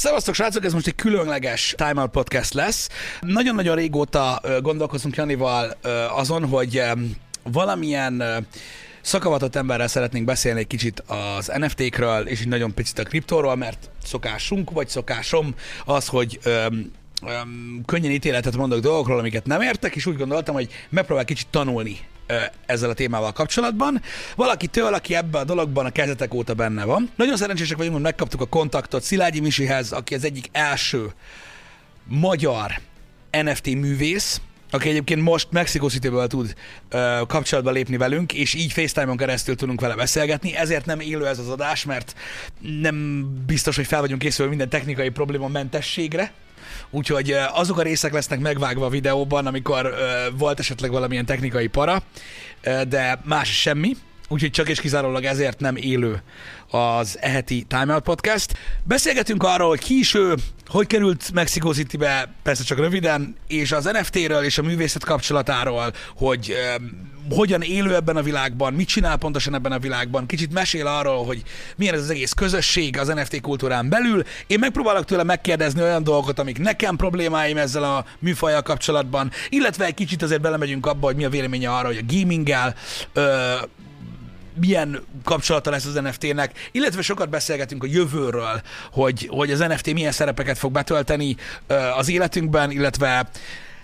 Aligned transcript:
Szevasztok, 0.00 0.34
srácok, 0.34 0.64
ez 0.64 0.72
most 0.72 0.86
egy 0.86 0.94
különleges 0.94 1.74
Time 1.76 2.00
Out 2.00 2.10
Podcast 2.10 2.54
lesz. 2.54 2.88
Nagyon-nagyon 3.20 3.76
régóta 3.76 4.40
gondolkozunk 4.62 5.16
Janival 5.16 5.76
azon, 6.16 6.48
hogy 6.48 6.82
valamilyen 7.42 8.46
szakavatott 9.00 9.56
emberrel 9.56 9.88
szeretnénk 9.88 10.24
beszélni 10.24 10.60
egy 10.60 10.66
kicsit 10.66 11.02
az 11.06 11.52
NFT-kről, 11.56 12.26
és 12.26 12.40
egy 12.40 12.48
nagyon 12.48 12.74
picit 12.74 12.98
a 12.98 13.02
kriptóról, 13.02 13.56
mert 13.56 13.90
szokásunk, 14.04 14.70
vagy 14.70 14.88
szokásom 14.88 15.54
az, 15.84 16.06
hogy 16.06 16.40
könnyen 17.86 18.10
ítéletet 18.10 18.56
mondok 18.56 18.80
dolgokról, 18.80 19.18
amiket 19.18 19.46
nem 19.46 19.60
értek, 19.60 19.96
és 19.96 20.06
úgy 20.06 20.16
gondoltam, 20.16 20.54
hogy 20.54 20.68
megpróbál 20.88 21.24
kicsit 21.24 21.46
tanulni 21.50 21.98
ezzel 22.66 22.90
a 22.90 22.94
témával 22.94 23.32
kapcsolatban. 23.32 24.02
Valakitől, 24.36 24.94
aki 24.94 25.14
ebben 25.14 25.40
a 25.40 25.44
dologban 25.44 25.86
a 25.86 25.90
kezdetek 25.90 26.34
óta 26.34 26.54
benne 26.54 26.84
van. 26.84 27.10
Nagyon 27.16 27.36
szerencsések 27.36 27.76
vagyunk, 27.76 27.94
hogy 27.94 28.04
megkaptuk 28.04 28.40
a 28.40 28.46
kontaktot 28.46 29.02
Szilágyi 29.02 29.40
Misihez, 29.40 29.92
aki 29.92 30.14
az 30.14 30.24
egyik 30.24 30.48
első 30.52 31.12
magyar 32.04 32.80
NFT 33.30 33.66
művész, 33.66 34.40
aki 34.70 34.88
egyébként 34.88 35.22
most 35.22 35.46
Mexico 35.50 35.88
City-ből 35.88 36.26
tud 36.26 36.54
ö, 36.88 37.20
kapcsolatba 37.26 37.70
lépni 37.70 37.96
velünk, 37.96 38.32
és 38.32 38.54
így 38.54 38.72
FaceTime-on 38.72 39.16
keresztül 39.16 39.56
tudunk 39.56 39.80
vele 39.80 39.94
beszélgetni. 39.94 40.56
Ezért 40.56 40.86
nem 40.86 41.00
élő 41.00 41.26
ez 41.26 41.38
az 41.38 41.48
adás, 41.48 41.84
mert 41.84 42.14
nem 42.80 43.26
biztos, 43.46 43.76
hogy 43.76 43.86
fel 43.86 44.00
vagyunk 44.00 44.20
készülve 44.20 44.50
minden 44.50 44.68
technikai 44.68 45.08
probléma 45.08 45.48
mentességre, 45.48 46.32
Úgyhogy 46.90 47.36
azok 47.52 47.78
a 47.78 47.82
részek 47.82 48.12
lesznek 48.12 48.40
megvágva 48.40 48.84
a 48.86 48.88
videóban, 48.88 49.46
amikor 49.46 49.94
volt 50.36 50.58
esetleg 50.58 50.90
valamilyen 50.90 51.24
technikai 51.24 51.66
para, 51.66 52.02
de 52.88 53.20
más 53.24 53.60
semmi. 53.60 53.96
Úgyhogy 54.32 54.50
csak 54.50 54.68
és 54.68 54.80
kizárólag 54.80 55.24
ezért 55.24 55.60
nem 55.60 55.76
élő 55.76 56.22
az 56.70 57.18
eheti 57.20 57.64
Time 57.68 57.94
Out 57.94 58.02
Podcast. 58.02 58.58
Beszélgetünk 58.82 59.42
arról, 59.42 59.68
hogy 59.68 59.78
ki 59.78 59.98
is 59.98 60.14
ő, 60.14 60.34
hogy 60.66 60.86
került 60.86 61.32
Mexico 61.32 61.72
City-be, 61.72 62.32
persze 62.42 62.64
csak 62.64 62.78
röviden, 62.78 63.36
és 63.48 63.72
az 63.72 63.84
NFT-ről 63.84 64.42
és 64.42 64.58
a 64.58 64.62
művészet 64.62 65.04
kapcsolatáról, 65.04 65.92
hogy 66.16 66.54
um, 66.78 67.10
hogyan 67.30 67.62
élő 67.62 67.94
ebben 67.94 68.16
a 68.16 68.22
világban, 68.22 68.72
mit 68.72 68.88
csinál 68.88 69.16
pontosan 69.16 69.54
ebben 69.54 69.72
a 69.72 69.78
világban, 69.78 70.26
kicsit 70.26 70.52
mesél 70.52 70.86
arról, 70.86 71.24
hogy 71.24 71.42
milyen 71.76 71.94
ez 71.94 72.00
az 72.00 72.10
egész 72.10 72.32
közösség 72.32 72.98
az 72.98 73.08
NFT 73.08 73.40
kultúrán 73.40 73.88
belül. 73.88 74.24
Én 74.46 74.58
megpróbálok 74.58 75.04
tőle 75.04 75.22
megkérdezni 75.22 75.82
olyan 75.82 76.04
dolgokat, 76.04 76.38
amik 76.38 76.58
nekem 76.58 76.96
problémáim 76.96 77.56
ezzel 77.56 77.84
a 77.84 78.04
műfajjal 78.18 78.62
kapcsolatban, 78.62 79.30
illetve 79.48 79.84
egy 79.84 79.94
kicsit 79.94 80.22
azért 80.22 80.40
belemegyünk 80.40 80.86
abba, 80.86 81.06
hogy 81.06 81.16
mi 81.16 81.24
a 81.24 81.30
véleménye 81.30 81.70
arra, 81.70 81.86
hogy 81.86 82.04
a 82.08 82.12
gaminggel 82.14 82.74
ö, 83.12 83.54
milyen 84.54 85.02
kapcsolata 85.24 85.70
lesz 85.70 85.84
az 85.84 85.94
NFT-nek, 85.94 86.68
illetve 86.72 87.02
sokat 87.02 87.28
beszélgetünk 87.28 87.82
a 87.84 87.86
jövőről, 87.86 88.62
hogy, 88.92 89.28
hogy 89.30 89.50
az 89.50 89.58
NFT 89.58 89.92
milyen 89.92 90.12
szerepeket 90.12 90.58
fog 90.58 90.72
betölteni 90.72 91.36
az 91.96 92.08
életünkben, 92.08 92.70
illetve 92.70 93.28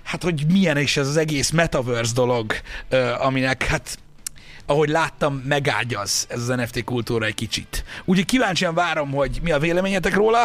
hát 0.03 0.23
hogy 0.23 0.47
milyen 0.48 0.78
is 0.78 0.97
ez 0.97 1.08
az 1.08 1.17
egész 1.17 1.50
metaverse 1.50 2.12
dolog, 2.14 2.53
aminek 3.19 3.62
hát 3.62 3.98
ahogy 4.67 4.89
láttam, 4.89 5.34
megágyaz 5.34 6.27
ez 6.28 6.41
az 6.41 6.48
NFT 6.48 6.84
kultúra 6.84 7.27
egy 7.27 7.34
kicsit. 7.34 7.84
Úgyhogy 8.05 8.27
kíváncsian 8.27 8.75
várom, 8.75 9.11
hogy 9.11 9.41
mi 9.42 9.51
a 9.51 9.58
véleményetek 9.58 10.14
róla. 10.14 10.45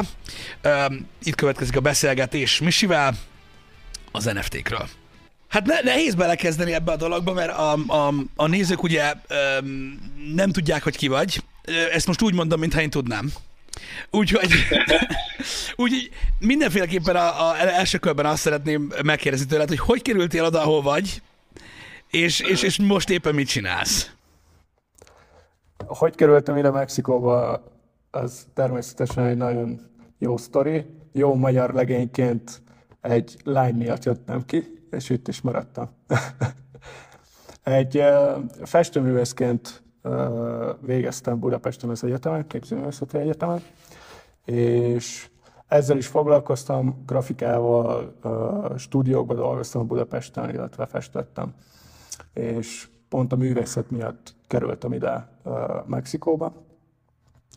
Itt 1.23 1.35
következik 1.35 1.75
a 1.75 1.79
beszélgetés 1.79 2.59
Misivel 2.59 3.15
az 4.11 4.23
NFT-kről. 4.23 4.87
Hát 5.51 5.65
ne, 5.65 5.81
nehéz 5.81 6.15
belekezdeni 6.15 6.73
ebbe 6.73 6.91
a 6.91 6.95
dologba, 6.95 7.33
mert 7.33 7.57
a, 7.57 7.73
a, 7.73 8.13
a 8.35 8.47
nézők 8.47 8.83
ugye 8.83 9.13
nem 10.33 10.51
tudják, 10.51 10.83
hogy 10.83 10.97
ki 10.97 11.07
vagy. 11.07 11.43
Ezt 11.91 12.07
most 12.07 12.21
úgy 12.21 12.33
mondom, 12.33 12.59
mintha 12.59 12.81
én 12.81 12.89
tudnám. 12.89 13.31
Úgyhogy, 14.11 14.51
úgyhogy 15.81 16.09
mindenféleképpen 16.39 17.15
a, 17.15 17.49
a 17.49 17.57
első 17.57 17.97
körben 17.97 18.25
azt 18.25 18.41
szeretném 18.41 18.93
megkérdezni 19.03 19.45
tőled, 19.45 19.67
hogy 19.67 19.79
hogy 19.79 20.01
kerültél 20.01 20.43
oda, 20.43 20.61
ahol 20.61 20.81
vagy, 20.81 21.21
és, 22.09 22.39
és, 22.39 22.63
és 22.63 22.79
most 22.79 23.09
éppen 23.09 23.35
mit 23.35 23.47
csinálsz? 23.47 24.11
Hogy 25.85 26.15
kerültem 26.15 26.57
ide 26.57 26.69
Mexikóba, 26.69 27.63
az 28.11 28.47
természetesen 28.53 29.25
egy 29.25 29.37
nagyon 29.37 29.81
jó 30.19 30.37
sztori. 30.37 30.85
Jó 31.13 31.35
magyar 31.35 31.73
legényként 31.73 32.61
egy 33.01 33.37
lány 33.43 33.75
miatt 33.75 34.03
jöttem 34.03 34.45
ki, 34.45 34.80
és 34.91 35.09
itt 35.09 35.27
is 35.27 35.41
maradtam. 35.41 35.89
egy 37.63 38.03
festőművészként 38.63 39.83
végeztem 40.79 41.39
Budapesten 41.39 41.89
az 41.89 42.03
egyetemen, 42.03 42.47
képzőművészeti 42.47 43.17
egyetemen, 43.17 43.61
és 44.45 45.29
ezzel 45.67 45.97
is 45.97 46.07
foglalkoztam, 46.07 47.03
grafikával, 47.05 48.15
stúdiókban 48.77 49.35
dolgoztam 49.35 49.87
Budapesten, 49.87 50.49
illetve 50.49 50.85
festettem. 50.85 51.53
És 52.33 52.87
pont 53.09 53.31
a 53.31 53.35
művészet 53.35 53.91
miatt 53.91 54.35
kerültem 54.47 54.93
ide 54.93 55.27
Mexikóba, 55.85 56.53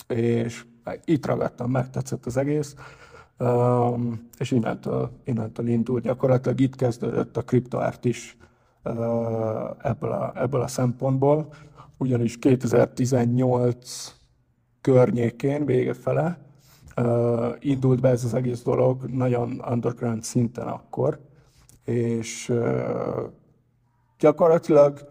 és 0.09 0.65
itt 1.05 1.27
ragadtam, 1.27 1.71
megtetszett 1.71 2.27
az 2.27 2.37
egész, 2.37 2.75
és 4.39 4.51
innentől, 4.51 5.11
innentől 5.25 5.67
indult. 5.67 6.03
Gyakorlatilag 6.03 6.61
itt 6.61 6.77
kezdődött 6.77 7.37
a 7.37 7.43
kriptoárt 7.43 8.05
is 8.05 8.37
ebből 9.83 10.13
a, 10.13 10.33
ebből 10.35 10.61
a 10.61 10.67
szempontból, 10.67 11.49
ugyanis 11.97 12.39
2018 12.39 14.15
környékén, 14.81 15.65
vége 15.65 15.95
fele, 15.95 16.39
indult 17.59 18.01
be 18.01 18.09
ez 18.09 18.25
az 18.25 18.35
egész 18.35 18.63
dolog 18.63 19.05
nagyon 19.05 19.63
underground 19.71 20.23
szinten 20.23 20.67
akkor, 20.67 21.21
és 21.85 22.53
gyakorlatilag 24.19 25.09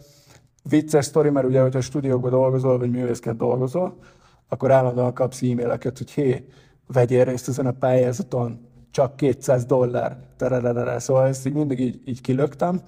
vicces 0.64 1.06
sztori, 1.06 1.30
mert 1.30 1.48
ugye, 1.48 1.62
hogyha 1.62 1.82
stúdiókban 1.82 2.32
dolgozol, 2.32 2.78
vagy 2.78 2.92
művészként 2.92 3.38
dolgozol, 3.38 3.98
akkor 4.48 4.72
állandóan 4.72 5.14
kapsz 5.14 5.42
e-maileket, 5.42 5.98
hogy 5.98 6.12
hé, 6.12 6.48
vegyél 6.88 7.24
részt 7.24 7.48
ezen 7.48 7.66
a 7.66 7.72
pályázaton, 7.72 8.68
csak 8.92 9.16
200 9.16 9.66
dollár, 9.66 10.18
tererere. 10.38 11.00
Szóval 11.00 11.28
ezt 11.28 11.46
így 11.46 11.54
mindig 11.54 11.80
így, 11.80 12.02
így 12.06 12.22
kilögtem. 12.22 12.82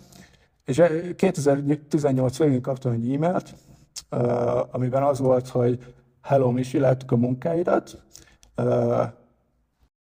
És 0.66 0.82
2018 1.16 2.38
végén 2.38 2.62
kaptam 2.62 2.92
egy 2.92 3.14
e-mailt, 3.14 3.56
amiben 4.72 5.04
az 5.04 5.20
volt, 5.20 5.48
hogy 5.48 5.96
hello 6.22 6.52
Misi, 6.52 6.80
láttuk 6.80 7.12
a 7.12 7.16
munkáidat, 7.16 8.04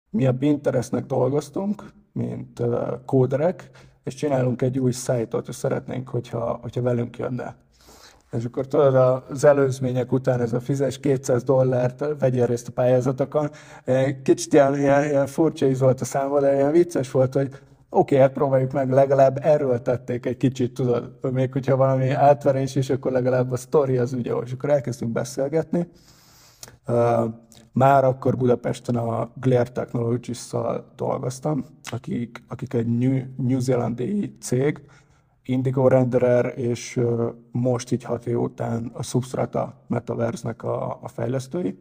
mi 0.09 0.25
a 0.27 0.33
Pinterestnek 0.33 1.05
dolgoztunk, 1.05 1.91
mint 2.13 2.61
kóderek, 3.05 3.69
és 4.03 4.13
csinálunk 4.13 4.61
egy 4.61 4.79
új 4.79 4.91
szájtot, 4.91 5.47
és 5.47 5.55
szeretnénk, 5.55 6.09
hogyha, 6.09 6.59
hogyha 6.61 6.81
velünk 6.81 7.17
jönne. 7.17 7.55
És 8.31 8.45
akkor 8.45 8.67
tudod, 8.67 8.95
az 9.29 9.43
előzmények 9.43 10.11
után 10.11 10.41
ez 10.41 10.53
a 10.53 10.59
fizes 10.59 10.99
200 10.99 11.43
dollárt, 11.43 12.05
vegyél 12.19 12.45
részt 12.45 12.67
a 12.67 12.71
pályázatokon. 12.71 13.49
Kicsit 14.23 14.53
ilyen, 14.53 14.77
ilyen, 14.77 15.03
ilyen 15.03 15.27
furcsa 15.27 15.65
is 15.65 15.79
volt 15.79 16.01
a 16.01 16.05
számba, 16.05 16.39
de 16.39 16.55
ilyen 16.55 16.71
vicces 16.71 17.11
volt, 17.11 17.33
hogy 17.33 17.47
oké, 17.47 17.61
okay, 17.89 18.17
hát 18.17 18.33
próbáljuk 18.33 18.71
meg, 18.71 18.91
legalább 18.91 19.39
erről 19.41 19.81
tették 19.81 20.25
egy 20.25 20.37
kicsit, 20.37 20.73
tudod, 20.73 21.11
még 21.31 21.51
hogyha 21.51 21.75
valami 21.75 22.09
átverés 22.09 22.75
is, 22.75 22.89
akkor 22.89 23.11
legalább 23.11 23.51
a 23.51 23.55
sztori 23.55 23.97
az 23.97 24.13
ugye, 24.13 24.33
és 24.45 24.51
akkor 24.51 24.69
elkezdtünk 24.69 25.11
beszélgetni. 25.11 25.87
Uh, 26.87 27.33
már 27.71 28.03
akkor 28.03 28.37
Budapesten 28.37 28.95
a 28.95 29.31
Glare 29.33 29.71
Technologies-szal 29.71 30.93
dolgoztam, 30.95 31.65
akik, 31.91 32.43
akik 32.47 32.73
egy 32.73 32.97
New, 32.97 33.19
New 33.37 33.59
Zealandi 33.59 34.35
cég, 34.41 34.81
Indigo 35.47 35.87
Renderer, 35.87 36.53
és 36.55 36.99
most 37.51 37.91
így 37.91 38.03
hat 38.03 38.25
év 38.25 38.39
után 38.39 38.91
a 38.93 39.03
Substrata 39.03 39.83
Metaverse-nek 39.87 40.63
a, 40.63 40.99
a 41.01 41.07
fejlesztői. 41.07 41.79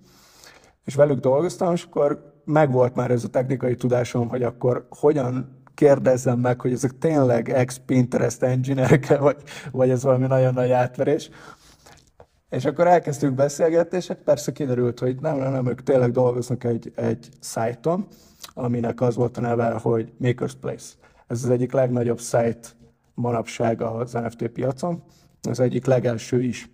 És 0.84 0.94
velük 0.94 1.18
dolgoztam, 1.18 1.72
és 1.72 1.84
akkor 1.84 2.34
megvolt 2.44 2.94
már 2.94 3.10
ez 3.10 3.24
a 3.24 3.28
technikai 3.28 3.74
tudásom, 3.74 4.28
hogy 4.28 4.42
akkor 4.42 4.86
hogyan 4.90 5.64
kérdezzem 5.74 6.38
meg, 6.38 6.60
hogy 6.60 6.72
ezek 6.72 6.98
tényleg 6.98 7.48
ex-Pinterest 7.48 8.42
engineerek 8.42 9.18
vagy, 9.18 9.36
vagy 9.72 9.90
ez 9.90 10.02
valami 10.02 10.26
nagyon 10.26 10.54
nagy 10.54 10.70
átverés. 10.70 11.30
És 12.50 12.64
akkor 12.64 12.86
elkezdtünk 12.86 13.34
beszélgetni, 13.34 13.96
és 13.96 14.06
hát 14.06 14.22
persze 14.24 14.52
kiderült, 14.52 14.98
hogy 14.98 15.16
nem, 15.20 15.36
nem, 15.36 15.52
nem, 15.52 15.66
ők 15.66 15.82
tényleg 15.82 16.10
dolgoznak 16.10 16.64
egy, 16.64 16.92
egy 16.94 17.28
szájton, 17.40 18.06
aminek 18.54 19.00
az 19.00 19.14
volt 19.14 19.36
a 19.36 19.40
neve, 19.40 19.70
hogy 19.70 20.12
Maker's 20.20 20.52
Place. 20.60 20.86
Ez 21.26 21.44
az 21.44 21.50
egyik 21.50 21.72
legnagyobb 21.72 22.20
szájt 22.20 22.76
manapság 23.16 23.82
az 23.82 24.12
NFT 24.12 24.48
piacon, 24.48 25.02
az 25.48 25.60
egyik 25.60 25.84
legelső 25.84 26.42
is. 26.42 26.70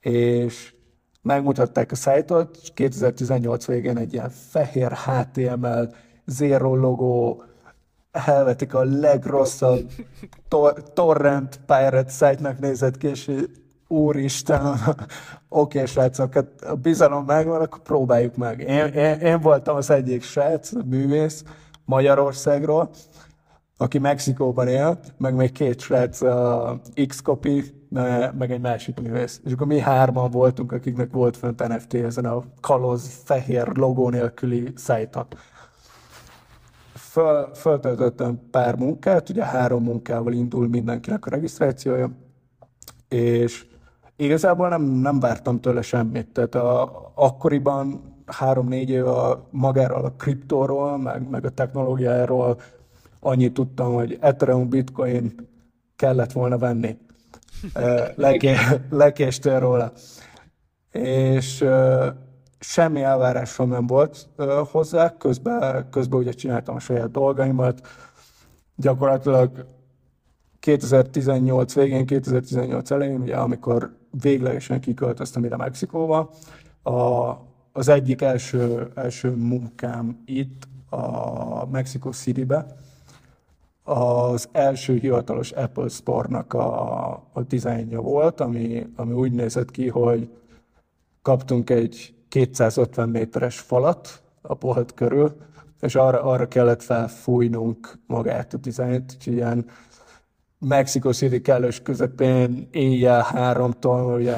És 0.00 0.74
megmutatták 1.22 1.92
a 1.92 1.94
szájtot, 1.94 2.58
és 2.62 2.70
2018 2.74 3.66
végén 3.66 3.96
egy 3.96 4.12
ilyen 4.12 4.30
fehér 4.30 4.92
HTML, 4.92 5.94
zero 6.26 6.76
logó, 6.76 7.42
helvetik 8.12 8.74
a 8.74 8.84
legrosszabb 8.84 9.90
tor- 10.48 10.92
torrent 10.92 11.60
pirate 11.66 12.10
site-nak 12.10 12.58
nézett 12.58 12.96
ki, 12.96 13.06
és 13.06 13.30
úristen, 13.88 14.66
oké, 14.68 15.06
okay, 15.48 15.86
srácok, 15.86 16.34
hát 16.34 16.62
a 16.62 16.74
bizalom 16.74 17.24
megvan, 17.24 17.60
akkor 17.60 17.82
próbáljuk 17.82 18.36
meg. 18.36 18.60
Én, 18.60 18.86
én, 18.86 19.18
én 19.18 19.40
voltam 19.40 19.76
az 19.76 19.90
egyik 19.90 20.22
srác, 20.22 20.70
művész 20.84 21.44
Magyarországról, 21.84 22.90
aki 23.82 23.98
Mexikóban 23.98 24.68
él, 24.68 24.98
meg 25.16 25.34
még 25.34 25.52
két 25.52 25.80
srác, 25.80 26.20
a 26.20 26.80
X-Copy, 27.06 27.62
meg 28.38 28.50
egy 28.50 28.60
másik 28.60 29.00
művész. 29.00 29.40
És 29.44 29.52
akkor 29.52 29.66
mi 29.66 29.78
hárman 29.78 30.30
voltunk, 30.30 30.72
akiknek 30.72 31.12
volt 31.12 31.36
fönt 31.36 31.68
NFT 31.68 31.94
ezen 31.94 32.24
a 32.24 32.42
kaloz 32.60 33.20
fehér 33.24 33.68
logó 33.74 34.08
nélküli 34.08 34.72
szájton. 34.74 35.26
Föl, 36.94 37.54
föltöltöttem 37.54 38.40
pár 38.50 38.76
munkát, 38.76 39.28
ugye 39.28 39.44
három 39.44 39.82
munkával 39.82 40.32
indul 40.32 40.68
mindenkinek 40.68 41.26
a 41.26 41.30
regisztrációja, 41.30 42.10
és 43.08 43.66
igazából 44.16 44.68
nem, 44.68 44.82
nem 44.82 45.20
vártam 45.20 45.60
tőle 45.60 45.82
semmit. 45.82 46.32
Tehát 46.32 46.54
a, 46.54 46.90
akkoriban 47.14 48.00
három-négy 48.26 48.90
év 48.90 49.06
a 49.06 49.48
magáról, 49.50 50.04
a 50.04 50.12
kriptóról, 50.12 50.98
meg, 50.98 51.28
meg 51.28 51.44
a 51.44 51.50
technológiáról 51.50 52.56
annyit 53.24 53.52
tudtam, 53.54 53.92
hogy 53.92 54.18
Ethereum, 54.20 54.68
Bitcoin 54.68 55.48
kellett 55.96 56.32
volna 56.32 56.58
venni. 56.58 56.96
Leké, 58.14 58.54
lekéstől 58.90 59.58
róla. 59.66 59.92
És 60.92 61.64
semmi 62.58 63.02
elvárásom 63.02 63.68
nem 63.68 63.86
volt 63.86 64.28
hozzá, 64.70 65.16
közben, 65.16 65.88
közben 65.90 66.20
ugye 66.20 66.32
csináltam 66.32 66.74
a 66.74 66.80
saját 66.80 67.10
dolgaimat. 67.10 67.86
Gyakorlatilag 68.76 69.66
2018 70.60 71.74
végén, 71.74 72.06
2018 72.06 72.90
elején, 72.90 73.20
ugye, 73.20 73.36
amikor 73.36 73.96
véglegesen 74.20 74.80
kiköltöztem 74.80 75.44
ide 75.44 75.56
Mexikóba, 75.56 76.30
a, 76.82 76.92
az 77.72 77.88
egyik 77.88 78.22
első, 78.22 78.90
első 78.94 79.30
munkám 79.30 80.22
itt 80.24 80.68
a 80.90 81.66
Mexico 81.66 82.10
City-be, 82.10 82.66
az 83.82 84.48
első 84.52 84.96
hivatalos 84.96 85.50
Apple 85.50 85.88
Store-nak 85.88 86.52
a, 86.52 87.10
a 87.32 87.42
dizájnja 87.42 88.00
volt, 88.00 88.40
ami, 88.40 88.86
ami 88.96 89.12
úgy 89.12 89.32
nézett 89.32 89.70
ki, 89.70 89.88
hogy 89.88 90.30
kaptunk 91.22 91.70
egy 91.70 92.14
250 92.28 93.08
méteres 93.08 93.58
falat 93.58 94.22
a 94.40 94.54
bolt 94.54 94.94
körül, 94.94 95.36
és 95.80 95.94
arra, 95.94 96.22
arra 96.22 96.48
kellett 96.48 96.82
felfújnunk 96.82 97.98
magát 98.06 98.54
a 98.54 98.56
dizájnt, 98.56 99.12
úgyhogy 99.14 99.32
ilyen 99.32 99.66
Mexico 100.58 101.12
City 101.12 101.40
kellős 101.40 101.82
közepén 101.82 102.68
éjjel 102.70 103.22
háromtól, 103.22 104.14
ugye 104.14 104.36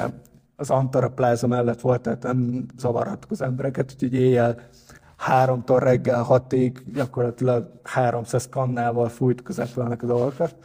az 0.55 0.69
Antara 0.69 1.09
Plaza 1.09 1.47
mellett 1.47 1.81
volt, 1.81 2.01
tehát 2.01 2.23
nem 2.23 2.65
zavarhattuk 2.77 3.31
az 3.31 3.41
embereket, 3.41 3.91
úgyhogy 3.93 4.13
éjjel 4.13 4.59
háromtól 5.25 5.79
reggel 5.79 6.23
hatig 6.23 6.83
gyakorlatilag 6.93 7.79
300 7.83 8.49
kannával 8.49 9.09
fújt 9.09 9.41
közepelnek 9.41 10.03
a 10.03 10.05
dolgokat. 10.05 10.55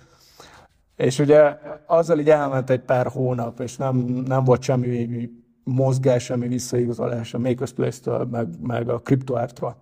És 0.97 1.19
ugye 1.19 1.59
azzal 1.87 2.19
így 2.19 2.31
elment 2.31 2.71
egy 2.71 2.81
pár 2.81 3.07
hónap, 3.07 3.61
és 3.61 3.77
nem, 3.77 3.97
nem 4.27 4.45
volt 4.45 4.63
semmi 4.63 5.31
mozgás, 5.65 6.25
semmi 6.25 6.49
visszaigazolás 6.49 7.35
a 7.35 7.39
Makerspace-től, 7.39 8.25
meg, 8.25 8.49
meg 8.63 8.89
a 8.89 9.01
CryptoArt-tól. 9.01 9.77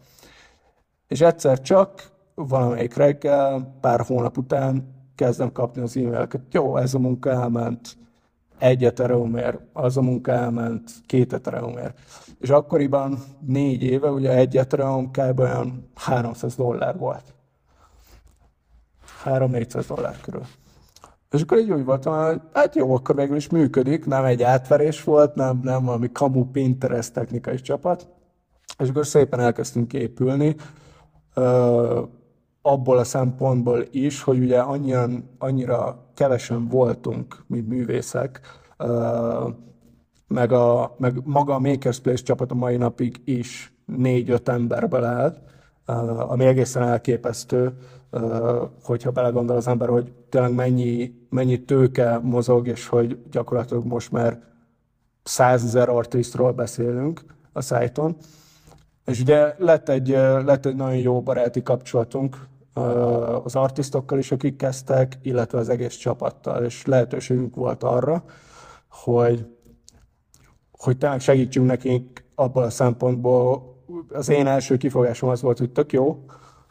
És 1.09 1.21
egyszer 1.21 1.61
csak 1.61 2.11
valamelyik 2.35 2.95
reggel, 2.95 3.79
pár 3.81 4.01
hónap 4.01 4.39
után 4.39 4.95
kezdem 5.15 5.53
kapni 5.53 5.83
az 5.83 5.97
e-maileket. 5.97 6.41
Jó, 6.51 6.77
ez 6.77 6.95
a 6.95 6.99
munka 6.99 7.31
elment, 7.31 7.97
egy 8.59 8.85
ethereumért, 8.85 9.61
az 9.73 9.97
a 9.97 10.03
munka 10.03 10.33
elment 10.33 10.91
két 11.07 11.33
ethereumért. 11.33 11.99
És 12.38 12.50
akkoriban 12.50 13.19
négy 13.46 13.82
éve 13.82 14.11
ugye 14.11 14.31
egy 14.31 14.56
ethereum 14.56 15.11
kb. 15.11 15.38
olyan 15.38 15.90
300 15.94 16.55
dollár 16.55 16.99
volt. 16.99 17.35
3-400 19.25 19.85
dollár 19.88 20.20
körül. 20.20 20.43
És 21.31 21.43
akkor 21.43 21.58
így 21.58 21.70
úgy 21.70 21.85
voltam, 21.85 22.26
hogy 22.26 22.40
hát 22.52 22.75
jó, 22.75 22.94
akkor 22.94 23.14
végül 23.14 23.37
is 23.37 23.49
működik, 23.49 24.06
nem 24.06 24.25
egy 24.25 24.43
átverés 24.43 25.05
volt, 25.05 25.35
nem, 25.35 25.61
nem 25.62 25.85
valami 25.85 26.12
kamu 26.12 26.44
Pinterest 26.44 27.12
technikai 27.12 27.61
csapat. 27.61 28.08
És 28.79 28.88
akkor 28.88 29.06
szépen 29.06 29.40
elkezdtünk 29.40 29.93
épülni, 29.93 30.56
ö, 31.35 32.02
abból 32.62 32.99
a 32.99 33.05
szempontból 33.05 33.85
is, 33.90 34.23
hogy 34.23 34.38
ugye 34.38 34.58
annyian, 34.58 35.31
annyira 35.38 36.11
kevesen 36.14 36.69
voltunk, 36.69 37.44
mint 37.46 37.69
művészek, 37.69 38.40
ö, 38.76 39.49
meg, 40.29 40.53
a, 40.53 40.95
meg 40.99 41.21
maga 41.25 41.55
a 41.55 41.59
Makerspace 41.59 42.23
csapat 42.23 42.51
a 42.51 42.55
mai 42.55 42.77
napig 42.77 43.21
is 43.25 43.73
négy-öt 43.85 44.49
emberből 44.49 45.05
áll, 45.05 45.43
ami 46.19 46.45
egészen 46.45 46.83
elképesztő, 46.83 47.73
hogyha 48.83 49.11
belegondol 49.11 49.57
az 49.57 49.69
ember, 49.69 49.89
hogy 49.89 50.13
tényleg 50.29 50.55
mennyi, 50.55 51.15
mennyi 51.31 51.65
tőke 51.65 52.19
mozog, 52.19 52.67
és 52.67 52.87
hogy 52.87 53.19
gyakorlatilag 53.31 53.85
most 53.85 54.13
már 54.13 54.43
százezer 55.23 55.89
artistról 55.89 56.53
beszélünk 56.53 57.25
a 57.53 57.61
szájton. 57.61 58.17
És 59.05 59.21
ugye 59.21 59.55
lett 59.59 59.89
egy, 59.89 60.09
lett 60.45 60.67
egy 60.67 60.77
nagyon 60.77 60.97
jó 60.97 61.23
baráti 61.23 61.63
kapcsolatunk 61.63 62.47
az 63.45 63.57
artistokkal 63.57 64.19
is, 64.19 64.33
akik 64.33 64.57
kezdtek, 64.57 65.19
illetve 65.23 65.59
az 65.59 65.69
egész 65.69 65.95
csapattal, 65.95 66.65
és 66.65 66.87
lehetőségünk 66.87 67.55
volt 67.55 67.83
arra, 67.83 68.25
hogy 68.89 69.47
hogy 70.79 70.99
talán 70.99 71.19
segítsünk 71.19 71.67
nekik 71.67 72.25
abban 72.35 72.65
a 72.65 72.71
szempontból. 72.71 73.77
Az 74.09 74.29
én 74.29 74.47
első 74.47 74.77
kifogásom 74.77 75.29
az 75.29 75.41
volt, 75.41 75.59
hogy 75.59 75.71
tök 75.71 75.93
jó, 75.93 76.25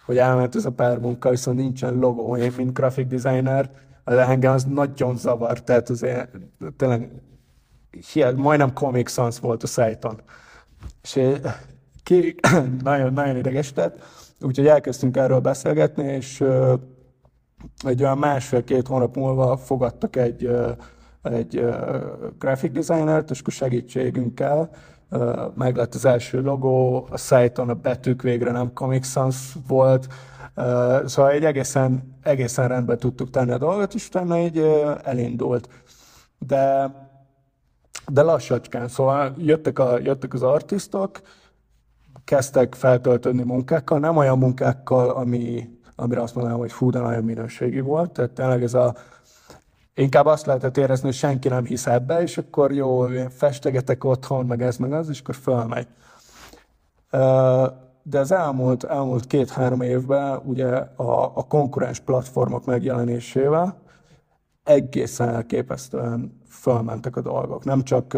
hogy 0.05 0.17
elment 0.17 0.55
ez 0.55 0.65
a 0.65 0.71
pár 0.71 0.99
munka, 0.99 1.29
viszont 1.29 1.57
nincsen 1.57 1.95
logó. 1.95 2.37
Én, 2.37 2.53
mint 2.57 2.73
graphic 2.73 3.07
designer, 3.07 3.71
de 4.05 4.27
engem 4.27 4.53
az 4.53 4.63
nagyon 4.63 5.17
zavar, 5.17 5.63
tehát 5.63 5.89
azért 5.89 6.29
tényleg 6.77 7.11
hihet, 8.11 8.35
majdnem 8.35 8.73
Comic 8.73 9.11
Sans 9.11 9.39
volt 9.39 9.63
a 9.63 9.67
szájton. 9.67 10.21
És 11.03 11.19
ki, 12.03 12.35
nagyon, 12.83 13.13
nagyon 13.13 13.37
idegesített, 13.37 14.03
úgyhogy 14.41 14.67
elkezdtünk 14.67 15.17
erről 15.17 15.39
beszélgetni, 15.39 16.03
és 16.03 16.43
egy 17.85 18.03
olyan 18.03 18.17
másfél-két 18.17 18.87
hónap 18.87 19.15
múlva 19.15 19.57
fogadtak 19.57 20.15
egy 20.15 20.49
egy 21.21 21.65
graphic 22.39 22.71
designert, 22.71 23.29
és 23.29 23.39
akkor 23.39 23.53
segítségünkkel 23.53 24.69
meg 25.55 25.75
lett 25.75 25.95
az 25.95 26.05
első 26.05 26.41
logó, 26.41 27.07
a 27.09 27.17
szájton 27.17 27.69
a 27.69 27.73
betűk 27.73 28.21
végre 28.21 28.51
nem 28.51 28.73
Comic 28.73 29.07
Sans 29.07 29.53
volt, 29.67 30.07
szóval 31.05 31.31
egy 31.31 31.45
egészen, 31.45 32.17
egészen 32.23 32.67
rendben 32.67 32.97
tudtuk 32.97 33.29
tenni 33.29 33.51
a 33.51 33.57
dolgot, 33.57 33.93
és 33.93 34.07
utána 34.07 34.39
így 34.39 34.57
elindult. 35.03 35.69
De, 36.39 36.91
de 38.07 38.21
lassacskán, 38.21 38.87
szóval 38.87 39.33
jöttek, 39.37 39.79
a, 39.79 39.99
jöttek 39.99 40.33
az 40.33 40.43
artistok, 40.43 41.21
kezdtek 42.23 42.75
feltöltődni 42.75 43.43
munkákkal, 43.43 43.99
nem 43.99 44.17
olyan 44.17 44.37
munkákkal, 44.37 45.09
ami, 45.09 45.69
amire 45.95 46.21
azt 46.21 46.35
mondanám, 46.35 46.59
hogy 46.59 46.71
fú, 46.71 46.89
de 46.89 46.99
nagyon 46.99 47.23
minőségi 47.23 47.79
volt, 47.79 48.11
tehát 48.11 48.31
tényleg 48.31 48.63
ez 48.63 48.73
a 48.73 48.95
inkább 49.97 50.25
azt 50.25 50.45
lehetett 50.45 50.77
érezni, 50.77 51.05
hogy 51.05 51.15
senki 51.15 51.47
nem 51.47 51.65
hisz 51.65 51.87
ebbe, 51.87 52.21
és 52.21 52.37
akkor 52.37 52.71
jó, 52.71 53.05
én 53.05 53.29
festegetek 53.29 54.03
otthon, 54.03 54.45
meg 54.45 54.61
ez, 54.61 54.77
meg 54.77 54.93
az, 54.93 55.09
és 55.09 55.19
akkor 55.19 55.35
fölmegy. 55.35 55.87
De 58.03 58.19
az 58.19 58.31
elmúlt, 58.31 58.83
elmúlt 58.83 59.27
két-három 59.27 59.81
évben 59.81 60.41
ugye 60.45 60.67
a, 60.95 61.31
a 61.35 61.47
konkurens 61.47 61.99
platformok 61.99 62.65
megjelenésével 62.65 63.85
egészen 64.67 65.29
elképesztően 65.29 66.41
fölmentek 66.49 67.15
a 67.15 67.21
dolgok. 67.21 67.63
Nem 67.63 67.83
csak, 67.83 68.17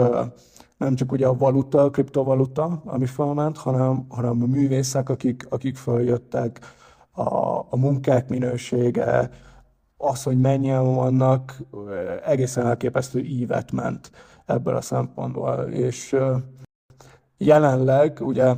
nem 0.78 0.96
csak 0.96 1.12
ugye 1.12 1.28
a 1.28 1.34
valuta, 1.34 1.82
a 1.82 1.90
kriptovaluta, 1.90 2.82
ami 2.86 3.06
fölment, 3.06 3.58
hanem, 3.58 4.06
hanem 4.10 4.42
a 4.42 4.46
művészek, 4.46 5.10
akik, 5.10 5.46
akik 5.50 5.76
följöttek, 5.76 6.60
a, 7.12 7.58
a 7.58 7.78
munkák 7.78 8.30
minősége, 8.30 9.30
az, 10.02 10.24
hogy 10.24 10.40
mennyien 10.40 10.96
vannak, 10.96 11.58
egészen 12.26 12.66
elképesztő 12.66 13.20
ívet 13.20 13.72
ment 13.72 14.12
ebből 14.46 14.76
a 14.76 14.82
szempontból. 14.82 15.56
És 15.72 16.16
jelenleg 17.38 18.18
ugye 18.22 18.56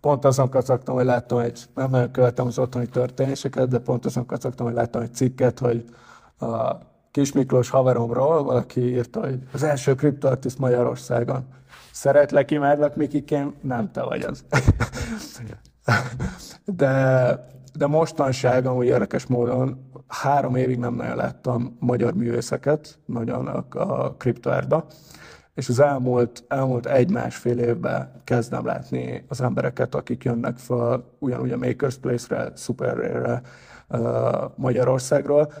pont 0.00 0.24
azon 0.24 0.48
kacagtam, 0.48 0.94
hogy 0.94 1.04
láttam 1.04 1.38
egy, 1.38 1.64
nem 1.74 1.90
nagyon 1.90 2.10
követem 2.10 2.46
az 2.46 2.58
otthoni 2.58 2.86
történéseket, 2.86 3.68
de 3.68 3.78
pont 3.78 4.04
azon 4.04 4.26
kacagtam, 4.26 4.66
hogy 4.66 4.74
láttam 4.74 5.02
egy 5.02 5.14
cikket, 5.14 5.58
hogy 5.58 5.84
a 6.38 6.76
Kis 7.10 7.32
Miklós 7.32 7.68
haveromról 7.68 8.42
valaki 8.42 8.80
írta, 8.80 9.20
hogy 9.20 9.38
az 9.52 9.62
első 9.62 9.94
kriptoartist 9.94 10.58
Magyarországon. 10.58 11.46
Szeretlek, 11.92 12.50
imádlak, 12.50 12.96
Mikikém? 12.96 13.54
Nem 13.60 13.90
te 13.90 14.02
vagy 14.02 14.22
az. 14.22 14.44
de, 16.64 17.46
de 17.74 17.86
mostanság, 17.86 18.66
amúgy 18.66 18.86
érdekes 18.86 19.26
módon 19.26 19.90
három 20.22 20.56
évig 20.56 20.78
nem 20.78 20.94
nagyon 20.94 21.16
láttam 21.16 21.76
magyar 21.80 22.14
művészeket, 22.14 22.98
nagyon 23.06 23.46
a, 23.46 24.16
kriptoárba, 24.16 24.86
és 25.54 25.68
az 25.68 25.80
elmúlt, 25.80 26.44
elmúlt 26.48 26.86
egy-másfél 26.86 27.58
évben 27.58 28.22
kezdem 28.24 28.66
látni 28.66 29.24
az 29.28 29.40
embereket, 29.40 29.94
akik 29.94 30.24
jönnek 30.24 30.56
fel 30.56 31.04
ugyanúgy 31.18 31.52
a 31.52 31.56
Makers 31.56 31.96
Place-re, 31.96 32.52
Super 32.56 32.96
Rare-re 32.96 33.42
uh, 33.88 34.50
Magyarországról. 34.56 35.52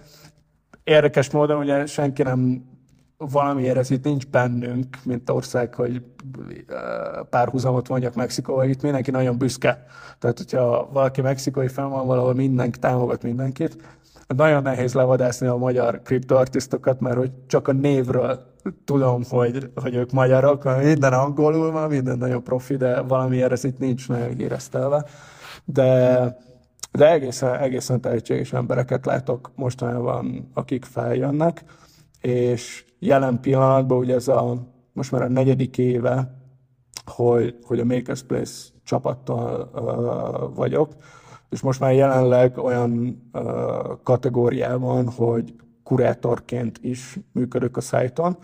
Érdekes 0.84 1.30
módon 1.30 1.58
ugye 1.58 1.86
senki 1.86 2.22
nem 2.22 2.72
valamiért 3.16 3.76
ez 3.76 3.90
itt 3.90 4.04
nincs 4.04 4.26
bennünk, 4.26 4.96
mint 5.04 5.30
ország, 5.30 5.74
hogy 5.74 6.02
párhuzamot 7.30 7.88
mondjak 7.88 8.14
Mexikóval, 8.14 8.68
itt 8.68 8.82
mindenki 8.82 9.10
nagyon 9.10 9.38
büszke. 9.38 9.86
Tehát, 10.18 10.38
hogyha 10.38 10.88
valaki 10.92 11.20
mexikói 11.20 11.68
fel 11.68 11.88
van 11.88 12.06
valahol, 12.06 12.34
mindenki 12.34 12.78
támogat 12.78 13.22
mindenkit. 13.22 13.76
Nagyon 14.26 14.62
nehéz 14.62 14.94
levadászni 14.94 15.46
a 15.46 15.56
magyar 15.56 16.02
kriptoartisztokat, 16.02 17.00
mert 17.00 17.16
hogy 17.16 17.30
csak 17.46 17.68
a 17.68 17.72
névről 17.72 18.52
tudom, 18.84 19.22
hogy, 19.28 19.70
hogy 19.74 19.94
ők 19.94 20.12
magyarok, 20.12 20.82
minden 20.82 21.12
angolul 21.12 21.70
van, 21.70 21.88
minden 21.88 22.18
nagyon 22.18 22.44
profi, 22.44 22.76
de 22.76 23.00
valamiért 23.00 23.52
ez 23.52 23.64
itt 23.64 23.78
nincs 23.78 24.08
nagyon 24.08 24.40
éreztelve. 24.40 25.04
De, 25.64 26.36
de 26.92 27.10
egészen, 27.10 27.54
egészen 27.54 28.00
tehetséges 28.00 28.52
embereket 28.52 29.06
látok 29.06 29.50
mostanában, 29.54 30.50
akik 30.54 30.84
feljönnek, 30.84 31.64
és 32.20 32.84
jelen 32.98 33.40
pillanatban 33.40 33.98
ugye 33.98 34.14
ez 34.14 34.28
a, 34.28 34.56
most 34.92 35.12
már 35.12 35.22
a 35.22 35.28
negyedik 35.28 35.78
éve, 35.78 36.42
hogy, 37.04 37.58
hogy 37.62 37.80
a 37.80 37.84
Makers 37.84 38.22
Place 38.22 38.62
csapattal 38.84 39.70
uh, 39.74 40.56
vagyok, 40.56 40.92
és 41.54 41.60
most 41.60 41.80
már 41.80 41.92
jelenleg 41.92 42.58
olyan 42.58 43.22
uh, 43.32 43.42
kategóriában, 44.02 45.08
hogy 45.08 45.54
kurátorként 45.82 46.78
is 46.82 47.18
működök 47.32 47.76
a 47.76 47.80
szájton, 47.80 48.36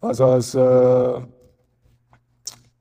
azaz 0.00 0.54
uh, 0.54 1.16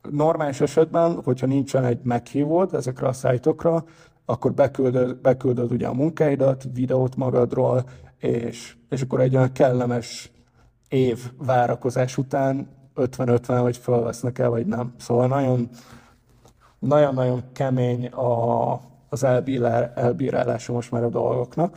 normális 0.09 0.61
esetben, 0.61 1.21
hogyha 1.23 1.45
nincsen 1.45 1.83
egy 1.83 1.99
meghívód 2.03 2.73
ezekre 2.73 3.07
a 3.07 3.13
szájtokra, 3.13 3.83
akkor 4.25 4.53
beküldöd, 4.53 5.17
beküldöd 5.17 5.71
ugye 5.71 5.87
a 5.87 5.93
munkáidat, 5.93 6.63
videót 6.73 7.15
magadról, 7.15 7.83
és, 8.17 8.75
és 8.89 9.01
akkor 9.01 9.21
egy 9.21 9.35
olyan 9.35 9.51
kellemes 9.51 10.31
év 10.87 11.31
várakozás 11.37 12.17
után 12.17 12.67
50-50, 12.95 13.59
hogy 13.61 13.77
felvesznek 13.77 14.39
el, 14.39 14.49
vagy 14.49 14.65
nem. 14.65 14.93
Szóval 14.97 15.27
nagyon, 15.27 15.69
nagyon-nagyon 16.79 17.43
kemény 17.53 18.05
a, 18.07 18.73
az 19.15 19.23
elbírál, 19.23 19.91
elbírálása 19.95 20.73
most 20.73 20.91
már 20.91 21.03
a 21.03 21.09
dolgoknak. 21.09 21.75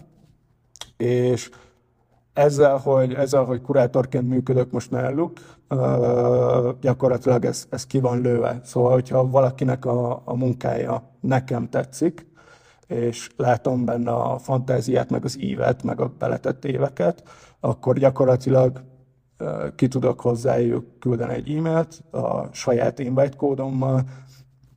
És 0.96 1.50
ezzel, 2.32 2.76
hogy, 2.76 3.14
ezzel, 3.14 3.44
hogy 3.44 3.62
kurátorként 3.62 4.28
működök 4.28 4.70
most 4.70 4.90
náluk, 4.90 5.32
gyakorlatilag 6.80 7.44
ez, 7.44 7.66
ez 7.70 7.86
ki 7.86 8.00
van 8.00 8.20
lőve. 8.20 8.60
Szóval, 8.64 8.92
hogyha 8.92 9.30
valakinek 9.30 9.84
a, 9.84 10.22
a 10.24 10.34
munkája 10.34 11.02
nekem 11.20 11.68
tetszik, 11.68 12.26
és 12.86 13.30
látom 13.36 13.84
benne 13.84 14.10
a 14.12 14.38
fantáziát, 14.38 15.10
meg 15.10 15.24
az 15.24 15.40
ívet, 15.40 15.82
meg 15.82 16.00
a 16.00 16.12
beletett 16.18 16.64
éveket, 16.64 17.22
akkor 17.60 17.98
gyakorlatilag 17.98 18.82
ki 19.74 19.88
tudok 19.88 20.20
hozzájuk 20.20 20.98
küldeni 20.98 21.32
egy 21.32 21.54
e-mailt 21.56 22.02
a 22.10 22.48
saját 22.52 22.98
invite 22.98 23.36
kódommal, 23.36 24.02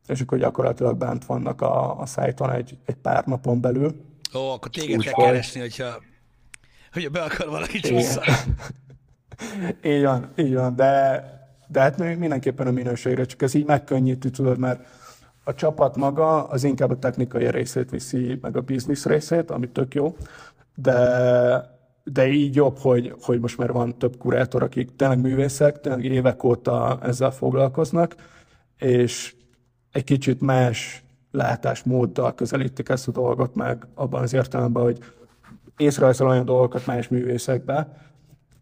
és 0.07 0.21
akkor 0.21 0.37
gyakorlatilag 0.37 0.97
bent 0.97 1.25
vannak 1.25 1.61
a, 1.61 1.99
a 1.99 2.05
szájton 2.05 2.51
egy, 2.51 2.77
egy 2.85 2.95
pár 2.95 3.25
napon 3.25 3.61
belül. 3.61 3.95
Ó, 4.35 4.49
akkor 4.49 4.71
téged 4.71 4.97
Úgy 4.97 5.03
kell 5.03 5.13
hogy... 5.13 5.23
keresni, 5.23 5.59
hogyha, 5.59 6.01
hogyha 6.93 7.09
be 7.09 7.21
akar 7.21 7.47
valaki 7.47 7.79
csúszani. 7.79 8.25
így 9.93 10.03
van, 10.03 10.31
így 10.37 10.53
van, 10.53 10.75
de, 10.75 11.23
de 11.67 11.79
hát 11.79 11.97
mindenképpen 11.97 12.67
a 12.67 12.71
minőségre, 12.71 13.25
csak 13.25 13.41
ez 13.41 13.53
így 13.53 13.65
megkönnyíti, 13.65 14.29
tudod, 14.29 14.57
mert 14.57 14.87
a 15.43 15.53
csapat 15.53 15.95
maga 15.95 16.47
az 16.47 16.63
inkább 16.63 16.89
a 16.89 16.99
technikai 16.99 17.51
részét 17.51 17.89
viszi, 17.89 18.37
meg 18.41 18.57
a 18.57 18.61
biznisz 18.61 19.05
részét, 19.05 19.51
ami 19.51 19.69
tök 19.69 19.93
jó, 19.93 20.15
de 20.75 21.79
de 22.03 22.27
így 22.27 22.55
jobb, 22.55 22.77
hogy, 22.77 23.15
hogy 23.21 23.39
most 23.39 23.57
már 23.57 23.71
van 23.71 23.97
több 23.97 24.17
kurátor, 24.17 24.63
akik 24.63 24.95
tényleg 24.95 25.21
művészek, 25.21 25.79
tényleg 25.79 26.05
évek 26.05 26.43
óta 26.43 26.99
ezzel 27.01 27.31
foglalkoznak, 27.31 28.15
és 28.77 29.35
egy 29.91 30.03
kicsit 30.03 30.41
más 30.41 31.03
látásmóddal 31.31 32.35
közelítik 32.35 32.89
ezt 32.89 33.07
a 33.07 33.11
dolgot 33.11 33.55
meg 33.55 33.87
abban 33.93 34.21
az 34.21 34.33
értelemben, 34.33 34.83
hogy 34.83 34.97
észreveszel 35.77 36.27
olyan 36.27 36.45
dolgokat 36.45 36.85
más 36.85 37.07
művészekbe, 37.07 38.09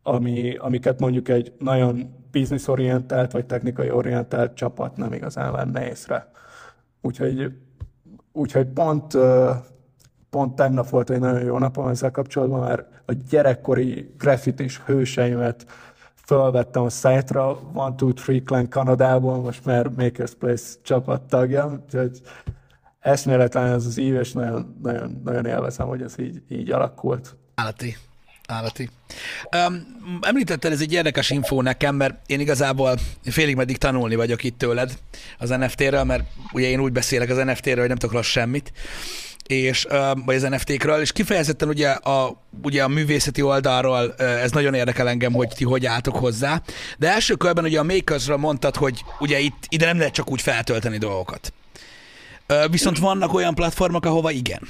ami, 0.03 0.55
amiket 0.55 0.99
mondjuk 0.99 1.29
egy 1.29 1.53
nagyon 1.59 2.15
bizniszorientált 2.31 3.31
vagy 3.31 3.45
technikai 3.45 3.91
orientált 3.91 4.53
csapat 4.53 4.97
nem 4.97 5.13
igazán 5.13 5.51
venne 5.51 5.89
észre. 5.89 6.31
Úgyhogy, 7.01 7.53
úgyhogy 8.31 8.67
pont 8.67 9.17
pont 10.29 10.55
tegnap 10.55 10.89
volt 10.89 11.09
egy 11.09 11.19
nagyon 11.19 11.43
jó 11.43 11.57
napom 11.57 11.87
ezzel 11.87 12.11
kapcsolatban, 12.11 12.59
mert 12.59 12.87
a 13.05 13.13
gyerekkori 13.29 14.13
grafitis 14.17 14.79
hőseimet 14.79 15.65
felvettem 16.29 16.83
a 16.83 16.89
szájtra, 16.89 17.59
One, 17.73 17.95
Two, 17.95 18.13
Three 18.13 18.41
Clan 18.45 18.69
Kanadából, 18.69 19.37
most 19.37 19.65
már 19.65 19.87
Makers 19.87 20.33
Place 20.39 20.63
csapattagja, 20.83 21.81
úgyhogy 21.85 22.21
eszméletlen 22.99 23.65
ez 23.65 23.85
az 23.85 23.97
ív, 23.97 24.15
és 24.15 24.31
nagyon, 24.31 24.79
nagyon, 24.83 25.21
nagyon 25.23 25.45
élvezem, 25.45 25.87
hogy 25.87 26.01
ez 26.01 26.19
így, 26.19 26.41
így 26.49 26.71
alakult. 26.71 27.35
Állati. 27.55 27.97
Állati. 28.47 28.89
Um, 29.67 29.97
említetted, 30.21 30.71
ez 30.71 30.81
egy 30.81 30.93
érdekes 30.93 31.29
infó 31.29 31.61
nekem, 31.61 31.95
mert 31.95 32.19
én 32.25 32.39
igazából 32.39 32.97
félig 33.23 33.55
meddig 33.55 33.77
tanulni 33.77 34.15
vagyok 34.15 34.43
itt 34.43 34.57
tőled 34.57 34.97
az 35.37 35.49
NFT-ről, 35.49 36.03
mert 36.03 36.23
ugye 36.53 36.67
én 36.67 36.79
úgy 36.79 36.91
beszélek 36.91 37.29
az 37.29 37.37
NFT-ről, 37.37 37.79
hogy 37.79 37.87
nem 37.87 37.97
tudok 37.97 38.23
semmit 38.23 38.71
és, 39.49 39.87
vagy 40.25 40.35
az 40.35 40.41
NFT-kről, 40.41 41.01
és 41.01 41.11
kifejezetten 41.11 41.67
ugye 41.67 41.89
a, 41.89 42.41
ugye 42.63 42.83
a 42.83 42.87
művészeti 42.87 43.41
oldalról 43.41 44.15
ez 44.17 44.51
nagyon 44.51 44.73
érdekel 44.73 45.09
engem, 45.09 45.33
hogy 45.33 45.47
ti 45.47 45.63
hogy 45.63 45.85
álltok 45.85 46.15
hozzá, 46.15 46.61
de 46.97 47.11
első 47.13 47.35
körben 47.35 47.63
ugye 47.63 47.79
a 47.79 47.83
Makersről 47.83 48.37
mondtad, 48.37 48.75
hogy 48.75 49.03
ugye 49.19 49.39
itt 49.39 49.63
ide 49.69 49.85
nem 49.85 49.97
lehet 49.97 50.13
csak 50.13 50.31
úgy 50.31 50.41
feltölteni 50.41 50.97
dolgokat. 50.97 51.53
Viszont 52.71 52.97
vannak 52.97 53.33
olyan 53.33 53.55
platformok, 53.55 54.05
ahova 54.05 54.31
igen. 54.31 54.61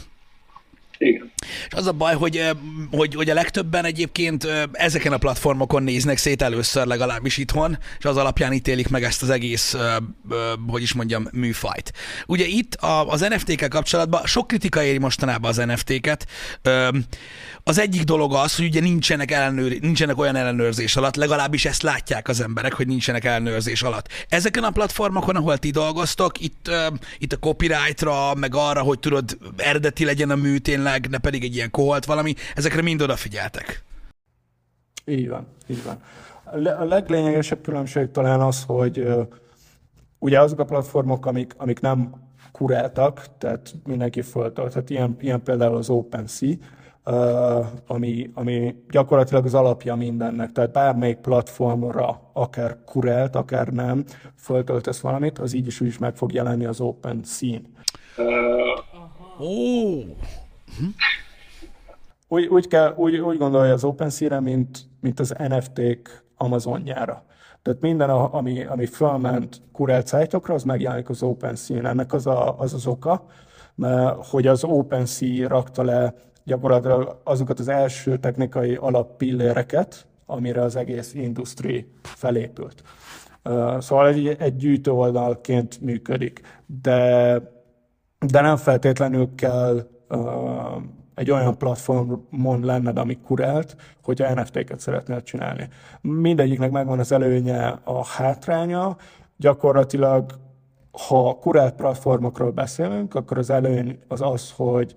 Igen. 0.98 1.32
És 1.68 1.74
az 1.74 1.88
a 1.88 1.92
baj, 1.92 2.16
hogy, 2.16 2.44
hogy, 2.92 3.16
hogy 3.16 3.30
a 3.30 3.34
legtöbben 3.34 3.86
egyébként 3.86 4.48
ezeken 4.72 5.14
a 5.14 5.18
platformokon 5.18 5.84
néznek 5.84 6.18
szét 6.18 6.42
először 6.42 6.86
legalábbis 6.86 7.38
itthon, 7.38 7.78
és 8.00 8.06
az 8.06 8.18
alapján 8.18 8.54
ítélik 8.54 8.90
meg 8.90 9.04
ezt 9.04 9.22
az 9.22 9.30
egész, 9.30 9.76
hogy 10.68 10.82
is 10.82 10.94
mondjam, 10.94 11.28
műfajt. 11.32 11.94
Ugye 12.26 12.46
itt 12.46 12.76
az 13.08 13.20
NFT-kkel 13.20 13.68
kapcsolatban 13.68 14.26
sok 14.26 14.48
kritika 14.48 14.84
éri 14.84 14.98
mostanában 14.98 15.50
az 15.50 15.58
NFT-ket. 15.58 16.28
Az 17.64 17.80
egyik 17.80 18.04
dolog 18.04 18.34
az, 18.34 18.56
hogy 18.56 18.66
ugye 18.66 18.80
nincsenek, 18.80 19.32
ellenőr, 19.32 19.80
nincsenek 19.80 20.18
olyan 20.18 20.36
ellenőrzés 20.36 20.96
alatt, 20.96 21.16
legalábbis 21.16 21.66
ezt 21.66 21.82
látják 21.82 22.28
az 22.28 22.42
emberek, 22.42 22.74
hogy 22.74 22.88
nincsenek 22.88 23.26
ellenőrzés 23.26 23.82
alatt. 23.82 24.08
Ezeken 24.30 24.64
a 24.64 24.70
platformokon, 24.70 25.36
ahol 25.36 25.58
ti 25.58 25.72
dolgoztok, 25.72 26.40
itt, 26.40 26.72
itt 27.18 27.34
a 27.34 27.38
copyrightra, 27.38 28.34
meg 28.34 28.56
arra, 28.56 28.82
hogy 28.82 29.00
tudod, 29.00 29.38
eredeti 29.58 30.06
legyen 30.06 30.30
a 30.30 30.36
mű 30.36 30.58
tényleg, 30.58 31.10
ne 31.10 31.18
pedig 31.18 31.44
egy 31.44 31.49
ilyen 31.56 31.72
koholt 31.72 32.06
valami, 32.06 32.34
ezekre 32.56 32.82
mind 32.82 33.02
odafigyeltek. 33.02 33.84
Így 35.06 35.30
van, 35.30 35.48
így 35.68 35.84
van. 35.84 36.02
A 36.80 36.84
leglényegesebb 36.84 37.62
különbség 37.62 38.12
talán 38.12 38.42
az, 38.42 38.64
hogy 38.68 39.08
ugye 40.20 40.40
azok 40.40 40.60
a 40.60 40.66
platformok, 40.66 41.26
amik, 41.26 41.54
amik 41.58 41.80
nem 41.80 42.14
kuráltak, 42.52 43.26
tehát 43.38 43.74
mindenki 43.86 44.22
föltölthet, 44.22 44.90
ilyen, 44.90 45.18
ilyen 45.20 45.44
például 45.44 45.76
az 45.76 45.90
OpenSea, 45.90 46.56
ami, 47.88 48.30
ami 48.34 48.76
gyakorlatilag 48.90 49.46
az 49.46 49.54
alapja 49.54 49.96
mindennek. 49.96 50.52
Tehát 50.52 50.72
bármelyik 50.72 51.18
platformra, 51.18 52.30
akár 52.34 52.78
kurált, 52.86 53.36
akár 53.36 53.68
nem, 53.68 54.04
föltöltesz 54.36 55.00
valamit, 55.00 55.40
az 55.40 55.54
így 55.54 55.68
is 55.68 55.82
úgy 55.82 55.88
is 55.88 55.98
meg 55.98 56.16
fog 56.16 56.34
jelenni 56.34 56.66
az 56.66 56.80
Open 56.80 57.22
Scene. 57.24 57.62
Uh, 58.18 59.50
oh. 59.50 60.04
Úgy, 62.32 62.46
úgy, 62.46 62.68
kell, 62.68 62.94
úgy, 62.96 63.18
úgy 63.18 63.38
gondolja 63.38 63.74
az 63.74 63.84
OpenSea-re, 63.84 64.40
mint, 64.40 64.80
mint 65.02 65.20
az 65.20 65.36
NFT-k 65.38 66.24
Amazonjára. 66.38 67.24
Tehát 67.62 67.82
minden, 67.82 68.10
ami, 68.10 68.64
ami 68.64 68.86
fölment 68.86 69.62
kurált 69.72 70.08
szájtokra, 70.08 70.54
az 70.54 70.64
megjelenik 70.64 71.10
az 71.10 71.24
OpenSea-n. 71.24 71.86
Ennek 71.86 72.14
az, 72.14 72.28
a, 72.28 72.60
az 72.60 72.74
az 72.74 72.88
oka, 72.88 73.26
hogy 74.32 74.48
az 74.48 74.64
OpenSea 74.64 75.48
rakta 75.48 75.84
le 75.84 76.14
gyakorlatilag 76.44 77.22
azokat 77.24 77.60
az 77.60 77.68
első 77.68 78.18
technikai 78.18 78.76
alappilléreket, 78.76 80.08
amire 80.26 80.62
az 80.62 80.76
egész 80.76 81.14
industri 81.14 81.92
felépült. 82.02 82.84
Szóval 83.80 84.08
egy, 84.08 84.28
egy 84.40 84.56
gyűjtő 84.56 84.92
oldalként 84.92 85.82
működik, 85.82 86.42
de, 86.82 87.32
de 88.20 88.42
nem 88.42 88.56
feltétlenül 88.56 89.36
kell 89.36 89.88
egy 91.20 91.32
olyan 91.32 91.58
platformon 91.58 92.66
lenned, 92.66 92.98
ami 92.98 93.20
kurált, 93.22 93.76
hogyha 94.04 94.34
NFT-ket 94.34 94.80
szeretnél 94.80 95.22
csinálni. 95.22 95.70
Mindegyiknek 96.02 96.72
megvan 96.72 97.00
az 97.00 97.12
előnye, 97.12 97.80
a 97.84 98.06
hátránya, 98.06 98.98
gyakorlatilag 99.38 100.32
ha 101.08 101.38
kurált 101.40 101.76
platformokról 101.76 102.52
beszélünk, 102.52 103.16
akkor 103.16 103.38
az 103.38 103.50
előny 103.50 104.00
az 104.08 104.22
az, 104.22 104.52
hogy 104.56 104.94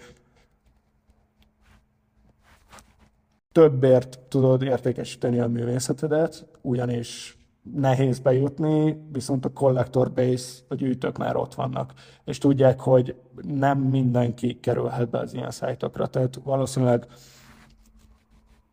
többért 3.53 4.19
tudod 4.19 4.63
értékesíteni 4.63 5.39
a 5.39 5.49
művészetedet, 5.49 6.47
ugyanis 6.61 7.37
nehéz 7.63 8.19
bejutni, 8.19 9.03
viszont 9.13 9.45
a 9.45 9.53
collector 9.53 10.13
base, 10.13 10.63
a 10.69 10.75
gyűjtők 10.75 11.19
már 11.19 11.37
ott 11.37 11.55
vannak, 11.55 11.93
és 12.25 12.39
tudják, 12.39 12.81
hogy 12.81 13.15
nem 13.43 13.79
mindenki 13.79 14.61
kerülhet 14.61 15.11
be 15.11 15.19
az 15.19 15.35
ilyen 15.35 15.51
szájtokra, 15.51 16.07
tehát 16.07 16.41
valószínűleg 16.45 17.07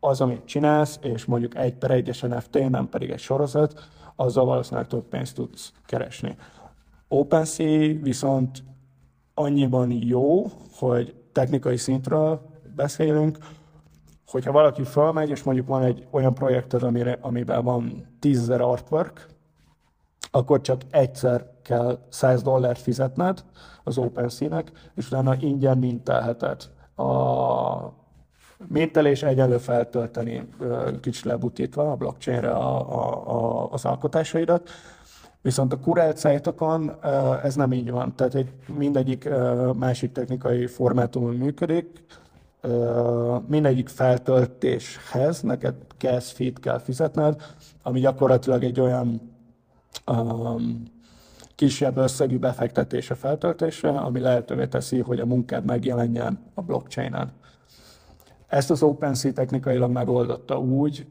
az, 0.00 0.20
amit 0.20 0.44
csinálsz, 0.44 0.98
és 1.02 1.24
mondjuk 1.24 1.56
egy 1.56 1.74
per 1.74 1.90
egyes 1.90 2.20
NFT, 2.20 2.68
nem 2.70 2.88
pedig 2.88 3.10
egy 3.10 3.18
sorozat, 3.18 3.80
azzal 4.16 4.44
valószínűleg 4.44 4.86
több 4.86 5.08
pénzt 5.08 5.34
tudsz 5.34 5.72
keresni. 5.86 6.36
OpenSea 7.08 7.94
viszont 8.02 8.62
annyiban 9.34 9.90
jó, 9.90 10.46
hogy 10.72 11.14
technikai 11.32 11.76
szintről 11.76 12.40
beszélünk, 12.76 13.38
hogyha 14.30 14.52
valaki 14.52 14.82
felmegy, 14.82 15.30
és 15.30 15.42
mondjuk 15.42 15.66
van 15.66 15.82
egy 15.82 16.06
olyan 16.10 16.34
projekted, 16.34 16.82
amire, 16.82 17.18
amiben 17.20 17.64
van 17.64 18.06
10.000 18.20 18.60
artwork, 18.60 19.26
akkor 20.30 20.60
csak 20.60 20.80
egyszer 20.90 21.46
kell 21.62 21.98
100 22.08 22.42
dollárt 22.42 22.80
fizetned 22.80 23.44
az 23.84 23.98
OpenSea-nek, 23.98 24.72
és 24.94 25.06
utána 25.06 25.36
ingyen 25.40 25.78
mintelheted. 25.78 26.62
A 26.96 27.98
mintelés 28.68 29.22
egyenlő 29.22 29.58
feltölteni 29.58 30.48
kicsit 31.00 31.24
lebutítva 31.24 31.90
a 31.90 31.96
blockchainre 31.96 32.50
a, 32.50 32.92
a, 32.98 33.30
a, 33.30 33.68
az 33.72 33.84
alkotásaidat, 33.84 34.70
Viszont 35.42 35.72
a 35.72 35.80
kurált 35.80 36.16
szájtokon 36.16 36.92
ez 37.42 37.54
nem 37.54 37.72
így 37.72 37.90
van. 37.90 38.14
Tehát 38.14 38.34
egy 38.34 38.52
mindegyik 38.76 39.28
másik 39.74 40.12
technikai 40.12 40.66
formátumon 40.66 41.34
működik, 41.34 42.04
mindegyik 43.46 43.88
feltöltéshez 43.88 45.40
neked 45.40 45.74
gas 45.98 46.32
feed 46.32 46.58
kell 46.60 46.78
fizetned, 46.78 47.42
ami 47.82 48.00
gyakorlatilag 48.00 48.64
egy 48.64 48.80
olyan 48.80 49.34
um, 50.06 50.82
kisebb 51.54 51.96
összegű 51.96 52.38
befektetése 52.38 53.14
feltöltésre, 53.14 53.88
ami 53.88 54.20
lehetővé 54.20 54.66
teszi, 54.66 54.98
hogy 54.98 55.20
a 55.20 55.26
munkád 55.26 55.64
megjelenjen 55.64 56.38
a 56.54 56.62
blockchainen. 56.62 57.32
Ezt 58.46 58.70
az 58.70 58.82
OpenSea 58.82 59.32
technikailag 59.32 59.90
megoldotta 59.90 60.58
úgy, 60.58 61.06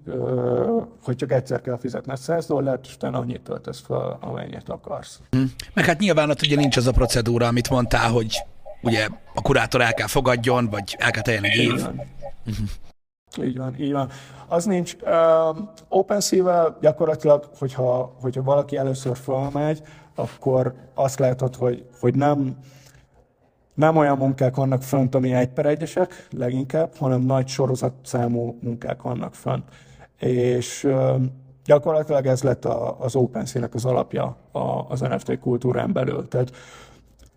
hogy 1.03 1.15
csak 1.15 1.31
egyszer 1.31 1.61
kell 1.61 1.77
fizetned 1.77 2.17
100 2.17 2.45
dollárt, 2.45 2.85
és 2.85 2.95
utána 2.95 3.17
annyit 3.17 3.41
töltesz 3.41 3.79
fel, 3.79 4.17
amennyit 4.21 4.69
akarsz. 4.69 5.19
Hm. 5.29 5.43
Meg 5.73 5.85
hát 5.85 5.99
nyilván 5.99 6.29
ott 6.29 6.41
ugye 6.41 6.55
nincs 6.55 6.77
az 6.77 6.87
a 6.87 6.91
procedúra, 6.91 7.47
amit 7.47 7.69
mondtál, 7.69 8.11
hogy 8.11 8.37
ugye 8.81 9.07
a 9.33 9.41
kurátor 9.41 9.81
el 9.81 9.93
kell 9.93 10.07
fogadjon, 10.07 10.69
vagy 10.69 10.95
el 10.99 11.11
kell 11.11 11.21
teljen 11.21 11.43
egy 11.43 11.57
év. 11.57 11.71
Így 11.71 11.81
van. 11.81 12.01
Uh-huh. 12.45 12.67
Így 13.37 13.57
van, 13.57 13.75
így 13.79 13.91
van. 13.91 14.09
Az 14.47 14.65
nincs. 14.65 14.95
Uh, 15.01 15.57
OpenSea-vel 15.87 16.77
gyakorlatilag, 16.81 17.49
hogyha, 17.57 18.15
hogyha 18.21 18.43
valaki 18.43 18.77
először 18.77 19.17
felmegy, 19.17 19.81
akkor 20.15 20.73
azt 20.93 21.19
látod, 21.19 21.55
hogy, 21.55 21.85
hogy 21.99 22.15
nem, 22.15 22.57
nem 23.73 23.97
olyan 23.97 24.17
munkák 24.17 24.55
vannak 24.55 24.83
fönt, 24.83 25.15
ami 25.15 25.33
egy 25.33 25.49
per 25.49 25.65
egyesek 25.65 26.27
leginkább, 26.31 26.95
hanem 26.97 27.21
nagy 27.21 27.47
sorozatszámú 27.47 28.57
munkák 28.61 29.01
vannak 29.01 29.33
fönt. 29.33 29.63
És 30.17 30.83
uh, 30.83 31.21
gyakorlatilag 31.65 32.25
ez 32.25 32.43
lett 32.43 32.65
a, 32.65 32.99
az 32.99 33.15
OpenSea-nek 33.15 33.73
az 33.73 33.85
alapja 33.85 34.37
az 34.87 34.99
NFT 34.99 35.39
kultúrán 35.39 35.93
belül. 35.93 36.27
Tehát 36.27 36.51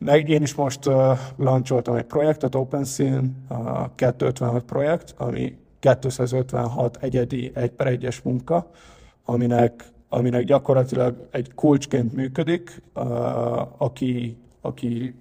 én 0.06 0.42
is 0.42 0.54
most 0.54 0.86
uh, 0.86 1.18
lancsoltam 1.36 1.94
egy 1.94 2.04
projektet, 2.04 2.54
OpenSea, 2.54 3.20
a 3.48 3.94
256 3.94 4.62
projekt, 4.64 5.14
ami 5.16 5.58
256 5.78 6.96
egyedi 7.00 7.50
egy 7.54 7.70
per 7.70 7.86
egyes 7.86 8.22
munka, 8.22 8.70
aminek, 9.24 9.84
aminek 10.08 10.44
gyakorlatilag 10.44 11.28
egy 11.30 11.54
kulcsként 11.54 12.12
működik, 12.12 12.82
uh, 12.94 13.04
aki, 13.82 14.36
aki 14.60 15.14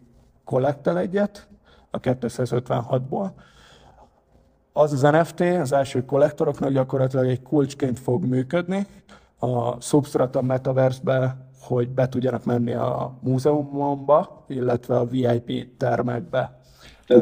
kollektel 0.44 0.98
egyet 0.98 1.48
a 1.92 2.00
256-ból. 2.00 3.30
Az 4.74 4.94
az 4.94 5.02
NFT, 5.02 5.40
az 5.40 5.72
első 5.72 6.06
kollektoroknak 6.06 6.72
gyakorlatilag 6.72 7.28
egy 7.28 7.42
kulcsként 7.42 8.00
fog 8.00 8.26
működni. 8.26 8.88
A 9.40 9.82
Substrata 9.82 10.42
Metaverse-be 10.42 11.51
hogy 11.62 11.90
be 11.90 12.10
tudjanak 12.10 12.46
menni 12.46 12.74
a 12.74 13.18
múzeumomba, 13.22 14.46
illetve 14.48 14.98
a 14.98 15.06
VIP 15.06 15.78
termekbe. 15.78 16.60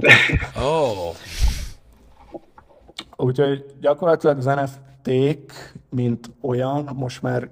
Oh. 0.56 1.16
Úgyhogy 3.18 3.66
gyakorlatilag 3.82 4.38
az 4.38 4.46
NFT-k, 4.46 5.74
mint 5.90 6.32
olyan, 6.42 6.90
most 6.96 7.22
már 7.22 7.50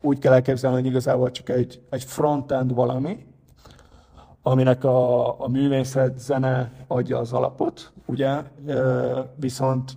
úgy 0.00 0.18
kell 0.18 0.32
elképzelni, 0.32 0.76
hogy 0.76 0.86
igazából 0.86 1.30
csak 1.30 1.48
egy, 1.48 1.80
egy 1.90 2.04
frontend 2.04 2.74
valami, 2.74 3.26
aminek 4.42 4.84
a, 4.84 5.40
a 5.40 5.48
művészet, 5.48 6.18
zene 6.18 6.72
adja 6.86 7.18
az 7.18 7.32
alapot, 7.32 7.92
ugye, 8.06 8.42
viszont 9.34 9.92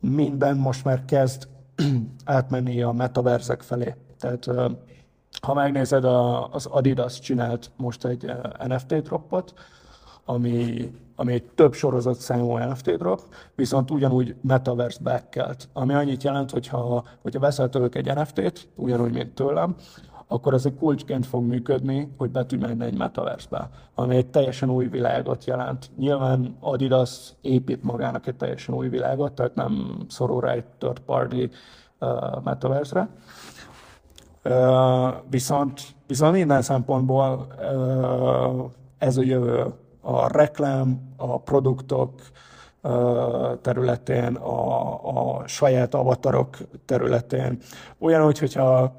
minden 0.00 0.56
most 0.56 0.84
már 0.84 1.04
kezd 1.04 1.48
átmenni 2.24 2.82
a 2.82 2.92
metaverzek 2.92 3.62
felé. 3.62 3.94
Tehát 4.24 4.76
ha 5.42 5.54
megnézed, 5.54 6.04
az 6.50 6.66
Adidas 6.66 7.18
csinált 7.18 7.70
most 7.76 8.04
egy 8.04 8.32
NFT 8.66 9.02
droppot, 9.02 9.54
ami, 10.24 10.90
ami 11.16 11.32
egy 11.32 11.44
több 11.44 11.74
sorozat 11.74 12.18
számú 12.18 12.56
NFT 12.56 12.90
drop, 12.96 13.20
viszont 13.54 13.90
ugyanúgy 13.90 14.34
metaverse 14.40 14.98
backelt, 15.02 15.68
ami 15.72 15.94
annyit 15.94 16.22
jelent, 16.22 16.50
hogyha, 16.50 17.04
hogyha 17.22 17.40
veszel 17.40 17.68
tőlük 17.68 17.94
egy 17.94 18.14
NFT-t, 18.14 18.68
ugyanúgy, 18.74 19.12
mint 19.12 19.34
tőlem, 19.34 19.74
akkor 20.26 20.54
ez 20.54 20.66
egy 20.66 20.74
kulcsként 20.78 21.26
fog 21.26 21.44
működni, 21.44 22.14
hogy 22.16 22.30
be 22.30 22.46
tudj 22.46 22.66
menni 22.66 22.84
egy 22.84 22.98
metaverse-be, 22.98 23.68
ami 23.94 24.16
egy 24.16 24.26
teljesen 24.26 24.70
új 24.70 24.88
világot 24.88 25.44
jelent. 25.44 25.90
Nyilván 25.96 26.56
Adidas 26.60 27.32
épít 27.40 27.82
magának 27.82 28.26
egy 28.26 28.36
teljesen 28.36 28.74
új 28.74 28.88
világot, 28.88 29.32
tehát 29.32 29.54
nem 29.54 30.04
szorul 30.08 30.40
rá 30.40 30.52
egy 30.52 30.64
third 30.78 30.98
party 30.98 31.50
uh, 32.00 32.42
metaverse-re, 32.42 33.08
Viszont, 35.30 35.80
viszont 36.06 36.32
minden 36.32 36.62
szempontból 36.62 37.46
ez 38.98 39.16
a 39.16 39.22
jövő. 39.22 39.64
A 40.00 40.36
reklám, 40.36 41.14
a 41.16 41.40
produktok 41.40 42.10
területén, 43.62 44.34
a, 44.34 45.38
a 45.38 45.48
saját 45.48 45.94
avatarok 45.94 46.56
területén. 46.84 47.58
Olyan, 47.98 48.22
hogyha 48.22 48.94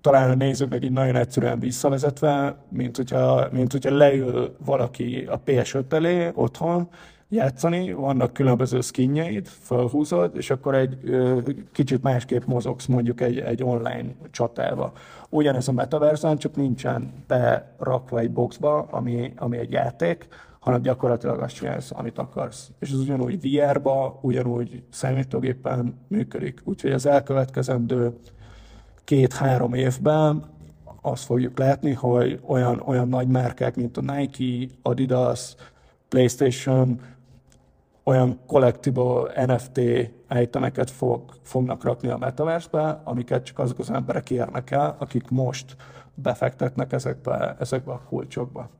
talán 0.00 0.30
a 0.30 0.34
nézőknek 0.34 0.84
így 0.84 0.92
nagyon 0.92 1.16
egyszerűen 1.16 1.58
visszavezetve, 1.58 2.56
mint 2.68 2.96
hogyha, 2.96 3.48
mint 3.50 3.72
hogyha 3.72 3.96
leül 3.96 4.56
valaki 4.64 5.26
a 5.30 5.40
PS5 5.46 5.92
elé 5.92 6.30
otthon, 6.34 6.88
játszani, 7.34 7.92
vannak 7.92 8.32
különböző 8.32 8.80
skinjeid, 8.80 9.46
felhúzod, 9.46 10.36
és 10.36 10.50
akkor 10.50 10.74
egy 10.74 10.98
kicsit 11.72 12.02
másképp 12.02 12.44
mozogsz 12.44 12.86
mondjuk 12.86 13.20
egy, 13.20 13.38
egy 13.38 13.62
online 13.62 14.08
csatába. 14.30 14.92
Ugyanez 15.28 15.68
a 15.68 15.72
metaverse 15.72 16.36
csak 16.36 16.56
nincsen 16.56 17.12
berakva 17.26 18.18
egy 18.18 18.30
boxba, 18.30 18.86
ami, 18.90 19.32
ami 19.36 19.58
egy 19.58 19.72
játék, 19.72 20.28
hanem 20.58 20.82
gyakorlatilag 20.82 21.40
azt 21.40 21.54
csinálsz, 21.54 21.90
amit 21.94 22.18
akarsz. 22.18 22.70
És 22.78 22.90
ez 22.90 22.98
ugyanúgy 22.98 23.40
VR-ba, 23.40 24.18
ugyanúgy 24.22 24.82
számítógépen 24.90 25.98
működik. 26.08 26.60
Úgyhogy 26.64 26.92
az 26.92 27.06
elkövetkezendő 27.06 28.16
két-három 29.04 29.74
évben 29.74 30.44
azt 31.00 31.24
fogjuk 31.24 31.58
látni, 31.58 31.92
hogy 31.92 32.40
olyan, 32.46 32.82
olyan 32.86 33.08
nagy 33.08 33.28
márkák, 33.28 33.76
mint 33.76 33.96
a 33.96 34.00
Nike, 34.00 34.74
Adidas, 34.82 35.54
PlayStation, 36.08 37.00
olyan 38.04 38.40
collectible 38.46 39.44
NFT 39.46 39.80
itemeket 40.40 40.90
fog, 40.90 41.22
fognak 41.42 41.84
rakni 41.84 42.08
a 42.08 42.16
metaverse 42.16 43.00
amiket 43.04 43.44
csak 43.44 43.58
azok 43.58 43.78
az 43.78 43.90
emberek 43.90 44.30
érnek 44.30 44.70
el, 44.70 44.96
akik 44.98 45.28
most 45.28 45.76
befektetnek 46.14 46.92
ezekbe, 46.92 47.56
ezekbe 47.60 47.92
a 47.92 48.02
kulcsokba. 48.08 48.70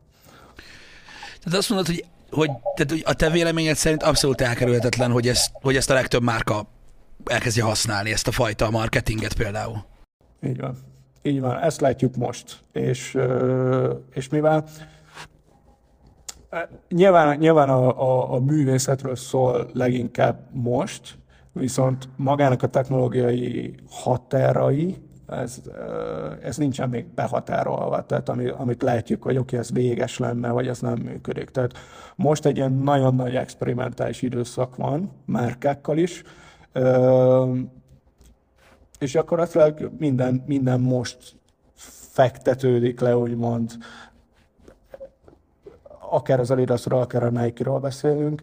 Tehát 1.42 1.58
azt 1.58 1.68
mondod, 1.68 1.86
hogy, 1.86 2.04
hogy, 2.30 2.50
tehát, 2.74 2.90
hogy 2.90 3.02
a 3.04 3.14
te 3.14 3.30
véleményed 3.30 3.76
szerint 3.76 4.02
abszolút 4.02 4.40
elkerülhetetlen, 4.40 5.10
hogy 5.10 5.28
ezt, 5.28 5.50
hogy 5.52 5.76
ezt 5.76 5.90
a 5.90 5.94
legtöbb 5.94 6.22
márka 6.22 6.66
elkezdje 7.24 7.62
használni, 7.62 8.12
ezt 8.12 8.28
a 8.28 8.32
fajta 8.32 8.70
marketinget 8.70 9.34
például. 9.34 9.84
Így 10.42 10.60
van. 10.60 10.76
Így 11.22 11.40
van, 11.40 11.58
ezt 11.58 11.80
látjuk 11.80 12.16
most. 12.16 12.58
És, 12.72 13.18
és 14.12 14.28
mivel 14.28 14.64
Nyilván, 16.88 17.38
nyilván 17.38 17.68
a, 17.68 18.00
a, 18.00 18.32
a 18.34 18.40
művészetről 18.40 19.16
szól 19.16 19.68
leginkább 19.72 20.48
most, 20.52 21.18
viszont 21.52 22.08
magának 22.16 22.62
a 22.62 22.68
technológiai 22.68 23.74
határai, 23.90 24.96
ez, 25.26 25.62
ez 26.42 26.56
nincsen 26.56 26.88
még 26.88 27.06
behatárolva, 27.14 28.06
tehát 28.06 28.28
ami, 28.28 28.48
amit 28.48 28.82
látjuk, 28.82 29.22
hogy 29.22 29.36
oké, 29.36 29.56
ez 29.56 29.72
véges 29.72 30.18
lenne, 30.18 30.50
vagy 30.50 30.68
ez 30.68 30.80
nem 30.80 30.98
működik. 30.98 31.50
Tehát 31.50 31.72
most 32.16 32.46
egy 32.46 32.56
ilyen 32.56 32.72
nagyon 32.72 33.14
nagy 33.14 33.34
experimentális 33.34 34.22
időszak 34.22 34.76
van, 34.76 35.10
márkákkal 35.24 35.98
is, 35.98 36.22
és 38.98 39.12
gyakorlatilag 39.12 39.90
minden, 39.98 40.42
minden 40.46 40.80
most 40.80 41.36
fektetődik 42.14 43.00
le, 43.00 43.16
úgymond, 43.16 43.70
akár 46.14 46.40
az 46.40 46.50
Adidasról, 46.50 47.00
akár 47.00 47.22
a 47.22 47.30
Nike-ról 47.30 47.80
beszélünk, 47.80 48.42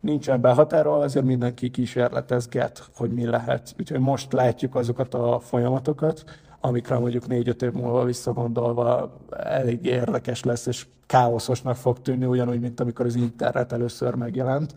nincsen 0.00 0.40
behatárolva, 0.40 1.04
azért 1.04 1.24
mindenki 1.24 1.70
kísérletezget, 1.70 2.88
hogy 2.96 3.10
mi 3.10 3.26
lehet. 3.26 3.74
Úgyhogy 3.78 4.00
most 4.00 4.32
látjuk 4.32 4.74
azokat 4.74 5.14
a 5.14 5.38
folyamatokat, 5.40 6.24
amikre 6.60 6.98
mondjuk 6.98 7.26
négy-öt 7.26 7.62
év 7.62 7.72
múlva 7.72 8.04
visszagondolva 8.04 9.16
elég 9.36 9.84
érdekes 9.84 10.44
lesz, 10.44 10.66
és 10.66 10.86
káoszosnak 11.06 11.76
fog 11.76 12.00
tűnni, 12.00 12.24
ugyanúgy, 12.24 12.60
mint 12.60 12.80
amikor 12.80 13.06
az 13.06 13.14
internet 13.14 13.72
először 13.72 14.14
megjelent. 14.14 14.74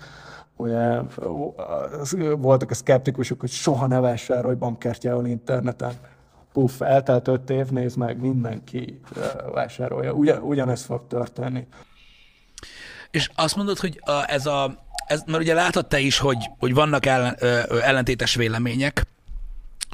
Ugye 0.56 1.02
voltak 2.38 2.72
a 2.72 2.74
szkeptikusok, 2.74 3.40
hogy 3.40 3.50
soha 3.50 3.88
ne 3.88 4.00
vásárolj 4.00 4.56
bankkártyával 4.56 5.26
interneten. 5.26 5.94
Puff, 6.54 6.82
eltelt 6.82 7.28
öt 7.28 7.50
év, 7.50 7.70
nézd 7.70 7.98
meg, 7.98 8.22
mindenki 8.22 9.00
vásárolja. 9.54 10.12
Ugyan, 10.12 10.42
ugyanezt 10.42 10.86
fog 10.86 11.08
történni. 11.08 11.68
És 13.14 13.30
azt 13.36 13.56
mondod, 13.56 13.80
hogy 13.80 14.02
ez 14.26 14.46
a, 14.46 14.86
ez, 15.08 15.24
mert 15.26 15.44
ugye 15.44 15.54
látod 15.54 15.88
te 15.88 16.00
is, 16.00 16.18
hogy, 16.18 16.50
hogy 16.60 16.74
vannak 16.74 17.06
ellen, 17.06 17.36
ö, 17.40 17.60
ellentétes 17.82 18.36
vélemények, 18.36 19.06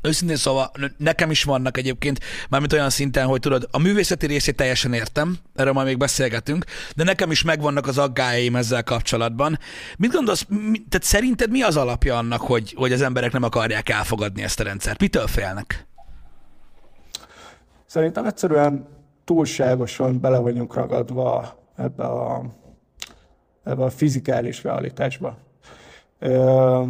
Őszintén 0.04 0.36
szóval 0.36 0.72
nekem 0.98 1.32
is 1.32 1.44
vannak 1.44 1.78
egyébként, 1.78 2.20
mármint 2.50 2.74
olyan 2.74 2.90
szinten, 2.90 3.26
hogy 3.26 3.40
tudod, 3.40 3.68
a 3.72 3.80
művészeti 3.80 4.26
részét 4.26 4.56
teljesen 4.56 4.94
értem, 4.94 5.38
erről 5.56 5.74
majd 5.74 5.88
még 5.88 5.98
beszélgetünk, 5.98 6.66
de 6.96 7.04
nekem 7.04 7.32
is 7.32 7.44
megvannak 7.44 7.88
az 7.88 7.98
aggájaim 7.98 8.56
ezzel 8.56 8.84
kapcsolatban. 8.84 9.60
Mit 9.98 10.12
gondolsz, 10.12 10.46
mi, 10.48 10.84
tehát 10.90 11.08
szerinted 11.08 11.50
mi 11.50 11.62
az 11.62 11.78
alapja 11.78 12.18
annak, 12.18 12.42
hogy, 12.42 12.74
hogy 12.78 12.92
az 12.92 13.02
emberek 13.02 13.32
nem 13.32 13.44
akarják 13.44 13.90
elfogadni 13.90 14.44
ezt 14.44 14.60
a 14.60 14.64
rendszert? 14.64 15.00
Mitől 15.00 15.28
félnek? 15.28 15.86
Szerintem 17.86 18.26
egyszerűen 18.26 18.88
túlságosan 19.26 20.20
bele 20.20 20.38
vagyunk 20.38 20.74
ragadva 20.74 21.60
ebbe 21.76 22.04
a 22.04 22.58
ebbe 23.70 23.84
a 23.84 23.90
fizikális 23.90 24.64
realitásba. 24.64 25.38
Ö, 26.20 26.84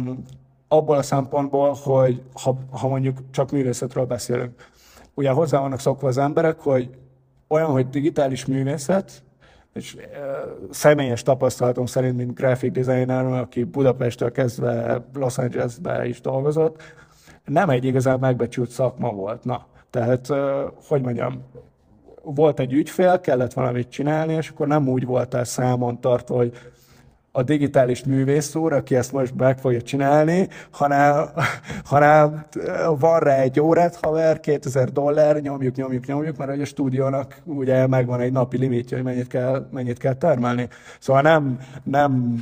abból 0.68 0.96
a 0.96 1.02
szempontból, 1.02 1.76
hogy 1.82 2.22
ha, 2.32 2.58
ha 2.70 2.88
mondjuk 2.88 3.18
csak 3.30 3.50
művészetről 3.50 4.04
beszélünk, 4.04 4.68
ugye 5.14 5.30
hozzá 5.30 5.60
vannak 5.60 5.80
szokva 5.80 6.08
az 6.08 6.18
emberek, 6.18 6.58
hogy 6.58 6.90
olyan, 7.48 7.70
hogy 7.70 7.88
digitális 7.88 8.44
művészet, 8.44 9.22
és 9.72 9.96
személyes 10.70 11.22
tapasztalatom 11.22 11.86
szerint, 11.86 12.16
mint 12.16 12.34
graphic 12.34 12.72
designer, 12.72 13.24
aki 13.24 13.64
Budapesttől 13.64 14.32
kezdve 14.32 15.04
Los 15.14 15.38
Angelesbe 15.38 16.06
is 16.06 16.20
dolgozott, 16.20 16.82
nem 17.44 17.70
egy 17.70 17.84
igazán 17.84 18.18
megbecsült 18.18 18.70
szakma 18.70 19.12
volt. 19.12 19.44
Na, 19.44 19.66
tehát, 19.90 20.30
e, 20.30 20.64
hogy 20.88 21.02
mondjam, 21.02 21.42
volt 22.22 22.60
egy 22.60 22.72
ügyfél, 22.72 23.20
kellett 23.20 23.52
valamit 23.52 23.88
csinálni, 23.88 24.32
és 24.32 24.48
akkor 24.48 24.66
nem 24.66 24.88
úgy 24.88 25.04
voltál 25.04 25.44
számon 25.44 26.00
tartva, 26.00 26.36
hogy 26.36 26.52
a 27.32 27.42
digitális 27.42 28.04
művész 28.04 28.54
úr, 28.54 28.72
aki 28.72 28.96
ezt 28.96 29.12
most 29.12 29.34
meg 29.36 29.58
fogja 29.58 29.82
csinálni, 29.82 30.48
hanem, 30.70 31.26
hanem 31.84 32.46
van 32.98 33.18
rá 33.18 33.36
egy 33.36 33.60
órát, 33.60 33.98
haver, 34.02 34.40
2000 34.40 34.92
dollár, 34.92 35.40
nyomjuk, 35.40 35.76
nyomjuk, 35.76 36.06
nyomjuk, 36.06 36.36
mert 36.36 36.50
hogy 36.50 36.60
a 36.60 36.64
stúdiónak 36.64 37.36
ugye 37.44 37.86
megvan 37.86 38.20
egy 38.20 38.32
napi 38.32 38.58
limitje, 38.58 38.96
hogy 38.96 39.06
mennyit 39.06 39.26
kell, 39.26 39.68
mennyit 39.70 39.98
kell 39.98 40.14
termelni. 40.14 40.68
Szóval 40.98 41.22
nem, 41.22 41.58
nem 41.82 42.38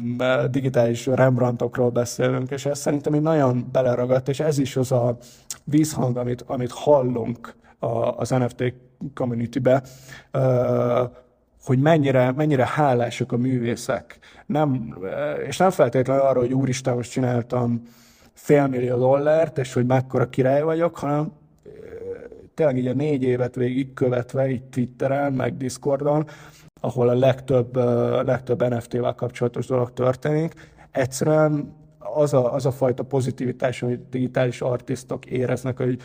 digitális 0.50 1.06
Rembrandtokról 1.06 1.90
beszélünk, 1.90 2.50
és 2.50 2.66
ez 2.66 2.78
szerintem 2.78 3.14
így 3.14 3.22
nagyon 3.22 3.68
beleragadt, 3.72 4.28
és 4.28 4.40
ez 4.40 4.58
is 4.58 4.76
az 4.76 4.92
a 4.92 5.16
vízhang, 5.64 6.16
amit, 6.16 6.44
amit 6.46 6.72
hallunk 6.72 7.54
az 8.16 8.30
NFT 8.30 8.74
community-be, 9.14 9.82
hogy 11.64 11.78
mennyire, 11.78 12.32
mennyire 12.32 12.66
hálásak 12.66 13.32
a 13.32 13.36
művészek. 13.36 14.18
Nem, 14.46 14.98
és 15.46 15.56
nem 15.56 15.70
feltétlenül 15.70 16.22
arra, 16.22 16.40
hogy 16.40 16.52
úristen, 16.52 16.94
most 16.94 17.10
csináltam 17.10 17.82
félmillió 18.32 18.96
dollárt, 18.96 19.58
és 19.58 19.72
hogy 19.72 19.86
mekkora 19.86 20.28
király 20.28 20.62
vagyok, 20.62 20.96
hanem 20.96 21.32
tényleg 22.54 22.76
így 22.76 22.86
a 22.86 22.92
négy 22.92 23.22
évet 23.22 23.54
végig 23.54 23.94
követve, 23.94 24.50
így 24.50 24.62
Twitteren, 24.62 25.32
meg 25.32 25.56
Discordon, 25.56 26.26
ahol 26.80 27.08
a 27.08 27.14
legtöbb, 27.14 27.76
legtöbb 28.26 28.68
NFT-vel 28.68 29.14
kapcsolatos 29.14 29.66
dolog 29.66 29.92
történik, 29.92 30.54
egyszerűen 30.90 31.76
az 31.98 32.34
a, 32.34 32.54
az 32.54 32.66
a 32.66 32.70
fajta 32.70 33.02
pozitivitás, 33.02 33.82
amit 33.82 34.08
digitális 34.10 34.60
artistok 34.60 35.26
éreznek, 35.26 35.76
hogy 35.76 36.00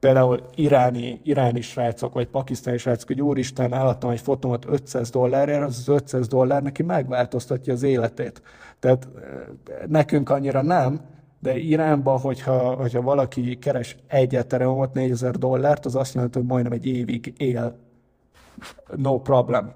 például 0.00 0.40
iráni, 0.54 1.20
iráni 1.22 1.60
srácok, 1.60 2.14
vagy 2.14 2.26
pakisztáni 2.26 2.78
srácok, 2.78 3.08
hogy 3.08 3.22
úristen, 3.22 3.74
eladtam 3.74 4.10
egy 4.10 4.20
fotómat 4.20 4.64
500 4.68 5.10
dollárért, 5.10 5.62
az 5.62 5.78
az 5.78 5.88
500 5.88 6.28
dollár 6.28 6.62
neki 6.62 6.82
megváltoztatja 6.82 7.72
az 7.72 7.82
életét. 7.82 8.42
Tehát 8.78 9.08
eh, 9.16 9.22
nekünk 9.86 10.30
annyira 10.30 10.62
nem, 10.62 11.00
de 11.40 11.56
Iránban, 11.56 12.18
hogyha, 12.18 12.74
hogyha 12.74 13.02
valaki 13.02 13.58
keres 13.58 13.96
egy 14.06 14.34
ethereumot 14.34 14.94
4000 14.94 15.36
dollárt, 15.36 15.86
az 15.86 15.94
azt 15.94 16.14
jelenti, 16.14 16.38
hogy 16.38 16.46
majdnem 16.46 16.72
egy 16.72 16.86
évig 16.86 17.34
él. 17.36 17.78
No 18.96 19.20
problem. 19.20 19.72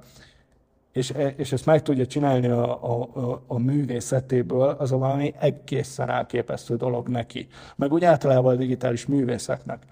És, 0.93 1.13
és 1.37 1.53
ezt 1.53 1.67
meg 1.67 1.83
tudja 1.83 2.07
csinálni 2.07 2.47
a, 2.47 2.85
a, 2.85 3.03
a, 3.15 3.43
a 3.47 3.59
művészetéből, 3.59 4.77
az 4.79 4.91
valami 4.91 5.35
egészen 5.39 6.11
elképesztő 6.11 6.77
dolog 6.77 7.09
neki. 7.09 7.47
Meg 7.77 7.93
úgy 7.93 8.05
általában 8.05 8.55
a 8.55 8.57
digitális 8.57 9.07
művészeknek. 9.07 9.83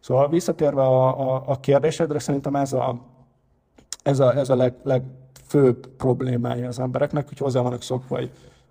Szóval 0.00 0.28
visszatérve 0.28 0.82
a, 0.82 1.34
a, 1.34 1.42
a 1.46 1.60
kérdésedre, 1.60 2.18
szerintem 2.18 2.56
ez 2.56 2.72
a, 2.72 3.00
ez 4.02 4.20
a, 4.20 4.36
ez 4.36 4.48
a 4.48 4.56
leg, 4.56 4.74
legfőbb 4.82 5.86
problémája 5.86 6.68
az 6.68 6.78
embereknek, 6.78 7.28
hogy 7.28 7.38
hozzá 7.38 7.60
vannak 7.60 7.82
szokva, 7.82 8.16
hogy 8.16 8.30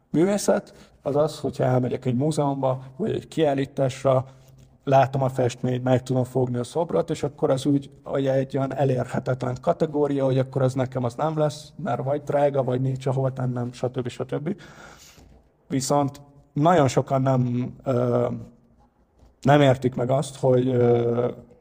művészet, 0.10 0.94
az 1.02 1.16
az, 1.16 1.40
hogyha 1.40 1.64
elmegyek 1.64 2.06
egy 2.06 2.16
múzeumba, 2.16 2.80
vagy 2.98 3.12
egy 3.12 3.28
kiállításra, 3.28 4.26
látom 4.86 5.22
a 5.22 5.30
festményt, 5.30 5.84
meg 5.84 6.04
tudom 6.04 6.24
fogni 6.24 6.58
a 6.58 6.64
szobrot, 6.64 7.10
és 7.10 7.24
akkor 7.24 7.50
az 7.50 7.66
úgy, 7.66 7.90
hogy 8.04 8.28
egy 8.28 8.58
olyan 8.58 8.76
elérhetetlen 8.76 9.58
kategória, 9.62 10.26
hogy 10.26 10.38
akkor 10.38 10.62
az 10.62 10.74
nekem 10.74 11.04
az 11.04 11.16
nem 11.16 11.38
lesz, 11.38 11.74
mert 11.84 12.04
vagy 12.04 12.24
drága, 12.24 12.64
vagy 12.64 12.82
nincs 12.82 13.06
ahol 13.06 13.34
tennem, 13.34 13.72
stb. 13.72 14.08
stb. 14.08 14.56
Viszont 15.68 16.22
nagyon 16.54 16.88
sokan 16.88 17.22
nem 17.22 17.74
nem 19.46 19.62
értik 19.62 19.96
meg 19.96 20.10
azt, 20.10 20.36
hogy, 20.36 20.76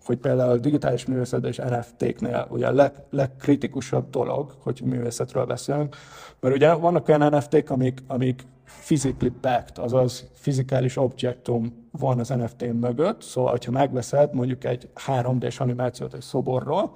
hogy 0.04 0.16
például 0.16 0.50
a 0.50 0.56
digitális 0.56 1.06
művészet 1.06 1.44
és 1.44 1.56
NFT-knél 1.56 2.46
ugye 2.50 2.66
a 2.66 2.72
leg, 2.72 2.92
legkritikusabb 3.10 4.10
dolog, 4.10 4.54
hogy 4.62 4.80
művészetről 4.84 5.44
beszélünk, 5.44 5.96
mert 6.40 6.54
ugye 6.54 6.72
vannak 6.72 7.08
olyan 7.08 7.34
NFT-k, 7.34 7.70
amik, 7.70 8.02
amik 8.06 8.42
physically 8.64 9.32
backed, 9.40 9.78
azaz 9.78 10.30
fizikális 10.34 10.96
objektum 10.96 11.88
van 11.90 12.18
az 12.18 12.28
NFT 12.28 12.72
mögött, 12.80 13.22
szóval 13.22 13.58
ha 13.64 13.70
megveszed 13.70 14.34
mondjuk 14.34 14.64
egy 14.64 14.88
3D-s 15.06 15.60
animációt 15.60 16.14
egy 16.14 16.20
szoborról, 16.20 16.92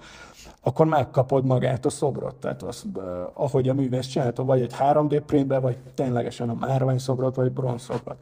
akkor 0.63 0.87
megkapod 0.87 1.45
magát 1.45 1.85
a 1.85 1.91
szobrot. 1.91 2.35
Tehát 2.35 2.63
az, 2.63 2.85
ahogy 3.35 3.69
a 3.69 3.75
művész 3.75 4.07
csinálta, 4.07 4.45
vagy 4.45 4.61
egy 4.61 4.75
3D 4.79 5.23
printbe, 5.27 5.59
vagy 5.59 5.77
ténylegesen 5.95 6.49
a 6.49 6.55
márvány 6.55 6.99
szobrot, 6.99 7.35
vagy 7.35 7.53
bronz 7.53 7.83
szobrot. 7.83 8.17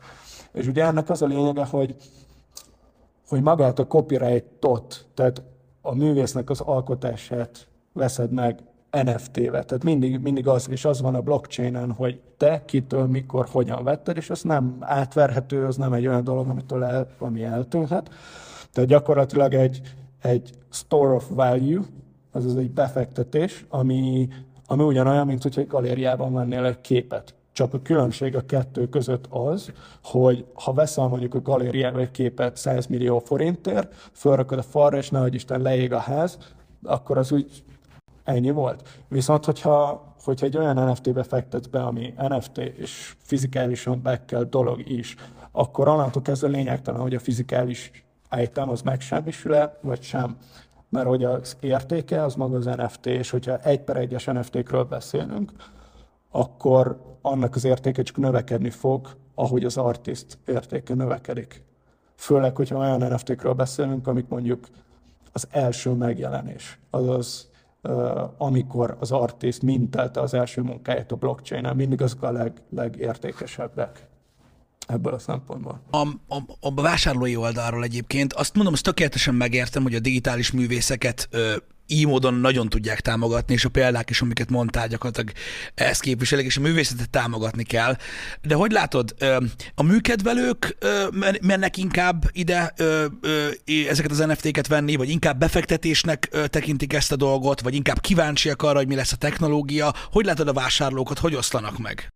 És 0.52 0.66
ugye 0.66 0.84
ennek 0.84 1.10
az 1.10 1.22
a 1.22 1.26
lényege, 1.26 1.64
hogy 1.64 1.96
hogy 3.28 3.42
magát 3.42 3.78
a 3.78 3.86
copyright-ot, 3.86 5.06
tehát 5.14 5.42
a 5.82 5.94
művésznek 5.94 6.50
az 6.50 6.60
alkotását 6.60 7.68
veszed 7.92 8.30
meg 8.30 8.58
NFT-vel. 8.90 9.64
Tehát 9.64 9.84
mindig, 9.84 10.18
mindig 10.18 10.48
az, 10.48 10.70
és 10.70 10.84
az 10.84 11.00
van 11.00 11.14
a 11.14 11.20
blockchainen, 11.20 11.92
hogy 11.92 12.20
te 12.36 12.62
kitől, 12.64 13.06
mikor, 13.06 13.46
hogyan 13.50 13.84
vetted, 13.84 14.16
és 14.16 14.30
az 14.30 14.42
nem 14.42 14.76
átverhető, 14.80 15.64
az 15.64 15.76
nem 15.76 15.92
egy 15.92 16.06
olyan 16.06 16.24
dolog, 16.24 16.48
amitől 16.48 16.84
el, 16.84 17.08
ami 17.18 17.44
eltűnhet. 17.44 18.10
Tehát 18.72 18.90
gyakorlatilag 18.90 19.54
egy, 19.54 19.80
egy 20.22 20.50
store 20.70 21.14
of 21.14 21.28
value, 21.28 21.82
azaz 22.32 22.56
egy 22.56 22.70
befektetés, 22.70 23.66
ami, 23.68 24.28
ami 24.66 24.82
ugyanolyan, 24.82 25.26
mint 25.26 25.42
hogyha 25.42 25.60
egy 25.60 25.66
galériában 25.66 26.32
vennél 26.32 26.64
egy 26.64 26.80
képet. 26.80 27.34
Csak 27.56 27.74
a 27.74 27.82
különbség 27.82 28.36
a 28.36 28.46
kettő 28.46 28.88
között 28.88 29.26
az, 29.30 29.72
hogy 30.02 30.44
ha 30.54 30.72
veszel 30.72 31.06
mondjuk 31.08 31.34
a 31.34 31.42
galériába 31.42 32.00
egy 32.00 32.10
képet 32.10 32.56
100 32.56 32.86
millió 32.86 33.18
forintért, 33.18 33.94
fölrakod 34.12 34.58
a 34.58 34.62
falra, 34.62 34.96
és 34.96 35.10
nehogy 35.10 35.34
Isten 35.34 35.60
leég 35.60 35.92
a 35.92 35.98
ház, 35.98 36.38
akkor 36.82 37.18
az 37.18 37.32
úgy 37.32 37.64
ennyi 38.24 38.50
volt. 38.50 39.04
Viszont, 39.08 39.44
hogyha, 39.44 40.04
hogyha 40.24 40.46
egy 40.46 40.56
olyan 40.56 40.90
NFT-be 40.90 41.22
fektetsz 41.22 41.66
be, 41.66 41.82
ami 41.82 42.14
NFT 42.16 42.58
és 42.58 43.14
fizikálisan 43.18 44.02
back 44.02 44.38
dolog 44.38 44.90
is, 44.90 45.14
akkor 45.50 45.88
onnantól 45.88 46.22
kezdve 46.22 46.48
lényegtelen, 46.48 47.00
hogy 47.00 47.14
a 47.14 47.18
fizikális 47.20 47.90
item 48.36 48.68
az 48.68 48.82
megsemmisül-e, 48.82 49.78
vagy 49.80 50.02
sem. 50.02 50.36
Mert 50.88 51.06
hogy 51.06 51.24
az 51.24 51.56
értéke 51.60 52.24
az 52.24 52.34
maga 52.34 52.56
az 52.56 52.64
NFT, 52.64 53.06
és 53.06 53.30
hogyha 53.30 53.58
egy 53.58 53.80
per 53.80 53.96
egyes 53.96 54.24
NFT-kről 54.24 54.84
beszélünk, 54.84 55.52
akkor 56.30 57.15
annak 57.26 57.54
az 57.54 57.64
értéke 57.64 58.02
csak 58.02 58.16
növekedni 58.16 58.70
fog, 58.70 59.16
ahogy 59.34 59.64
az 59.64 59.76
artist 59.76 60.38
értéke 60.46 60.94
növekedik. 60.94 61.62
Főleg, 62.16 62.56
hogyha 62.56 62.78
olyan 62.78 63.12
NFT-kről 63.12 63.52
beszélünk, 63.52 64.06
amik 64.06 64.28
mondjuk 64.28 64.66
az 65.32 65.46
első 65.50 65.90
megjelenés, 65.90 66.78
azaz 66.90 67.50
amikor 68.36 68.96
az 69.00 69.12
artist 69.12 69.62
mintelte 69.62 70.20
az 70.20 70.34
első 70.34 70.62
munkáját 70.62 71.12
a 71.12 71.16
blockchain-en, 71.16 71.76
mindig 71.76 72.02
azok 72.02 72.22
a 72.22 72.30
leg, 72.30 72.52
legértékesebbek 72.70 74.06
ebből 74.86 75.14
a 75.14 75.18
szempontból. 75.18 75.80
A, 75.90 75.98
a, 76.28 76.42
a 76.60 76.74
vásárlói 76.74 77.36
oldalról 77.36 77.84
egyébként 77.84 78.32
azt 78.32 78.54
mondom, 78.54 78.72
azt 78.72 78.82
tökéletesen 78.82 79.34
megértem, 79.34 79.82
hogy 79.82 79.94
a 79.94 80.00
digitális 80.00 80.50
művészeket 80.50 81.28
ö, 81.30 81.56
így 81.86 82.06
módon 82.06 82.34
nagyon 82.34 82.68
tudják 82.68 83.00
támogatni, 83.00 83.54
és 83.54 83.64
a 83.64 83.68
példák 83.68 84.10
is, 84.10 84.20
amiket 84.20 84.50
mondtál, 84.50 84.88
gyakorlatilag 84.88 85.32
ezt 85.74 86.00
képviselik, 86.00 86.46
és 86.46 86.56
a 86.56 86.60
művészetet 86.60 87.10
támogatni 87.10 87.64
kell. 87.64 87.96
De 88.42 88.54
hogy 88.54 88.72
látod, 88.72 89.14
a 89.74 89.82
műkedvelők 89.82 90.76
mennek 91.40 91.76
inkább 91.76 92.24
ide 92.32 92.74
ezeket 93.88 94.10
az 94.10 94.18
NFT-ket 94.18 94.66
venni, 94.66 94.96
vagy 94.96 95.10
inkább 95.10 95.38
befektetésnek 95.38 96.28
tekintik 96.46 96.92
ezt 96.92 97.12
a 97.12 97.16
dolgot, 97.16 97.60
vagy 97.60 97.74
inkább 97.74 98.00
kíváncsiak 98.00 98.62
arra, 98.62 98.76
hogy 98.76 98.88
mi 98.88 98.94
lesz 98.94 99.12
a 99.12 99.16
technológia? 99.16 99.94
Hogy 100.10 100.24
látod 100.24 100.48
a 100.48 100.52
vásárlókat, 100.52 101.18
hogy 101.18 101.34
oszlanak 101.34 101.78
meg? 101.78 102.15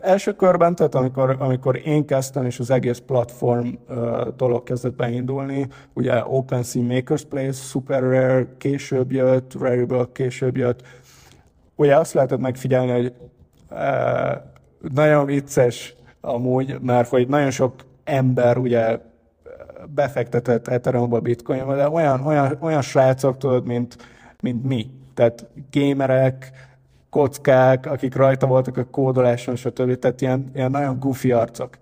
Első 0.00 0.32
körben, 0.32 0.74
tehát 0.74 0.94
amikor, 0.94 1.36
amikor 1.38 1.80
én 1.84 2.06
kezdtem, 2.06 2.44
és 2.44 2.58
az 2.58 2.70
egész 2.70 2.98
platform 2.98 3.68
uh, 3.88 3.96
dolog 4.36 4.62
kezdett 4.62 4.96
beindulni, 4.96 5.66
ugye 5.92 6.24
OpenSea 6.26 6.82
Makers 6.82 7.24
Place, 7.24 7.52
Super 7.52 8.02
Rare 8.02 8.46
később 8.58 9.12
jött, 9.12 9.54
Rarible 9.54 10.06
később 10.12 10.56
jött, 10.56 10.82
ugye 11.74 11.96
azt 11.96 12.12
lehetett 12.12 12.40
megfigyelni, 12.40 12.90
hogy 12.90 13.12
uh, 13.70 13.78
nagyon 14.94 15.24
vicces 15.24 15.94
amúgy, 16.20 16.80
mert 16.80 17.08
hogy 17.08 17.28
nagyon 17.28 17.50
sok 17.50 17.74
ember 18.04 18.58
ugye 18.58 18.98
befektetett 19.94 20.68
Ethereum-ba, 20.68 21.20
Bitcoin-ba, 21.20 21.76
de 21.76 21.88
olyan, 21.88 22.26
olyan, 22.26 22.56
olyan 22.60 22.82
srácok, 22.82 23.38
tudod, 23.38 23.66
mint, 23.66 23.96
mint 24.40 24.64
mi. 24.64 24.90
Tehát 25.14 25.46
gamerek, 25.70 26.50
kockák, 27.10 27.86
akik 27.86 28.14
rajta 28.14 28.46
voltak 28.46 28.76
a 28.76 28.84
kódoláson, 28.84 29.56
stb. 29.56 29.98
Tehát 29.98 30.20
ilyen, 30.20 30.50
ilyen 30.54 30.70
nagyon 30.70 30.98
goofy 30.98 31.32
arcok. 31.32 31.78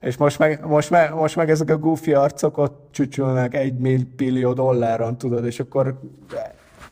És 0.00 0.16
most 0.16 0.38
meg, 0.38 0.66
most, 0.66 0.90
meg, 0.90 1.14
most 1.14 1.36
meg 1.36 1.50
ezek 1.50 1.70
a 1.70 1.78
goofy 1.78 2.14
arcok 2.14 2.58
ott 2.58 2.88
csücsülnek 2.90 3.54
egy 3.54 3.74
millió 4.16 4.52
dolláron, 4.52 5.18
tudod, 5.18 5.44
és 5.44 5.60
akkor 5.60 5.98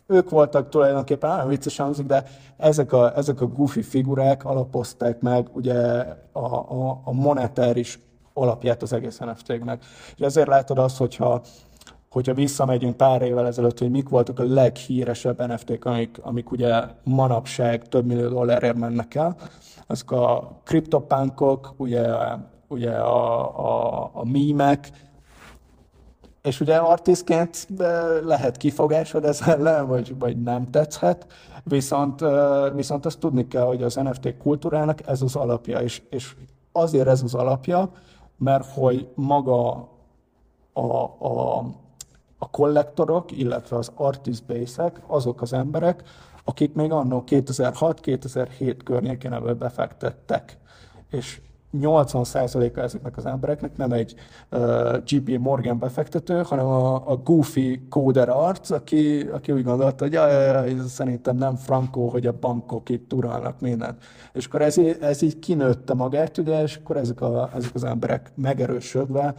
ők 0.06 0.30
voltak 0.30 0.68
tulajdonképpen, 0.68 1.30
nagyon 1.30 1.48
vicces 1.48 1.76
hangzik, 1.76 2.06
de 2.06 2.24
ezek 2.56 2.92
a, 2.92 3.16
ezek 3.16 3.40
a 3.40 3.46
goofy 3.46 3.82
figurák 3.82 4.44
alapozták 4.44 5.20
meg 5.20 5.48
ugye 5.52 5.74
a, 6.32 6.54
a, 6.54 7.00
a 7.04 7.12
monetáris 7.12 7.98
alapját 8.32 8.82
az 8.82 8.92
egész 8.92 9.18
NFT-nek. 9.18 9.84
És 10.16 10.24
ezért 10.24 10.48
látod 10.48 10.78
azt, 10.78 10.96
hogyha 10.96 11.42
hogyha 12.12 12.34
visszamegyünk 12.34 12.96
pár 12.96 13.22
évvel 13.22 13.46
ezelőtt, 13.46 13.78
hogy 13.78 13.90
mik 13.90 14.08
voltak 14.08 14.38
a 14.38 14.44
leghíresebb 14.44 15.46
NFT-k, 15.46 15.84
amik, 15.84 16.18
amik 16.22 16.50
ugye 16.50 16.82
manapság 17.04 17.88
több 17.88 18.06
millió 18.06 18.28
dollárért 18.28 18.76
mennek 18.76 19.14
el, 19.14 19.36
azok 19.86 20.10
a 20.10 20.52
kriptopánkok, 20.64 21.74
ugye, 21.76 22.06
ugye 22.68 22.90
a, 22.90 23.58
a, 23.58 24.10
a 24.12 24.24
mímek, 24.24 24.90
és 26.42 26.60
ugye 26.60 26.76
artistként 26.76 27.68
lehet 28.24 28.56
kifogásod 28.56 29.24
ez 29.24 29.40
ellen, 29.46 29.86
vagy, 29.86 30.18
vagy 30.18 30.42
nem 30.42 30.70
tetszhet, 30.70 31.26
viszont, 31.64 32.24
viszont 32.74 33.06
azt 33.06 33.18
tudni 33.18 33.48
kell, 33.48 33.64
hogy 33.64 33.82
az 33.82 33.94
NFT 33.94 34.36
kultúrának 34.36 35.06
ez 35.06 35.22
az 35.22 35.36
alapja, 35.36 35.80
és, 35.80 36.02
és 36.10 36.34
azért 36.72 37.08
ez 37.08 37.22
az 37.22 37.34
alapja, 37.34 37.90
mert 38.36 38.72
hogy 38.74 39.08
maga 39.14 39.88
a, 40.72 41.02
a, 41.18 41.64
a 42.42 42.50
kollektorok, 42.50 43.38
illetve 43.38 43.76
az 43.76 43.92
artist 43.94 44.44
base-ek 44.46 45.00
azok 45.06 45.42
az 45.42 45.52
emberek, 45.52 46.02
akik 46.44 46.74
még 46.74 46.92
annó 46.92 47.24
2006-2007 47.26 48.76
környékén 48.84 49.32
ebből 49.32 49.54
befektettek. 49.54 50.58
És 51.10 51.40
80%-a 51.78 52.80
ezeknek 52.80 53.16
az 53.16 53.26
embereknek 53.26 53.76
nem 53.76 53.92
egy 53.92 54.14
uh, 54.50 54.96
GP 55.04 55.38
Morgan 55.38 55.78
befektető, 55.78 56.42
hanem 56.42 56.66
a, 56.66 57.10
a 57.10 57.16
goofy 57.16 57.86
kóder 57.88 58.28
arc, 58.28 58.70
aki, 58.70 59.20
aki 59.20 59.52
úgy 59.52 59.64
gondolta, 59.64 60.04
hogy 60.04 60.12
jaj, 60.12 60.32
jaj, 60.32 60.76
szerintem 60.86 61.36
nem 61.36 61.56
frankó, 61.56 62.08
hogy 62.08 62.26
a 62.26 62.38
bankok 62.40 62.88
itt 62.88 63.12
uralnak 63.12 63.60
mindent. 63.60 64.02
És 64.32 64.46
akkor 64.46 64.62
ez, 64.62 64.78
ez 65.00 65.22
így 65.22 65.38
kinőtte 65.38 65.94
magát, 65.94 66.38
ugye, 66.38 66.62
és 66.62 66.76
akkor 66.76 66.96
ezek, 66.96 67.20
a, 67.20 67.50
ezek 67.54 67.74
az 67.74 67.84
emberek 67.84 68.32
megerősödve 68.34 69.34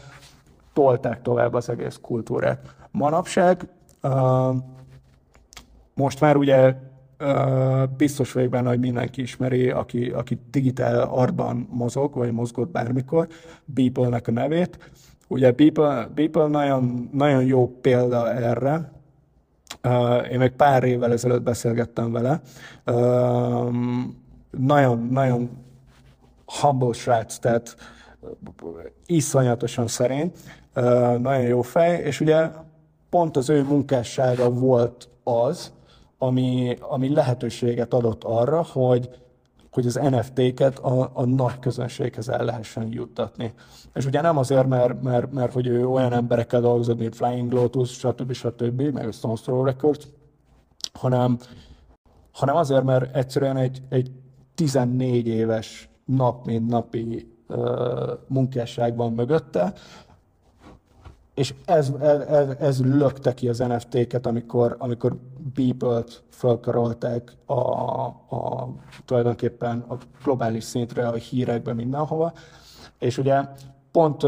tolták 0.74 1.22
tovább 1.22 1.54
az 1.54 1.70
egész 1.70 2.00
kultúrát. 2.02 2.76
Manapság 2.93 3.67
most 5.93 6.19
már 6.19 6.36
ugye 6.36 6.75
biztos 7.97 8.32
vagyok 8.32 8.49
benne, 8.49 8.69
hogy 8.69 8.79
mindenki 8.79 9.21
ismeri, 9.21 9.69
aki, 9.69 10.10
aki 10.10 10.39
digitál 10.51 11.01
artban 11.01 11.67
mozog, 11.71 12.13
vagy 12.13 12.32
mozgott 12.32 12.71
bármikor, 12.71 13.27
Beeple-nek 13.65 14.27
a 14.27 14.32
nevét. 14.32 14.91
Ugye 15.27 15.51
Beeple, 15.51 16.10
Beeple 16.15 16.47
nagyon, 16.47 17.10
nagyon 17.13 17.45
jó 17.45 17.79
példa 17.82 18.34
erre, 18.34 18.91
én 20.32 20.39
még 20.39 20.51
pár 20.51 20.84
évvel 20.84 21.12
ezelőtt 21.12 21.41
beszélgettem 21.41 22.12
vele. 22.12 22.41
Uh, 22.86 23.73
nagyon, 24.51 25.08
nagyon 25.12 25.49
humble 26.62 26.93
srác, 26.93 27.38
tehát 27.38 27.75
iszonyatosan 29.06 29.88
szerény, 29.88 30.32
nagyon 31.17 31.41
jó 31.41 31.62
fej, 31.62 32.01
és 32.01 32.19
ugye 32.19 32.49
pont 33.13 33.38
az 33.38 33.49
ő 33.49 33.63
munkássága 33.63 34.49
volt 34.49 35.10
az, 35.23 35.73
ami, 36.17 36.78
ami 36.80 37.13
lehetőséget 37.13 37.93
adott 37.93 38.23
arra, 38.23 38.63
hogy, 38.63 39.10
hogy 39.71 39.86
az 39.86 39.95
NFT-ket 39.95 40.80
a, 40.80 41.10
a 41.13 41.26
nagy 41.26 41.60
közönséghez 41.60 42.30
el 42.30 42.45
lehessen 42.45 42.91
juttatni. 42.91 43.54
És 43.93 44.06
ugye 44.06 44.21
nem 44.21 44.38
azért, 44.38 44.67
mert, 44.67 45.02
mert, 45.02 45.32
mert 45.32 45.54
hogy 45.54 45.67
ő 45.67 45.88
olyan 45.88 46.13
emberekkel 46.13 46.62
dolgozott, 46.62 46.97
mint 46.97 47.15
Flying 47.15 47.52
Lotus, 47.52 47.89
stb. 47.91 48.32
stb., 48.32 48.82
meg 48.82 49.08
a 49.08 49.12
Stone 49.12 49.36
Throw 49.36 49.63
Records, 49.63 50.08
hanem, 50.93 51.38
hanem 52.32 52.56
azért, 52.56 52.84
mert 52.84 53.15
egyszerűen 53.15 53.58
egy, 53.58 53.82
egy 53.89 54.12
14 54.56 55.28
éves 55.28 55.89
nap 56.06 56.45
mint 56.45 56.69
napi 56.69 57.34
uh, 57.47 58.12
munkásság 58.28 58.95
van 58.95 59.13
mögötte, 59.13 59.73
és 61.34 61.54
ez, 61.65 61.91
ez, 62.28 62.48
ez 62.60 62.86
lökte 62.86 63.34
ki 63.34 63.50
az 63.50 63.58
NFT-ket, 63.58 64.26
amikor, 64.26 64.76
amikor 64.80 65.15
Beeple-t 65.54 66.24
felkarolták 66.30 67.36
a, 67.46 67.54
a, 67.54 68.69
tulajdonképpen 69.06 69.86
a 69.89 69.93
globális 70.24 70.63
szintre, 70.63 71.08
a 71.08 71.13
hírekbe, 71.13 71.74
mindenhova. 71.74 72.34
És 73.00 73.17
ugye 73.17 73.41
pont, 73.91 74.26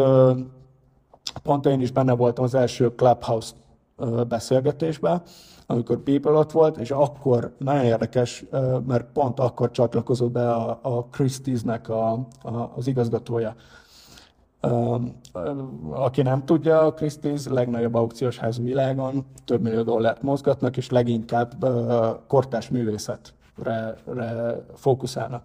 pont 1.43 1.65
én 1.65 1.81
is 1.81 1.91
benne 1.91 2.13
voltam 2.13 2.43
az 2.43 2.55
első 2.55 2.95
Clubhouse 2.95 3.53
beszélgetésben, 4.27 5.21
amikor 5.65 5.99
Beeple 5.99 6.31
ott 6.31 6.51
volt, 6.51 6.77
és 6.77 6.91
akkor 6.91 7.55
nagyon 7.57 7.83
érdekes, 7.83 8.45
mert 8.85 9.11
pont 9.13 9.39
akkor 9.39 9.71
csatlakozott 9.71 10.31
be 10.31 10.51
a, 10.51 10.79
a 10.81 11.05
Christie's-nek 11.09 11.89
a, 11.89 12.11
a, 12.49 12.71
az 12.75 12.87
igazgatója 12.87 13.55
aki 15.91 16.21
nem 16.21 16.45
tudja, 16.45 16.81
a 16.81 16.93
Christie's 16.93 17.49
legnagyobb 17.49 17.93
aukciós 17.93 18.37
ház 18.37 18.59
világon, 18.59 19.25
több 19.45 19.61
millió 19.61 19.81
dollárt 19.81 20.21
mozgatnak, 20.21 20.77
és 20.77 20.89
leginkább 20.89 21.65
kortás 22.27 22.69
művészetre 22.69 24.05
fókuszálnak. 24.73 25.43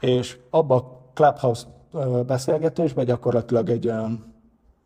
És 0.00 0.38
abba 0.50 0.74
a 0.74 1.10
Clubhouse 1.14 1.66
beszélgetésben 2.26 3.04
gyakorlatilag 3.04 3.70
egy 3.70 3.86
olyan 3.86 4.34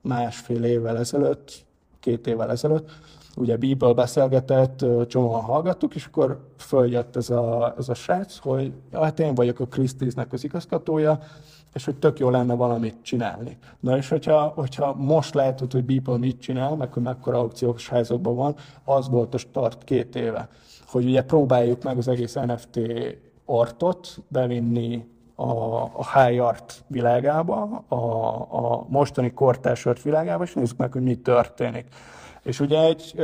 másfél 0.02 0.64
évvel 0.64 0.98
ezelőtt, 0.98 1.66
két 2.00 2.26
évvel 2.26 2.50
ezelőtt, 2.50 2.90
ugye 3.36 3.56
Bíből 3.56 3.92
beszélgetett, 3.92 4.84
csomóan 5.06 5.40
hallgattuk, 5.40 5.94
és 5.94 6.04
akkor 6.04 6.48
följött 6.56 7.16
ez 7.16 7.30
a, 7.30 7.74
ez 7.78 7.88
a 7.88 7.94
srác, 7.94 8.38
hogy 8.38 8.72
hát 8.92 9.20
én 9.20 9.34
vagyok 9.34 9.60
a 9.60 9.68
Christie's-nek 9.68 10.32
az 10.32 10.44
igazgatója, 10.44 11.18
és 11.74 11.84
hogy 11.84 11.96
tök 11.96 12.18
jó 12.18 12.30
lenne 12.30 12.54
valamit 12.54 12.96
csinálni. 13.02 13.58
Na 13.80 13.96
és 13.96 14.08
hogyha, 14.08 14.52
hogyha 14.56 14.94
most 14.94 15.34
látod, 15.34 15.72
hogy 15.72 15.84
Beeple 15.84 16.18
mit 16.18 16.40
csinál, 16.40 16.76
meg 16.76 16.92
hogy 16.92 17.02
mekkora 17.02 17.38
aukciós 17.38 17.88
házakban 17.88 18.34
van, 18.34 18.54
az 18.84 19.08
volt 19.08 19.34
a 19.34 19.38
start 19.38 19.84
két 19.84 20.16
éve. 20.16 20.48
Hogy 20.86 21.04
ugye 21.04 21.22
próbáljuk 21.22 21.82
meg 21.82 21.98
az 21.98 22.08
egész 22.08 22.34
NFT 22.34 22.80
artot 23.44 24.22
bevinni 24.28 25.08
a, 25.34 25.82
a 25.82 26.20
high 26.20 26.44
art 26.44 26.84
világába, 26.86 27.84
a, 27.88 27.94
a 27.94 28.86
mostani 28.88 29.32
kortárs 29.32 29.86
art 29.86 30.02
világába, 30.02 30.44
és 30.44 30.54
nézzük 30.54 30.76
meg, 30.76 30.92
hogy 30.92 31.02
mi 31.02 31.14
történik. 31.14 31.86
És 32.42 32.60
ugye 32.60 32.84
egy, 32.84 33.14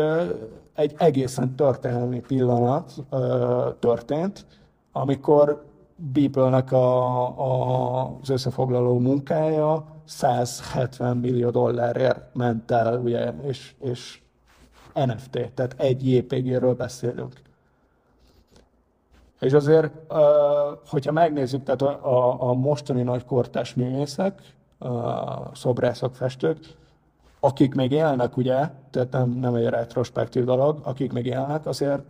egy 0.75 0.95
egészen 0.99 1.55
történelmi 1.55 2.21
pillanat 2.21 2.93
történt, 3.79 4.47
amikor 4.93 5.65
Beeple-nek 5.97 6.73
a, 6.73 7.27
a, 7.27 8.17
az 8.23 8.29
összefoglaló 8.29 8.99
munkája 8.99 9.85
170 10.05 11.17
millió 11.17 11.51
dollárért 11.51 12.35
ment 12.35 12.71
el, 12.71 12.99
ugye, 12.99 13.33
és, 13.43 13.75
és 13.81 14.21
NFT, 14.95 15.51
tehát 15.55 15.75
egy 15.77 16.13
JPG-ről 16.13 16.75
beszélünk. 16.75 17.33
És 19.41 19.53
azért, 19.53 19.93
hogyha 20.89 21.13
megnézzük, 21.13 21.63
tehát 21.63 21.83
a, 21.83 22.49
a 22.49 22.53
mostani 22.53 23.03
nagy 23.03 23.25
kortás 23.25 23.75
művészek, 23.75 24.41
a 24.79 25.55
szobrászok, 25.55 26.15
festők, 26.15 26.59
akik 27.41 27.75
még 27.75 27.93
élnek, 27.93 28.37
ugye, 28.37 28.71
tehát 28.91 29.11
nem, 29.11 29.31
nem 29.31 29.55
egy 29.55 29.67
retrospektív 29.67 30.45
dolog, 30.45 30.81
akik 30.83 31.13
még 31.13 31.27
élnek, 31.27 31.67
azért 31.67 32.03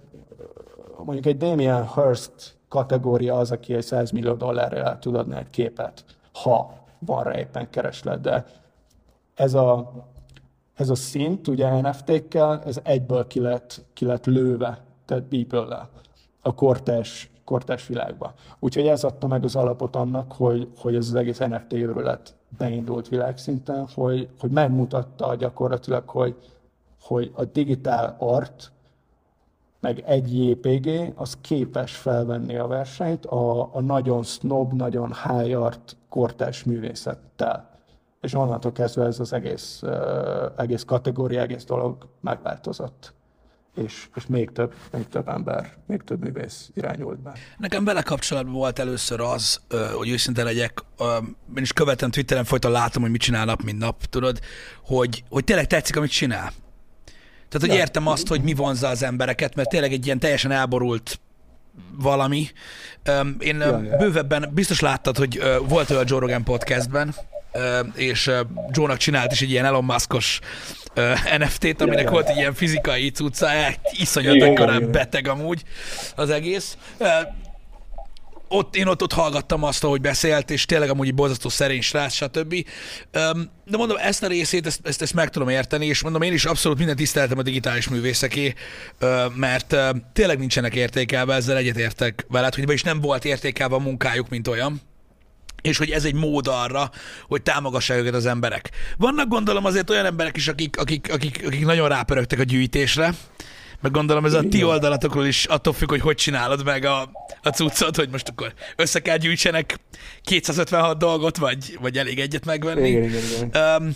mondjuk 1.04 1.26
egy 1.26 1.36
Damien 1.36 1.88
Hirst 1.94 2.55
kategória 2.68 3.38
az, 3.38 3.50
aki 3.50 3.74
egy 3.74 3.82
100 3.82 4.10
millió 4.10 4.34
dollárra 4.34 4.76
el 4.76 4.98
tud 4.98 5.14
adni 5.14 5.36
egy 5.36 5.50
képet, 5.50 6.04
ha 6.32 6.74
van 6.98 7.22
rá 7.22 7.38
éppen 7.38 7.70
kereslet, 7.70 8.20
de 8.20 8.44
ez 9.34 9.54
a, 9.54 9.92
ez 10.74 10.88
a 10.88 10.94
szint, 10.94 11.48
ugye 11.48 11.80
NFT-kkel, 11.80 12.62
ez 12.66 12.80
egyből 12.82 13.26
ki 13.26 13.40
lett, 13.40 13.84
ki 13.92 14.04
lett 14.04 14.26
lőve, 14.26 14.84
tehát 15.04 15.24
beeple 15.24 15.88
a 16.42 16.54
kortás, 16.54 17.30
kortás 17.44 17.86
világba. 17.86 18.34
Úgyhogy 18.58 18.86
ez 18.86 19.04
adta 19.04 19.26
meg 19.26 19.44
az 19.44 19.56
alapot 19.56 19.96
annak, 19.96 20.32
hogy, 20.32 20.68
hogy 20.76 20.94
ez 20.94 21.06
az 21.06 21.14
egész 21.14 21.38
NFT 21.38 21.72
őrület 21.72 22.34
beindult 22.58 23.08
világszinten, 23.08 23.88
hogy, 23.94 24.28
hogy 24.40 24.50
megmutatta 24.50 25.34
gyakorlatilag, 25.34 26.08
hogy, 26.08 26.36
hogy 27.00 27.32
a 27.34 27.44
digitál 27.44 28.16
art 28.18 28.72
meg 29.80 30.02
egy 30.06 30.44
JPG, 30.44 31.12
az 31.14 31.36
képes 31.40 31.96
felvenni 31.96 32.56
a 32.56 32.66
versenyt 32.66 33.26
a, 33.26 33.74
a 33.74 33.80
nagyon 33.80 34.22
snob, 34.22 34.72
nagyon 34.72 35.14
high 35.14 35.60
art 35.60 35.96
kortás 36.08 36.64
művészettel. 36.64 37.70
És 38.20 38.34
onnantól 38.34 38.72
kezdve 38.72 39.04
ez 39.04 39.20
az 39.20 39.32
egész, 39.32 39.80
uh, 39.82 39.92
egész 40.56 40.84
kategória, 40.84 41.40
egész 41.40 41.64
dolog 41.64 42.08
megváltozott. 42.20 43.14
És, 43.74 44.08
és 44.14 44.26
még 44.26 44.50
több, 44.50 44.74
még 44.92 45.08
több 45.08 45.28
ember, 45.28 45.72
még 45.86 46.02
több 46.02 46.20
művész 46.20 46.70
irányult 46.74 47.18
be. 47.18 47.32
Nekem 47.58 47.84
vele 47.84 48.02
kapcsolatban 48.02 48.54
volt 48.54 48.78
először 48.78 49.20
az, 49.20 49.60
hogy 49.94 50.08
őszinte 50.08 50.42
legyek, 50.42 50.84
én 51.56 51.62
is 51.62 51.72
követem 51.72 52.10
Twitteren, 52.10 52.44
folyton 52.44 52.70
látom, 52.70 53.02
hogy 53.02 53.10
mit 53.10 53.20
csinál 53.20 53.44
nap, 53.44 53.62
mint 53.62 53.78
nap, 53.78 54.04
tudod, 54.04 54.40
hogy, 54.84 55.24
hogy 55.28 55.44
tényleg 55.44 55.66
tetszik, 55.66 55.96
amit 55.96 56.10
csinál. 56.10 56.52
Tehát, 57.48 57.68
hogy 57.68 57.78
értem 57.78 58.06
azt, 58.06 58.28
hogy 58.28 58.42
mi 58.42 58.54
vonzza 58.54 58.88
az 58.88 59.02
embereket, 59.02 59.54
mert 59.54 59.68
tényleg 59.68 59.92
egy 59.92 60.06
ilyen 60.06 60.18
teljesen 60.18 60.50
elborult 60.50 61.20
valami. 61.98 62.48
Én 63.38 63.60
ja, 63.60 63.82
ja. 63.82 63.96
bővebben 63.96 64.50
biztos 64.52 64.80
láttad, 64.80 65.16
hogy 65.16 65.42
volt 65.68 65.90
a 65.90 66.02
Joe 66.06 66.20
Rogan 66.20 66.44
podcastben, 66.44 67.14
és 67.94 68.30
Joe-nak 68.70 68.96
csinált 68.96 69.32
is 69.32 69.42
egy 69.42 69.50
ilyen 69.50 69.64
Elon 69.64 69.84
Musk-os 69.84 70.40
NFT-t, 71.38 71.80
aminek 71.80 71.98
ja, 71.98 72.04
ja. 72.04 72.10
volt 72.10 72.28
egy 72.28 72.36
ilyen 72.36 72.54
fizikai 72.54 73.10
cucca, 73.10 73.48
iszonyat 73.92 74.90
beteg 74.90 75.28
amúgy 75.28 75.62
az 76.16 76.30
egész 76.30 76.76
ott, 78.48 78.76
én 78.76 78.86
ott, 78.86 79.02
ott 79.02 79.12
hallgattam 79.12 79.62
azt, 79.62 79.84
ahogy 79.84 80.00
beszélt, 80.00 80.50
és 80.50 80.64
tényleg 80.64 80.90
amúgy 80.90 81.14
borzasztó 81.14 81.48
szerény 81.48 81.80
srác, 81.80 82.12
stb. 82.12 82.54
De 83.64 83.76
mondom, 83.76 83.96
ezt 84.00 84.22
a 84.22 84.26
részét, 84.26 84.66
ezt, 84.66 84.80
ezt, 84.82 85.02
ezt 85.02 85.14
meg 85.14 85.30
tudom 85.30 85.48
érteni, 85.48 85.86
és 85.86 86.02
mondom, 86.02 86.22
én 86.22 86.32
is 86.32 86.44
abszolút 86.44 86.78
minden 86.78 86.96
tiszteletem 86.96 87.38
a 87.38 87.42
digitális 87.42 87.88
művészeké, 87.88 88.54
mert 89.34 89.76
tényleg 90.12 90.38
nincsenek 90.38 90.74
értékelve, 90.74 91.34
ezzel 91.34 91.56
egyetértek 91.56 92.26
veled, 92.28 92.54
hogy 92.54 92.72
is 92.72 92.82
nem 92.82 93.00
volt 93.00 93.24
értékelve 93.24 93.74
a 93.74 93.78
munkájuk, 93.78 94.28
mint 94.28 94.48
olyan 94.48 94.80
és 95.62 95.78
hogy 95.78 95.90
ez 95.90 96.04
egy 96.04 96.14
mód 96.14 96.46
arra, 96.48 96.90
hogy 97.26 97.42
támogassák 97.42 97.98
őket 97.98 98.14
az 98.14 98.26
emberek. 98.26 98.70
Vannak 98.96 99.28
gondolom 99.28 99.64
azért 99.64 99.90
olyan 99.90 100.04
emberek 100.04 100.36
is, 100.36 100.48
akik, 100.48 100.78
akik, 100.78 101.12
akik, 101.12 101.42
akik 101.46 101.64
nagyon 101.64 101.88
rápörögtek 101.88 102.38
a 102.38 102.42
gyűjtésre, 102.42 103.14
meg 103.80 103.90
gondolom 103.90 104.24
ez 104.24 104.32
a 104.32 104.42
ti 104.48 104.64
oldalatokról 104.64 105.26
is 105.26 105.44
attól 105.44 105.72
függ, 105.72 105.88
hogy 105.88 106.00
hogy 106.00 106.14
csinálod 106.14 106.64
meg 106.64 106.84
a, 106.84 107.10
a 107.42 107.48
cuccot, 107.48 107.96
hogy 107.96 108.08
most 108.10 108.28
akkor 108.28 108.52
össze 108.76 109.00
kell 109.00 109.16
gyűjtsenek 109.16 109.78
256 110.22 110.98
dolgot, 110.98 111.36
vagy, 111.36 111.78
vagy 111.80 111.98
elég 111.98 112.18
egyet 112.18 112.44
megvenni. 112.44 112.88
Igen, 112.88 113.02
igen, 113.02 113.22
igen. 113.36 113.76
Um, 113.80 113.92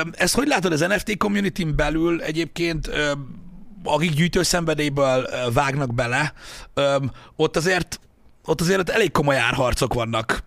um, 0.00 0.10
ezt 0.12 0.34
hogy 0.34 0.46
látod 0.46 0.72
az 0.72 0.80
NFT 0.80 1.16
community 1.16 1.64
belül 1.64 2.22
egyébként, 2.22 2.86
um, 2.86 3.44
akik 3.84 4.10
gyűjtő 4.10 4.42
szenvedélyből 4.42 5.22
uh, 5.22 5.52
vágnak 5.52 5.94
bele, 5.94 6.32
um, 6.74 7.10
ott 7.36 7.56
azért 7.56 8.00
ott 8.46 8.60
azért 8.60 8.90
elég 8.90 9.10
komoly 9.10 9.38
árharcok 9.38 9.94
vannak, 9.94 10.44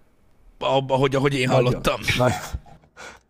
ahogy, 0.87 1.15
ahogy 1.15 1.33
én 1.33 1.47
nagyon, 1.47 1.63
hallottam. 1.63 1.99
Nagyon, 2.17 2.37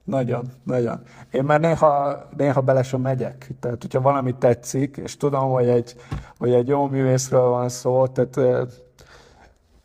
nagyon, 0.10 0.52
nagyon. 0.64 1.02
Én 1.32 1.44
már 1.44 1.60
néha, 1.60 2.18
néha 2.38 2.62
bele 2.62 2.84
sem 2.84 3.02
megyek. 3.02 3.52
Tehát, 3.60 3.82
hogyha 3.82 4.02
valami 4.02 4.36
tetszik, 4.36 4.98
és 5.04 5.18
tudom, 5.18 5.50
hogy 5.50 5.68
egy, 5.68 5.96
hogy 6.38 6.54
egy 6.54 6.68
jó 6.68 6.88
művészről 6.88 7.50
van 7.50 7.70
szó, 7.70 8.08
tehát 8.08 8.68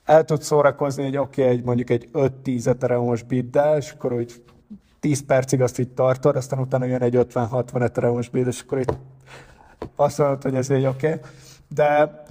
el 0.04 0.24
tud 0.24 0.42
szórakozni, 0.42 1.02
hogy 1.02 1.16
oké, 1.16 1.42
okay, 1.42 1.54
egy, 1.54 1.64
mondjuk 1.64 1.90
egy 1.90 2.08
5-10 2.12 2.66
etereumos 2.66 3.22
biddel, 3.22 3.76
és 3.76 3.90
akkor 3.90 4.12
úgy 4.12 4.42
10 5.00 5.24
percig 5.24 5.60
azt 5.60 5.78
így 5.78 5.88
tartod, 5.88 6.36
aztán 6.36 6.58
utána 6.58 6.84
jön 6.84 7.02
egy 7.02 7.16
50-60 7.18 7.82
etereumos 7.82 8.28
bid, 8.28 8.46
és 8.46 8.60
akkor 8.60 8.78
itt 8.78 8.94
azt 9.96 10.18
mondod, 10.18 10.42
hogy 10.42 10.54
ez 10.54 10.70
egy 10.70 10.86
oké. 10.86 11.06
Okay. 11.06 11.20
De 11.68 12.22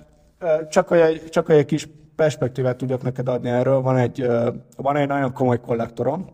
csak 0.70 0.88
hogy, 0.88 1.24
csak 1.30 1.46
hogy 1.46 1.56
egy 1.56 1.66
kis 1.66 1.90
perspektívát 2.16 2.78
tudjak 2.78 3.02
neked 3.02 3.28
adni 3.28 3.50
erről, 3.50 3.82
van 3.82 3.98
egy, 3.98 4.28
van 4.78 4.96
egy 4.96 5.08
nagyon 5.08 5.34
komoly 5.34 5.60
kollektorom, 5.60 6.26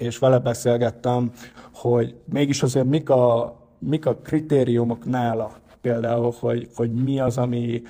és 0.00 0.18
vele 0.18 0.38
beszélgettem, 0.38 1.30
hogy 1.74 2.14
mégis 2.24 2.62
azért 2.62 2.86
mik 2.86 3.10
a, 3.10 3.56
mik 3.78 4.06
a 4.06 4.16
kritériumok 4.16 5.04
nála, 5.04 5.50
például, 5.80 6.34
hogy, 6.40 6.68
hogy 6.74 6.92
mi 6.92 7.20
az, 7.20 7.38
ami, 7.38 7.82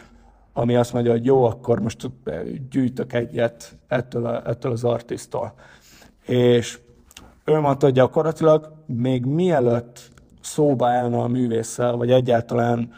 ami 0.53 0.77
azt 0.77 0.93
mondja, 0.93 1.13
hogy 1.13 1.25
jó, 1.25 1.45
akkor 1.45 1.81
most 1.81 2.11
gyűjtök 2.71 3.13
egyet 3.13 3.77
ettől, 3.89 4.27
a, 4.27 4.49
ettől 4.49 4.73
az 4.73 4.85
artisztól. 4.85 5.53
És 6.27 6.79
ő 7.45 7.59
mondta, 7.59 7.87
hogy 7.87 7.95
gyakorlatilag 7.95 8.73
még 8.87 9.25
mielőtt 9.25 10.11
szóba 10.41 10.89
állna 10.89 11.23
a 11.23 11.29
művésszel, 11.29 11.97
vagy 11.97 12.11
egyáltalán 12.11 12.93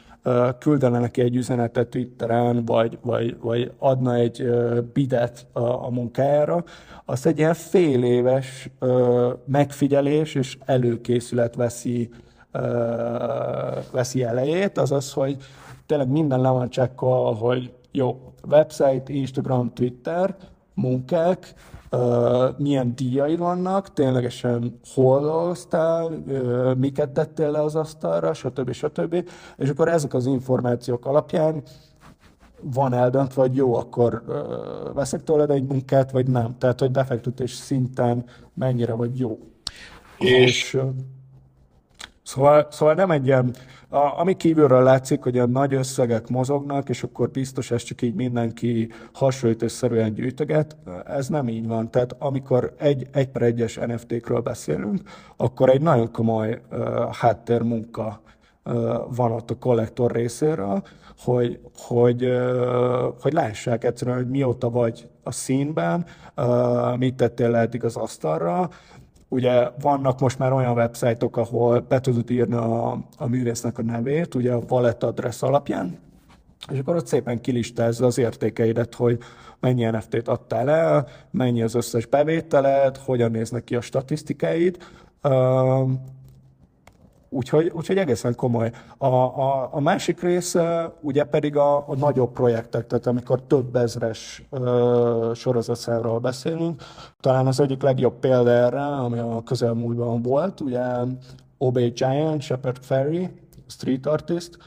küldene 0.59 0.99
neki 0.99 1.21
egy 1.21 1.37
üzenetet 1.37 1.89
Twitteren, 1.89 2.65
vagy, 2.65 2.99
vagy, 3.03 3.37
vagy 3.41 3.73
adna 3.79 4.15
egy 4.15 4.51
bidet 4.93 5.47
a, 5.53 5.61
a 5.61 5.91
munkájára, 5.91 6.65
azt 7.05 7.27
egy 7.27 7.39
ilyen 7.39 7.55
fél 7.55 8.05
éves 8.05 8.71
megfigyelés 9.45 10.35
és 10.35 10.59
előkészület 10.65 11.55
veszi, 11.55 12.11
veszi 13.93 14.23
elejét, 14.23 14.79
azaz, 14.79 15.13
hogy 15.13 15.37
tényleg 15.87 16.09
minden 16.09 16.41
le 16.41 16.49
van 16.49 16.69
csekkol, 16.69 17.35
hogy 17.35 17.73
jó, 17.91 18.33
website, 18.49 19.03
Instagram, 19.07 19.73
Twitter, 19.73 20.37
munkák, 20.75 21.55
uh, 21.93 22.59
milyen 22.59 22.95
díjai 22.95 23.37
vannak, 23.37 23.93
ténylegesen 23.93 24.81
hol 24.95 25.21
dolgoztál, 25.21 26.11
uh, 26.11 26.75
miket 26.75 27.11
tettél 27.11 27.51
le 27.51 27.63
az 27.63 27.75
asztalra, 27.77 28.35
stb. 28.35 28.73
stb. 28.73 29.29
És 29.57 29.69
akkor 29.69 29.89
ezek 29.89 30.15
az 30.15 30.27
információk 30.27 31.07
alapján 31.07 31.63
van 32.63 32.93
eldöntve, 32.93 33.43
vagy 33.43 33.57
jó, 33.57 33.75
akkor 33.75 34.23
uh, 34.27 34.95
veszek 34.95 35.23
tőled 35.23 35.51
egy 35.51 35.65
munkát, 35.65 36.11
vagy 36.11 36.27
nem. 36.27 36.59
Tehát, 36.59 36.81
hogy 36.81 36.91
befektetés 36.91 37.53
szinten 37.53 38.25
mennyire 38.55 38.95
vagy 38.95 39.19
jó. 39.19 39.39
És 40.19 40.75
uh, 40.75 40.89
szóval, 42.23 42.67
szóval 42.71 42.95
nem 42.95 43.11
egy 43.11 43.27
ilyen 43.27 43.55
a, 43.93 44.19
ami 44.21 44.37
kívülről 44.37 44.83
látszik, 44.83 45.23
hogy 45.23 45.39
a 45.39 45.47
nagy 45.47 45.75
összegek 45.75 46.29
mozognak, 46.29 46.89
és 46.89 47.03
akkor 47.03 47.31
biztos 47.31 47.71
ez 47.71 47.83
csak 47.83 48.03
így 48.03 48.15
mindenki 48.15 48.89
hasonlítőszerűen 49.13 50.15
gyűjtöget, 50.15 50.77
ez 51.07 51.29
nem 51.29 51.49
így 51.49 51.67
van. 51.67 51.91
Tehát 51.91 52.17
amikor 52.19 52.75
egy, 52.79 53.07
egy 53.13 53.29
per 53.29 53.43
egyes 53.43 53.77
NFT-kről 53.77 54.41
beszélünk, 54.41 55.01
akkor 55.37 55.69
egy 55.69 55.81
nagyon 55.81 56.13
komoly 56.13 56.61
uh, 56.71 57.15
háttérmunka 57.15 58.21
van 59.09 59.33
ott 59.33 59.51
a 59.51 59.59
kollektor 59.59 60.13
részéről, 60.13 60.83
hogy, 61.19 61.61
hogy, 61.79 62.29
hogy 63.21 63.33
lássák 63.33 63.85
egyszerűen, 63.85 64.17
hogy 64.17 64.29
mióta 64.29 64.71
vagy 64.71 65.09
a 65.23 65.33
színben, 65.33 66.05
mit 66.99 67.15
tettél 67.15 67.51
le 67.51 67.59
eddig 67.59 67.85
az 67.85 67.97
asztalra, 67.97 68.71
Ugye 69.33 69.71
vannak 69.81 70.21
most 70.21 70.39
már 70.39 70.53
olyan 70.53 70.73
websájtok, 70.73 71.37
ahol 71.37 71.81
be 71.81 72.01
tudod 72.01 72.31
írni 72.31 72.55
a, 72.55 72.91
a 73.19 73.27
művésznek 73.27 73.79
a 73.79 73.83
nevét, 73.83 74.35
ugye 74.35 74.53
a 74.53 74.63
wallet 74.69 75.03
address 75.03 75.43
alapján, 75.43 75.99
és 76.73 76.79
akkor 76.79 76.97
ott 76.97 77.07
szépen 77.07 77.41
kilistázza 77.41 78.07
az 78.07 78.19
értékeidet, 78.19 78.95
hogy 78.95 79.19
mennyi 79.61 79.85
NFT-t 79.85 80.29
adtál 80.29 80.71
el, 80.71 81.07
mennyi 81.31 81.63
az 81.63 81.75
összes 81.75 82.07
bevételed, 82.07 82.97
hogyan 82.97 83.31
néznek 83.31 83.65
ki 83.65 83.75
a 83.75 83.81
statisztikáid. 83.81 84.79
Úgyhogy, 87.35 87.73
úgyhogy 87.75 87.97
egészen 87.97 88.35
komoly. 88.35 88.71
A, 88.99 89.07
a, 89.07 89.69
a 89.73 89.81
másik 89.81 90.21
része 90.21 90.93
ugye 91.01 91.25
pedig 91.25 91.57
a, 91.57 91.89
a 91.89 91.97
nagyobb 91.97 92.33
projektek, 92.33 92.87
tehát 92.87 93.07
amikor 93.07 93.43
több 93.43 93.77
ezres 93.77 94.49
sorozatszámról 95.35 96.19
beszélünk. 96.19 96.83
Talán 97.21 97.47
az 97.47 97.61
egyik 97.61 97.83
legjobb 97.83 98.19
példa 98.19 98.51
erre, 98.51 98.85
ami 98.85 99.19
a 99.19 99.43
közelmúltban 99.45 100.23
volt, 100.23 100.61
ugye 100.61 100.83
Obey 101.59 101.89
Giant, 101.89 102.43
Shepard 102.43 102.79
Ferry, 102.81 103.31
street 103.67 104.07
artist, 104.07 104.59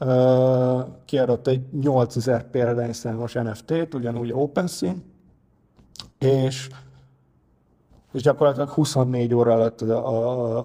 uh, 0.00 0.80
kiadott 1.04 1.46
egy 1.46 1.60
8000 1.80 2.50
példányszámos 2.50 3.32
NFT-t, 3.32 3.94
ugyanúgy 3.94 4.32
OpenSea, 4.32 4.92
és 6.18 6.68
és 8.12 8.22
gyakorlatilag 8.22 8.68
24 8.68 9.34
óra 9.34 9.52
alatt 9.52 9.80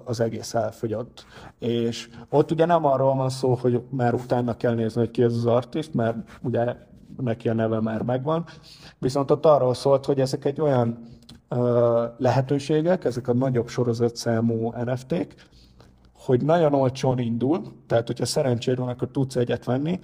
az 0.04 0.20
egész 0.20 0.54
elfogyott. 0.54 1.24
És 1.58 2.08
ott 2.28 2.50
ugye 2.50 2.64
nem 2.64 2.84
arról 2.84 3.14
van 3.14 3.28
szó, 3.28 3.54
hogy 3.54 3.82
már 3.90 4.14
utána 4.14 4.56
kell 4.56 4.74
nézni, 4.74 5.00
hogy 5.00 5.10
ki 5.10 5.22
ez 5.22 5.34
az 5.34 5.46
artist, 5.46 5.94
mert 5.94 6.16
ugye 6.42 6.76
neki 7.22 7.48
a 7.48 7.54
neve 7.54 7.80
már 7.80 8.02
megvan, 8.02 8.44
viszont 8.98 9.30
ott 9.30 9.46
arról 9.46 9.74
szólt, 9.74 10.04
hogy 10.04 10.20
ezek 10.20 10.44
egy 10.44 10.60
olyan 10.60 11.02
uh, 11.50 11.58
lehetőségek, 12.18 13.04
ezek 13.04 13.28
a 13.28 13.34
nagyobb 13.34 13.68
sorozatszámú 13.68 14.72
NFT-k, 14.84 15.34
hogy 16.14 16.44
nagyon 16.44 16.74
olcsón 16.74 17.18
indul, 17.18 17.62
tehát 17.86 18.06
hogyha 18.06 18.24
szerencséd 18.24 18.78
van, 18.78 18.88
akkor 18.88 19.08
tudsz 19.08 19.36
egyet 19.36 19.64
venni, 19.64 20.00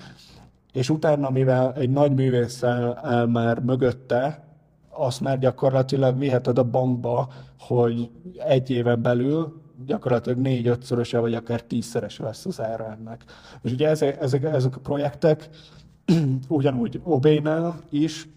és 0.73 0.91
utána, 0.91 1.31
mivel 1.31 1.73
egy 1.73 1.91
nagy 1.91 2.15
művésszel 2.15 3.27
már 3.27 3.59
mögötte, 3.59 4.50
azt 4.91 5.21
már 5.21 5.39
gyakorlatilag 5.39 6.19
viheted 6.19 6.59
a 6.59 6.65
bankba, 6.65 7.29
hogy 7.59 8.11
egy 8.39 8.71
éven 8.71 9.03
belül 9.03 9.61
gyakorlatilag 9.87 10.39
négy-ötszöröse, 10.39 11.19
vagy 11.19 11.35
akár 11.35 11.63
tízszerese 11.63 12.23
lesz 12.23 12.47
az 12.47 12.61
ára 12.61 12.97
ennek. 12.99 13.25
És 13.63 13.73
ugye 13.73 13.89
ezek, 13.89 14.21
ezek, 14.21 14.45
ezek 14.45 14.77
a 14.77 14.81
projektek 14.81 15.49
ugyanúgy 16.49 17.01
Obénál 17.05 17.81
is 17.91 18.29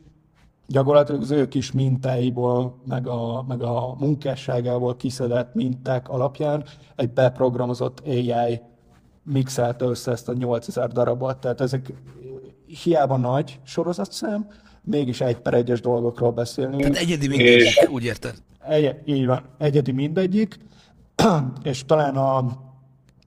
gyakorlatilag 0.68 1.22
az 1.22 1.32
ő 1.32 1.48
kis 1.48 1.72
mintáiból, 1.72 2.76
meg 2.86 3.08
a, 3.08 3.46
meg 3.48 3.62
a 3.62 3.96
munkásságából 4.00 4.96
kiszedett 4.96 5.54
minták 5.54 6.10
alapján 6.10 6.64
egy 6.96 7.10
beprogramozott 7.10 8.02
AI 8.06 8.62
mixelte 9.24 9.86
össze 9.86 10.12
ezt 10.12 10.30
a 10.30 10.34
8000 10.34 10.92
darabot. 10.92 11.38
Tehát 11.38 11.62
ezek 11.62 11.94
hiába 12.66 13.18
nagy 13.18 13.60
sorozatszám, 13.64 14.48
mégis 14.84 15.22
egy 15.22 15.38
per 15.38 15.54
egyes 15.54 15.82
dolgokról 15.82 16.32
beszélni. 16.32 16.78
Tehát 16.78 16.96
egyedi 16.96 17.28
mindegyik, 17.28 17.62
és 17.62 17.88
úgy 17.92 18.04
érted? 18.04 18.36
Egy, 18.68 18.96
így 19.06 19.26
van, 19.26 19.44
egyedi 19.58 19.92
mindegyik, 19.92 20.58
és 21.64 21.86
talán 21.86 22.16
a, 22.16 22.38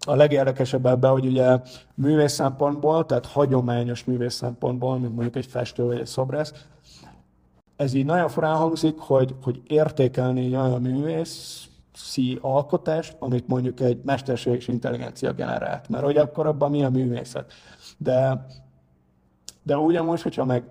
a 0.07 0.15
legérdekesebb 0.15 0.87
ebben, 0.87 1.11
hogy 1.11 1.27
ugye 1.27 1.59
művész 1.95 2.33
szempontból, 2.33 3.07
tehát 3.07 3.27
hagyományos 3.27 4.05
művész 4.05 4.35
szempontból, 4.35 4.99
mint 4.99 5.15
mondjuk 5.15 5.37
egy 5.37 5.47
festő 5.47 5.85
vagy 5.85 5.99
egy 5.99 6.07
szobrász, 6.07 6.53
ez 7.77 7.95
így 7.95 8.05
nagyon 8.05 8.29
furán 8.29 8.57
hangzik, 8.57 8.99
hogy, 8.99 9.35
hogy 9.43 9.63
értékelni 9.67 10.45
egy 10.45 10.55
olyan 10.55 10.81
művészi 10.81 12.39
alkotást, 12.41 13.17
amit 13.19 13.49
mondjuk 13.49 13.81
egy 13.81 14.01
mesterséges 14.05 14.69
intelligencia 14.69 15.33
generált. 15.33 15.89
Mert 15.89 16.05
hogy 16.05 16.17
akkor 16.17 16.47
abban 16.47 16.71
mi 16.71 16.85
a 16.85 16.91
művészet. 16.91 17.53
De, 17.99 18.47
de 19.63 19.77
ugyanúgy, 19.77 20.23
hogyha 20.23 20.45
meg 20.45 20.65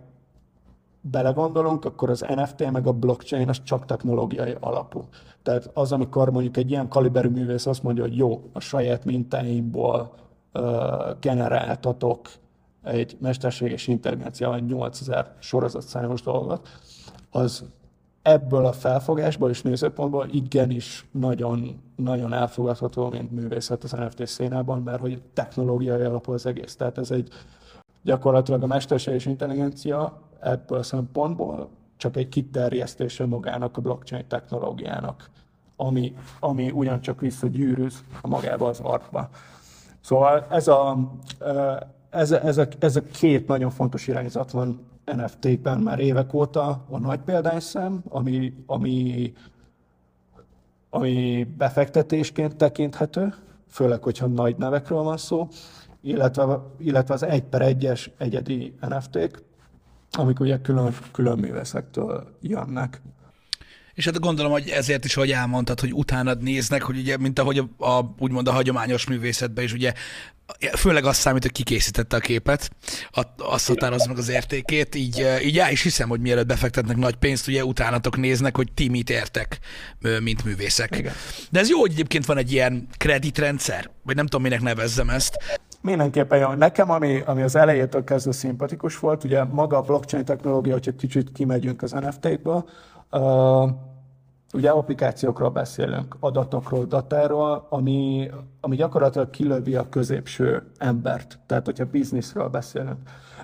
belegondolunk, 1.11 1.85
akkor 1.85 2.09
az 2.09 2.25
NFT 2.35 2.71
meg 2.71 2.87
a 2.87 2.91
blockchain 2.91 3.49
az 3.49 3.63
csak 3.63 3.85
technológiai 3.85 4.55
alapú. 4.59 5.03
Tehát 5.43 5.69
az, 5.73 5.91
amikor 5.91 6.31
mondjuk 6.31 6.57
egy 6.57 6.69
ilyen 6.69 6.87
kaliberű 6.87 7.29
művész 7.29 7.65
azt 7.65 7.83
mondja, 7.83 8.03
hogy 8.03 8.17
jó, 8.17 8.49
a 8.53 8.59
saját 8.59 9.05
mintáimból 9.05 10.13
uh, 10.53 10.63
generáltatok 11.19 12.29
egy 12.83 13.17
mesterséges 13.19 13.87
intelligenciával 13.87 14.59
8000 14.59 15.35
sorozatszámos 15.39 16.21
dolgot, 16.21 16.69
az 17.31 17.63
ebből 18.21 18.65
a 18.65 18.71
felfogásból 18.71 19.49
és 19.49 19.61
nézőpontból 19.61 20.27
igenis 20.31 21.07
nagyon, 21.11 21.81
nagyon 21.95 22.33
elfogadható, 22.33 23.09
mint 23.09 23.31
művészet 23.31 23.83
az 23.83 23.91
NFT 23.91 24.27
szénában, 24.27 24.81
mert 24.81 24.99
hogy 24.99 25.21
technológiai 25.33 26.01
alapú 26.01 26.31
az 26.31 26.45
egész. 26.45 26.75
Tehát 26.75 26.97
ez 26.97 27.11
egy 27.11 27.29
gyakorlatilag 28.05 28.63
a 28.63 28.67
mesterséges 28.67 29.25
intelligencia 29.25 30.21
ebből 30.39 30.77
a 30.77 30.83
szempontból 30.83 31.69
csak 31.97 32.17
egy 32.17 32.29
kiterjesztése 32.29 33.25
magának 33.25 33.77
a 33.77 33.81
blockchain 33.81 34.27
technológiának, 34.27 35.29
ami, 35.75 36.15
ami 36.39 36.71
ugyancsak 36.71 37.21
visszagyűrűz 37.21 38.03
a 38.21 38.27
magába 38.27 38.67
az 38.67 38.79
artba. 38.79 39.29
Szóval 40.01 40.45
ez 40.49 40.67
a, 40.67 40.97
ez, 42.09 42.31
a, 42.31 42.45
ez, 42.45 42.57
a, 42.57 42.67
ez 42.79 42.95
a 42.95 43.01
két 43.01 43.47
nagyon 43.47 43.69
fontos 43.69 44.07
irányzat 44.07 44.51
van 44.51 44.79
NFT-kben 45.05 45.79
már 45.79 45.99
évek 45.99 46.33
óta, 46.33 46.85
a 46.89 46.97
nagy 46.97 47.19
példányszem, 47.19 48.03
ami, 48.09 48.53
ami, 48.65 49.33
ami 50.89 51.47
befektetésként 51.57 52.55
tekinthető, 52.55 53.33
főleg, 53.67 54.03
hogyha 54.03 54.27
nagy 54.27 54.55
nevekről 54.57 55.01
van 55.01 55.17
szó, 55.17 55.47
illetve, 56.05 56.61
illetve 56.79 57.13
az 57.13 57.23
egy 57.23 57.43
per 57.43 57.61
egyes 57.61 58.09
egyedi 58.17 58.75
NFT-k, 58.81 59.43
amik 60.11 60.39
ugye 60.39 60.61
külön, 60.61 60.95
külön 61.11 61.39
művészektől 61.39 62.37
jönnek. 62.41 63.01
És 63.93 64.05
hát 64.05 64.19
gondolom, 64.19 64.51
hogy 64.51 64.69
ezért 64.69 65.05
is, 65.05 65.13
hogy 65.13 65.31
elmondtad, 65.31 65.79
hogy 65.79 65.93
utánad 65.93 66.41
néznek, 66.41 66.81
hogy 66.81 66.97
ugye, 66.97 67.17
mint 67.17 67.39
ahogy 67.39 67.57
a, 67.57 67.85
a 67.85 68.13
úgymond 68.19 68.47
a 68.47 68.51
hagyományos 68.51 69.07
művészetben 69.07 69.63
is 69.63 69.73
ugye 69.73 69.93
főleg 70.77 71.05
azt 71.05 71.19
számít, 71.19 71.41
hogy 71.41 71.51
kikészítette 71.51 72.15
a 72.15 72.19
képet, 72.19 72.69
azt 73.37 73.67
határozza 73.67 74.07
meg 74.07 74.17
az 74.17 74.29
értékét, 74.29 74.95
így, 74.95 75.25
így 75.43 75.59
el 75.59 75.71
is 75.71 75.81
hiszem, 75.81 76.09
hogy 76.09 76.19
mielőtt 76.19 76.45
befektetnek 76.45 76.97
nagy 76.97 77.15
pénzt, 77.15 77.47
ugye 77.47 77.65
utánatok 77.65 78.17
néznek, 78.17 78.55
hogy 78.55 78.71
ti 78.73 78.89
mit 78.89 79.09
értek, 79.09 79.59
mint 80.19 80.43
művészek. 80.43 80.97
Igen. 80.97 81.13
De 81.51 81.59
ez 81.59 81.69
jó, 81.69 81.79
hogy 81.79 81.91
egyébként 81.91 82.25
van 82.25 82.37
egy 82.37 82.51
ilyen 82.51 82.87
kreditrendszer, 82.97 83.89
vagy 84.03 84.15
nem 84.15 84.25
tudom, 84.25 84.41
minek 84.41 84.61
nevezzem 84.61 85.09
ezt, 85.09 85.37
Mindenképpen 85.85 86.39
jó. 86.39 86.53
Nekem, 86.53 86.89
ami, 86.91 87.21
ami 87.25 87.41
az 87.41 87.55
elejétől 87.55 88.03
kezdve 88.03 88.31
szimpatikus 88.31 88.99
volt, 88.99 89.23
ugye 89.23 89.43
maga 89.43 89.77
a 89.77 89.81
blockchain 89.81 90.25
technológia, 90.25 90.73
hogyha 90.73 90.95
kicsit 90.95 91.31
kimegyünk 91.31 91.81
az 91.81 91.91
NFT-kből, 91.91 92.65
uh, 93.11 93.69
ugye 94.53 94.69
applikációkról 94.69 95.49
beszélünk, 95.49 96.17
adatokról, 96.19 96.85
datáról, 96.85 97.67
ami, 97.69 98.29
ami 98.61 98.75
gyakorlatilag 98.75 99.29
kilövi 99.29 99.75
a 99.75 99.89
középső 99.89 100.71
embert, 100.77 101.39
tehát 101.45 101.65
hogyha 101.65 101.85
bizniszről 101.85 102.47
beszélünk. 102.47 102.97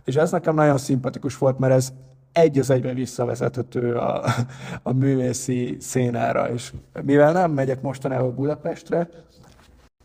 És 0.03 0.15
ez 0.15 0.31
nekem 0.31 0.55
nagyon 0.55 0.77
szimpatikus 0.77 1.37
volt, 1.37 1.59
mert 1.59 1.73
ez 1.73 1.93
egy 2.31 2.59
az 2.59 2.69
egyben 2.69 2.95
visszavezethető 2.95 3.95
a, 3.95 4.23
a 4.83 4.93
művészi 4.93 5.77
szénára, 5.79 6.49
és 6.49 6.73
mivel 7.03 7.31
nem 7.31 7.51
megyek 7.51 7.81
mostanában 7.81 8.35
Budapestre, 8.35 9.09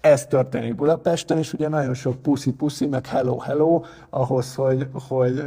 ez 0.06 0.26
történik 0.26 0.74
Budapesten, 0.74 1.38
és 1.38 1.52
ugye 1.52 1.68
nagyon 1.68 1.94
sok 1.94 2.22
puszi-puszi, 2.22 2.86
meg 2.86 3.06
hello-hello 3.06 3.82
ahhoz, 4.10 4.54
hogy, 4.54 4.88
hogy 5.08 5.38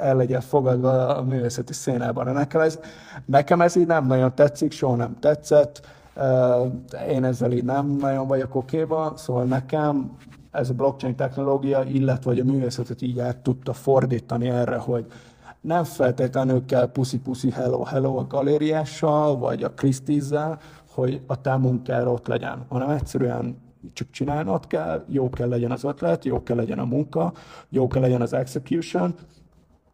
el 0.00 0.16
legyen 0.16 0.40
fogadva 0.40 1.16
a 1.16 1.22
művészeti 1.22 1.72
szénában. 1.72 2.32
Nekem 2.32 2.60
ez, 2.60 2.78
nekem 3.24 3.60
ez 3.60 3.76
így 3.76 3.86
nem 3.86 4.06
nagyon 4.06 4.34
tetszik, 4.34 4.72
soha 4.72 4.96
nem 4.96 5.16
tetszett, 5.20 5.80
én 7.08 7.24
ezzel 7.24 7.52
így 7.52 7.64
nem 7.64 7.86
nagyon 7.86 8.26
vagyok 8.26 8.54
okéba, 8.54 9.12
szóval 9.16 9.44
nekem 9.44 10.16
ez 10.50 10.70
a 10.70 10.74
blockchain 10.74 11.16
technológia, 11.16 11.82
illetve 11.82 12.30
hogy 12.30 12.40
a 12.40 12.44
művészetet 12.44 13.02
így 13.02 13.18
át 13.18 13.36
tudta 13.36 13.72
fordítani 13.72 14.48
erre, 14.48 14.76
hogy 14.76 15.06
nem 15.60 15.84
feltétlenül 15.84 16.64
kell 16.64 16.90
puszi-puszi 16.90 17.50
hello-hello 17.50 18.16
a 18.16 18.26
galériással, 18.26 19.38
vagy 19.38 19.62
a 19.62 19.72
Christie's-zel, 19.76 20.58
hogy 20.90 21.20
a 21.26 21.40
te 21.40 21.56
munkára 21.56 22.12
ott 22.12 22.26
legyen, 22.26 22.64
hanem 22.68 22.90
egyszerűen 22.90 23.62
csak 23.92 24.10
csinálnod 24.10 24.66
kell, 24.66 25.04
jó 25.08 25.30
kell 25.30 25.48
legyen 25.48 25.70
az 25.70 25.84
ötlet, 25.84 26.24
jó 26.24 26.42
kell 26.42 26.56
legyen 26.56 26.78
a 26.78 26.84
munka, 26.84 27.32
jó 27.68 27.86
kell 27.86 28.02
legyen 28.02 28.20
az 28.20 28.32
execution, 28.32 29.14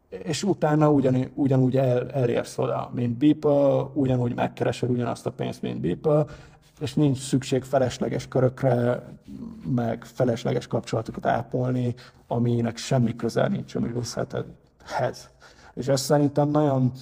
és 0.09 0.43
utána 0.43 0.91
ugyan, 0.91 1.30
ugyanúgy 1.34 1.76
el, 1.76 2.11
elérsz 2.11 2.59
oda, 2.59 2.91
mint 2.95 3.18
Beeple, 3.18 3.91
ugyanúgy 3.95 4.34
megkeresed 4.34 4.91
ugyanazt 4.91 5.26
a 5.26 5.30
pénzt, 5.30 5.62
mint 5.62 5.80
Beeple, 5.80 6.24
és 6.80 6.95
nincs 6.95 7.18
szükség 7.18 7.62
felesleges 7.62 8.28
körökre, 8.28 9.07
meg 9.74 10.05
felesleges 10.05 10.66
kapcsolatokat 10.66 11.26
ápolni, 11.26 11.95
aminek 12.26 12.76
semmi 12.76 13.16
közel 13.16 13.49
nincs 13.49 13.74
a 13.74 13.80
művészethez. 13.80 15.30
És 15.74 15.88
ezt 15.88 16.05
szerintem 16.05 16.49
nagyon, 16.49 16.93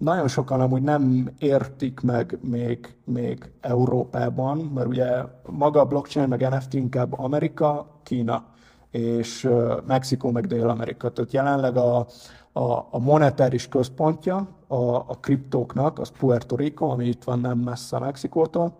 nagyon 0.00 0.28
sokan 0.28 0.60
amúgy 0.60 0.82
nem 0.82 1.30
értik 1.38 2.00
meg 2.00 2.38
még, 2.42 2.94
még 3.04 3.50
Európában, 3.60 4.58
mert 4.58 4.86
ugye 4.86 5.22
maga 5.46 5.80
a 5.80 5.84
blockchain 5.84 6.28
meg 6.28 6.48
NFT 6.48 6.74
inkább 6.74 7.18
Amerika, 7.18 7.86
Kína 8.02 8.44
és 8.90 9.48
Mexikó 9.86 10.30
meg 10.30 10.46
Dél-Amerika. 10.46 11.10
Tehát 11.10 11.32
jelenleg 11.32 11.76
a, 11.76 12.06
a, 12.52 12.86
a 12.90 12.98
monetáris 12.98 13.68
központja 13.68 14.48
a, 14.66 14.94
a 14.94 15.18
kriptóknak, 15.20 15.98
az 15.98 16.12
Puerto 16.18 16.56
Rico, 16.56 16.86
ami 16.86 17.06
itt 17.06 17.24
van 17.24 17.40
nem 17.40 17.58
messze 17.58 17.98
Mexikótól, 17.98 18.72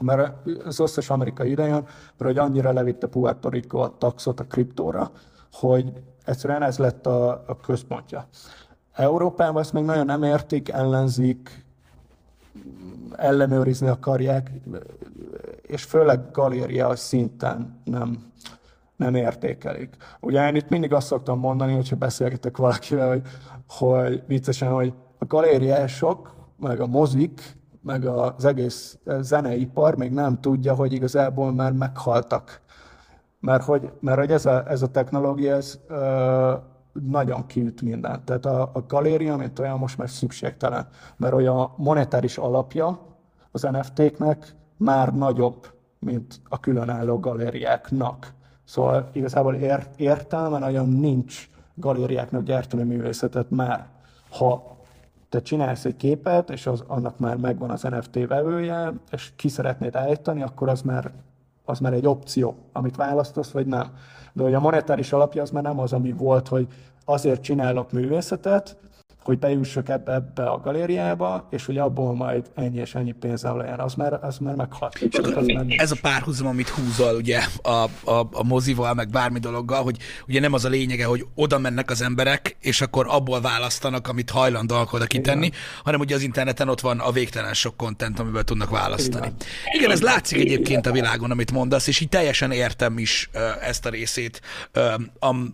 mert 0.00 0.32
az 0.64 0.80
összes 0.80 1.10
amerikai 1.10 1.50
idejön, 1.50 1.82
mert 2.16 2.16
hogy 2.16 2.38
annyira 2.38 2.72
levitte 2.72 3.06
Puerto 3.06 3.48
Rico 3.48 3.78
a 3.78 3.94
taxot 3.98 4.40
a 4.40 4.44
kriptóra, 4.44 5.10
hogy 5.52 5.92
egyszerűen 6.24 6.62
ez 6.62 6.78
lett 6.78 7.06
a, 7.06 7.28
a 7.46 7.56
központja. 7.56 8.28
Európában 8.96 9.62
ezt 9.62 9.72
még 9.72 9.84
nagyon 9.84 10.04
nem 10.04 10.22
értik, 10.22 10.68
ellenzik, 10.68 11.64
ellenőrizni 13.16 13.88
akarják, 13.88 14.50
és 15.62 15.82
főleg 15.84 16.20
galéria 16.32 16.96
szinten 16.96 17.80
nem, 17.84 18.32
nem 18.96 19.14
értékelik. 19.14 19.96
Ugye 20.20 20.48
én 20.48 20.54
itt 20.54 20.68
mindig 20.68 20.92
azt 20.92 21.06
szoktam 21.06 21.38
mondani, 21.38 21.74
hogyha 21.74 21.96
beszélgetek 21.96 22.56
valakivel, 22.56 23.08
hogy, 23.08 23.22
hogy 23.68 24.22
viccesen, 24.26 24.72
hogy 24.72 24.92
a 25.18 25.24
galériások, 25.24 26.34
meg 26.60 26.80
a 26.80 26.86
mozik, 26.86 27.56
meg 27.82 28.04
az 28.06 28.44
egész 28.44 28.98
zeneipar 29.20 29.96
még 29.96 30.12
nem 30.12 30.40
tudja, 30.40 30.74
hogy 30.74 30.92
igazából 30.92 31.52
már 31.52 31.72
meghaltak. 31.72 32.60
Mert 33.40 33.64
hogy, 33.64 33.92
mert 34.00 34.18
hogy 34.18 34.30
ez, 34.30 34.46
a, 34.46 34.70
ez 34.70 34.82
a 34.82 34.90
technológia, 34.90 35.54
ez 35.54 35.78
ö, 35.88 36.52
nagyon 37.08 37.46
kiüt 37.46 37.82
mindent. 37.82 38.24
Tehát 38.24 38.46
a, 38.46 38.70
a 38.72 38.84
galéria, 38.88 39.36
mint 39.36 39.58
olyan, 39.58 39.78
most 39.78 39.98
már 39.98 40.10
szükségtelen. 40.10 40.88
Mert 41.16 41.34
olyan 41.34 41.72
monetáris 41.76 42.38
alapja 42.38 42.98
az 43.50 43.62
NFT-knek 43.62 44.54
már 44.76 45.14
nagyobb, 45.14 45.66
mint 45.98 46.40
a 46.48 46.60
különálló 46.60 47.18
galériáknak. 47.18 48.32
Szóval 48.64 49.08
igazából 49.12 49.54
ért, 49.54 50.00
értelme 50.00 50.58
nagyon 50.58 50.88
nincs 50.88 51.48
galériáknak 51.74 52.42
gyártani 52.42 52.82
művészetet 52.82 53.50
már. 53.50 53.86
Ha 54.30 54.76
te 55.28 55.42
csinálsz 55.42 55.84
egy 55.84 55.96
képet, 55.96 56.50
és 56.50 56.66
az, 56.66 56.84
annak 56.86 57.18
már 57.18 57.36
megvan 57.36 57.70
az 57.70 57.82
NFT 57.82 58.26
vevője, 58.26 58.92
és 59.10 59.32
ki 59.36 59.48
szeretnéd 59.48 59.96
állítani, 59.96 60.42
akkor 60.42 60.68
az 60.68 60.82
már, 60.82 61.10
az 61.64 61.78
már 61.78 61.92
egy 61.92 62.06
opció, 62.06 62.56
amit 62.72 62.96
választasz, 62.96 63.50
vagy 63.50 63.66
nem. 63.66 63.92
De 64.36 64.42
hogy 64.42 64.54
a 64.54 64.60
monetáris 64.60 65.12
alapja 65.12 65.42
az 65.42 65.50
már 65.50 65.62
nem 65.62 65.80
az, 65.80 65.92
ami 65.92 66.12
volt, 66.12 66.48
hogy 66.48 66.66
azért 67.04 67.42
csinálok 67.42 67.92
művészetet, 67.92 68.76
hogy 69.26 69.38
bejussak 69.38 69.88
ebbe, 69.88 70.12
ebbe 70.12 70.46
a 70.46 70.60
galériába, 70.60 71.48
és 71.50 71.66
hogy 71.66 71.78
abból 71.78 72.14
majd 72.14 72.50
ennyi 72.54 72.78
és 72.78 72.94
ennyi 72.94 73.12
pénzzel 73.12 73.56
legyen, 73.56 73.78
az 73.78 73.94
már, 73.94 74.18
az 74.22 74.38
már 74.38 74.54
meghalt. 74.54 74.98
És 74.98 75.18
az 75.18 75.52
ez 75.76 75.90
a 75.90 75.96
párhuzam, 76.00 76.46
amit 76.46 76.68
húzol 76.68 77.14
ugye 77.14 77.40
a, 77.62 77.70
a, 78.04 78.28
a 78.32 78.42
mozival, 78.42 78.94
meg 78.94 79.08
bármi 79.08 79.38
dologgal, 79.38 79.82
hogy 79.82 79.96
ugye 80.28 80.40
nem 80.40 80.52
az 80.52 80.64
a 80.64 80.68
lényege, 80.68 81.04
hogy 81.04 81.26
oda 81.34 81.58
mennek 81.58 81.90
az 81.90 82.02
emberek, 82.02 82.56
és 82.60 82.80
akkor 82.80 83.06
abból 83.08 83.40
választanak, 83.40 84.08
amit 84.08 84.30
hajlandóak 84.30 84.92
oda 84.92 85.04
kitenni, 85.04 85.46
Igen. 85.46 85.58
hanem 85.84 86.00
ugye 86.00 86.14
az 86.14 86.22
interneten 86.22 86.68
ott 86.68 86.80
van 86.80 86.98
a 86.98 87.10
végtelen 87.10 87.54
sok 87.54 87.76
kontent, 87.76 88.18
amiből 88.18 88.42
tudnak 88.42 88.70
választani. 88.70 89.26
Igen, 89.26 89.48
Igen 89.72 89.90
ez 89.90 90.02
látszik 90.02 90.38
egyébként 90.38 90.86
a 90.86 90.92
világon, 90.92 91.30
amit 91.30 91.52
mondasz, 91.52 91.86
és 91.86 92.00
így 92.00 92.08
teljesen 92.08 92.50
értem 92.50 92.98
is 92.98 93.30
ezt 93.60 93.86
a 93.86 93.88
részét, 93.88 94.40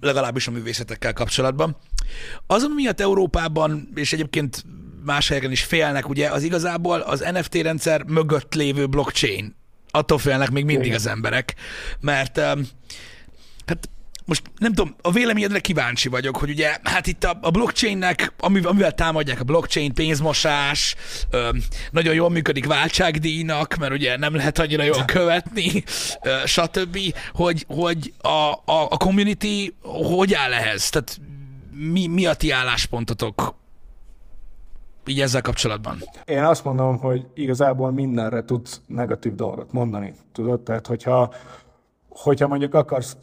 legalábbis 0.00 0.46
a 0.46 0.50
művészetekkel 0.50 1.12
kapcsolatban. 1.12 1.76
Azon 2.46 2.70
miatt 2.70 3.00
Európában, 3.00 3.88
és 3.94 4.12
egyébként 4.12 4.64
más 5.04 5.28
helyeken 5.28 5.50
is 5.50 5.62
félnek, 5.62 6.08
ugye, 6.08 6.28
az 6.30 6.42
igazából 6.42 7.00
az 7.00 7.20
NFT 7.32 7.54
rendszer 7.54 8.02
mögött 8.02 8.54
lévő 8.54 8.86
blockchain. 8.86 9.56
Attól 9.90 10.18
félnek 10.18 10.50
még 10.50 10.64
mindig 10.64 10.94
az 10.94 11.06
emberek, 11.06 11.54
mert 12.00 12.38
hát 13.66 13.88
most 14.24 14.42
nem 14.58 14.72
tudom, 14.72 14.96
a 15.02 15.12
véleményedre 15.12 15.58
kíváncsi 15.58 16.08
vagyok, 16.08 16.36
hogy 16.36 16.50
ugye, 16.50 16.76
hát 16.82 17.06
itt 17.06 17.24
a, 17.24 17.38
a 17.40 17.50
blockchainnek, 17.50 18.32
amivel, 18.38 18.70
amivel 18.70 18.92
támadják 18.92 19.40
a 19.40 19.44
blockchain, 19.44 19.94
pénzmosás, 19.94 20.94
ö, 21.30 21.48
nagyon 21.90 22.14
jól 22.14 22.30
működik 22.30 22.66
váltságdíjnak, 22.66 23.74
mert 23.74 23.92
ugye 23.92 24.16
nem 24.16 24.34
lehet 24.34 24.58
annyira 24.58 24.82
jól 24.82 25.04
követni, 25.18 25.84
ö, 26.22 26.36
stb., 26.46 26.98
hogy, 27.32 27.64
hogy 27.68 28.12
a, 28.18 28.28
a, 28.28 28.86
a 28.90 28.96
community 28.96 29.72
hogy 29.82 30.34
áll 30.34 30.52
ehhez? 30.52 30.90
Tehát 30.90 31.20
mi, 31.74 32.06
mi 32.06 32.26
a 32.26 32.34
ti 32.34 32.50
álláspontotok 32.50 33.54
így 35.06 35.20
ezzel 35.20 35.40
kapcsolatban? 35.40 35.96
Én 36.24 36.44
azt 36.44 36.64
mondom, 36.64 36.98
hogy 36.98 37.26
igazából 37.34 37.90
mindenre 37.90 38.44
tudsz 38.44 38.80
negatív 38.86 39.34
dolgot 39.34 39.72
mondani. 39.72 40.14
Tudod, 40.32 40.60
tehát 40.60 40.86
hogyha, 40.86 41.34
hogyha 42.08 42.48
mondjuk 42.48 42.74
akarsz, 42.74 43.16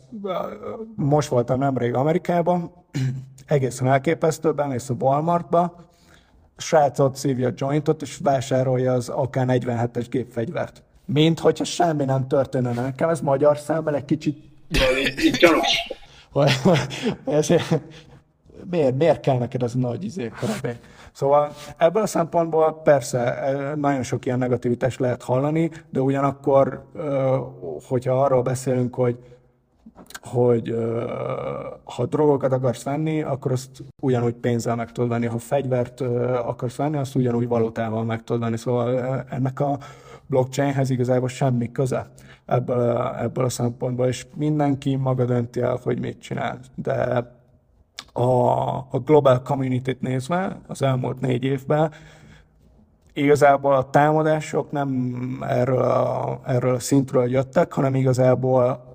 most 0.96 1.30
voltam 1.30 1.60
nemrég 1.60 1.94
Amerikában, 1.94 2.72
egészen 3.46 3.88
elképesztő, 3.88 4.54
bemész 4.54 4.90
a 4.90 4.96
Walmartba, 5.00 5.88
srácot 6.58 7.16
szívja 7.16 7.48
a 7.48 7.54
jointot, 7.56 8.02
és 8.02 8.18
vásárolja 8.24 8.94
az 8.94 9.10
AK-47-es 9.10 10.06
gépfegyvert. 10.10 10.84
Mint 11.06 11.40
hogyha 11.40 11.64
semmi 11.64 12.06
nem 12.06 12.28
történne 12.28 12.72
nekem, 12.74 13.10
ez 13.10 13.22
magyar 13.22 13.58
számban 13.58 13.94
egy 13.94 14.06
kicsit 14.06 14.44
gyanús. 15.40 15.94
Miért, 18.70 18.96
miért 18.98 19.20
kell 19.20 19.38
neked 19.38 19.64
az 19.64 19.74
nagy 19.74 20.04
izé 20.04 20.32
karabé? 20.40 20.80
Szóval 21.12 21.52
ebből 21.78 22.04
a 22.04 22.08
szempontból 22.08 22.82
persze 22.84 23.20
e, 23.20 23.76
nagyon 23.76 24.04
sok 24.04 24.26
ilyen 24.26 24.38
negativitást 24.38 25.00
lehet 25.00 25.24
hallani, 25.24 25.72
de 25.90 26.00
ugyanakkor, 26.02 26.84
hogyha 27.88 28.24
arról 28.24 28.42
beszélünk, 28.42 28.96
hogy 28.96 29.18
hogy 30.22 30.76
ha 31.84 32.06
drogokat 32.06 32.52
akarsz 32.52 32.84
venni, 32.84 33.22
akkor 33.22 33.52
azt 33.52 33.70
ugyanúgy 34.02 34.34
pénzzel 34.34 34.76
meg 34.76 34.92
tudod 34.92 35.10
venni. 35.10 35.26
Ha 35.26 35.38
fegyvert 35.38 36.02
akarsz 36.46 36.76
venni, 36.76 36.98
azt 36.98 37.16
ugyanúgy 37.16 37.48
valutával 37.48 38.04
meg 38.04 38.24
tudod 38.24 38.42
venni. 38.42 38.58
Szóval 38.58 39.24
ennek 39.30 39.60
a 39.60 39.78
blockchainhez 40.26 40.90
igazából 40.90 41.28
semmi 41.28 41.72
köze 41.72 42.12
ebből, 42.46 42.98
ebből 43.20 43.46
a 43.46 43.50
szempontból, 43.50 44.08
és 44.08 44.26
mindenki 44.36 44.96
maga 44.96 45.26
dönti 45.26 45.62
el, 45.62 45.80
hogy 45.84 46.00
mit 46.00 46.22
csinál. 46.22 46.60
De 46.76 47.32
a, 48.14 48.22
a 48.78 49.00
global 49.06 49.42
community-t 49.42 50.02
nézve 50.02 50.62
az 50.68 50.82
elmúlt 50.82 51.20
négy 51.20 51.44
évben, 51.44 51.92
igazából 53.14 53.76
a 53.76 53.90
támadások 53.90 54.72
nem 54.72 55.18
erről 55.48 55.82
a, 55.82 56.40
erről 56.46 56.76
a 56.76 56.80
szintről 56.80 57.30
jöttek, 57.30 57.74
hanem 57.74 57.96
igazából 57.96 58.88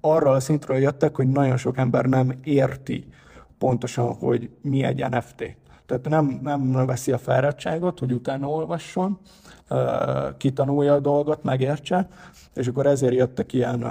arról 0.00 0.34
a 0.34 0.40
szintről 0.40 0.76
jöttek, 0.76 1.16
hogy 1.16 1.28
nagyon 1.28 1.56
sok 1.56 1.76
ember 1.76 2.04
nem 2.04 2.38
érti 2.42 3.06
pontosan, 3.58 4.14
hogy 4.14 4.50
mi 4.62 4.82
egy 4.82 5.08
NFT. 5.10 5.56
Tehát 5.86 6.08
nem, 6.08 6.40
nem 6.42 6.86
veszi 6.86 7.12
a 7.12 7.18
fáradtságot, 7.18 7.98
hogy 7.98 8.12
utána 8.12 8.48
olvasson, 8.48 9.18
kitanulja 10.36 10.94
a 10.94 11.00
dolgot, 11.00 11.42
megértse, 11.42 12.08
és 12.54 12.66
akkor 12.66 12.86
ezért 12.86 13.14
jöttek 13.14 13.52
ilyen 13.52 13.84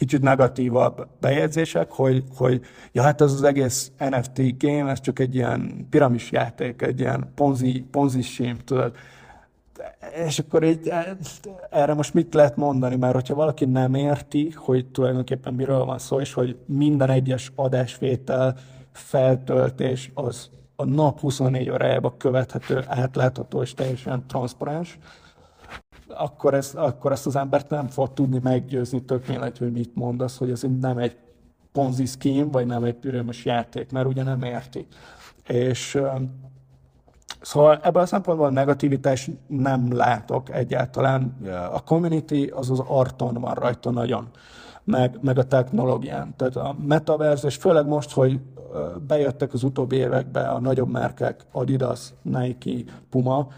kicsit 0.00 0.22
negatívabb 0.22 1.08
bejegyzések, 1.20 1.90
hogy, 1.90 2.24
hogy 2.36 2.60
ja, 2.92 3.02
hát 3.02 3.20
ez 3.20 3.32
az 3.32 3.42
egész 3.42 3.92
NFT 3.98 4.58
game, 4.58 4.90
ez 4.90 5.00
csak 5.00 5.18
egy 5.18 5.34
ilyen 5.34 5.86
piramis 5.90 6.30
játék, 6.30 6.82
egy 6.82 7.00
ilyen 7.00 7.32
ponzi, 7.34 7.84
ponzi 7.90 8.22
sim, 8.22 8.56
tudod. 8.64 8.92
És 10.26 10.38
akkor 10.38 10.64
így, 10.64 10.92
erre 11.70 11.94
most 11.94 12.14
mit 12.14 12.34
lehet 12.34 12.56
mondani, 12.56 12.96
mert 12.96 13.14
hogyha 13.14 13.34
valaki 13.34 13.64
nem 13.64 13.94
érti, 13.94 14.52
hogy 14.56 14.86
tulajdonképpen 14.86 15.54
miről 15.54 15.84
van 15.84 15.98
szó, 15.98 16.20
és 16.20 16.32
hogy 16.32 16.56
minden 16.66 17.10
egyes 17.10 17.52
adásvétel, 17.54 18.56
feltöltés 18.92 20.10
az 20.14 20.50
a 20.76 20.84
nap 20.84 21.20
24 21.20 21.70
órájában 21.70 22.16
követhető, 22.16 22.84
átlátható 22.86 23.62
és 23.62 23.74
teljesen 23.74 24.24
transzparens, 24.26 24.98
akkor, 26.20 26.54
ez, 26.54 26.74
akkor 26.74 27.12
ezt 27.12 27.26
az 27.26 27.36
embert 27.36 27.70
nem 27.70 27.88
fog 27.88 28.12
tudni 28.12 28.40
meggyőzni, 28.42 29.02
tök 29.02 29.26
mindegy, 29.26 29.58
hogy 29.58 29.72
mit 29.72 29.94
mondasz, 29.94 30.38
hogy 30.38 30.50
ez 30.50 30.64
nem 30.80 30.98
egy 30.98 31.16
ponzi 31.72 32.06
scheme, 32.06 32.50
vagy 32.50 32.66
nem 32.66 32.84
egy 32.84 32.94
pürömös 32.94 33.44
játék, 33.44 33.92
mert 33.92 34.06
ugye 34.06 34.22
nem 34.22 34.42
érti. 34.42 34.86
És 35.46 36.00
Szóval 37.40 37.80
ebből 37.82 38.02
a 38.02 38.06
szempontból 38.06 38.50
negativitás 38.50 39.30
nem 39.46 39.96
látok 39.96 40.50
egyáltalán. 40.50 41.36
A 41.72 41.82
community 41.82 42.50
az 42.54 42.70
az 42.70 42.82
arton 42.86 43.34
van 43.34 43.54
rajta 43.54 43.90
nagyon, 43.90 44.28
meg, 44.84 45.18
meg 45.20 45.38
a 45.38 45.46
technológián. 45.46 46.34
Tehát 46.36 46.56
a 46.56 46.76
metaverse, 46.86 47.46
és 47.46 47.56
főleg 47.56 47.86
most, 47.86 48.12
hogy 48.12 48.40
bejöttek 49.06 49.52
az 49.52 49.62
utóbbi 49.62 49.96
években 49.96 50.48
a 50.48 50.60
nagyobb 50.60 50.90
márkák, 50.90 51.44
Adidas, 51.52 52.12
Nike, 52.22 52.92
Puma, 53.10 53.48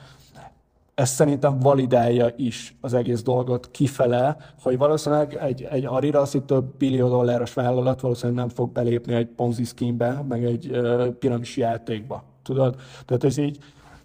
ez 1.03 1.11
szerintem 1.11 1.59
validálja 1.59 2.31
is 2.37 2.77
az 2.81 2.95
egész 2.95 3.23
dolgot 3.23 3.71
kifele, 3.71 4.37
hogy 4.63 4.79
valószínűleg 4.79 5.35
egy, 5.35 5.63
egy 5.63 6.15
az 6.15 6.35
itt 6.35 6.47
több 6.47 6.77
billió 6.77 7.09
dolláros 7.09 7.55
vállalat 7.55 8.01
valószínűleg 8.01 8.39
nem 8.39 8.49
fog 8.49 8.73
belépni 8.73 9.15
egy 9.15 9.27
Ponzi 9.27 9.65
scheme 9.65 10.25
meg 10.29 10.45
egy 10.45 10.69
uh, 10.71 11.07
piramis 11.07 11.57
játékba. 11.57 12.25
Tudod? 12.43 12.77
Tehát 13.05 13.25
ez 13.25 13.37
így, 13.37 13.59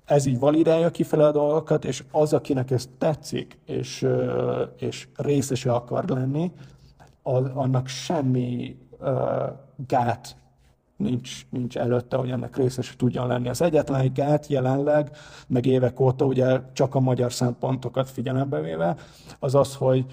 ez 0.06 0.26
így 0.26 0.40
validálja 0.40 0.90
kifele 0.90 1.26
a 1.26 1.32
dolgokat, 1.32 1.86
és 1.86 2.04
az, 2.12 2.34
akinek 2.34 2.72
ez 2.72 2.90
tetszik, 2.98 3.60
és, 3.66 4.02
uh, 4.02 4.62
és 4.78 5.08
részese 5.16 5.72
akar 5.72 6.10
lenni, 6.10 6.52
az, 7.24 7.44
annak 7.54 7.88
semmi 7.88 8.78
uh, 9.00 9.10
gát 9.88 10.36
nincs, 10.98 11.46
nincs 11.50 11.78
előtte, 11.78 12.18
hogy 12.18 12.30
ennek 12.30 12.58
részese 12.58 12.94
tudjon 12.98 13.28
lenni. 13.28 13.50
Az 13.50 13.62
egyetlen 13.62 14.00
egy 14.00 14.12
gát 14.12 14.48
jelenleg, 14.48 15.12
meg 15.48 15.66
évek 15.66 16.00
óta 16.00 16.26
ugye 16.26 16.60
csak 16.74 16.96
a 16.96 17.00
magyar 17.00 17.34
szempontokat 17.34 18.10
figyelembe 18.10 18.62
véve, 18.62 18.96
az 19.40 19.56
az, 19.56 19.76
hogy 19.76 20.06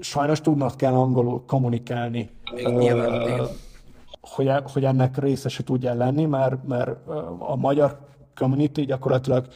sajnos 0.00 0.40
tudnod 0.40 0.76
kell 0.76 0.94
angolul 0.94 1.44
kommunikálni. 1.46 2.30
Nyilván, 2.54 3.40
hogy, 4.20 4.50
hogy 4.72 4.84
ennek 4.84 5.18
részese 5.18 5.62
tudjál 5.62 5.96
lenni, 5.96 6.24
mert, 6.24 6.66
mert 6.66 7.08
a 7.38 7.56
magyar 7.56 7.98
community 8.34 8.80
gyakorlatilag 8.80 9.46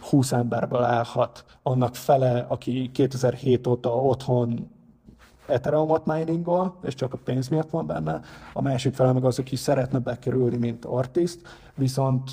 20 0.00 0.32
emberből 0.32 0.82
állhat. 0.82 1.44
Annak 1.62 1.94
fele, 1.94 2.44
aki 2.48 2.90
2007 2.92 3.66
óta 3.66 3.94
otthon 3.94 4.70
Ethereum-ot 5.48 6.06
miningol, 6.06 6.74
és 6.82 6.94
csak 6.94 7.12
a 7.12 7.18
pénz 7.24 7.48
miatt 7.48 7.70
van 7.70 7.86
benne, 7.86 8.20
a 8.52 8.62
másik 8.62 8.94
fele 8.94 9.12
meg 9.12 9.24
az, 9.24 9.38
aki 9.38 9.56
szeretne 9.56 9.98
bekerülni, 9.98 10.56
mint 10.56 10.84
artist, 10.84 11.40
viszont 11.74 12.30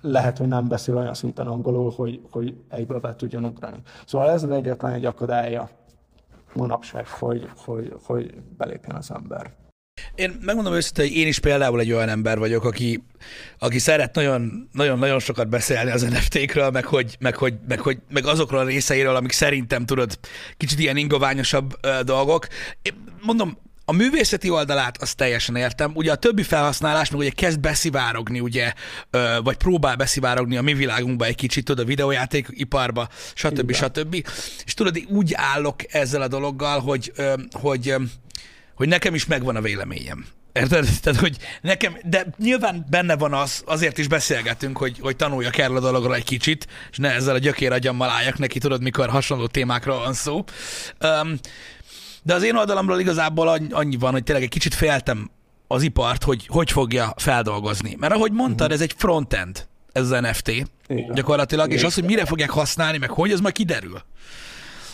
lehet, 0.00 0.38
hogy 0.38 0.48
nem 0.48 0.68
beszél 0.68 0.96
olyan 0.96 1.14
szinten 1.14 1.46
angolul, 1.46 1.92
hogy, 1.96 2.20
hogy 2.30 2.56
egyből 2.68 3.00
be 3.00 3.16
tudjon 3.16 3.44
ugrani. 3.44 3.76
Szóval 4.06 4.30
ez 4.30 4.42
az 4.42 4.50
egyetlen 4.50 4.92
egy 4.92 5.04
akadálya 5.04 5.68
manapság, 6.54 7.08
hogy, 7.08 7.48
hogy, 7.64 7.96
hogy 8.04 8.42
belépjen 8.56 8.96
az 8.96 9.10
ember. 9.10 9.52
Én 10.16 10.38
megmondom 10.40 10.74
őszintén, 10.74 11.06
hogy 11.06 11.16
én 11.16 11.26
is 11.26 11.38
például 11.38 11.80
egy 11.80 11.92
olyan 11.92 12.08
ember 12.08 12.38
vagyok, 12.38 12.64
aki, 12.64 13.02
aki 13.58 13.78
szeret 13.78 14.14
nagyon, 14.14 14.68
nagyon, 14.72 14.98
nagyon 14.98 15.18
sokat 15.18 15.48
beszélni 15.48 15.90
az 15.90 16.02
NFT-kről, 16.02 16.70
meg, 16.70 16.84
hogy, 16.84 17.16
meg, 17.20 17.36
hogy, 17.36 17.54
meg, 17.68 17.80
hogy, 17.80 17.98
meg 18.10 18.26
azokról 18.26 18.60
a 18.60 18.64
részeiről, 18.64 19.16
amik 19.16 19.32
szerintem, 19.32 19.86
tudod, 19.86 20.18
kicsit 20.56 20.78
ilyen 20.78 20.96
ingoványosabb 20.96 21.74
uh, 21.86 22.00
dolgok. 22.00 22.46
Én 22.82 22.92
mondom, 23.22 23.58
a 23.88 23.92
művészeti 23.92 24.50
oldalát 24.50 25.02
azt 25.02 25.16
teljesen 25.16 25.56
értem. 25.56 25.90
Ugye 25.94 26.12
a 26.12 26.16
többi 26.16 26.42
felhasználás 26.42 27.10
meg 27.10 27.20
ugye 27.20 27.30
kezd 27.30 27.60
beszivárogni, 27.60 28.40
ugye, 28.40 28.72
vagy 29.42 29.56
próbál 29.56 29.96
beszivárogni 29.96 30.56
a 30.56 30.62
mi 30.62 30.74
világunkba 30.74 31.24
egy 31.24 31.34
kicsit, 31.34 31.64
tudod, 31.64 31.84
a 31.84 31.88
videójátékiparba, 31.88 33.08
stb. 33.34 33.70
Igen. 33.70 33.72
stb. 33.72 34.14
És 34.64 34.74
tudod, 34.74 34.98
úgy 35.08 35.32
állok 35.34 35.94
ezzel 35.94 36.22
a 36.22 36.28
dologgal, 36.28 36.80
hogy, 36.80 37.12
hogy 37.52 37.94
hogy 38.76 38.88
nekem 38.88 39.14
is 39.14 39.26
megvan 39.26 39.56
a 39.56 39.60
véleményem. 39.60 40.26
Érted? 40.52 40.88
Tehát, 41.02 41.20
hogy 41.20 41.36
nekem, 41.60 41.96
de 42.04 42.26
nyilván 42.38 42.86
benne 42.90 43.16
van 43.16 43.32
az, 43.32 43.62
azért 43.66 43.98
is 43.98 44.08
beszélgetünk, 44.08 44.78
hogy, 44.78 44.98
hogy 45.00 45.16
tanuljak 45.16 45.58
erről 45.58 45.76
a 45.76 45.80
dologról 45.80 46.14
egy 46.14 46.24
kicsit, 46.24 46.66
és 46.90 46.96
ne 46.96 47.14
ezzel 47.14 47.34
a 47.34 47.38
gyökér 47.38 47.72
agyammal 47.72 48.08
álljak 48.08 48.38
neki, 48.38 48.58
tudod, 48.58 48.82
mikor 48.82 49.08
hasonló 49.08 49.46
témákról 49.46 49.98
van 49.98 50.12
szó. 50.12 50.44
Um, 51.00 51.38
de 52.22 52.34
az 52.34 52.42
én 52.42 52.56
oldalamról 52.56 53.00
igazából 53.00 53.48
annyi 53.70 53.96
van, 53.96 54.12
hogy 54.12 54.22
tényleg 54.22 54.44
egy 54.44 54.50
kicsit 54.50 54.74
féltem 54.74 55.30
az 55.66 55.82
ipart, 55.82 56.22
hogy 56.22 56.46
hogy 56.46 56.70
fogja 56.70 57.14
feldolgozni. 57.16 57.96
Mert 57.98 58.12
ahogy 58.12 58.32
mondtad, 58.32 58.72
ez 58.72 58.80
egy 58.80 58.94
frontend, 58.96 59.66
ez 59.92 60.10
az 60.10 60.20
NFT 60.20 60.48
Igen. 60.48 61.14
gyakorlatilag, 61.14 61.66
Igen. 61.66 61.78
és 61.78 61.84
az, 61.84 61.94
hogy 61.94 62.04
mire 62.04 62.24
fogják 62.24 62.50
használni, 62.50 62.98
meg 62.98 63.10
hogy, 63.10 63.30
ez 63.30 63.40
majd 63.40 63.54
kiderül. 63.54 64.02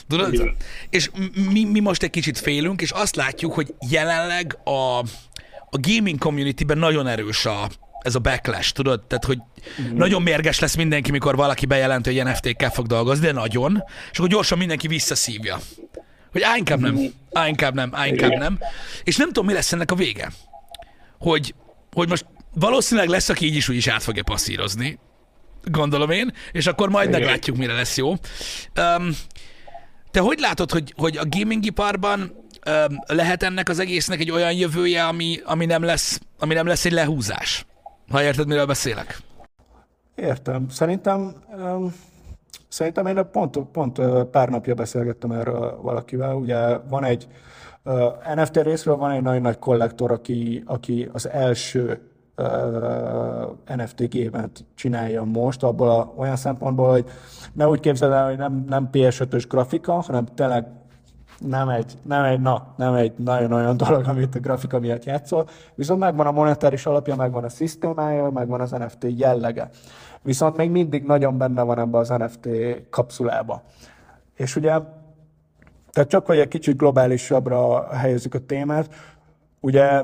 Tudod? 0.08 0.32
Igen. 0.32 0.56
És 0.90 1.10
mi, 1.50 1.64
mi 1.64 1.80
most 1.80 2.02
egy 2.02 2.10
kicsit 2.10 2.38
félünk, 2.38 2.82
és 2.82 2.90
azt 2.90 3.16
látjuk, 3.16 3.52
hogy 3.52 3.74
jelenleg 3.90 4.58
a, 4.64 4.98
a 5.70 5.78
gaming 5.80 6.18
communityben 6.18 6.78
nagyon 6.78 7.06
erős 7.06 7.46
a, 7.46 7.68
ez 8.00 8.14
a 8.14 8.18
backlash, 8.18 8.72
tudod? 8.72 9.06
Tehát, 9.06 9.24
hogy 9.24 9.38
mm. 9.82 9.96
nagyon 9.96 10.22
mérges 10.22 10.58
lesz 10.58 10.74
mindenki, 10.74 11.10
mikor 11.10 11.36
valaki 11.36 11.66
bejelenti, 11.66 12.18
hogy 12.18 12.28
NFT-kkel 12.28 12.70
fog 12.70 12.86
dolgozni, 12.86 13.26
de 13.26 13.32
nagyon, 13.32 13.82
és 14.10 14.18
akkor 14.18 14.30
gyorsan 14.30 14.58
mindenki 14.58 14.86
visszaszívja. 14.86 15.58
Hogy 16.32 16.42
á, 16.42 16.56
inkább 16.56 16.80
nem, 16.80 16.98
á, 17.32 17.48
inkább 17.48 17.74
nem, 17.74 17.90
á, 17.94 18.06
inkább 18.06 18.32
nem. 18.32 18.58
És 19.04 19.16
nem 19.16 19.26
tudom, 19.26 19.46
mi 19.46 19.52
lesz 19.52 19.72
ennek 19.72 19.90
a 19.90 19.94
vége. 19.94 20.32
Hogy, 21.18 21.54
hogy 21.92 22.08
most 22.08 22.26
valószínűleg 22.54 23.08
lesz, 23.08 23.28
aki 23.28 23.46
így 23.46 23.56
is 23.56 23.68
úgy 23.68 23.76
is 23.76 23.86
át 23.86 24.02
fogja 24.02 24.22
passzírozni, 24.22 24.98
gondolom 25.64 26.10
én, 26.10 26.32
és 26.52 26.66
akkor 26.66 26.88
majd 26.88 27.10
meglátjuk, 27.10 27.56
mire 27.56 27.72
lesz 27.72 27.96
jó. 27.96 28.10
Um, 28.10 29.16
te 30.12 30.20
hogy 30.20 30.38
látod, 30.38 30.70
hogy, 30.70 30.94
hogy 30.96 31.16
a 31.16 31.24
gaming 31.28 31.64
iparban 31.64 32.20
öm, 32.66 32.98
lehet 33.06 33.42
ennek 33.42 33.68
az 33.68 33.78
egésznek 33.78 34.20
egy 34.20 34.30
olyan 34.30 34.52
jövője, 34.52 35.06
ami, 35.06 35.36
ami, 35.44 35.66
nem 35.66 35.82
lesz, 35.82 36.20
ami 36.38 36.54
nem 36.54 36.66
lesz 36.66 36.84
egy 36.84 36.92
lehúzás? 36.92 37.66
Ha 38.10 38.22
érted, 38.22 38.46
miről 38.46 38.66
beszélek? 38.66 39.18
Értem. 40.14 40.68
Szerintem, 40.68 41.34
um, 41.56 41.94
szerintem 42.68 43.06
én 43.06 43.26
pont, 43.32 43.58
pont 43.58 44.00
pár 44.30 44.48
napja 44.48 44.74
beszélgettem 44.74 45.30
erről 45.30 45.78
valakivel. 45.82 46.34
Ugye 46.34 46.78
van 46.78 47.04
egy 47.04 47.26
uh, 47.84 48.34
NFT 48.34 48.56
részről 48.56 48.96
van 48.96 49.10
egy 49.10 49.22
nagyon 49.22 49.40
nagy 49.40 49.58
kollektor, 49.58 50.10
aki, 50.10 50.62
aki 50.66 51.08
az 51.12 51.28
első 51.28 52.11
NFT 53.76 54.08
gémet 54.08 54.64
csinálja 54.74 55.24
most, 55.24 55.62
abból 55.62 55.90
a, 55.90 56.12
olyan 56.16 56.36
szempontból, 56.36 56.90
hogy 56.90 57.04
ne 57.52 57.68
úgy 57.68 57.80
képzeld 57.80 58.12
el, 58.12 58.26
hogy 58.26 58.36
nem, 58.36 58.64
nem 58.68 58.88
PS5-ös 58.92 59.44
grafika, 59.48 59.92
hanem 59.92 60.24
tényleg 60.24 60.66
nem 61.38 61.68
egy, 61.68 61.98
nem 62.02 62.24
egy, 62.24 62.40
na, 62.40 62.74
nem 62.76 62.94
egy 62.94 63.12
nagyon 63.16 63.52
olyan 63.52 63.76
dolog, 63.76 64.08
amit 64.08 64.34
a 64.34 64.38
grafika 64.38 64.78
miatt 64.78 65.04
játszol, 65.04 65.48
viszont 65.74 66.00
megvan 66.00 66.26
a 66.26 66.30
monetáris 66.30 66.86
alapja, 66.86 67.16
megvan 67.16 67.44
a 67.44 67.48
szisztémája, 67.48 68.30
megvan 68.30 68.60
az 68.60 68.70
NFT 68.70 69.06
jellege. 69.16 69.68
Viszont 70.22 70.56
még 70.56 70.70
mindig 70.70 71.04
nagyon 71.04 71.38
benne 71.38 71.62
van 71.62 71.78
ebbe 71.78 71.98
az 71.98 72.08
NFT 72.08 72.48
kapszulába. 72.90 73.62
És 74.34 74.56
ugye, 74.56 74.78
tehát 75.90 76.08
csak 76.08 76.26
hogy 76.26 76.38
egy 76.38 76.48
kicsit 76.48 76.76
globálisabbra 76.76 77.88
helyezzük 77.94 78.34
a 78.34 78.38
témát, 78.38 78.94
ugye 79.60 80.02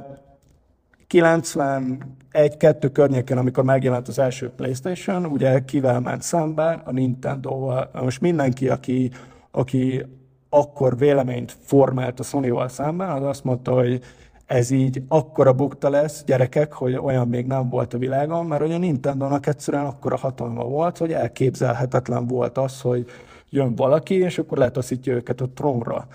91-2 1.15 2.91
környéken, 2.93 3.39
amikor 3.39 3.65
megjelent 3.65 4.09
az 4.09 4.19
első 4.19 4.51
PlayStation, 4.51 5.25
ugye 5.25 5.65
kivel 5.65 6.01
ment 6.01 6.23
szembe? 6.23 6.83
A 6.85 6.93
Nintendo-val. 6.93 7.91
Most 7.93 8.21
mindenki, 8.21 8.69
aki, 8.69 9.11
aki 9.51 10.05
akkor 10.49 10.99
véleményt 10.99 11.57
formált 11.61 12.21
a 12.21 12.23
Sony-val 12.23 12.69
szemben, 12.69 13.11
az 13.11 13.23
azt 13.23 13.45
mondta, 13.45 13.73
hogy 13.73 14.01
ez 14.47 14.71
így 14.71 15.03
akkora 15.09 15.53
bukta 15.53 15.91
lesz, 15.91 16.25
gyerekek, 16.25 16.73
hogy 16.73 16.97
olyan 16.97 17.29
még 17.29 17.47
nem 17.47 17.69
volt 17.69 17.95
a 17.95 17.99
világon, 17.99 18.47
mert 18.47 18.61
hogy 18.61 18.73
a 18.73 18.79
Nintendo-nak 18.79 19.47
egyszerűen 19.47 19.85
akkora 19.85 20.17
hatalma 20.17 20.65
volt, 20.65 20.99
hogy 20.99 21.13
elképzelhetetlen 21.13 22.27
volt 22.27 22.59
az, 22.59 22.81
hogy 22.81 23.07
jön 23.51 23.75
valaki, 23.75 24.15
és 24.15 24.39
akkor 24.39 24.59
letaszítja 24.59 25.15
őket 25.15 25.41
a 25.41 25.49
trónra. 25.55 26.07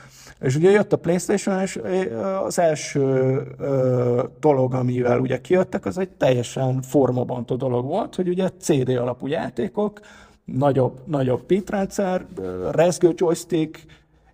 És 0.43 0.55
ugye 0.55 0.69
jött 0.69 0.93
a 0.93 0.97
Playstation, 0.97 1.59
és 1.59 1.79
az 2.43 2.59
első 2.59 3.41
dolog, 4.39 4.73
amivel 4.73 5.19
ugye 5.19 5.41
kijöttek, 5.41 5.85
az 5.85 5.97
egy 5.97 6.09
teljesen 6.09 6.81
formabontó 6.81 7.55
dolog 7.55 7.85
volt, 7.85 8.15
hogy 8.15 8.27
ugye 8.27 8.49
CD 8.59 8.89
alapú 8.89 9.27
játékok, 9.27 9.99
nagyobb, 10.45 10.99
nagyobb 11.05 11.43
pitrendszer, 11.43 12.25
rezgő 12.71 13.13
joystick, 13.15 13.85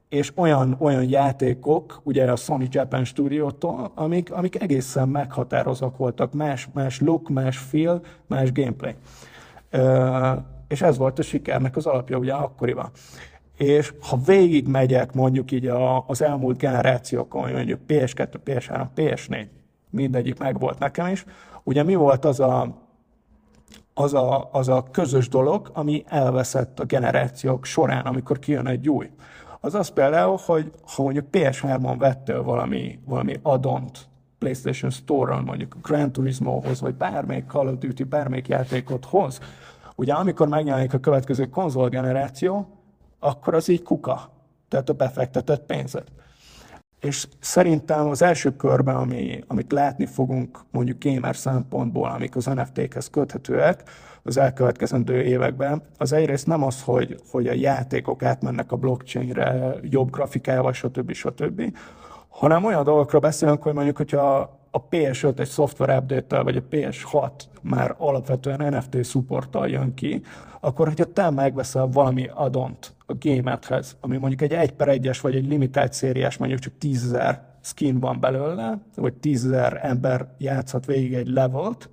és 0.09 0.31
olyan, 0.35 0.75
olyan 0.79 1.09
játékok, 1.09 2.01
ugye 2.03 2.31
a 2.31 2.35
Sony 2.35 2.67
Japan 2.71 3.03
Studio-tól, 3.03 3.91
amik, 3.95 4.31
amik 4.31 4.61
egészen 4.61 5.09
meghatározók 5.09 5.97
voltak, 5.97 6.33
más, 6.33 6.69
más 6.73 6.99
look, 6.99 7.29
más 7.29 7.57
feel, 7.57 8.01
más 8.27 8.51
gameplay. 8.51 8.95
Uh, 9.71 10.43
és 10.67 10.81
ez 10.81 10.97
volt 10.97 11.19
a 11.19 11.21
sikernek 11.21 11.75
az 11.75 11.85
alapja 11.85 12.17
ugye 12.17 12.33
akkoriban 12.33 12.91
és 13.59 13.93
ha 14.01 14.17
végig 14.25 14.67
megyek 14.67 15.13
mondjuk 15.13 15.51
így 15.51 15.67
a, 15.67 16.03
az 16.07 16.21
elmúlt 16.21 16.57
generációkon, 16.57 17.51
mondjuk 17.51 17.79
PS2, 17.87 18.33
PS3, 18.45 18.85
PS4, 18.95 19.47
mindegyik 19.89 20.39
meg 20.39 20.59
volt 20.59 20.79
nekem 20.79 21.07
is, 21.07 21.25
ugye 21.63 21.83
mi 21.83 21.95
volt 21.95 22.25
az 22.25 22.39
a, 22.39 22.77
az 23.93 24.13
a, 24.13 24.49
az 24.51 24.67
a 24.67 24.83
közös 24.91 25.27
dolog, 25.27 25.69
ami 25.73 26.03
elveszett 26.07 26.79
a 26.79 26.85
generációk 26.85 27.65
során, 27.65 28.05
amikor 28.05 28.39
kijön 28.39 28.67
egy 28.67 28.89
új. 28.89 29.09
Az 29.59 29.75
az 29.75 29.87
például, 29.87 30.37
hogy 30.45 30.71
ha 30.95 31.03
mondjuk 31.03 31.25
PS3-on 31.31 31.95
vettél 31.97 32.43
valami, 32.43 32.99
valami 33.05 33.39
adont 33.41 34.07
PlayStation 34.37 34.91
Store-on, 34.91 35.43
mondjuk 35.43 35.75
Gran 35.81 36.11
Turismo-hoz, 36.11 36.81
vagy 36.81 36.95
bármelyik 36.95 37.45
Call 37.47 37.67
of 37.67 37.77
Duty, 37.77 38.03
bármelyik 38.03 38.47
játékot 38.47 39.05
hoz, 39.05 39.39
ugye 39.95 40.13
amikor 40.13 40.47
megjelenik 40.47 40.93
a 40.93 40.99
következő 40.99 41.45
konzolgeneráció, 41.45 42.78
akkor 43.19 43.53
az 43.53 43.67
így 43.67 43.83
kuka. 43.83 44.31
Tehát 44.67 44.89
a 44.89 44.93
befektetett 44.93 45.65
pénzed. 45.65 46.03
és 46.99 47.27
szerintem 47.39 48.07
az 48.07 48.21
első 48.21 48.55
körben, 48.55 48.95
ami, 48.95 49.43
amit 49.47 49.71
látni 49.71 50.05
fogunk 50.05 50.59
mondjuk 50.71 51.03
gamer 51.03 51.35
szempontból, 51.35 52.09
amik 52.09 52.35
az 52.35 52.45
NFT-khez 52.45 53.09
köthetőek, 53.09 53.83
az 54.23 54.37
elkövetkezendő 54.37 55.21
években, 55.23 55.81
az 55.97 56.13
egyrészt 56.13 56.47
nem 56.47 56.63
az, 56.63 56.81
hogy, 56.81 57.19
hogy 57.31 57.47
a 57.47 57.53
játékok 57.53 58.23
átmennek 58.23 58.71
a 58.71 58.75
blockchainre 58.75 59.73
jobb 59.81 60.09
grafikával, 60.09 60.73
stb. 60.73 61.11
stb., 61.11 61.77
hanem 62.27 62.63
olyan 62.63 62.83
dolgokról 62.83 63.21
beszélünk, 63.21 63.63
hogy 63.63 63.73
mondjuk, 63.73 63.97
hogyha 63.97 64.57
a 64.71 64.87
PS5 64.87 65.39
egy 65.39 65.47
szoftver 65.47 65.97
update 65.97 66.41
vagy 66.41 66.55
a 66.55 66.63
PS6 66.71 67.31
már 67.61 67.95
alapvetően 67.97 68.73
NFT 68.73 69.05
supporttal 69.05 69.67
jön 69.67 69.93
ki, 69.93 70.21
akkor 70.59 70.87
hogyha 70.87 71.13
te 71.13 71.29
megveszel 71.29 71.87
valami 71.87 72.29
adont 72.33 72.93
a 73.09 73.13
gémethez, 73.13 73.97
ami 74.01 74.17
mondjuk 74.17 74.41
egy 74.41 74.53
1 74.53 74.71
per 74.71 74.87
1-es 74.91 75.19
vagy 75.21 75.35
egy 75.35 75.47
limitált 75.47 75.93
szériás, 75.93 76.37
mondjuk 76.37 76.59
csak 76.59 76.73
10.000 76.81 77.37
skin 77.61 77.99
van 77.99 78.19
belőle, 78.19 78.79
vagy 78.95 79.13
10.000 79.21 79.83
ember 79.83 80.27
játszhat 80.37 80.85
végig 80.85 81.13
egy 81.13 81.27
levelt, 81.27 81.89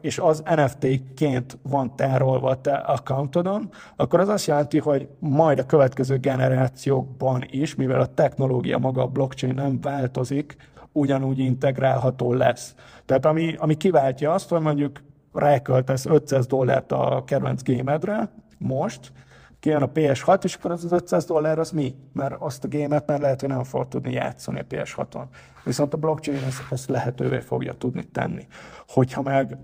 és 0.00 0.18
az 0.18 0.42
NFT-ként 0.44 1.58
van 1.62 1.96
tárolva 1.96 2.48
a 2.48 2.60
te 2.60 2.72
accountodon, 2.72 3.70
akkor 3.96 4.20
az 4.20 4.28
azt 4.28 4.46
jelenti, 4.46 4.78
hogy 4.78 5.08
majd 5.18 5.58
a 5.58 5.66
következő 5.66 6.18
generációkban 6.18 7.44
is, 7.50 7.74
mivel 7.74 8.00
a 8.00 8.14
technológia 8.14 8.78
maga 8.78 9.02
a 9.02 9.06
blockchain 9.06 9.54
nem 9.54 9.80
változik, 9.80 10.56
ugyanúgy 10.92 11.38
integrálható 11.38 12.32
lesz. 12.32 12.74
Tehát 13.04 13.26
ami, 13.26 13.54
ami 13.58 13.76
kiváltja 13.76 14.32
azt, 14.32 14.48
hogy 14.48 14.60
mondjuk 14.60 15.02
ráköltesz 15.32 16.06
500 16.06 16.46
dollárt 16.46 16.92
a 16.92 17.22
kedvenc 17.26 17.62
gémedre 17.62 18.30
most, 18.58 19.12
kijön 19.60 19.82
a 19.82 19.88
PS6, 19.88 20.44
és 20.44 20.54
akkor 20.54 20.70
az 20.70 20.84
az 20.84 20.92
500 20.92 21.24
dollár 21.24 21.58
az 21.58 21.70
mi? 21.70 21.94
Mert 22.12 22.34
azt 22.38 22.64
a 22.64 22.68
gémet 22.68 23.06
már 23.06 23.20
lehet, 23.20 23.40
hogy 23.40 23.48
nem 23.48 23.64
fog 23.64 23.88
tudni 23.88 24.12
játszani 24.12 24.58
a 24.58 24.64
PS6-on. 24.70 25.24
Viszont 25.64 25.94
a 25.94 25.96
blockchain 25.96 26.42
ezt, 26.46 26.62
ezt 26.70 26.88
lehetővé 26.88 27.40
fogja 27.40 27.72
tudni 27.72 28.04
tenni. 28.04 28.46
Hogyha 28.86 29.22
meg 29.22 29.58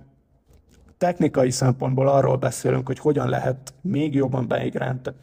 technikai 0.99 1.51
szempontból 1.51 2.09
arról 2.09 2.37
beszélünk, 2.37 2.87
hogy 2.87 2.99
hogyan 2.99 3.29
lehet 3.29 3.75
még 3.81 4.15
jobban 4.15 4.49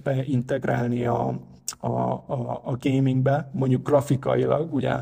beintegrálni 0.04 1.06
a, 1.06 1.40
a, 1.80 1.90
a, 2.12 2.62
a 2.64 2.78
gamingbe, 2.80 3.50
mondjuk 3.52 3.88
grafikailag, 3.88 4.74
ugye 4.74 4.94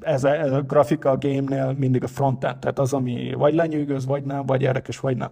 ez 0.00 0.24
a, 0.24 0.34
ez 0.34 0.52
a 0.52 0.62
grafika 0.62 1.10
a 1.10 1.18
game-nél 1.18 1.74
mindig 1.78 2.02
a 2.02 2.06
frontend, 2.06 2.58
tehát 2.58 2.78
az, 2.78 2.92
ami 2.92 3.34
vagy 3.34 3.54
lenyűgöz, 3.54 4.06
vagy 4.06 4.24
nem, 4.24 4.46
vagy 4.46 4.62
érdekes, 4.62 5.00
vagy 5.00 5.16
nem. 5.16 5.30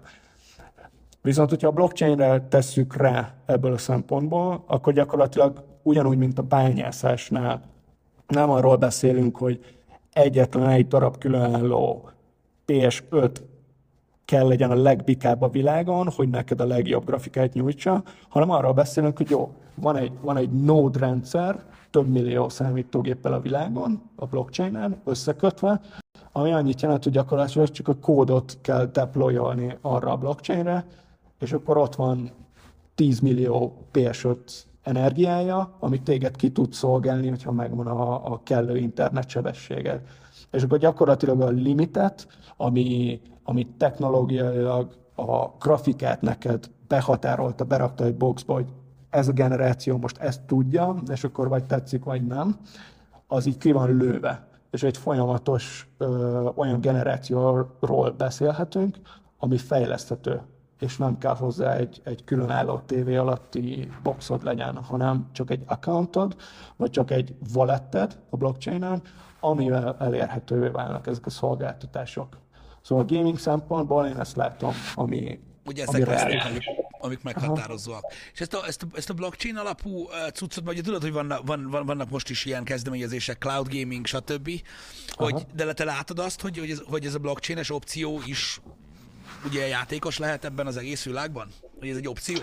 Viszont, 1.27 1.51
hogyha 1.51 1.69
a 1.69 1.73
blockchainre 1.73 2.47
tesszük 2.49 2.97
rá 2.97 3.35
ebből 3.47 3.73
a 3.73 3.79
szempontból, 3.79 4.65
akkor 4.67 4.93
gyakorlatilag 4.93 5.65
ugyanúgy, 5.83 6.19
mint 6.19 6.39
a 6.39 6.43
bányászásnál, 6.43 7.63
nem 8.27 8.51
arról 8.51 8.77
beszélünk, 8.77 9.37
hogy 9.37 9.79
egyetlen 10.13 10.69
egy 10.69 10.87
darab 10.87 11.19
különálló 11.19 12.11
PS5 12.67 13.31
kell 14.25 14.47
legyen 14.47 14.71
a 14.71 14.75
legbikább 14.75 15.43
a 15.43 15.49
világon, 15.49 16.09
hogy 16.17 16.29
neked 16.29 16.61
a 16.61 16.67
legjobb 16.67 17.05
grafikát 17.05 17.53
nyújtsa, 17.53 18.03
hanem 18.29 18.51
arról 18.51 18.73
beszélünk, 18.73 19.17
hogy 19.17 19.31
jó, 19.31 19.53
van 19.75 19.97
egy, 19.97 20.13
van 20.21 20.37
egy 20.37 20.51
node 20.51 20.99
rendszer, 20.99 21.65
több 21.91 22.09
millió 22.09 22.49
számítógéppel 22.49 23.33
a 23.33 23.41
világon, 23.41 24.03
a 24.17 24.27
blockchainen 24.27 25.01
összekötve, 25.05 25.81
ami 26.33 26.53
annyit 26.53 26.81
jelent, 26.83 27.05
hogy 27.05 27.13
gyakorlatilag 27.13 27.71
csak 27.71 27.89
a 27.89 27.95
kódot 27.95 28.59
kell 28.61 28.85
deployolni 28.85 29.77
arra 29.81 30.11
a 30.11 30.17
blockchainre, 30.17 30.85
és 31.39 31.53
akkor 31.53 31.77
ott 31.77 31.95
van 31.95 32.31
10 32.95 33.21
millió 33.21 33.87
PS5 33.93 34.37
energiája, 34.83 35.77
amit 35.79 36.03
téged 36.03 36.37
ki 36.37 36.53
tud 36.53 36.73
szolgálni, 36.73 37.29
hogyha 37.29 37.53
megvan 37.53 37.87
a, 37.87 38.33
a 38.33 38.41
kellő 38.43 38.77
internetsebességed. 38.77 40.01
És 40.51 40.63
akkor 40.63 40.79
gyakorlatilag 40.79 41.41
a 41.41 41.49
limitet, 41.49 42.27
ami, 42.57 43.21
ami 43.43 43.67
technológiailag 43.77 44.97
a 45.15 45.47
grafikát 45.61 46.21
neked 46.21 46.71
behatárolta, 46.89 47.65
berakta 47.65 48.05
egy 48.05 48.17
boxba, 48.17 48.55
hogy 48.55 48.67
ez 49.11 49.29
a 49.29 49.33
generáció 49.33 49.97
most 49.97 50.19
ezt 50.19 50.43
tudja, 50.43 51.03
és 51.09 51.25
akkor 51.25 51.49
vagy 51.49 51.65
tetszik, 51.65 52.05
vagy 52.05 52.27
nem, 52.27 52.57
az 53.27 53.47
így 53.47 53.59
ki 53.59 53.73
van 53.73 53.97
lőve. 53.97 54.49
És 54.71 54.83
egy 54.83 54.97
folyamatos 54.97 55.89
ö, 55.99 56.07
olyan 56.55 56.81
generációról 56.81 58.15
beszélhetünk, 58.17 58.97
ami 59.39 59.57
fejleszthető 59.57 60.41
és 60.81 60.97
nem 60.97 61.19
kell 61.19 61.35
hozzá 61.37 61.73
egy, 61.73 62.01
egy 62.05 62.25
különálló 62.25 62.79
tévé 62.79 63.17
alatti 63.17 63.91
boxod 64.03 64.43
legyen, 64.45 64.77
hanem 64.77 65.29
csak 65.33 65.51
egy 65.51 65.63
accountod, 65.67 66.37
vagy 66.77 66.91
csak 66.91 67.11
egy 67.11 67.35
walleted 67.55 68.19
a 68.31 68.37
blockchainen, 68.37 69.03
amivel 69.41 69.97
elérhetővé 69.99 70.69
válnak 70.69 71.07
ezek 71.07 71.27
a 71.27 71.31
szolgáltatások. 71.31 72.39
Szóval 72.83 73.05
a 73.05 73.15
gaming 73.15 73.39
szempontból 73.39 74.07
én 74.07 74.19
ezt 74.19 74.37
látom, 74.37 74.73
ami, 74.95 75.41
Ugye 75.67 75.83
ezek 75.83 76.07
lesznek, 76.07 76.45
amik, 76.45 76.65
amik 76.99 77.23
meghatározóak. 77.23 78.03
Aha. 78.03 78.13
És 78.33 78.41
ezt 78.41 78.55
a, 78.55 78.67
ezt, 78.67 78.83
a, 78.83 78.87
ezt 78.95 79.11
a 79.11 79.15
blockchain 79.15 79.57
alapú 79.57 80.03
uh, 80.03 80.29
cuccot, 80.33 80.69
ugye 80.69 80.81
tudod, 80.81 81.03
hogy 81.03 81.13
vannak, 81.13 81.47
van, 81.47 81.71
van, 81.71 81.87
vannak 81.87 82.11
most 82.11 82.31
is 82.31 82.45
ilyen 82.45 82.65
kezdeményezések, 82.65 83.39
cloud 83.39 83.69
gaming, 83.69 84.07
stb., 84.07 84.51
hogy, 85.09 85.47
de 85.55 85.73
te 85.73 85.85
látod 85.85 86.19
azt, 86.19 86.41
hogy, 86.41 86.59
hogy, 86.59 86.71
ez, 86.71 86.83
hogy 86.87 87.05
ez 87.05 87.15
a 87.15 87.19
blockchain-es 87.19 87.71
opció 87.71 88.21
is 88.27 88.61
ugye 89.47 89.67
játékos 89.67 90.19
lehet 90.19 90.45
ebben 90.45 90.67
az 90.67 90.77
egész 90.77 91.05
világban? 91.05 91.47
Hogy 91.79 91.89
ez 91.89 91.97
egy 91.97 92.09
opció? 92.09 92.37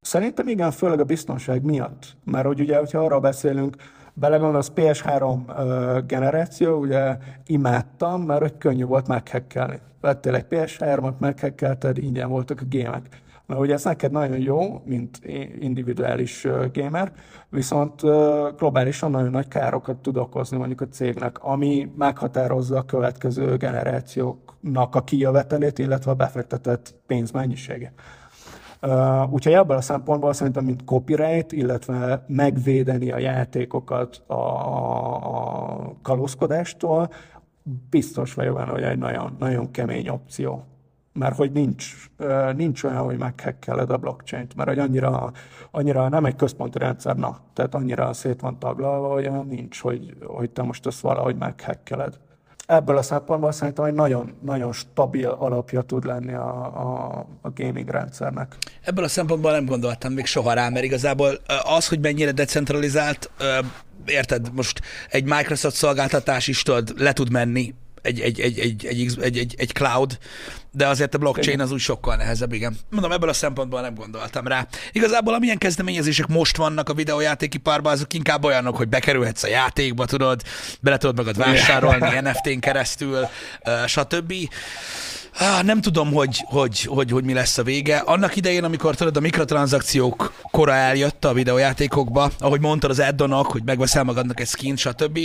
Szerintem 0.00 0.48
igen, 0.48 0.70
főleg 0.70 1.00
a 1.00 1.04
biztonság 1.04 1.62
miatt. 1.62 2.16
Mert 2.24 2.46
hogy 2.46 2.60
ugye, 2.60 2.78
hogyha 2.78 3.04
arra 3.04 3.20
beszélünk, 3.20 3.76
belegondolsz 4.14 4.72
PS3 4.74 5.38
uh, 5.46 6.06
generáció, 6.06 6.78
ugye 6.78 7.16
imádtam, 7.46 8.22
mert 8.22 8.40
hogy 8.40 8.58
könnyű 8.58 8.84
volt 8.84 9.06
meghekkelni. 9.06 9.78
Vettél 10.00 10.34
egy 10.34 10.46
PS3-at, 10.50 11.18
meghekkelted, 11.18 11.98
ingyen 11.98 12.28
voltak 12.28 12.60
a 12.60 12.64
gémek. 12.64 13.22
Mert 13.48 13.60
ugye 13.60 13.72
ez 13.72 13.84
neked 13.84 14.10
nagyon 14.10 14.38
jó, 14.38 14.82
mint 14.84 15.20
individuális 15.60 16.46
gamer, 16.72 17.12
viszont 17.48 18.00
globálisan 18.56 19.10
nagyon 19.10 19.30
nagy 19.30 19.48
károkat 19.48 19.96
tud 19.96 20.16
okozni 20.16 20.56
mondjuk 20.56 20.80
a 20.80 20.88
cégnek, 20.88 21.38
ami 21.42 21.92
meghatározza 21.96 22.76
a 22.76 22.84
következő 22.84 23.56
generációknak 23.56 24.94
a 24.94 25.04
kijövetelét, 25.04 25.78
illetve 25.78 26.10
a 26.10 26.14
befektetett 26.14 26.94
pénzmennyisége. 27.06 27.92
Uh, 28.82 29.32
úgyhogy 29.32 29.52
ebből 29.52 29.76
a 29.76 29.80
szempontból 29.80 30.32
szerintem, 30.32 30.64
mint 30.64 30.84
copyright, 30.84 31.52
illetve 31.52 32.24
megvédeni 32.26 33.10
a 33.10 33.18
játékokat 33.18 34.22
a, 34.26 34.34
a 34.34 35.92
kalózkodástól, 36.02 37.10
biztos 37.90 38.34
vagyok 38.34 38.56
benne, 38.56 38.70
hogy 38.70 38.82
egy 38.82 38.98
nagyon, 38.98 39.36
nagyon 39.38 39.70
kemény 39.70 40.08
opció 40.08 40.64
mert 41.18 41.36
hogy 41.36 41.52
nincs, 41.52 41.94
nincs 42.56 42.84
olyan, 42.84 43.04
hogy 43.04 43.18
meghekkeled 43.18 43.90
a 43.90 43.96
blockchain-t, 43.96 44.54
mert 44.54 44.68
hogy 44.68 44.78
annyira, 44.78 45.32
annyira 45.70 46.08
nem 46.08 46.24
egy 46.24 46.36
központi 46.36 46.78
rendszer, 46.78 47.16
na, 47.16 47.40
tehát 47.52 47.74
annyira 47.74 48.12
szét 48.12 48.40
van 48.40 48.58
taglalva, 48.58 49.12
hogy 49.12 49.30
nincs, 49.48 49.80
hogy, 49.80 50.16
hogy 50.26 50.50
te 50.50 50.62
most 50.62 50.86
ezt 50.86 51.00
valahogy 51.00 51.36
meghekkeled. 51.36 52.18
Ebből 52.66 52.96
a 52.96 53.02
szempontból 53.02 53.52
szerintem 53.52 53.84
egy 53.84 53.94
nagyon, 53.94 54.34
nagyon 54.42 54.72
stabil 54.72 55.28
alapja 55.28 55.82
tud 55.82 56.04
lenni 56.04 56.32
a, 56.32 56.64
a, 56.64 57.26
a 57.40 57.50
gaming 57.54 57.88
rendszernek. 57.88 58.56
Ebből 58.82 59.04
a 59.04 59.08
szempontból 59.08 59.52
nem 59.52 59.66
gondoltam 59.66 60.12
még 60.12 60.26
soha 60.26 60.52
rá, 60.52 60.68
mert 60.68 60.84
igazából 60.84 61.30
az, 61.76 61.88
hogy 61.88 62.00
mennyire 62.00 62.32
decentralizált, 62.32 63.30
érted, 64.06 64.50
most 64.54 64.80
egy 65.10 65.24
Microsoft 65.24 65.76
szolgáltatás 65.76 66.48
is 66.48 66.62
tudod, 66.62 66.92
le 66.96 67.12
tud 67.12 67.30
menni 67.30 67.74
egy, 68.08 68.20
egy, 68.20 68.40
egy, 68.40 68.58
egy, 68.58 68.86
egy, 68.86 69.18
egy, 69.20 69.38
egy, 69.38 69.54
egy 69.58 69.72
cloud, 69.72 70.18
de 70.72 70.86
azért 70.86 71.14
a 71.14 71.18
blockchain 71.18 71.60
az 71.60 71.72
úgy 71.72 71.80
sokkal 71.80 72.16
nehezebb, 72.16 72.52
igen. 72.52 72.76
Mondom, 72.90 73.12
ebből 73.12 73.28
a 73.28 73.32
szempontból 73.32 73.80
nem 73.80 73.94
gondoltam 73.94 74.46
rá. 74.46 74.66
Igazából 74.92 75.34
amilyen 75.34 75.58
kezdeményezések 75.58 76.26
most 76.26 76.56
vannak 76.56 76.88
a 76.88 76.94
videójátékiparban, 76.94 77.92
azok 77.92 78.14
inkább 78.14 78.44
olyanok, 78.44 78.76
hogy 78.76 78.88
bekerülhetsz 78.88 79.42
a 79.42 79.48
játékba, 79.48 80.06
tudod, 80.06 80.42
bele 80.80 80.96
tudod 80.96 81.16
magad 81.16 81.36
vásárolni 81.36 82.18
NFT-n 82.30 82.58
keresztül, 82.58 83.28
stb. 83.86 84.34
Ah, 85.40 85.62
nem 85.62 85.80
tudom, 85.80 86.12
hogy, 86.12 86.44
hogy, 86.46 86.82
hogy, 86.82 87.10
hogy 87.10 87.24
mi 87.24 87.32
lesz 87.32 87.58
a 87.58 87.62
vége. 87.62 87.96
Annak 87.96 88.36
idején, 88.36 88.64
amikor 88.64 88.94
tudod, 88.94 89.16
a 89.16 89.20
mikrotranszakciók 89.20 90.32
kora 90.50 90.74
eljött 90.74 91.24
a 91.24 91.32
videójátékokba, 91.32 92.30
ahogy 92.38 92.60
mondtad 92.60 92.90
az 92.90 93.00
addonok, 93.00 93.46
hogy 93.46 93.62
megveszel 93.64 94.04
magadnak 94.04 94.40
egy 94.40 94.46
skin, 94.46 94.76
stb. 94.76 95.18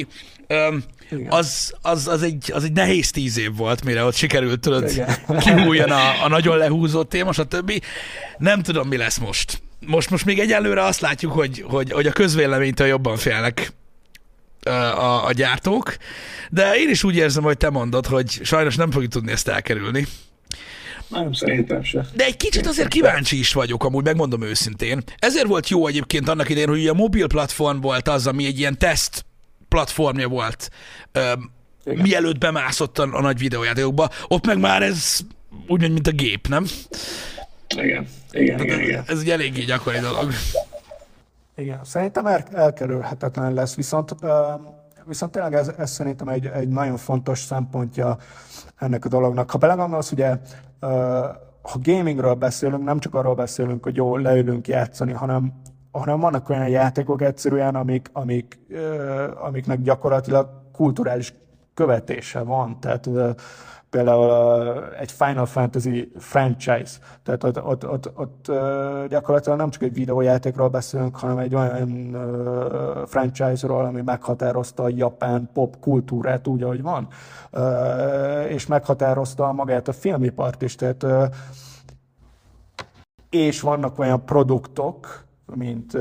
az, 1.30 1.74
az, 1.82 2.08
az, 2.08 2.24
egy, 2.24 2.52
az 2.54 2.64
egy 2.64 2.72
nehéz 2.72 3.12
tíz 3.12 3.38
év 3.38 3.56
volt, 3.56 3.84
mire 3.84 4.04
ott 4.04 4.16
sikerült, 4.16 4.60
tudod, 4.60 4.92
kihújjon 5.44 5.92
a, 5.92 6.24
a 6.24 6.28
nagyon 6.28 6.58
lehúzott 6.58 7.10
téma, 7.10 7.32
stb. 7.32 7.84
Nem 8.38 8.62
tudom, 8.62 8.88
mi 8.88 8.98
lesz 8.98 9.18
most. 9.18 9.62
Most, 9.86 10.10
most 10.10 10.26
még 10.26 10.40
egyelőre 10.40 10.84
azt 10.84 11.00
látjuk, 11.00 11.32
hogy, 11.32 11.66
hogy, 11.68 11.92
hogy 11.92 12.08
a 12.08 12.12
közvéleménytől 12.12 12.88
jobban 12.88 13.18
félnek 13.18 13.74
a, 14.66 15.26
a 15.26 15.32
gyártók, 15.32 15.96
de 16.50 16.76
én 16.76 16.90
is 16.90 17.04
úgy 17.04 17.16
érzem, 17.16 17.44
hogy 17.44 17.58
te 17.58 17.70
mondod, 17.70 18.06
hogy 18.06 18.40
sajnos 18.44 18.76
nem 18.76 18.92
fogjuk 18.92 19.12
tudni 19.12 19.32
ezt 19.32 19.48
elkerülni. 19.48 20.08
Nem, 21.08 21.34
szerintem 21.34 21.84
se. 21.84 22.06
De 22.14 22.26
egy 22.26 22.38
kicsit 22.38 22.68
azért 22.68 22.88
kíváncsi 22.88 23.40
is 23.40 23.54
vagyok, 23.54 23.84
amúgy 23.84 24.04
megmondom 24.04 24.42
őszintén. 24.42 25.04
Ezért 25.20 25.48
volt 25.48 25.70
jó 25.70 25.88
egyébként 25.88 26.30
annak 26.30 26.50
idején, 26.50 26.70
hogy 26.70 26.88
a 26.88 26.94
mobil 26.94 27.28
platform 27.28 27.80
volt 27.80 28.08
az, 28.08 28.28
ami 28.28 28.46
egy 28.46 28.60
ilyen 28.60 28.78
teszt 28.78 29.26
platformja 29.68 30.28
volt, 30.28 30.70
öm, 31.12 31.52
mielőtt 31.84 32.38
bemászott 32.38 33.00
a, 33.00 33.10
a 33.12 33.22
nagy 33.22 33.38
videójátékokba. 33.38 34.10
Ott 34.28 34.46
meg 34.46 34.60
már 34.60 34.82
ez 34.82 35.20
úgy, 35.68 35.92
mint 35.92 36.08
a 36.08 36.12
gép, 36.12 36.48
nem? 36.48 36.66
Igen, 37.78 38.08
igen, 38.32 38.64
igen, 38.64 38.80
igen. 38.80 39.04
Ez 39.08 39.20
egy 39.20 39.30
eléggé 39.30 39.64
gyakori 39.64 40.00
dolog. 40.00 40.34
Igen, 41.56 41.80
szerintem 41.84 42.26
el, 42.26 42.44
elkerülhetetlen 42.52 43.54
lesz, 43.54 43.76
viszont, 43.76 44.16
viszont 45.06 45.32
tényleg 45.32 45.54
ez, 45.54 45.72
ez 45.78 45.92
szerintem 45.92 46.28
egy, 46.28 46.46
egy 46.46 46.68
nagyon 46.68 46.98
fontos 46.98 47.40
szempontja 47.40 48.18
ennek 48.78 49.06
a 49.06 49.10
dolognak. 49.10 49.52
Ha 49.52 49.58
belegondolsz, 49.58 50.12
ugye, 50.12 50.38
ha 51.62 51.80
gamingről 51.82 52.34
beszélünk, 52.34 52.84
nem 52.84 53.00
csak 53.00 53.16
arról 53.16 53.36
beszélünk, 53.36 53.84
hogy 53.84 53.96
jó, 53.96 54.18
leülünk 54.18 54.68
játszani, 54.68 55.12
hanem, 55.12 55.54
hanem 55.92 56.20
vannak 56.20 56.50
olyan 56.50 56.68
játékok 56.68 57.22
egyszerűen, 57.22 57.76
amik, 57.76 58.10
amik, 58.14 58.60
amiknek 59.42 59.82
gyakorlatilag 59.82 60.50
kulturális 60.72 61.34
követése 61.74 62.40
van. 62.40 62.80
Tehát 62.80 63.10
például 63.94 64.84
egy 65.00 65.12
Final 65.12 65.46
Fantasy 65.46 66.12
franchise. 66.18 66.98
Tehát 67.24 67.44
ott, 67.44 67.64
ott, 67.64 67.88
ott, 67.88 68.12
ott 68.16 68.52
gyakorlatilag 69.10 69.58
nem 69.58 69.70
csak 69.70 69.82
egy 69.82 69.94
videójátékról 69.94 70.70
beszélünk, 70.70 71.16
hanem 71.16 71.38
egy 71.38 71.56
olyan 71.56 72.18
franchise-ról, 73.06 73.86
ami 73.86 74.02
meghatározta 74.02 74.84
a 74.84 74.90
japán 74.90 75.50
pop 75.54 75.80
kultúrát 75.80 76.48
úgy, 76.48 76.64
ahogy 76.64 76.82
van, 76.82 77.08
és 78.48 78.68
meghatározta 78.68 79.52
magát 79.52 79.88
a 79.88 79.94
filmipart 79.94 80.62
is. 80.62 80.76
Tehát, 80.76 81.06
és 83.30 83.62
vannak 83.62 84.00
olyan 84.00 84.26
produktok, 84.26 85.26
mint 85.56 85.98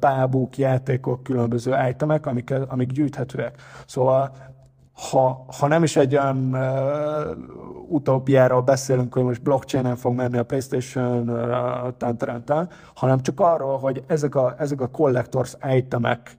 bábúk, 0.00 0.58
játékok, 0.58 1.22
különböző 1.22 1.76
itemek, 1.88 2.26
amik, 2.26 2.54
amik 2.68 2.92
gyűjthetőek. 2.92 3.60
Szóval 3.86 4.30
ha, 4.98 5.44
ha 5.58 5.66
nem 5.66 5.82
is 5.82 5.96
egy 5.96 6.16
olyan 6.16 6.54
uh, 6.54 7.36
utópiáról 7.88 8.62
beszélünk, 8.62 9.14
hogy 9.14 9.22
most 9.22 9.42
blockchain-en 9.42 9.96
fog 9.96 10.14
menni 10.14 10.38
a 10.38 10.44
PlayStation, 10.44 11.28
uh, 11.28 11.96
tán, 11.96 12.18
tán, 12.18 12.44
tán, 12.44 12.68
hanem 12.94 13.20
csak 13.20 13.40
arról, 13.40 13.78
hogy 13.78 14.02
ezek 14.06 14.34
a, 14.34 14.54
ezek 14.58 14.80
a 14.80 14.88
collectors 14.88 15.56
itemek 15.70 16.36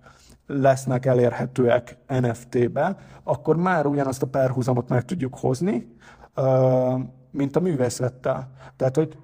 lesznek 0.47 1.05
elérhetőek 1.05 1.97
NFT-be, 2.07 2.97
akkor 3.23 3.55
már 3.55 3.85
ugyanazt 3.85 4.23
a 4.23 4.27
párhuzamot 4.27 4.89
meg 4.89 5.05
tudjuk 5.05 5.37
hozni, 5.37 5.95
uh, 6.35 6.99
mint 7.31 7.55
a 7.55 7.59
művészettel. 7.59 8.51
Tehát, 8.75 8.95
hogy 8.95 9.17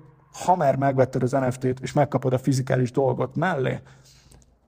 ha 0.46 0.56
már 0.56 0.76
megvetted 0.76 1.24
az 1.24 1.32
NFT-t, 1.32 1.80
és 1.80 1.94
megkapod 1.94 2.34
a 2.34 2.38
fizikális 2.38 2.92
dolgot 2.92 3.36
mellé, 3.36 3.80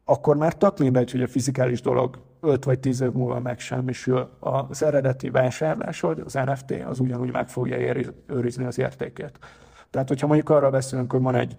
akkor 0.05 0.37
már 0.37 0.53
tök 0.53 0.77
mindegy, 0.77 1.11
hogy 1.11 1.21
a 1.21 1.27
fizikális 1.27 1.81
dolog 1.81 2.19
5 2.41 2.63
vagy 2.63 2.79
10 2.79 3.01
év 3.01 3.11
múlva 3.11 3.39
megsemmisül. 3.39 4.29
Az 4.39 4.83
eredeti 4.83 5.29
vásárlásod, 5.29 6.19
az 6.25 6.33
NFT, 6.33 6.71
az 6.87 6.99
ugyanúgy 6.99 7.31
meg 7.31 7.47
fogja 7.49 8.03
őrizni 8.27 8.65
az 8.65 8.79
értékét. 8.79 9.39
Tehát, 9.89 10.07
hogyha 10.07 10.27
mondjuk 10.27 10.49
arra 10.49 10.69
beszélünk, 10.69 11.11
hogy 11.11 11.21
van 11.21 11.35
egy 11.35 11.55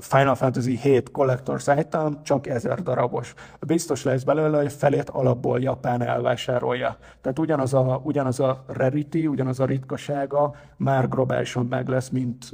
Final 0.00 0.34
Fantasy 0.34 0.76
7 0.76 1.10
Collector's 1.12 1.76
Item 1.78 2.22
csak 2.22 2.46
ezer 2.46 2.82
darabos. 2.82 3.34
Biztos 3.60 4.02
lesz 4.04 4.22
belőle, 4.22 4.56
hogy 4.56 4.72
felét 4.72 5.10
alapból 5.10 5.60
Japán 5.60 6.02
elvásárolja. 6.02 6.96
Tehát 7.20 7.38
ugyanaz 7.38 7.74
a, 7.74 8.00
ugyanaz 8.04 8.40
a 8.40 8.64
rarity, 8.66 9.26
ugyanaz 9.26 9.60
a 9.60 9.64
ritkasága 9.64 10.54
már 10.76 11.08
globálisan 11.08 11.66
meg 11.66 11.88
lesz, 11.88 12.08
mint, 12.08 12.52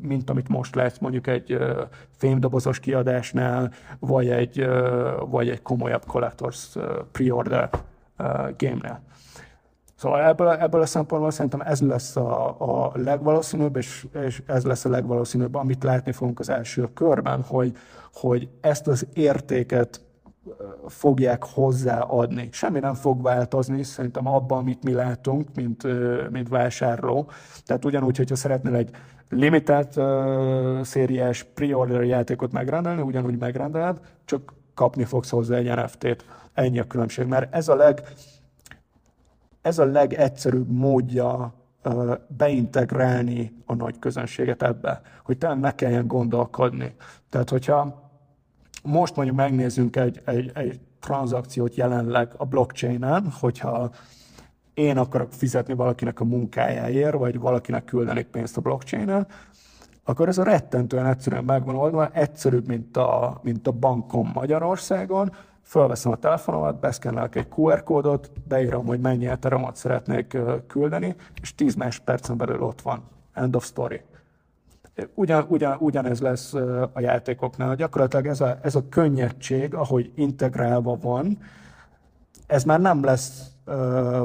mint 0.00 0.30
amit 0.30 0.48
most 0.48 0.74
lesz 0.74 0.98
mondjuk 0.98 1.26
egy 1.26 1.58
fémdobozos 2.16 2.80
kiadásnál, 2.80 3.72
vagy 3.98 4.28
egy, 4.28 4.68
vagy 5.30 5.48
egy 5.48 5.62
komolyabb 5.62 6.02
Collector's 6.12 6.78
pre-order 7.12 7.70
game-nél. 8.56 9.00
Szóval 9.98 10.22
ebből, 10.22 10.48
ebből 10.48 10.80
a 10.80 10.86
szempontból 10.86 11.30
szerintem 11.30 11.60
ez 11.60 11.80
lesz 11.80 12.16
a, 12.16 12.56
a 12.58 12.92
legvalószínűbb, 12.94 13.76
és, 13.76 14.06
és 14.24 14.42
ez 14.46 14.64
lesz 14.64 14.84
a 14.84 14.88
legvalószínűbb, 14.88 15.54
amit 15.54 15.84
látni 15.84 16.12
fogunk 16.12 16.38
az 16.38 16.48
első 16.48 16.88
körben, 16.94 17.42
hogy, 17.42 17.76
hogy 18.12 18.48
ezt 18.60 18.86
az 18.86 19.06
értéket 19.12 20.00
fogják 20.86 21.44
hozzáadni. 21.44 22.48
Semmi 22.52 22.78
nem 22.78 22.94
fog 22.94 23.22
változni 23.22 23.82
szerintem 23.82 24.26
abban, 24.26 24.58
amit 24.58 24.82
mi 24.82 24.92
látunk, 24.92 25.48
mint, 25.54 25.82
mint 26.30 26.48
vásárló. 26.48 27.30
Tehát 27.64 27.84
ugyanúgy, 27.84 28.16
hogyha 28.16 28.36
szeretnél 28.36 28.74
egy 28.74 28.90
limitált 29.28 29.96
uh, 29.96 30.82
szériás 30.82 31.42
pre-order 31.42 32.02
játékot 32.02 32.52
megrendelni, 32.52 33.02
ugyanúgy 33.02 33.38
megrendeled, 33.38 34.00
csak 34.24 34.54
kapni 34.74 35.04
fogsz 35.04 35.30
hozzá 35.30 35.56
egy 35.56 35.74
NFT-t. 35.74 36.24
Ennyi 36.52 36.78
a 36.78 36.86
különbség, 36.86 37.26
mert 37.26 37.54
ez 37.54 37.68
a 37.68 37.74
leg, 37.74 38.02
ez 39.68 39.78
a 39.78 39.84
legegyszerűbb 39.84 40.70
módja 40.70 41.54
beintegrálni 42.36 43.62
a 43.66 43.74
nagy 43.74 43.98
közönséget 43.98 44.62
ebbe, 44.62 45.00
hogy 45.24 45.38
talán 45.38 45.58
ne 45.58 45.74
kelljen 45.74 46.06
gondolkodni. 46.06 46.94
Tehát, 47.30 47.50
hogyha 47.50 48.10
most 48.82 49.16
mondjuk 49.16 49.36
megnézzünk 49.36 49.96
egy, 49.96 50.20
egy, 50.24 50.50
egy 50.54 50.80
tranzakciót 51.00 51.74
jelenleg 51.74 52.32
a 52.36 52.44
blockchain-en, 52.44 53.30
hogyha 53.40 53.90
én 54.74 54.98
akarok 54.98 55.32
fizetni 55.32 55.74
valakinek 55.74 56.20
a 56.20 56.24
munkájáért, 56.24 57.14
vagy 57.14 57.38
valakinek 57.38 57.84
küldenék 57.84 58.26
pénzt 58.26 58.56
a 58.56 58.60
blockchain-en, 58.60 59.26
akkor 60.04 60.28
ez 60.28 60.38
a 60.38 60.42
rettentően 60.42 61.06
egyszerűen 61.06 61.44
megvan 61.44 61.74
oldva, 61.74 62.08
egyszerűbb, 62.12 62.66
mint 62.66 62.96
a, 62.96 63.40
mint 63.42 63.66
a 63.66 63.72
bankom 63.72 64.30
Magyarországon, 64.34 65.32
Fölveszem 65.68 66.12
a 66.12 66.16
telefonomat, 66.16 66.80
beszkennelek 66.80 67.34
egy 67.34 67.46
QR 67.56 67.82
kódot, 67.82 68.30
beírom, 68.48 68.86
hogy 68.86 69.00
mennyi 69.00 69.26
ethereumot 69.26 69.76
szeretnék 69.76 70.36
küldeni, 70.66 71.14
és 71.40 71.54
10 71.54 71.74
másodpercen 71.74 72.36
belül 72.36 72.62
ott 72.62 72.80
van. 72.80 73.02
End 73.32 73.56
of 73.56 73.64
story. 73.64 74.00
Ugyan, 75.14 75.46
ugyan, 75.48 75.76
ugyanez 75.80 76.20
lesz 76.20 76.54
a 76.92 77.00
játékoknál. 77.00 77.74
Gyakorlatilag 77.74 78.26
ez 78.26 78.40
a, 78.40 78.58
ez 78.62 78.74
a 78.74 78.88
könnyedség, 78.88 79.74
ahogy 79.74 80.12
integrálva 80.14 80.96
van, 81.00 81.38
ez 82.46 82.64
már 82.64 82.80
nem 82.80 83.04
lesz 83.04 83.50
ö, 83.64 84.22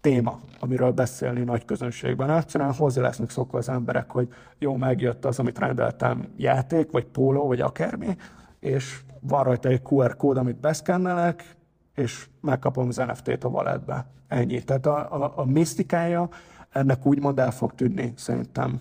téma, 0.00 0.40
amiről 0.60 0.92
beszélni 0.92 1.40
nagy 1.40 1.64
közönségben. 1.64 2.30
Egyszerűen 2.30 2.72
hozzá 2.72 3.02
lesznek 3.02 3.30
szokva 3.30 3.58
az 3.58 3.68
emberek, 3.68 4.10
hogy 4.10 4.28
jó, 4.58 4.76
megjött 4.76 5.24
az, 5.24 5.38
amit 5.38 5.58
rendeltem, 5.58 6.28
játék, 6.36 6.90
vagy 6.90 7.04
póló, 7.04 7.46
vagy 7.46 7.60
akármi, 7.60 8.16
és 8.60 9.00
van 9.20 9.44
rajta 9.44 9.68
egy 9.68 9.82
QR 9.90 10.16
kód, 10.16 10.36
amit 10.36 10.60
beszkennelek, 10.60 11.56
és 11.94 12.28
megkapom 12.40 12.88
az 12.88 12.96
NFT-t 12.96 13.44
a 13.44 13.48
walletbe. 13.48 14.06
Ennyi. 14.28 14.62
Tehát 14.62 14.86
a, 14.86 15.22
a, 15.22 15.32
a 15.36 15.44
misztikája 15.44 16.28
ennek 16.70 17.06
úgymond 17.06 17.38
el 17.38 17.50
fog 17.50 17.74
tűnni, 17.74 18.12
szerintem. 18.16 18.80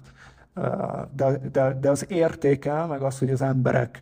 De, 1.15 1.37
de, 1.51 1.73
de 1.73 1.89
az 1.89 2.05
értéke, 2.09 2.85
meg 2.85 3.01
az, 3.01 3.19
hogy 3.19 3.29
az 3.29 3.41
emberek 3.41 4.01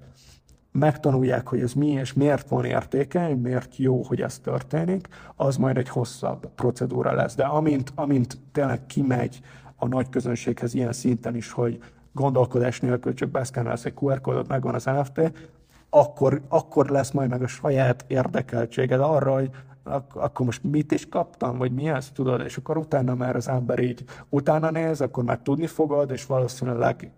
megtanulják, 0.72 1.48
hogy 1.48 1.62
ez 1.62 1.74
mi 1.74 1.88
és 1.88 2.14
miért 2.14 2.50
van 2.50 2.66
értéke, 2.66 3.36
miért 3.36 3.78
jó, 3.78 4.04
hogy 4.04 4.22
ez 4.22 4.40
történik, 4.40 5.08
az 5.36 5.58
majd 5.58 5.78
egy 5.78 5.90
hosszabb 5.90 6.50
procedúra 6.56 7.14
lesz. 7.14 7.36
De 7.36 7.44
amint, 7.44 7.92
amint 7.96 8.38
tényleg 8.52 8.86
kimegy 8.86 9.42
a 9.76 9.88
nagy 9.88 10.10
közönséghez 10.10 10.74
ilyen 10.74 10.94
szinten 10.94 11.36
is, 11.36 11.52
hogy 11.52 11.80
gondolkodás 12.12 12.80
nélkül 12.80 13.14
csak 13.14 13.30
beszkennelsz 13.30 13.86
egy 13.86 13.94
QR 14.02 14.22
kódot, 14.22 14.48
megvan 14.48 14.74
az 14.74 14.86
NFT, 14.86 15.32
akkor, 15.96 16.41
akkor 16.48 16.89
lesz 16.89 17.12
majd 17.12 17.30
meg 17.30 17.41
a 17.41 17.48
saját 17.48 18.06
érdekeltséged 18.08 19.00
arra, 19.00 19.34
hogy 19.34 19.50
ak- 19.84 20.16
akkor 20.16 20.46
most 20.46 20.64
mit 20.64 20.91
is 20.91 21.10
kaptam, 21.10 21.58
vagy 21.58 21.72
mi 21.72 21.89
ez, 21.89 22.10
tudod, 22.14 22.41
és 22.41 22.58
akkor 22.58 22.78
utána 22.78 23.16
már 23.16 23.36
az 23.36 23.48
ember 23.48 23.80
így 23.80 24.04
utána 24.30 24.72
néz, 24.72 25.02
akkor 25.02 25.24
már 25.24 25.39
tudni 25.43 25.68
fogod, 25.68 26.12
és 26.12 26.26
valószínűleg, 26.26 27.12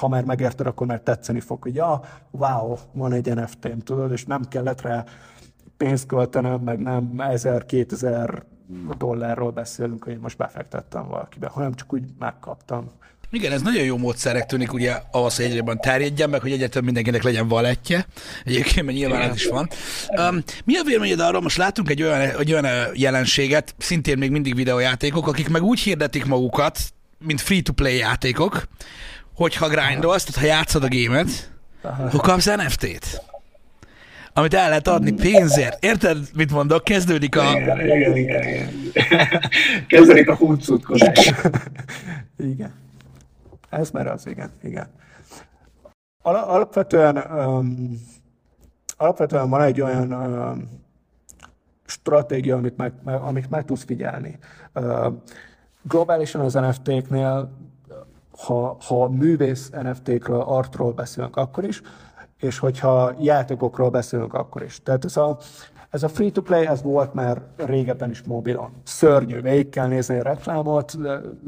ha 0.00 0.08
már 0.08 0.24
megérted, 0.24 0.66
akkor 0.66 0.86
már 0.86 1.00
tetszeni 1.00 1.40
fog, 1.40 1.62
hogy 1.62 1.74
ja, 1.74 2.00
wow, 2.30 2.76
van 2.92 3.12
egy 3.12 3.34
NFT-m, 3.34 3.78
tudod, 3.78 4.12
és 4.12 4.24
nem 4.24 4.42
kellett 4.48 4.80
rá 4.80 5.04
pénzt 5.76 6.06
költenem, 6.06 6.60
meg 6.60 6.78
nem 6.78 7.14
1000-2000 7.16 8.42
dollárról 8.98 9.50
beszélünk, 9.50 10.04
hogy 10.04 10.12
én 10.12 10.18
most 10.18 10.36
befektettem 10.36 11.08
valakibe, 11.08 11.48
hanem 11.48 11.74
csak 11.74 11.92
úgy 11.92 12.02
megkaptam. 12.18 12.90
Igen, 13.30 13.52
ez 13.52 13.62
nagyon 13.62 13.84
jó 13.84 13.96
módszerek 13.96 14.46
tűnik 14.46 14.72
ugye 14.72 15.00
ahhoz, 15.10 15.36
hogy 15.36 15.44
egyre 15.44 15.74
terjedjen, 15.74 16.30
meg 16.30 16.40
hogy 16.40 16.52
egyre 16.52 16.68
több 16.68 16.84
mindenkinek 16.84 17.22
legyen 17.22 17.48
valetje. 17.48 18.06
Egyébként, 18.44 18.86
mert 18.86 18.98
nyilván 18.98 19.20
ez 19.20 19.34
is 19.34 19.46
van. 19.46 19.68
Um, 20.18 20.42
mi 20.64 20.76
a 20.76 20.82
véleményed 20.82 21.20
arról, 21.20 21.40
most 21.40 21.56
látunk 21.56 21.90
egy 21.90 22.02
olyan, 22.02 22.20
egy 22.20 22.52
olyan 22.52 22.66
jelenséget, 22.94 23.74
szintén 23.78 24.18
még 24.18 24.30
mindig 24.30 24.54
videójátékok, 24.54 25.26
akik 25.26 25.48
meg 25.48 25.62
úgy 25.62 25.80
hirdetik 25.80 26.24
magukat, 26.24 26.78
mint 27.18 27.40
free-to-play 27.40 27.96
játékok, 27.96 28.64
hogyha 29.34 29.68
grindolsz, 29.68 30.24
tehát 30.24 30.40
ha 30.40 30.56
játszod 30.56 30.84
a 30.84 30.88
gémet, 30.88 31.52
akkor 31.82 32.20
kapsz 32.20 32.46
NFT-t. 32.46 33.33
Amit 34.34 34.54
el 34.54 34.68
lehet 34.68 34.88
adni 34.88 35.12
pénzért. 35.12 35.84
Érted, 35.84 36.18
mit 36.34 36.50
mondok? 36.50 36.84
Kezdődik 36.84 37.36
a... 37.36 37.50
Igen, 37.50 37.80
igen, 37.80 38.16
igen. 38.16 38.42
igen. 38.42 38.68
Kezdődik 39.88 40.28
a 40.28 40.36
huncutkodás. 40.36 41.32
igen. 42.36 42.74
Ez 43.70 43.90
már 43.90 44.06
az, 44.06 44.26
igen, 44.26 44.50
igen. 44.62 44.86
Al- 46.22 46.46
alapvetően, 46.46 47.16
um, 47.16 48.00
alapvetően 48.96 49.50
van 49.50 49.62
egy 49.62 49.80
olyan 49.80 50.12
um, 50.12 50.82
stratégia, 51.86 52.56
amit 52.56 52.76
meg, 52.76 52.92
meg, 53.04 53.20
amit 53.20 53.50
meg 53.50 53.64
tudsz 53.64 53.84
figyelni. 53.84 54.38
Uh, 54.74 55.06
globálisan 55.82 56.40
az 56.40 56.54
NFT-knél, 56.54 57.52
ha, 58.36 58.76
ha 58.86 59.08
művész 59.08 59.70
NFT-kről, 59.70 60.40
artról 60.40 60.92
beszélünk, 60.92 61.36
akkor 61.36 61.64
is, 61.64 61.82
és 62.44 62.58
hogyha 62.58 63.14
játékokról 63.20 63.90
beszélünk, 63.90 64.34
akkor 64.34 64.62
is. 64.62 64.82
Tehát 64.82 65.04
ez 65.04 65.16
a, 65.16 65.38
ez 65.90 66.02
a 66.02 66.08
free-to-play, 66.08 66.66
ez 66.66 66.82
volt 66.82 67.14
már 67.14 67.42
régebben 67.56 68.10
is 68.10 68.22
mobilon. 68.22 68.70
Szörnyű, 68.82 69.40
végig 69.40 69.68
kell 69.68 69.86
nézni 69.86 70.18
a 70.18 70.22
reklámot, 70.22 70.96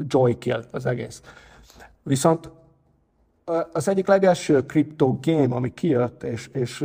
joy 0.07 0.37
kill 0.37 0.63
az 0.71 0.85
egész. 0.85 1.21
Viszont 2.03 2.49
az 3.73 3.87
egyik 3.87 4.07
legelső 4.07 4.65
kripto 4.65 5.17
game, 5.21 5.55
ami 5.55 5.73
kijött, 5.73 6.23
és, 6.23 6.49
és 6.53 6.79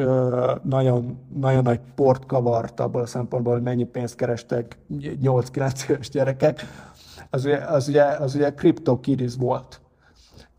nagyon, 0.62 1.18
nagyon 1.34 1.62
nagy 1.62 1.80
port 1.94 2.26
kavart 2.26 2.80
abból 2.80 3.00
a 3.00 3.06
szempontból, 3.06 3.52
hogy 3.52 3.62
mennyi 3.62 3.84
pénzt 3.84 4.14
kerestek 4.14 4.78
8-9 4.92 5.88
éves 5.88 6.08
gyerekek, 6.08 6.60
az 7.30 7.44
ugye, 7.44 7.56
az 7.56 7.88
ugye, 7.88 8.04
az 8.04 8.34
ugye 8.34 8.54
Crypto 8.54 9.00
Kiddies 9.00 9.34
volt. 9.38 9.81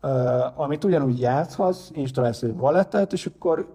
Uh, 0.04 0.60
amit 0.60 0.84
ugyanúgy 0.84 1.20
játszhatsz, 1.20 1.90
installálsz 1.92 2.42
egy 2.42 2.54
walletet, 2.58 3.12
és 3.12 3.26
akkor 3.26 3.72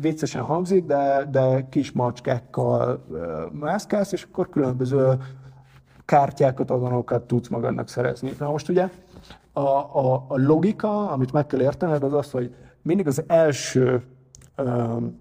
viccesen 0.00 0.42
hangzik, 0.42 0.84
de, 0.86 1.28
de 1.30 1.68
kis 1.68 1.92
macskákkal 1.92 3.04
uh, 3.08 3.18
mászkálsz, 3.52 4.12
és 4.12 4.26
akkor 4.30 4.48
különböző 4.48 5.16
kártyákat, 6.04 6.70
azonokat 6.70 7.22
tudsz 7.22 7.48
magadnak 7.48 7.88
szerezni. 7.88 8.32
Na 8.38 8.50
most 8.50 8.68
ugye 8.68 8.88
a, 9.52 9.60
a, 9.60 10.24
a 10.28 10.36
logika, 10.36 11.10
amit 11.10 11.32
meg 11.32 11.46
kell 11.46 11.60
értened, 11.60 12.02
az 12.02 12.12
az, 12.12 12.30
hogy 12.30 12.54
mindig 12.82 13.06
az 13.06 13.22
első 13.26 14.02
um, 14.58 15.20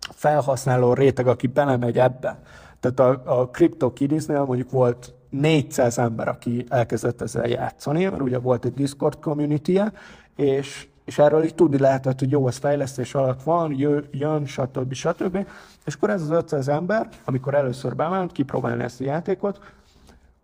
felhasználó 0.00 0.92
réteg, 0.92 1.26
aki 1.26 1.46
belemegy 1.46 1.98
ebbe, 1.98 2.40
tehát 2.80 3.00
a, 3.00 3.38
a 3.40 3.48
CryptoKiddies-nél 3.48 4.44
mondjuk 4.44 4.70
volt 4.70 5.14
400 5.30 5.98
ember, 5.98 6.28
aki 6.28 6.66
elkezdett 6.68 7.20
ezzel 7.20 7.48
játszani, 7.48 8.04
mert 8.04 8.22
ugye 8.22 8.38
volt 8.38 8.64
egy 8.64 8.74
Discord 8.74 9.18
community 9.20 9.80
és, 10.36 10.88
és 11.04 11.18
erről 11.18 11.44
így 11.44 11.54
tudni 11.54 11.78
lehetett, 11.78 12.18
hogy 12.18 12.30
jó, 12.30 12.46
az 12.46 12.56
fejlesztés 12.56 13.14
alatt 13.14 13.42
van, 13.42 13.76
jön, 14.10 14.46
stb. 14.46 14.92
stb. 14.92 15.46
És 15.84 15.94
akkor 15.94 16.10
ez 16.10 16.22
az 16.22 16.30
500 16.30 16.68
ember, 16.68 17.08
amikor 17.24 17.54
először 17.54 17.96
bement 17.96 18.32
kipróbálni 18.32 18.82
ezt 18.82 19.00
a 19.00 19.04
játékot, 19.04 19.60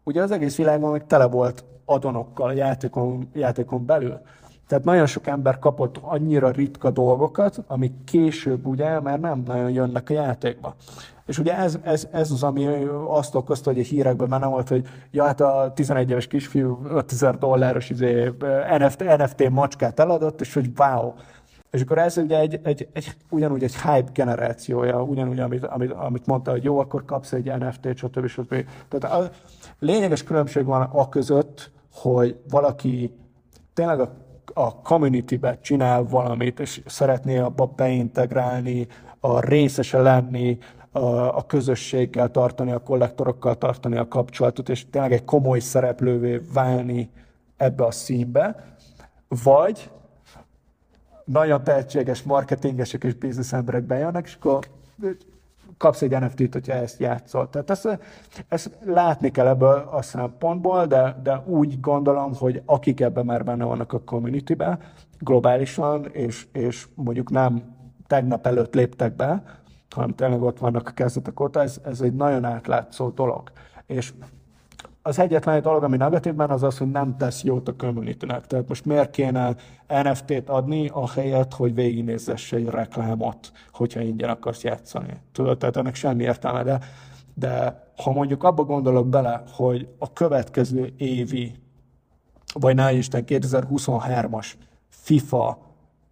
ugye 0.03 0.23
az 0.23 0.31
egész 0.31 0.57
világban 0.57 0.91
meg 0.91 1.07
tele 1.07 1.27
volt 1.27 1.65
adonokkal 1.85 2.49
a 2.49 2.53
játékon, 2.53 3.29
játékon 3.33 3.87
belül. 3.87 4.21
Tehát 4.67 4.85
nagyon 4.85 5.07
sok 5.07 5.27
ember 5.27 5.59
kapott 5.59 5.97
annyira 6.01 6.51
ritka 6.51 6.91
dolgokat, 6.91 7.65
amik 7.67 7.93
később 8.05 8.67
ugye 8.67 9.01
már 9.01 9.21
nem 9.21 9.43
nagyon 9.47 9.71
jönnek 9.71 10.11
a 10.11 10.13
játékba. 10.13 10.75
És 11.27 11.39
ugye 11.39 11.57
ez, 11.57 11.79
ez, 11.83 12.09
ez 12.13 12.31
az, 12.31 12.43
ami 12.43 12.67
azt 13.07 13.35
okozta, 13.35 13.71
hogy 13.71 13.81
a 13.81 13.83
hírekben 13.83 14.29
már 14.29 14.41
nem 14.41 14.51
volt, 14.51 14.69
hogy 14.69 14.87
ja, 15.11 15.25
hát 15.25 15.41
a 15.41 15.73
11 15.75 16.11
éves 16.11 16.27
kisfiú 16.27 16.81
5000 16.89 17.39
dolláros 17.39 17.91
izé, 17.91 18.33
NFT, 18.79 19.05
NFT 19.19 19.51
macskát 19.51 20.01
eladott, 20.01 20.41
és 20.41 20.55
hogy 20.55 20.71
wow. 20.77 21.13
És 21.71 21.81
akkor 21.81 21.99
ez 21.99 22.17
ugye 22.17 22.39
egy, 22.39 22.61
egy, 22.63 22.89
egy, 22.93 23.17
ugyanúgy 23.31 23.63
egy 23.63 23.77
hype 23.77 24.11
generációja, 24.13 25.03
ugyanúgy, 25.03 25.41
amit, 25.41 25.65
amit, 25.65 25.93
amit 25.93 26.27
mondta, 26.27 26.51
hogy 26.51 26.65
jó, 26.65 26.79
akkor 26.79 27.05
kapsz 27.05 27.33
egy 27.33 27.53
NFT-t, 27.59 27.97
stb. 27.97 28.27
stb. 28.27 28.65
Tehát 28.89 29.17
a 29.17 29.31
lényeges 29.79 30.23
különbség 30.23 30.65
van 30.65 30.83
a 30.83 31.09
között, 31.09 31.71
hogy 31.93 32.37
valaki 32.49 33.15
tényleg 33.73 34.01
a, 34.01 34.13
a 34.55 34.75
community-be 34.83 35.59
csinál 35.61 36.05
valamit, 36.05 36.61
és 36.61 36.83
szeretné 36.87 37.39
abba 37.39 37.67
beintegrálni, 37.67 38.87
a 39.21 39.41
részese 39.41 40.01
lenni, 40.01 40.59
a, 40.93 41.37
a 41.37 41.47
közösséggel 41.47 42.31
tartani, 42.31 42.73
a 42.73 42.79
kollektorokkal 42.79 43.59
tartani 43.59 43.97
a 43.97 44.09
kapcsolatot, 44.09 44.69
és 44.69 44.91
tényleg 44.91 45.13
egy 45.13 45.25
komoly 45.25 45.59
szereplővé 45.59 46.41
válni 46.53 47.11
ebbe 47.57 47.85
a 47.85 47.91
színbe, 47.91 48.77
vagy 49.29 49.91
nagyon 51.25 51.65
tehetséges 51.65 52.23
marketingesek 52.23 53.05
és 53.05 53.15
biznisz 53.15 53.53
emberek 53.53 53.83
bejönnek, 53.83 54.27
és 54.27 54.35
akkor 54.41 54.67
kapsz 55.77 56.03
egy 56.03 56.11
NFT-t, 56.11 56.53
hogyha 56.53 56.73
ezt 56.73 57.01
játszol. 57.01 57.51
Tehát 57.51 57.71
ezt, 57.71 57.99
ezt 58.49 58.79
látni 58.85 59.31
kell 59.31 59.47
ebből 59.47 59.89
a 59.91 60.03
szempontból, 60.03 60.87
de, 60.87 61.21
de 61.23 61.43
úgy 61.47 61.81
gondolom, 61.81 62.35
hogy 62.35 62.63
akik 62.67 63.01
ebben 63.01 63.25
már 63.25 63.45
benne 63.45 63.65
vannak 63.65 63.93
a 63.93 64.01
community-ben, 64.05 64.79
globálisan, 65.19 66.07
és, 66.13 66.47
és 66.53 66.89
mondjuk 66.95 67.31
nem 67.31 67.63
tegnap 68.07 68.47
előtt 68.47 68.75
léptek 68.75 69.17
be, 69.17 69.43
hanem 69.91 70.15
tényleg 70.15 70.43
ott 70.43 70.59
vannak 70.59 70.89
a 70.89 70.91
kezdetek 70.91 71.41
óta, 71.41 71.63
ez, 71.63 71.81
ez 71.85 72.01
egy 72.01 72.15
nagyon 72.15 72.45
átlátszó 72.45 73.09
dolog. 73.09 73.53
És 73.87 74.13
az 75.07 75.19
egyetlen 75.19 75.63
dolog, 75.63 75.83
ami 75.83 75.97
negatívben, 75.97 76.51
az 76.51 76.63
az, 76.63 76.79
hogy 76.79 76.91
nem 76.91 77.17
tesz 77.17 77.43
jót 77.43 77.69
a 77.69 77.77
community 77.77 78.25
-nek. 78.25 78.47
Tehát 78.47 78.69
most 78.69 78.85
miért 78.85 79.11
kéne 79.11 79.55
NFT-t 79.89 80.49
adni, 80.49 80.89
ahelyett, 80.93 81.55
hogy 81.55 81.75
végignézesse 81.75 82.57
egy 82.57 82.67
reklámot, 82.67 83.53
hogyha 83.73 84.01
ingyen 84.01 84.29
akarsz 84.29 84.63
játszani. 84.63 85.21
Tudod, 85.33 85.59
tehát 85.59 85.77
ennek 85.77 85.95
semmi 85.95 86.23
értelme, 86.23 86.63
de, 86.63 86.79
de 87.35 87.83
ha 87.97 88.13
mondjuk 88.13 88.43
abba 88.43 88.65
gondolok 88.65 89.09
bele, 89.09 89.43
hogy 89.53 89.89
a 89.99 90.13
következő 90.13 90.93
évi, 90.97 91.55
vagy 92.55 92.75
ne 92.75 92.93
Isten 92.93 93.25
2023-as 93.27 94.53
FIFA 94.89 95.59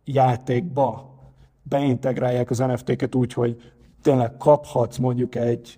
játékba 0.04 1.14
beintegrálják 1.62 2.50
az 2.50 2.58
NFT-ket 2.58 3.14
úgy, 3.14 3.32
hogy 3.32 3.72
tényleg 4.02 4.36
kaphatsz 4.36 4.96
mondjuk 4.96 5.34
egy 5.34 5.76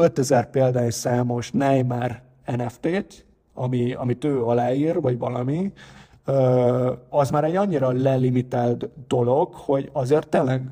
5000 0.00 0.50
példány 0.50 0.90
számos 0.90 1.50
Neymar 1.50 2.20
NFT-t, 2.46 3.26
ami, 3.54 3.92
amit 3.92 4.24
ő 4.24 4.44
aláír, 4.44 5.00
vagy 5.00 5.18
valami, 5.18 5.72
az 7.08 7.30
már 7.30 7.44
egy 7.44 7.56
annyira 7.56 7.90
lelimitált 7.90 8.88
dolog, 9.06 9.54
hogy 9.54 9.90
azért 9.92 10.28
tényleg 10.28 10.70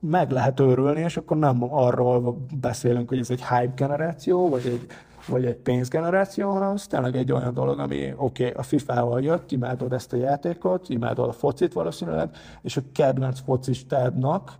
meg 0.00 0.30
lehet 0.30 0.60
őrülni, 0.60 1.00
és 1.00 1.16
akkor 1.16 1.36
nem 1.36 1.74
arról 1.74 2.46
beszélünk, 2.60 3.08
hogy 3.08 3.18
ez 3.18 3.30
egy 3.30 3.44
hype 3.44 3.72
generáció, 3.76 4.48
vagy 4.48 4.66
egy, 4.66 4.86
vagy 5.26 5.44
egy 5.44 5.56
pénzgeneráció, 5.56 6.50
hanem 6.50 6.70
ez 6.70 6.86
tényleg 6.86 7.16
egy 7.16 7.32
olyan 7.32 7.54
dolog, 7.54 7.78
ami 7.78 8.14
oké, 8.16 8.42
okay, 8.42 8.56
a 8.56 8.62
FIFA-val 8.62 9.22
jött, 9.22 9.52
imádod 9.52 9.92
ezt 9.92 10.12
a 10.12 10.16
játékot, 10.16 10.88
imádod 10.88 11.28
a 11.28 11.32
focit 11.32 11.72
valószínűleg, 11.72 12.30
és 12.62 12.76
a 12.76 12.82
kedvenc 12.92 13.40
focistádnak 13.40 14.52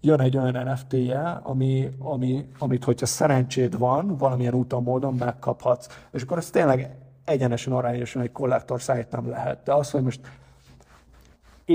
jön 0.00 0.20
egy 0.20 0.36
olyan 0.36 0.68
NFT-je, 0.68 1.40
ami, 1.42 1.88
ami, 1.98 2.46
amit, 2.58 2.84
hogyha 2.84 3.06
szerencséd 3.06 3.78
van, 3.78 4.16
valamilyen 4.16 4.54
úton, 4.54 4.82
módon 4.82 5.14
megkaphatsz. 5.14 5.86
És 6.10 6.22
akkor 6.22 6.38
ez 6.38 6.50
tényleg 6.50 6.96
egyenesen, 7.24 7.72
arányosan 7.72 8.22
egy 8.22 8.32
kollektor 8.32 8.80
nem 9.10 9.28
lehet. 9.28 9.62
De 9.62 9.74
az, 9.74 9.90
hogy 9.90 10.02
most 10.02 10.20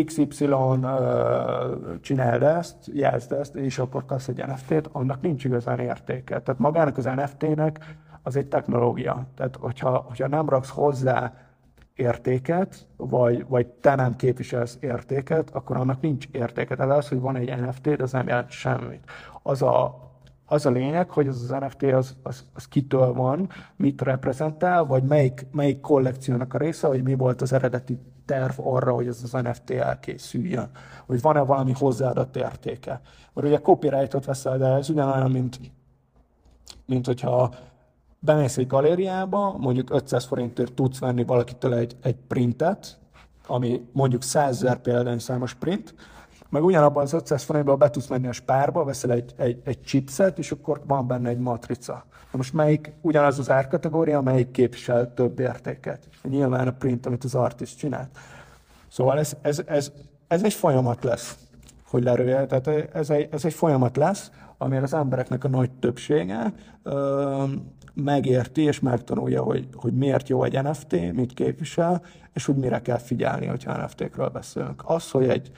XY 0.05 0.49
csináld 2.01 2.43
ezt, 2.43 2.75
jelzd 2.93 3.31
ezt, 3.31 3.55
és 3.55 3.79
akkor 3.79 4.05
kapsz 4.05 4.27
egy 4.27 4.43
NFT-t, 4.45 4.89
annak 4.91 5.21
nincs 5.21 5.43
igazán 5.43 5.79
értéke. 5.79 6.41
Tehát 6.41 6.59
magának 6.59 6.97
az 6.97 7.03
NFT-nek 7.03 7.95
az 8.23 8.35
egy 8.35 8.47
technológia. 8.47 9.25
Tehát 9.35 9.55
hogyha, 9.55 10.05
hogyha 10.07 10.27
nem 10.27 10.49
raksz 10.49 10.69
hozzá 10.69 11.33
értéket, 11.95 12.87
vagy, 12.97 13.45
vagy 13.47 13.67
te 13.67 13.95
nem 13.95 14.15
képviselsz 14.15 14.77
értéket, 14.79 15.49
akkor 15.49 15.77
annak 15.77 16.01
nincs 16.01 16.27
értéke. 16.31 16.75
Tehát 16.75 16.97
az, 16.97 17.07
hogy 17.07 17.19
van 17.19 17.35
egy 17.35 17.61
NFT, 17.61 18.01
az 18.01 18.11
nem 18.11 18.27
jelent 18.27 18.49
semmit. 18.49 19.03
Az 19.43 19.61
a, 19.61 20.03
az 20.45 20.65
a 20.65 20.69
lényeg, 20.69 21.09
hogy 21.09 21.27
az 21.27 21.41
az 21.41 21.49
NFT 21.59 21.83
az, 21.83 22.15
az, 22.23 22.45
az 22.53 22.67
kitől 22.67 23.13
van, 23.13 23.49
mit 23.75 24.01
reprezentál, 24.01 24.85
vagy 24.85 25.03
melyik, 25.03 25.47
melyik 25.51 25.81
kollekciónak 25.81 26.53
a 26.53 26.57
része, 26.57 26.87
vagy 26.87 27.03
mi 27.03 27.15
volt 27.15 27.41
az 27.41 27.53
eredeti 27.53 27.99
terv 28.25 28.59
arra, 28.59 28.93
hogy 28.93 29.07
ez 29.07 29.19
az 29.23 29.31
NFT 29.31 29.69
elkészüljön. 29.69 30.69
Hogy 31.05 31.21
van-e 31.21 31.39
valami 31.39 31.71
hozzáadott 31.71 32.35
értéke. 32.35 33.01
Mert 33.33 33.47
ugye 33.47 33.57
copyrightot 33.57 34.25
veszel, 34.25 34.57
de 34.57 34.65
ez 34.65 34.89
ugyanolyan, 34.89 35.31
mint, 35.31 35.59
mint 36.85 37.05
hogyha 37.05 37.53
bemész 38.25 38.57
egy 38.57 38.67
galériába, 38.67 39.55
mondjuk 39.57 39.93
500 39.93 40.25
forintért 40.25 40.73
tudsz 40.73 40.99
venni 40.99 41.23
valakitől 41.23 41.73
egy, 41.73 41.95
egy 42.01 42.15
printet, 42.27 42.97
ami 43.47 43.81
mondjuk 43.91 44.23
100 44.23 44.55
ezer 44.55 44.77
példányszámos 44.77 45.53
print, 45.53 45.93
meg 46.49 46.63
ugyanabban 46.63 47.03
az 47.03 47.13
500 47.13 47.43
forintban 47.43 47.77
be 47.77 47.89
tudsz 47.89 48.07
menni 48.07 48.27
a 48.27 48.31
spárba, 48.31 48.83
veszel 48.83 49.11
egy, 49.11 49.33
egy, 49.37 49.61
egy 49.63 49.81
chipset, 49.81 50.37
és 50.37 50.51
akkor 50.51 50.81
van 50.87 51.07
benne 51.07 51.29
egy 51.29 51.39
matrica. 51.39 52.05
Na 52.31 52.37
most 52.37 52.53
melyik 52.53 52.91
ugyanaz 53.01 53.39
az 53.39 53.49
árkategória, 53.49 54.21
melyik 54.21 54.51
képvisel 54.51 55.13
több 55.13 55.39
értéket? 55.39 56.07
Nyilván 56.23 56.67
a 56.67 56.71
print, 56.71 57.05
amit 57.05 57.23
az 57.23 57.35
artist 57.35 57.77
csinált. 57.77 58.09
Szóval 58.87 59.19
ez, 59.19 59.35
ez, 59.41 59.61
ez, 59.65 59.91
ez 60.27 60.43
egy 60.43 60.53
folyamat 60.53 61.03
lesz 61.03 61.37
hogy 61.95 62.03
lerője. 62.03 62.45
Tehát 62.45 62.95
ez 62.95 63.09
egy, 63.09 63.27
ez 63.31 63.45
egy 63.45 63.53
folyamat 63.53 63.97
lesz, 63.97 64.31
amire 64.57 64.81
az 64.81 64.93
embereknek 64.93 65.43
a 65.43 65.47
nagy 65.47 65.71
többsége 65.71 66.53
ö, 66.83 67.43
megérti 67.93 68.61
és 68.61 68.79
megtanulja, 68.79 69.43
hogy, 69.43 69.67
hogy 69.73 69.93
miért 69.93 70.29
jó 70.29 70.43
egy 70.43 70.63
NFT, 70.63 71.13
mit 71.13 71.33
képvisel, 71.33 72.01
és 72.33 72.45
hogy 72.45 72.55
mire 72.55 72.81
kell 72.81 72.97
figyelni, 72.97 73.45
hogyha 73.45 73.83
NFT-kről 73.85 74.29
beszélünk. 74.29 74.83
Az, 74.85 75.11
hogy 75.11 75.27
egy 75.29 75.51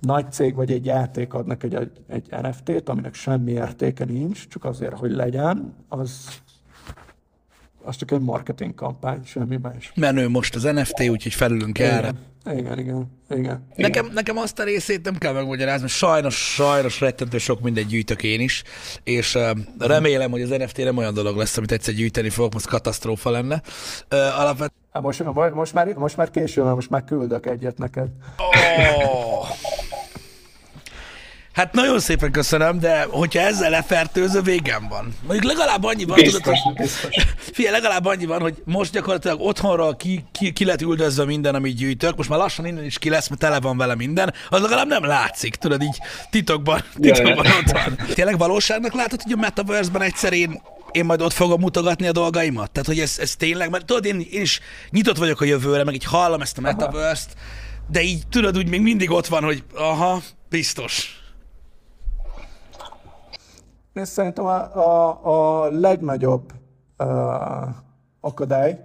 nagy 0.00 0.32
cég 0.32 0.54
vagy 0.54 0.72
egy 0.72 0.84
játék 0.84 1.34
adnak 1.34 1.62
egy, 1.62 1.90
egy 2.08 2.28
NFT-t, 2.42 2.88
aminek 2.88 3.14
semmi 3.14 3.52
értéke 3.52 4.04
nincs, 4.04 4.48
csak 4.48 4.64
azért, 4.64 4.98
hogy 4.98 5.12
legyen, 5.12 5.74
az, 5.88 6.42
az 7.86 7.96
csak 7.96 8.10
egy 8.10 8.20
marketing 8.20 8.74
kampány, 8.74 9.20
semmi 9.24 9.56
más. 9.62 9.92
Menő 9.94 10.28
most 10.28 10.54
az 10.54 10.62
NFT, 10.62 11.08
úgyhogy 11.08 11.34
felülünk 11.34 11.78
igen. 11.78 11.90
erre. 11.90 12.12
Igen, 12.52 12.78
igen, 12.78 13.10
igen. 13.30 13.66
Nekem, 13.76 14.04
igen. 14.04 14.14
nekem 14.14 14.36
azt 14.36 14.58
a 14.58 14.64
részét 14.64 15.04
nem 15.04 15.16
kell 15.16 15.32
megmagyarázni, 15.32 15.88
sajnos, 15.88 16.54
sajnos 16.54 17.00
rettentő 17.00 17.38
sok 17.38 17.60
mindegy 17.60 17.86
gyűjtök 17.86 18.22
én 18.22 18.40
is, 18.40 18.62
és 19.04 19.34
uh, 19.34 19.50
remélem, 19.78 20.30
hogy 20.30 20.42
az 20.42 20.48
NFT 20.48 20.76
nem 20.76 20.96
olyan 20.96 21.14
dolog 21.14 21.36
lesz, 21.36 21.56
amit 21.56 21.72
egyszer 21.72 21.94
gyűjteni 21.94 22.30
fogok, 22.30 22.52
most 22.52 22.66
katasztrófa 22.66 23.30
lenne. 23.30 23.62
Uh, 24.12 24.40
alapvetően... 24.40 24.70
Hát 24.92 25.02
most, 25.02 25.24
most, 25.54 25.74
már, 25.74 25.94
most 25.94 26.16
már 26.16 26.30
késő, 26.30 26.62
mert 26.62 26.74
most 26.74 26.90
már 26.90 27.04
küldök 27.04 27.46
egyet 27.46 27.78
neked. 27.78 28.08
Oh. 28.36 29.48
Hát 31.56 31.72
nagyon 31.72 32.00
szépen 32.00 32.32
köszönöm, 32.32 32.78
de 32.78 33.06
hogyha 33.10 33.40
ezzel 33.40 33.70
lefertőző, 33.70 34.40
végem 34.40 34.88
van. 34.88 35.14
Mondjuk 35.26 35.52
legalább 35.52 35.84
annyi 35.84 36.04
van, 36.04 36.16
Biztos, 36.20 36.40
tudod, 36.40 36.58
hogy, 36.58 36.74
biztos. 36.74 37.14
figyelj, 37.52 37.74
legalább 37.74 38.04
annyi 38.04 38.24
van, 38.24 38.40
hogy 38.40 38.62
most 38.64 38.92
gyakorlatilag 38.92 39.40
otthonról 39.40 39.96
ki, 39.96 40.24
ki, 40.32 40.52
ki 40.52 40.64
lett 40.64 40.80
üldözve 40.80 41.24
minden, 41.24 41.54
amit 41.54 41.76
gyűjtök, 41.76 42.16
most 42.16 42.28
már 42.28 42.38
lassan 42.38 42.66
innen 42.66 42.84
is 42.84 42.98
ki 42.98 43.08
lesz, 43.08 43.28
mert 43.28 43.40
tele 43.40 43.60
van 43.60 43.76
vele 43.76 43.94
minden, 43.94 44.34
az 44.48 44.60
legalább 44.60 44.86
nem 44.86 45.04
látszik, 45.04 45.54
tudod, 45.54 45.82
így 45.82 45.98
titokban, 46.30 46.82
titokban 47.00 47.46
ott 47.46 47.70
van. 47.70 47.98
Tényleg 48.14 48.38
valóságnak 48.38 48.92
látod, 48.94 49.22
hogy 49.22 49.32
a 49.32 49.36
Metaverse-ben 49.36 50.02
egyszer 50.02 50.32
én 50.32 50.62
én 50.90 51.04
majd 51.04 51.20
ott 51.20 51.32
fogom 51.32 51.60
mutogatni 51.60 52.06
a 52.06 52.12
dolgaimat? 52.12 52.70
Tehát, 52.70 52.88
hogy 52.88 53.00
ez, 53.00 53.16
ez 53.18 53.36
tényleg, 53.36 53.70
mert 53.70 53.84
tudod, 53.84 54.04
én, 54.04 54.26
én 54.30 54.40
is 54.40 54.60
nyitott 54.90 55.16
vagyok 55.16 55.40
a 55.40 55.44
jövőre, 55.44 55.84
meg 55.84 55.94
így 55.94 56.04
hallom 56.04 56.40
ezt 56.40 56.58
a 56.58 56.60
Metaverse-t, 56.60 57.36
de 57.90 58.02
így 58.02 58.26
tudod, 58.26 58.56
úgy 58.56 58.68
még 58.68 58.80
mindig 58.80 59.10
ott 59.10 59.26
van, 59.26 59.42
hogy 59.42 59.64
aha, 59.74 60.22
biztos. 60.48 61.20
Én 63.96 64.04
szerintem 64.04 64.44
a, 64.44 64.76
a, 64.76 65.18
a 65.64 65.70
legnagyobb 65.70 66.52
uh, 66.98 67.68
akadály, 68.20 68.80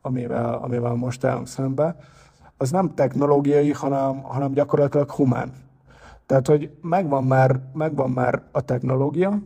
amivel, 0.00 0.54
amivel 0.54 0.94
most 0.94 1.24
állunk 1.24 1.46
szembe, 1.46 1.96
az 2.56 2.70
nem 2.70 2.94
technológiai, 2.94 3.72
hanem, 3.72 4.22
hanem 4.22 4.52
gyakorlatilag 4.52 5.10
humán. 5.10 5.52
Tehát, 6.26 6.46
hogy 6.46 6.70
megvan 6.80 7.24
már, 7.24 7.60
megvan 7.72 8.10
már 8.10 8.42
a 8.52 8.60
technológia, 8.60 9.38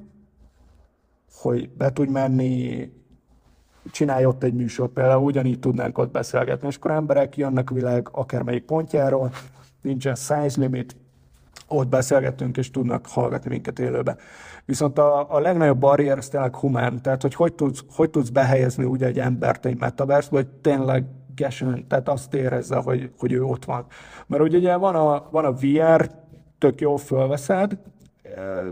hogy 1.35 1.71
be 1.71 1.93
tudj 1.93 2.11
menni, 2.11 2.93
csinálj 3.91 4.25
ott 4.25 4.43
egy 4.43 4.55
műsor, 4.55 4.89
például 4.89 5.25
ugyanígy 5.25 5.59
tudnánk 5.59 5.99
ott 5.99 6.11
beszélgetni, 6.11 6.68
és 6.68 6.77
akkor 6.77 6.91
emberek 6.91 7.37
jönnek 7.37 7.71
a 7.71 7.75
világ 7.75 8.09
akármelyik 8.12 8.64
pontjáról, 8.64 9.31
nincsen 9.83 10.14
size 10.14 10.61
limit, 10.61 10.97
ott 11.68 11.89
beszélgetünk, 11.89 12.57
és 12.57 12.71
tudnak 12.71 13.07
hallgatni 13.07 13.51
minket 13.51 13.79
élőben. 13.79 14.18
Viszont 14.71 14.99
a, 14.99 15.35
a 15.35 15.39
legnagyobb 15.39 15.79
barrier 15.79 16.18
az 16.18 16.29
tényleg 16.29 16.57
humán, 16.57 17.03
tehát 17.03 17.23
hogy 17.23 17.35
hogy 17.35 17.53
tudsz, 17.53 17.85
hogy 17.95 18.11
tudsz 18.11 18.29
behelyezni 18.29 18.85
ugye 18.85 19.07
egy 19.07 19.18
embert 19.18 19.66
egy 19.66 19.79
metaverse 19.79 20.29
vagy 20.31 20.47
tényleg 20.47 21.05
gesen, 21.35 21.85
tehát 21.89 22.09
azt 22.09 22.35
érezze, 22.35 22.77
hogy, 22.77 23.11
hogy 23.18 23.33
ő 23.33 23.43
ott 23.43 23.64
van. 23.64 23.87
Mert 24.27 24.43
ugye 24.43 24.77
van 24.77 24.95
a, 24.95 25.29
van 25.31 25.45
a 25.45 25.53
VR, 25.53 26.11
tök 26.59 26.81
jó 26.81 26.97
fölveszed, 26.97 27.79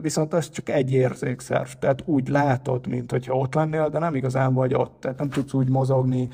viszont 0.01 0.34
az 0.34 0.51
csak 0.51 0.68
egy 0.68 0.92
érzékszerv, 0.92 1.68
tehát 1.78 2.03
úgy 2.05 2.28
látod, 2.28 2.86
mint 2.86 3.11
hogyha 3.11 3.34
ott 3.34 3.55
lennél, 3.55 3.88
de 3.88 3.99
nem 3.99 4.14
igazán 4.14 4.55
vagy 4.55 4.74
ott, 4.74 4.96
tehát 5.01 5.18
nem 5.18 5.28
tudsz 5.28 5.53
úgy 5.53 5.68
mozogni, 5.68 6.28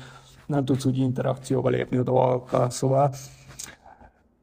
nem 0.45 0.65
tudsz 0.65 0.85
úgy 0.85 0.97
interakcióba 0.97 1.69
lépni 1.69 1.97
a 1.97 2.03
dolgokkal, 2.03 2.69
szóval 2.69 3.13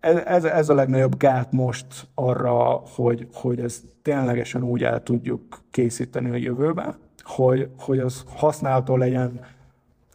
ez, 0.03 0.45
ez, 0.45 0.69
a 0.69 0.75
legnagyobb 0.75 1.17
gát 1.17 1.53
most 1.53 1.87
arra, 2.15 2.83
hogy, 2.95 3.29
hogy 3.33 3.61
ezt 3.61 3.85
ténylegesen 4.03 4.63
úgy 4.63 4.83
el 4.83 5.03
tudjuk 5.03 5.63
készíteni 5.71 6.31
a 6.31 6.35
jövőben, 6.35 6.95
hogy, 7.23 7.69
hogy 7.79 7.99
az 7.99 8.25
használható 8.35 8.97
legyen 8.97 9.41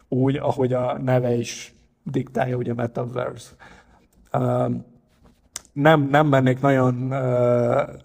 úgy, 0.08 0.36
ahogy 0.36 0.72
a 0.72 0.98
neve 0.98 1.34
is 1.34 1.74
diktálja, 2.02 2.56
ugye 2.56 2.74
Metaverse. 2.74 3.50
Um, 4.32 4.84
nem, 5.72 6.08
nem 6.10 6.26
mennék 6.26 6.60
nagyon, 6.60 6.94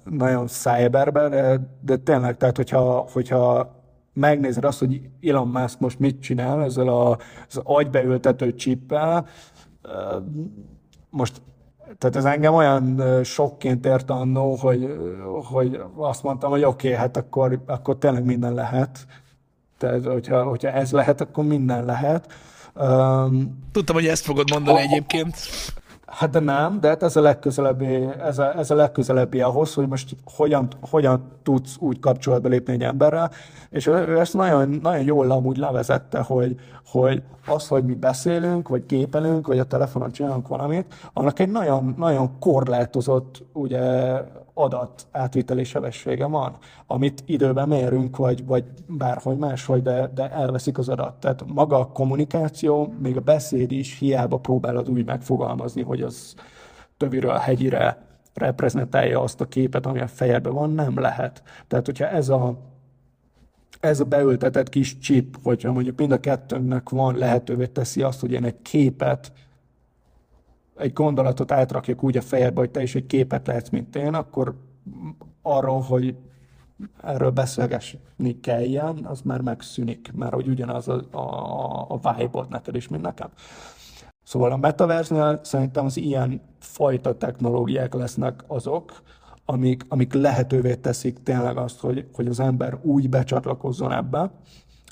nagyon 0.03 0.47
cyberbe, 0.47 1.29
de, 1.29 1.59
de 1.81 1.97
tényleg, 1.97 2.37
tehát 2.37 2.57
hogyha, 2.57 3.07
hogyha 3.11 3.75
megnézed 4.13 4.63
azt, 4.63 4.79
hogy 4.79 5.01
Elon 5.21 5.47
Musk 5.47 5.79
most 5.79 5.99
mit 5.99 6.21
csinál 6.21 6.63
ezzel 6.63 6.87
a, 6.87 7.17
az 7.47 7.61
agybeültető 7.63 8.53
csippel, 8.53 9.25
most 11.09 11.41
tehát 11.97 12.15
ez 12.15 12.25
engem 12.25 12.53
olyan 12.53 13.01
sokként 13.23 13.85
ért 13.85 14.09
annó, 14.09 14.55
hogy, 14.55 14.97
hogy 15.43 15.79
azt 15.95 16.23
mondtam, 16.23 16.49
hogy 16.49 16.63
oké, 16.63 16.87
okay, 16.87 16.99
hát 16.99 17.17
akkor, 17.17 17.63
akkor 17.65 17.97
tényleg 17.97 18.25
minden 18.25 18.53
lehet. 18.53 19.05
Tehát, 19.77 20.05
hogyha, 20.05 20.43
hogyha 20.43 20.69
ez 20.69 20.91
lehet, 20.91 21.21
akkor 21.21 21.43
minden 21.43 21.85
lehet. 21.85 22.33
Um, 22.75 23.63
Tudtam, 23.71 23.95
hogy 23.95 24.05
ezt 24.05 24.25
fogod 24.25 24.49
mondani 24.51 24.77
a, 24.77 24.81
egyébként. 24.81 25.35
Hát 26.17 26.29
de 26.29 26.39
nem, 26.39 26.79
de 26.79 26.87
hát 26.87 27.03
ez 27.03 27.15
a 27.15 27.21
legközelebbi, 27.21 28.07
ez 28.19 28.39
a, 28.39 28.57
ez 28.57 28.71
a 28.71 28.75
legközelebbi 28.75 29.41
ahhoz, 29.41 29.73
hogy 29.73 29.87
most 29.87 30.15
hogyan, 30.35 30.67
hogyan 30.89 31.31
tudsz 31.43 31.75
úgy 31.79 31.99
kapcsolatba 31.99 32.47
lépni 32.47 32.73
egy 32.73 32.83
emberrel, 32.83 33.31
és 33.69 33.87
ő 33.87 34.19
ezt 34.19 34.33
nagyon, 34.33 34.79
nagyon 34.81 35.03
jól 35.03 35.31
amúgy 35.31 35.57
levezette, 35.57 36.19
hogy, 36.19 36.55
hogy 36.85 37.23
az, 37.47 37.67
hogy 37.67 37.83
mi 37.85 37.93
beszélünk, 37.93 38.67
vagy 38.67 38.85
képelünk, 38.85 39.47
vagy 39.47 39.59
a 39.59 39.63
telefonon 39.63 40.11
csinálunk 40.11 40.47
valamit, 40.47 40.93
annak 41.13 41.39
egy 41.39 41.51
nagyon, 41.51 41.93
nagyon 41.97 42.39
korlátozott 42.39 43.43
ugye, 43.53 44.13
adat 44.53 45.07
átviteli 45.11 45.63
sebessége 45.63 46.25
van, 46.25 46.57
amit 46.87 47.23
időben 47.25 47.67
mérünk, 47.67 48.17
vagy, 48.17 48.45
vagy 48.45 48.63
bárhogy 48.87 49.37
máshogy, 49.37 49.81
de, 49.81 50.11
de 50.15 50.31
elveszik 50.31 50.77
az 50.77 50.89
adat. 50.89 51.15
Tehát 51.19 51.45
maga 51.47 51.79
a 51.79 51.87
kommunikáció, 51.87 52.93
még 52.99 53.17
a 53.17 53.21
beszéd 53.21 53.71
is 53.71 53.99
hiába 53.99 54.37
próbálod 54.37 54.89
úgy 54.89 55.05
megfogalmazni, 55.05 55.81
hogy 55.81 56.01
az 56.01 56.35
töviről 56.97 57.35
hegyire 57.35 58.05
reprezentálja 58.33 59.21
azt 59.21 59.41
a 59.41 59.47
képet, 59.47 59.85
ami 59.85 59.99
a 59.99 60.07
fejedben 60.07 60.53
van, 60.53 60.71
nem 60.71 60.99
lehet. 60.99 61.43
Tehát, 61.67 61.85
hogyha 61.85 62.07
ez 62.07 62.29
a, 62.29 62.57
ez 63.79 63.99
a 63.99 64.05
beültetett 64.05 64.69
kis 64.69 64.97
chip, 64.97 65.37
hogyha 65.43 65.71
mondjuk 65.71 65.97
mind 65.97 66.11
a 66.11 66.19
kettőnknek 66.19 66.89
van 66.89 67.17
lehetővé 67.17 67.65
teszi 67.65 68.01
azt, 68.01 68.19
hogy 68.19 68.31
én 68.31 68.43
egy 68.43 68.61
képet 68.61 69.31
egy 70.77 70.93
gondolatot 70.93 71.51
átrakjak 71.51 72.03
úgy 72.03 72.17
a 72.17 72.21
fejedbe, 72.21 72.59
hogy 72.59 72.71
te 72.71 72.81
is 72.81 72.95
egy 72.95 73.05
képet 73.05 73.47
lehetsz, 73.47 73.69
mint 73.69 73.95
én, 73.95 74.13
akkor 74.13 74.55
arról, 75.41 75.81
hogy 75.81 76.15
erről 77.01 77.29
beszélgetni 77.29 78.39
kelljen, 78.41 79.05
az 79.05 79.21
már 79.21 79.41
megszűnik, 79.41 80.11
mert 80.15 80.33
hogy 80.33 80.47
ugyanaz 80.47 80.87
a, 80.87 81.03
a, 81.11 81.85
a 81.89 82.15
vibe 82.15 82.45
neked 82.49 82.75
is, 82.75 82.87
mint 82.87 83.03
nekem. 83.03 83.29
Szóval 84.23 84.51
a 84.51 84.57
metaverse 84.57 85.39
szerintem 85.43 85.85
az 85.85 85.97
ilyen 85.97 86.41
fajta 86.59 87.17
technológiák 87.17 87.93
lesznek 87.93 88.43
azok, 88.47 89.01
amik, 89.45 89.85
amik 89.87 90.13
lehetővé 90.13 90.75
teszik 90.75 91.23
tényleg 91.23 91.57
azt, 91.57 91.79
hogy, 91.79 92.07
hogy 92.13 92.27
az 92.27 92.39
ember 92.39 92.79
úgy 92.81 93.09
becsatlakozzon 93.09 93.91
ebbe, 93.91 94.31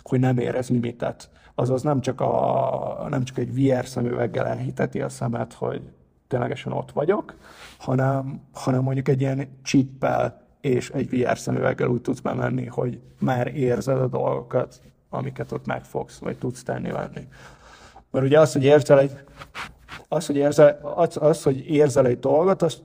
hogy 0.03 0.19
nem 0.19 0.37
érez 0.37 0.69
limitet 0.69 1.29
azaz 1.61 1.81
nem 1.81 2.01
csak, 2.01 2.21
a, 2.21 3.07
nem 3.09 3.23
csak 3.23 3.37
egy 3.37 3.53
VR 3.53 3.85
szemüveggel 3.85 4.45
elhiteti 4.45 5.01
a 5.01 5.09
szemet, 5.09 5.53
hogy 5.53 5.81
ténylegesen 6.27 6.71
ott 6.71 6.91
vagyok, 6.91 7.35
hanem, 7.77 8.41
hanem 8.53 8.81
mondjuk 8.81 9.07
egy 9.07 9.21
ilyen 9.21 9.59
chippel 9.63 10.41
és 10.61 10.89
egy 10.89 11.09
VR 11.09 11.37
szemüveggel 11.37 11.87
úgy 11.87 12.01
tudsz 12.01 12.19
bemenni, 12.19 12.65
hogy 12.65 12.99
már 13.19 13.55
érzed 13.55 13.97
a 13.97 14.07
dolgokat, 14.07 14.81
amiket 15.09 15.51
ott 15.51 15.65
megfogsz, 15.65 16.17
vagy 16.17 16.37
tudsz 16.37 16.63
tenni 16.63 16.91
venni. 16.91 17.27
Mert 18.11 18.25
ugye 18.25 18.39
az, 18.39 18.53
hogy 18.53 18.63
érzel 18.63 18.99
egy, 18.99 19.11
az, 20.07 20.25
hogy 20.25 20.35
érzel, 20.35 20.79
az, 20.95 21.17
az, 21.19 21.43
hogy 21.43 21.69
érzel 21.69 22.05
egy 22.05 22.19
dolgot, 22.19 22.61
az 22.61 22.81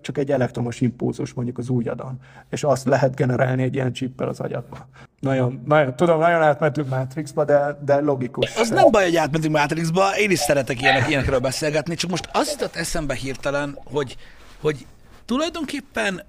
csak 0.00 0.18
egy 0.18 0.30
elektromos 0.30 0.80
impulzus 0.80 1.32
mondjuk 1.32 1.58
az 1.58 1.68
úgyadon, 1.68 2.18
és 2.50 2.64
azt 2.64 2.86
lehet 2.86 3.14
generálni 3.14 3.62
egy 3.62 3.74
ilyen 3.74 3.92
csippel 3.92 4.28
az 4.28 4.40
agyadba. 4.40 4.88
Nagyon, 5.20 5.62
nagyon, 5.66 5.96
tudom, 5.96 6.18
nagyon 6.18 6.42
átmentünk 6.42 6.88
Matrixba, 6.88 7.44
de, 7.44 7.78
de 7.84 8.00
logikus. 8.00 8.56
Az 8.56 8.68
nem 8.68 8.90
baj, 8.90 9.04
hogy 9.04 9.16
átmentünk 9.16 9.54
Matrixba, 9.54 10.16
én 10.18 10.30
is 10.30 10.38
szeretek 10.38 10.80
ilyenek, 10.80 11.08
ilyenekről 11.08 11.38
beszélgetni, 11.38 11.94
csak 11.94 12.10
most 12.10 12.28
az 12.32 12.50
jutott 12.50 12.76
eszembe 12.76 13.14
hirtelen, 13.14 13.78
hogy, 13.84 14.16
hogy 14.60 14.86
tulajdonképpen 15.24 16.22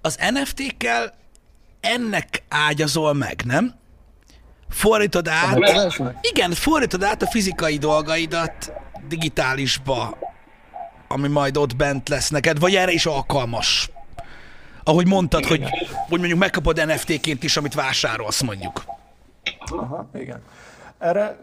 az 0.00 0.18
NFT-kkel 0.32 1.12
ennek 1.80 2.42
ágyazol 2.48 3.14
meg, 3.14 3.42
nem? 3.44 3.74
Fordítod 4.68 5.28
át, 5.28 5.58
igen, 6.20 6.50
fordítod 6.52 7.02
át 7.02 7.22
a 7.22 7.26
fizikai 7.26 7.76
dolgaidat 7.76 8.72
digitálisba, 9.08 10.18
ami 11.14 11.28
majd 11.28 11.56
ott 11.56 11.76
bent 11.76 12.08
lesz 12.08 12.30
neked, 12.30 12.58
vagy 12.58 12.74
erre 12.74 12.92
is 12.92 13.06
alkalmas? 13.06 13.90
Ahogy 14.84 15.06
mondtad, 15.06 15.44
hogy, 15.44 15.62
hogy 16.08 16.18
mondjuk 16.18 16.38
megkapod 16.38 16.86
NFT-ként 16.86 17.42
is, 17.42 17.56
amit 17.56 17.74
vásárolsz 17.74 18.42
mondjuk. 18.42 18.84
Aha, 19.66 20.08
igen. 20.14 20.40
Erre, 20.98 21.38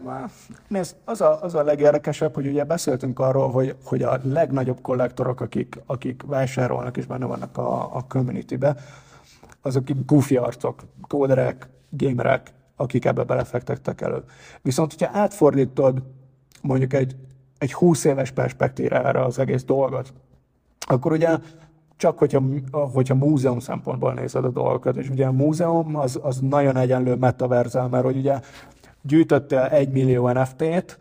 nézd, 0.68 0.96
az 1.04 1.20
a, 1.20 1.42
az 1.42 1.54
a 1.54 1.62
legérdekesebb, 1.62 2.34
hogy 2.34 2.46
ugye 2.46 2.64
beszéltünk 2.64 3.18
arról, 3.18 3.50
hogy, 3.50 3.76
hogy 3.84 4.02
a 4.02 4.20
legnagyobb 4.22 4.80
kollektorok, 4.80 5.40
akik, 5.40 5.80
akik 5.86 6.22
vásárolnak 6.26 6.96
és 6.96 7.06
benne 7.06 7.24
vannak 7.26 7.58
a, 7.58 7.96
a 7.96 8.04
community-be, 8.08 8.76
azok 9.62 9.84
goofy 10.06 10.36
arcok, 10.36 10.82
kóderek, 11.08 11.68
gamerek, 11.90 12.52
akik 12.76 13.04
ebbe 13.04 13.22
belefektettek 13.22 14.00
elő. 14.00 14.24
Viszont, 14.62 14.92
hogyha 14.92 15.18
átfordítod 15.18 16.02
mondjuk 16.62 16.92
egy, 16.92 17.16
egy 17.62 17.72
20 17.72 18.04
éves 18.04 18.30
perspektívára 18.30 19.24
az 19.24 19.38
egész 19.38 19.64
dolgot, 19.64 20.12
akkor 20.86 21.12
ugye 21.12 21.38
csak 21.96 22.18
hogyha, 22.18 22.42
hogyha 22.70 23.14
múzeum 23.14 23.58
szempontból 23.58 24.12
nézed 24.12 24.44
a 24.44 24.50
dolgokat, 24.50 24.96
és 24.96 25.08
ugye 25.08 25.26
a 25.26 25.32
múzeum 25.32 25.96
az, 25.96 26.18
az 26.22 26.38
nagyon 26.40 26.76
egyenlő 26.76 27.14
metaverzel, 27.14 27.88
mert 27.88 28.04
hogy 28.04 28.16
ugye 28.16 28.40
gyűjtöttél 29.02 29.58
egy 29.58 29.92
millió 29.92 30.28
NFT-t, 30.28 30.98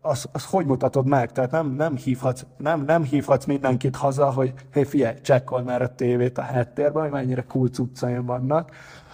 az, 0.00 0.28
az 0.32 0.44
hogy 0.44 0.66
mutatod 0.66 1.06
meg? 1.06 1.32
Tehát 1.32 1.50
nem, 1.50 1.74
nem, 1.74 1.96
hívhatsz, 1.96 2.44
nem, 2.56 2.84
nem 2.84 3.02
hívhatsz 3.02 3.44
mindenkit 3.44 3.96
haza, 3.96 4.30
hogy 4.32 4.52
hé, 4.72 4.84
figyelj, 4.84 5.20
csekkol 5.20 5.62
már 5.62 5.82
a 5.82 5.94
tévét 5.94 6.38
a 6.38 6.42
háttérben, 6.42 7.02
hogy 7.02 7.12
mennyire 7.12 7.42
cool 7.42 7.68
cuccaim 7.68 8.24
vannak, 8.24 8.70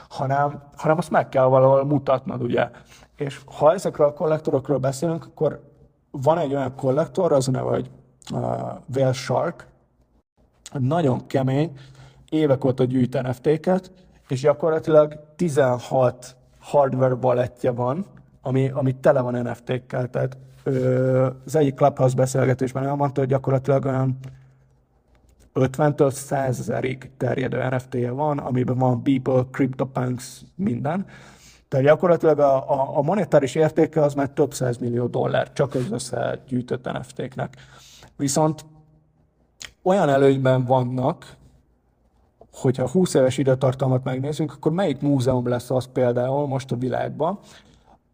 hanem, 0.08 0.62
hanem 0.76 0.98
azt 0.98 1.10
meg 1.10 1.28
kell 1.28 1.44
valahol 1.44 1.84
mutatnod, 1.84 2.42
ugye. 2.42 2.70
És 3.16 3.40
ha 3.58 3.72
ezekről 3.72 4.06
a 4.06 4.12
kollektorokról 4.12 4.78
beszélünk, 4.78 5.24
akkor 5.24 5.72
van 6.22 6.38
egy 6.38 6.54
olyan 6.54 6.74
kollektor, 6.76 7.32
az 7.32 7.46
neve, 7.46 7.68
hogy 7.70 7.90
uh, 8.32 8.40
Whale 8.94 9.12
Shark, 9.12 9.66
nagyon 10.72 11.26
kemény, 11.26 11.72
évek 12.28 12.64
óta 12.64 12.84
gyűjt 12.84 13.22
NFT-ket, 13.22 13.92
és 14.28 14.40
gyakorlatilag 14.40 15.18
16 15.36 16.36
hardware 16.58 17.14
wallet 17.14 17.70
van, 17.74 18.06
ami, 18.42 18.68
ami 18.68 18.92
tele 18.92 19.20
van 19.20 19.34
NFT-kkel, 19.34 20.10
tehát 20.10 20.36
ö, 20.62 21.28
az 21.44 21.56
egyik 21.56 21.74
Clubhouse 21.74 22.14
beszélgetésben 22.14 22.86
elmondta, 22.86 23.20
hogy 23.20 23.28
gyakorlatilag 23.28 23.84
olyan 23.84 24.18
50-től 25.54 26.10
100 26.10 26.58
ezerig 26.58 27.10
terjedő 27.16 27.68
NFT-je 27.68 28.10
van, 28.10 28.38
amiben 28.38 28.78
van 28.78 29.02
Beeple, 29.02 29.42
CryptoPunks, 29.50 30.40
minden. 30.54 31.06
Tehát 31.74 31.88
gyakorlatilag 31.88 32.38
a, 32.38 32.70
a, 32.70 32.98
a 32.98 33.02
monetáris 33.02 33.54
értéke 33.54 34.02
az 34.02 34.14
már 34.14 34.28
több 34.28 34.54
millió 34.80 35.06
dollár, 35.06 35.52
csak 35.52 35.74
az 35.74 35.90
összegyűjtött 35.90 36.92
NFT-knek. 36.92 37.56
Viszont 38.16 38.64
olyan 39.82 40.08
előnyben 40.08 40.64
vannak, 40.64 41.36
hogyha 42.52 42.88
20 42.88 43.14
éves 43.14 43.38
időtartalmat 43.38 44.04
megnézzünk, 44.04 44.52
akkor 44.52 44.72
melyik 44.72 45.00
múzeum 45.00 45.48
lesz 45.48 45.70
az 45.70 45.88
például 45.92 46.46
most 46.46 46.72
a 46.72 46.76
világban, 46.76 47.38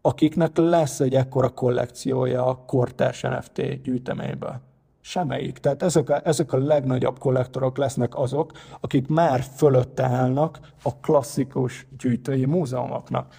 akiknek 0.01 0.57
lesz 0.57 0.99
egy 0.99 1.15
ekkora 1.15 1.49
kollekciója 1.49 2.45
a 2.45 2.55
kortárs 2.65 3.21
NFT 3.21 3.81
gyűjteményből? 3.81 4.70
Semmelyik. 5.01 5.57
Tehát 5.57 5.83
ezek 5.83 6.09
a, 6.09 6.21
ezek 6.23 6.53
a 6.53 6.57
legnagyobb 6.57 7.19
kollektorok 7.19 7.77
lesznek 7.77 8.17
azok, 8.17 8.51
akik 8.79 9.07
már 9.07 9.41
fölötte 9.41 10.03
állnak 10.03 10.59
a 10.83 10.95
klasszikus 10.95 11.87
gyűjtői 11.97 12.45
múzeumoknak. 12.45 13.33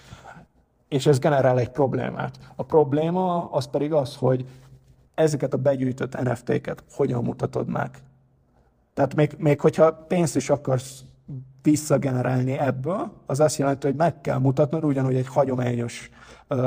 És 0.87 1.05
ez 1.05 1.19
generál 1.19 1.59
egy 1.59 1.69
problémát. 1.69 2.39
A 2.55 2.63
probléma 2.63 3.51
az 3.51 3.65
pedig 3.65 3.93
az, 3.93 4.15
hogy 4.15 4.45
ezeket 5.15 5.53
a 5.53 5.57
begyűjtött 5.57 6.21
NFT-ket 6.21 6.83
hogyan 6.91 7.23
mutatod 7.23 7.67
meg. 7.67 7.89
Tehát 8.93 9.15
még, 9.15 9.35
még 9.37 9.59
hogyha 9.59 9.93
pénzt 9.93 10.35
is 10.35 10.49
akarsz 10.49 11.03
visszagenerálni 11.61 12.57
ebből, 12.57 13.11
az 13.25 13.39
azt 13.39 13.57
jelenti, 13.57 13.87
hogy 13.87 13.95
meg 13.95 14.21
kell 14.21 14.37
mutatnod 14.37 14.83
ugyanúgy 14.83 15.15
egy 15.15 15.27
hagyományos 15.27 16.09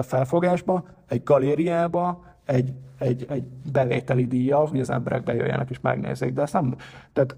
felfogásba, 0.02 0.84
egy 1.08 1.22
galériába, 1.22 2.24
egy, 2.44 2.72
egy, 2.98 3.26
egy 3.28 3.44
bevételi 3.72 4.26
díja, 4.26 4.58
hogy 4.58 4.80
az 4.80 4.90
emberek 4.90 5.22
bejöjjenek 5.22 5.70
és 5.70 5.80
megnézzék. 5.80 6.32
De 6.32 6.42
ezt 6.42 6.52
nem, 6.52 6.74
tehát 7.12 7.36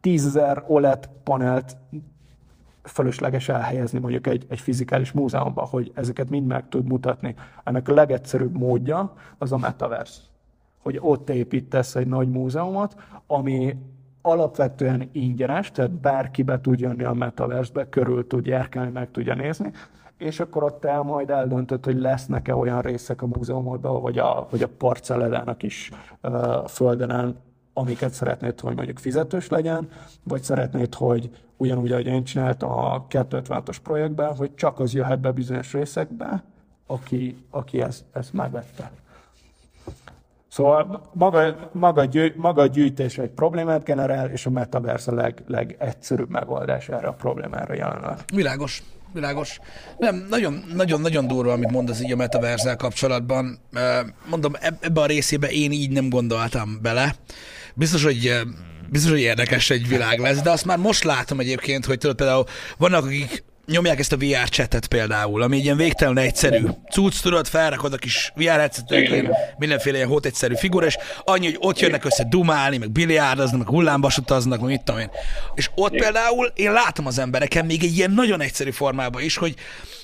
tízezer 0.00 0.64
OLED 0.66 1.08
panelt 1.24 1.76
fölösleges 2.82 3.48
elhelyezni 3.48 3.98
mondjuk 3.98 4.26
egy, 4.26 4.46
egy 4.48 4.60
fizikális 4.60 5.12
múzeumban, 5.12 5.66
hogy 5.66 5.92
ezeket 5.94 6.30
mind 6.30 6.46
meg 6.46 6.68
tud 6.68 6.86
mutatni. 6.86 7.34
Ennek 7.64 7.88
a 7.88 7.94
legegyszerűbb 7.94 8.56
módja 8.56 9.14
az 9.38 9.52
a 9.52 9.56
metaverse 9.56 10.20
hogy 10.82 10.98
ott 11.00 11.30
építesz 11.30 11.94
egy 11.94 12.06
nagy 12.06 12.28
múzeumot, 12.28 12.96
ami 13.26 13.76
alapvetően 14.22 15.08
ingyenes, 15.12 15.70
tehát 15.70 15.90
bárki 15.90 16.42
be 16.42 16.60
tud 16.60 16.80
jönni 16.80 17.04
a 17.04 17.12
metaverse-be, 17.12 17.88
körül 17.88 18.26
tud 18.26 18.46
járkálni, 18.46 18.90
meg 18.90 19.10
tudja 19.10 19.34
nézni, 19.34 19.70
és 20.20 20.40
akkor 20.40 20.62
ott 20.62 20.84
el 20.84 21.02
majd 21.02 21.30
eldöntöd, 21.30 21.84
hogy 21.84 22.00
lesznek-e 22.00 22.54
olyan 22.54 22.80
részek 22.80 23.22
a 23.22 23.26
múzeumodban, 23.26 24.02
vagy 24.02 24.18
a, 24.18 24.46
vagy 24.50 24.62
a 24.62 24.68
parcelledának 24.78 25.62
is 25.62 25.90
uh, 26.22 26.66
földenen, 26.66 27.36
amiket 27.72 28.12
szeretnéd, 28.12 28.60
hogy 28.60 28.76
mondjuk 28.76 28.98
fizetős 28.98 29.48
legyen, 29.48 29.88
vagy 30.22 30.42
szeretnéd, 30.42 30.94
hogy 30.94 31.30
ugyanúgy, 31.56 31.92
ahogy 31.92 32.06
én 32.06 32.24
csináltam 32.24 32.70
a 32.70 33.06
256-os 33.10 33.76
projektben, 33.82 34.36
hogy 34.36 34.54
csak 34.54 34.80
az 34.80 34.94
jöhet 34.94 35.20
be 35.20 35.30
bizonyos 35.30 35.72
részekbe, 35.72 36.42
aki, 36.86 37.44
aki 37.50 37.80
ezt, 37.82 38.04
ezt 38.12 38.32
megvette. 38.32 38.90
Szóval 40.50 41.10
maga, 41.12 41.70
maga, 41.72 42.04
gyű, 42.04 42.32
maga 42.36 42.62
a 42.62 42.66
gyűjtés 42.66 43.18
egy 43.18 43.30
problémát 43.30 43.84
generál, 43.84 44.30
és 44.30 44.46
a 44.46 44.50
metaverse 44.50 45.10
a 45.10 45.14
leg, 45.14 45.42
legegyszerűbb 45.46 46.30
megoldás 46.30 46.88
erre 46.88 47.08
a 47.08 47.12
problémára 47.12 47.74
jelenleg. 47.74 48.18
Világos. 48.34 48.82
Világos. 49.12 49.60
Nem, 49.98 50.26
nagyon, 50.30 50.64
nagyon, 50.74 51.00
nagyon 51.00 51.26
durva, 51.26 51.52
amit 51.52 51.70
mondasz 51.70 52.00
így 52.00 52.12
a 52.12 52.16
metaverzel 52.16 52.76
kapcsolatban. 52.76 53.58
Mondom, 54.28 54.52
ebbe 54.80 55.00
a 55.00 55.06
részébe 55.06 55.48
én 55.48 55.72
így 55.72 55.90
nem 55.90 56.08
gondoltam 56.08 56.78
bele. 56.82 57.14
Biztos, 57.74 58.04
hogy 58.04 58.42
biztos, 58.88 59.10
hogy 59.10 59.20
érdekes 59.20 59.70
egy 59.70 59.88
világ 59.88 60.18
lesz, 60.18 60.42
de 60.42 60.50
azt 60.50 60.64
már 60.64 60.78
most 60.78 61.04
látom 61.04 61.40
egyébként, 61.40 61.84
hogy 61.84 61.98
tudod, 61.98 62.16
például 62.16 62.44
vannak, 62.78 63.04
akik 63.04 63.44
nyomják 63.70 63.98
ezt 63.98 64.12
a 64.12 64.16
VR 64.16 64.48
chatet 64.48 64.86
például, 64.86 65.42
ami 65.42 65.56
egy 65.56 65.64
ilyen 65.64 65.76
végtelen 65.76 66.18
egyszerű 66.18 66.66
cucc, 66.90 67.20
tudod, 67.20 67.46
felrakod 67.46 67.92
a 67.92 67.96
kis 67.96 68.32
VR 68.34 68.44
headsetet, 68.44 69.28
mindenféle 69.58 69.96
ilyen 69.96 70.08
hót 70.08 70.26
egyszerű 70.26 70.54
figura, 70.54 70.86
és 70.86 70.96
annyi, 71.24 71.46
hogy 71.46 71.56
ott 71.58 71.78
jönnek 71.78 72.04
össze 72.04 72.24
dumálni, 72.24 72.78
meg 72.78 72.90
biliárdoznak, 72.90 73.58
meg 73.58 73.68
hullámvasutaznak, 73.68 74.60
meg 74.60 74.70
mit 74.70 74.82
tudom 74.82 75.00
én. 75.00 75.10
És 75.54 75.70
ott 75.74 75.90
például 75.96 76.52
én 76.54 76.72
látom 76.72 77.06
az 77.06 77.18
embereken 77.18 77.66
még 77.66 77.82
egy 77.82 77.96
ilyen 77.96 78.10
nagyon 78.10 78.40
egyszerű 78.40 78.70
formában 78.70 79.22
is, 79.22 79.36
hogy 79.36 79.54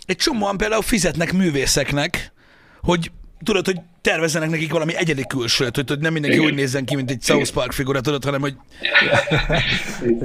egy 0.07 0.17
csomóan 0.17 0.57
például 0.57 0.83
fizetnek 0.83 1.33
művészeknek, 1.33 2.33
hogy 2.81 3.11
tudod, 3.47 3.65
hogy 3.65 3.81
tervezzenek 4.01 4.51
nekik 4.51 4.73
valami 4.73 4.97
egyedi 4.97 5.25
külsőt, 5.27 5.75
hogy, 5.75 5.89
hogy 5.89 5.99
nem 5.99 6.13
mindenki 6.13 6.37
Igen. 6.37 6.49
úgy 6.49 6.55
nézzen 6.57 6.85
ki, 6.85 6.95
mint 6.95 7.11
egy 7.11 7.23
South 7.23 7.53
Park 7.53 7.73
figura, 7.73 8.01
tudod, 8.01 8.25
hanem 8.25 8.41
hogy... 8.41 8.55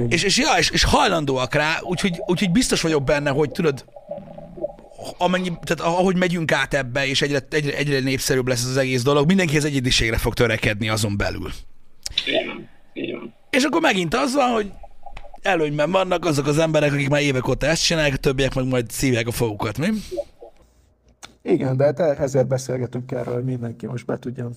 és, 0.08 0.22
és, 0.22 0.38
ja, 0.38 0.52
és, 0.58 0.70
és 0.70 0.84
hajlandóak 0.84 1.54
rá, 1.54 1.78
úgyhogy, 1.80 2.16
úgyhogy 2.26 2.50
biztos 2.50 2.80
vagyok 2.80 3.04
benne, 3.04 3.30
hogy 3.30 3.50
tudod, 3.50 3.84
amennyi, 5.18 5.52
tehát 5.64 5.94
ahogy 5.94 6.16
megyünk 6.16 6.52
át 6.52 6.74
ebbe, 6.74 7.06
és 7.06 7.22
egyre, 7.22 7.46
egyre, 7.50 7.76
egyre 7.76 8.00
népszerűbb 8.00 8.48
lesz 8.48 8.64
az 8.64 8.76
egész 8.76 9.02
dolog, 9.02 9.26
mindenki 9.26 9.56
az 9.56 9.64
egyediségre 9.64 10.18
fog 10.18 10.34
törekedni 10.34 10.88
azon 10.88 11.16
belül. 11.16 11.50
Igen. 12.26 12.68
Igen. 12.92 13.34
És 13.50 13.62
akkor 13.62 13.80
megint 13.80 14.14
az 14.14 14.34
van, 14.34 14.50
hogy 14.50 14.70
előnyben 15.42 15.90
vannak 15.90 16.24
azok 16.24 16.46
az 16.46 16.58
emberek, 16.58 16.92
akik 16.92 17.08
már 17.08 17.22
évek 17.22 17.48
óta 17.48 17.66
ezt 17.66 17.84
csinálják, 17.84 18.14
a 18.14 18.16
többiek 18.16 18.54
meg 18.54 18.64
majd 18.66 18.90
szívják 18.90 19.26
a 19.26 19.32
fogukat, 19.32 19.78
mi? 19.78 19.88
Igen, 21.42 21.76
de 21.76 21.84
hát 21.84 22.00
ezért 22.00 22.46
beszélgetünk 22.46 23.12
erről, 23.12 23.34
hogy 23.34 23.44
mindenki 23.44 23.86
most 23.86 24.06
be 24.06 24.18
tudjon 24.18 24.54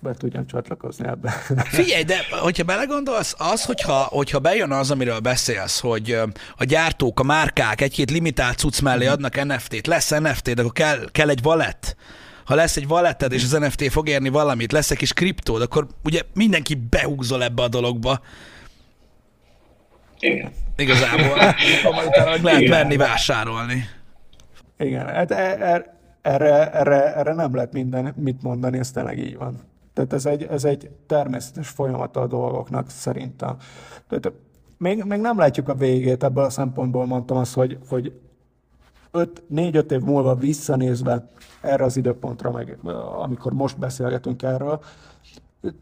be 0.00 0.14
tudjon 0.14 0.46
csatlakozni 0.46 1.06
ebbe. 1.06 1.30
Figyelj, 1.64 2.02
de 2.02 2.16
hogyha 2.30 2.64
belegondolsz, 2.64 3.34
az, 3.38 3.64
hogyha, 3.64 4.02
hogyha 4.02 4.38
bejön 4.38 4.72
az, 4.72 4.90
amiről 4.90 5.18
beszélsz, 5.18 5.80
hogy 5.80 6.20
a 6.56 6.64
gyártók, 6.64 7.20
a 7.20 7.22
márkák 7.22 7.80
egy-két 7.80 8.10
limitált 8.10 8.58
cucc 8.58 8.80
mellé 8.80 9.04
mhm. 9.04 9.12
adnak 9.12 9.44
NFT-t, 9.44 9.86
lesz 9.86 10.10
NFT, 10.10 10.54
de 10.54 10.60
akkor 10.60 10.72
kell, 10.72 11.10
kell 11.12 11.28
egy 11.28 11.40
wallet. 11.44 11.96
Ha 12.44 12.54
lesz 12.54 12.76
egy 12.76 12.86
walleted, 12.88 13.32
és 13.32 13.42
az 13.42 13.50
NFT 13.50 13.90
fog 13.90 14.08
érni 14.08 14.28
valamit, 14.28 14.72
lesz 14.72 14.90
egy 14.90 14.96
kis 14.96 15.12
kriptód, 15.12 15.62
akkor 15.62 15.86
ugye 16.04 16.20
mindenki 16.34 16.74
behúzol 16.74 17.42
ebbe 17.42 17.62
a 17.62 17.68
dologba. 17.68 18.20
Igen. 20.18 20.50
Igazából. 20.76 21.38
utána 22.06 22.30
meg 22.30 22.42
lehet 22.42 22.68
menni 22.68 22.96
vásárolni. 22.96 23.88
Igen, 24.78 25.06
hát 25.06 25.30
e, 25.30 25.56
e, 25.60 25.97
erre, 26.28 26.72
erre, 26.72 27.14
erre 27.14 27.34
nem 27.34 27.54
lehet 27.54 27.72
minden 27.72 28.14
mit 28.16 28.42
mondani, 28.42 28.78
ez 28.78 28.90
tényleg 28.90 29.18
így 29.18 29.36
van. 29.36 29.60
Tehát 29.92 30.12
ez 30.12 30.26
egy, 30.26 30.42
ez 30.42 30.64
egy 30.64 30.90
természetes 31.06 31.68
folyamata 31.68 32.20
a 32.20 32.26
dolgoknak 32.26 32.90
szerintem. 32.90 33.56
Tehát 34.08 34.32
még, 34.76 35.04
még 35.04 35.20
nem 35.20 35.38
látjuk 35.38 35.68
a 35.68 35.74
végét, 35.74 36.24
ebből 36.24 36.44
a 36.44 36.50
szempontból 36.50 37.06
mondtam 37.06 37.36
azt, 37.36 37.54
hogy, 37.54 37.78
hogy 37.88 38.12
négy-öt 39.46 39.92
év 39.92 40.00
múlva 40.00 40.34
visszanézve 40.34 41.28
erre 41.60 41.84
az 41.84 41.96
időpontra, 41.96 42.50
meg 42.50 42.78
amikor 43.22 43.52
most 43.52 43.78
beszélgetünk 43.78 44.42
erről, 44.42 44.80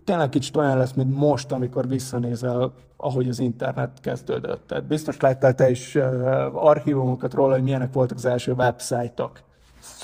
tényleg 0.05 0.29
kicsit 0.29 0.57
olyan 0.57 0.79
lesz, 0.79 0.93
mint 0.93 1.17
most, 1.17 1.53
amikor 1.53 1.89
visszanézel, 1.89 2.73
ahogy 2.97 3.29
az 3.29 3.39
internet 3.39 4.01
kezdődött. 4.01 4.67
Tehát 4.67 4.85
biztos 4.85 5.21
láttál 5.21 5.55
te 5.55 5.71
is 5.71 5.95
uh, 5.95 6.67
archívumokat 6.67 7.35
róla, 7.35 7.53
hogy 7.53 7.63
milyenek 7.63 7.93
voltak 7.93 8.17
az 8.17 8.25
első 8.25 8.53
websájtok. 8.53 9.45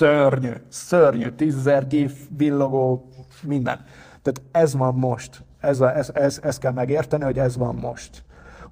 Szörnyű, 0.03 0.51
szörnyű, 0.67 1.29
tízezer 1.29 1.87
gif, 1.87 2.27
villogó, 2.37 3.09
minden. 3.43 3.85
Tehát 4.21 4.41
ez 4.51 4.75
van 4.75 4.95
most. 4.95 5.43
Ez, 5.59 5.81
a, 5.81 5.95
ez, 5.95 6.11
ez, 6.13 6.39
ez 6.43 6.57
kell 6.57 6.71
megérteni, 6.71 7.23
hogy 7.23 7.39
ez 7.39 7.57
van 7.57 7.75
most. 7.75 8.23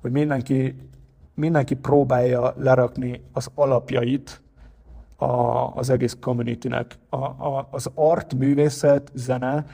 Hogy 0.01 0.11
mindenki, 0.11 0.75
mindenki 1.33 1.75
próbálja 1.75 2.53
lerakni 2.57 3.23
az 3.33 3.51
alapjait 3.55 4.41
a, 5.15 5.25
az 5.75 5.89
egész 5.89 6.17
communitynek. 6.21 6.97
A, 7.09 7.25
a, 7.25 7.67
az 7.71 7.89
art, 7.93 8.33
művészet, 8.33 9.11
zene, 9.13 9.65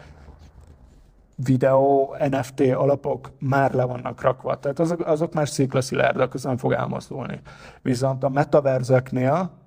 videó, 1.36 2.16
NFT 2.30 2.60
alapok 2.60 3.32
már 3.40 3.74
le 3.74 3.84
vannak 3.84 4.22
rakva. 4.22 4.60
Tehát 4.60 4.80
azok, 4.80 5.08
azok 5.08 5.34
már 5.34 5.48
sziklaszilárdak, 5.48 6.34
az 6.34 6.44
nem 6.44 6.58
fog 6.58 6.72
elmozdulni. 6.72 7.42
Viszont 7.82 8.24
a 8.24 8.30
metaverzeknél 8.30 9.66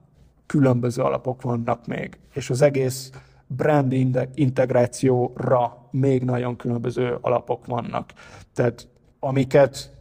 különböző 0.50 1.02
alapok 1.02 1.42
vannak 1.42 1.86
még, 1.86 2.18
és 2.32 2.50
az 2.50 2.62
egész 2.62 3.10
brand 3.46 3.92
integrációra 4.34 5.88
még 5.90 6.24
nagyon 6.24 6.56
különböző 6.56 7.18
alapok 7.20 7.66
vannak. 7.66 8.12
Tehát 8.52 8.88
amiket 9.18 9.96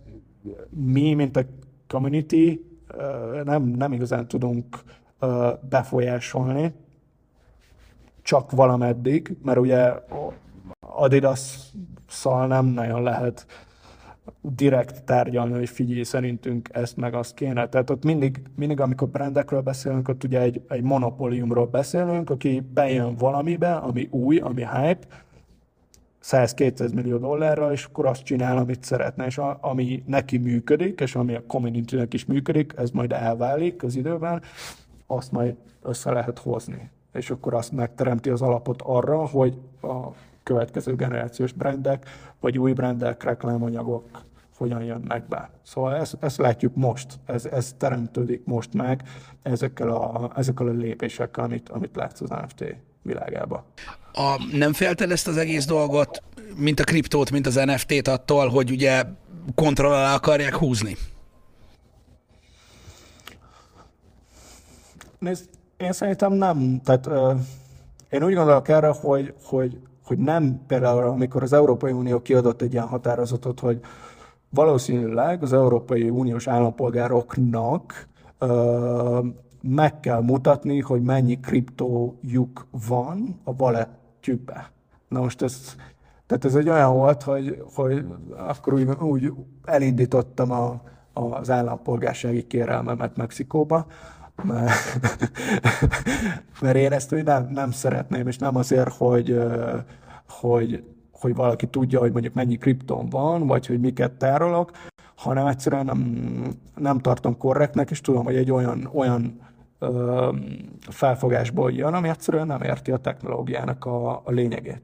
mi, 0.70 1.14
mint 1.14 1.38
a 1.38 1.42
community 1.88 2.66
nem, 3.44 3.64
nem 3.64 3.94
igazán 3.94 4.28
tudunk 4.28 4.84
befolyásolni, 5.70 6.74
csak 8.22 8.52
valameddig, 8.52 9.38
mert 9.44 9.60
ugye 9.60 9.94
Adidas-szal 10.80 12.48
nem 12.48 12.66
nagyon 12.66 13.04
lehet 13.04 13.46
direkt 14.42 15.04
tárgyalni, 15.04 15.54
hogy 15.54 15.70
figyelj, 15.70 16.04
szerintünk 16.04 16.70
ezt 16.72 16.98
meg 16.98 17.14
azt 17.14 17.34
kéne. 17.34 17.70
Tehát 17.70 17.90
ott 17.90 18.04
mindig, 18.04 18.42
mindig 18.56 18.80
amikor 18.80 19.08
brandekről 19.08 19.62
beszélünk, 19.62 20.08
ott 20.10 20.24
ugye 20.24 20.42
egy, 20.42 20.62
egy 20.68 20.82
monopóliumról 20.82 21.66
beszélünk, 21.66 22.30
aki 22.30 22.64
bejön 22.74 23.16
valamibe, 23.16 23.74
ami 23.74 24.08
új, 24.12 24.38
ami 24.38 24.66
hype, 24.66 25.08
100-200 26.24 26.94
millió 26.94 27.18
dollárral, 27.18 27.72
és 27.72 27.86
akkor 27.86 28.06
azt 28.06 28.24
csinál, 28.24 28.58
amit 28.58 28.84
szeretne, 28.84 29.26
és 29.26 29.38
a, 29.38 29.58
ami 29.62 30.04
neki 30.06 30.38
működik, 30.38 31.00
és 31.00 31.16
ami 31.16 31.36
a 31.36 31.46
community 31.48 31.96
is 32.10 32.26
működik, 32.26 32.74
ez 32.78 32.90
majd 32.90 33.12
elválik 33.12 33.84
az 33.84 33.96
időben, 33.96 34.42
azt 35.08 35.32
majd 35.32 35.56
össze 35.82 36.12
lehet 36.12 36.40
hozni. 36.40 36.90
És 37.14 37.30
akkor 37.30 37.54
azt 37.54 37.72
megteremti 37.72 38.30
az 38.30 38.42
alapot 38.42 38.82
arra, 38.82 39.28
hogy 39.28 39.58
a 39.82 40.08
következő 40.44 40.96
generációs 40.96 41.52
brandek, 41.52 42.10
vagy 42.40 42.58
új 42.58 42.74
brandek, 42.74 43.24
reklámanyagok 43.24 44.28
hogyan 44.60 44.84
jönnek 44.84 45.28
be. 45.28 45.50
Szóval 45.64 45.96
ezt, 45.96 46.18
ezt 46.20 46.38
látjuk 46.38 46.76
most, 46.76 47.20
ez, 47.26 47.46
ez 47.46 47.76
teremtődik 47.78 48.46
most 48.46 48.74
meg 48.74 49.04
ezekkel 49.42 49.90
a, 49.90 50.32
ezekkel 50.36 50.68
a 50.68 50.72
lépésekkel, 50.72 51.44
amit, 51.44 51.70
amit 51.70 51.96
látsz 51.96 52.22
az 52.22 52.30
NFT 52.30 52.76
világába. 53.02 53.66
A, 54.14 54.48
nem 54.54 54.74
félted 54.74 55.12
ezt 55.12 55.28
az 55.28 55.38
egész 55.38 55.66
dolgot, 55.66 56.24
mint 56.56 56.80
a 56.80 56.84
kriptót, 56.84 57.32
mint 57.32 57.48
az 57.48 57.56
NFT-t 57.56 58.08
attól, 58.08 58.48
hogy 58.48 58.72
ugye 58.72 59.04
kontroll 59.56 59.92
alá 59.92 60.16
akarják 60.16 60.56
húzni? 60.56 60.98
Nézd, 65.20 65.50
én 65.78 65.92
szerintem 65.92 66.34
nem. 66.34 66.82
Tehát 66.84 67.06
uh, 67.08 67.40
én 68.10 68.24
úgy 68.24 68.34
gondolok 68.34 68.68
erre, 68.68 68.88
hogy, 68.88 69.34
hogy 69.44 69.80
hogy 70.10 70.18
nem 70.18 70.62
például, 70.68 71.04
amikor 71.04 71.44
az 71.44 71.54
Európai 71.54 71.92
Unió 71.92 72.22
kiadott 72.22 72.62
egy 72.62 72.74
ilyen 72.74 72.88
határozatot, 72.88 73.60
hogy 73.60 73.80
valószínűleg 74.50 75.44
az 75.44 75.54
Európai 75.54 76.10
Uniós 76.10 76.48
állampolgároknak 76.48 78.08
ö, 78.38 79.20
meg 79.62 80.00
kell 80.00 80.22
mutatni, 80.22 80.80
hogy 80.80 81.02
mennyi 81.02 81.40
kriptójuk 81.40 82.68
van 82.88 83.40
a 83.44 83.52
walletjükbe. 83.58 84.72
Na 85.08 85.20
most 85.20 85.42
ez, 85.42 85.76
tehát 86.26 86.46
ez 86.46 86.56
egy 86.56 86.70
olyan 86.70 86.94
volt, 86.94 87.24
hogy, 87.24 87.64
hogy 87.74 88.06
akkor 88.38 88.74
úgy, 88.74 88.88
úgy 89.00 89.32
elindítottam 89.64 90.52
a, 90.52 90.82
az 91.14 91.50
állampolgársági 91.50 92.48
kérelmemet 92.48 93.18
Mexikóba, 93.18 93.86
mert, 94.44 95.00
mert 96.62 96.76
én 96.76 96.92
ezt 96.92 97.24
nem, 97.24 97.50
nem 97.54 97.72
szeretném, 97.72 98.28
és 98.28 98.38
nem 98.38 98.56
azért, 98.56 98.94
hogy, 98.94 99.40
hogy, 100.30 100.84
hogy 101.12 101.36
valaki 101.36 101.68
tudja, 101.68 102.00
hogy 102.00 102.12
mondjuk 102.12 102.34
mennyi 102.34 102.58
kripton 102.58 103.10
van, 103.10 103.48
vagy 103.48 103.68
hogy 103.68 103.80
miket 103.80 104.12
tárolok, 104.12 104.72
hanem 105.16 105.48
egyszerűen 105.48 105.86
nem, 105.86 106.24
nem 106.76 107.00
tartom 107.00 107.38
korrektnek, 107.38 107.92
és 107.92 108.02
tudom, 108.02 108.24
hogy 108.24 108.36
egy 108.36 108.52
olyan, 108.52 108.90
olyan 108.94 109.40
ö, 109.80 110.30
felfogásból 110.90 111.72
jön, 111.72 111.94
ami 111.94 112.10
egyszerűen 112.10 112.48
nem 112.48 112.62
érti 112.62 112.92
a 112.92 112.98
technológiának 112.98 113.86
a, 113.86 114.12
a 114.12 114.32
lényegét. 114.32 114.82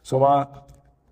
Szóval 0.00 0.64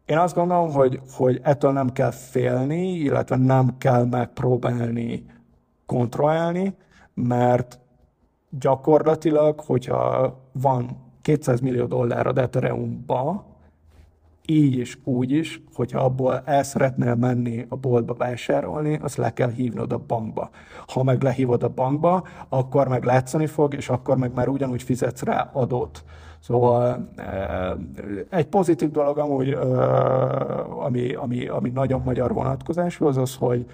én 0.07 0.19
azt 0.19 0.35
gondolom, 0.35 0.73
hogy, 0.73 1.01
hogy 1.13 1.41
ettől 1.43 1.73
nem 1.73 1.93
kell 1.93 2.11
félni, 2.11 2.91
illetve 2.91 3.37
nem 3.37 3.79
kell 3.79 4.05
megpróbálni 4.05 5.25
kontrollálni, 5.87 6.75
mert 7.27 7.79
gyakorlatilag, 8.51 9.61
hogyha 9.61 10.35
van 10.53 10.97
200 11.23 11.61
millió 11.61 11.87
dollár 11.87 12.27
a 12.27 12.37
Ethereum-ba, 12.37 13.45
így 14.51 14.79
is, 14.79 14.99
úgy 15.05 15.31
is, 15.31 15.63
hogyha 15.75 16.01
abból 16.01 16.43
el 16.45 16.63
szeretnél 16.63 17.15
menni 17.15 17.67
a 17.69 17.77
boltba 17.77 18.15
vásárolni, 18.15 18.99
azt 19.03 19.17
le 19.17 19.33
kell 19.33 19.51
hívnod 19.51 19.93
a 19.93 19.99
bankba. 20.07 20.51
Ha 20.87 21.03
meg 21.03 21.23
lehívod 21.23 21.63
a 21.63 21.69
bankba, 21.69 22.27
akkor 22.49 22.89
meg 22.89 23.05
látszani 23.05 23.47
fog, 23.47 23.75
és 23.75 23.89
akkor 23.89 24.17
meg 24.17 24.35
már 24.35 24.49
ugyanúgy 24.49 24.83
fizetsz 24.83 25.23
rá 25.23 25.51
adót. 25.53 26.05
Szóval 26.41 27.09
eh, 27.17 27.71
egy 28.31 28.47
pozitív 28.47 28.91
dolog 28.91 29.19
amúgy, 29.19 29.49
eh, 29.51 30.85
ami, 30.85 31.15
ami, 31.15 31.47
ami 31.47 31.71
nagyon 31.71 32.03
magyar 32.05 32.33
vonatkozású, 32.33 33.07
az 33.07 33.17
az, 33.17 33.37
hogy, 33.37 33.67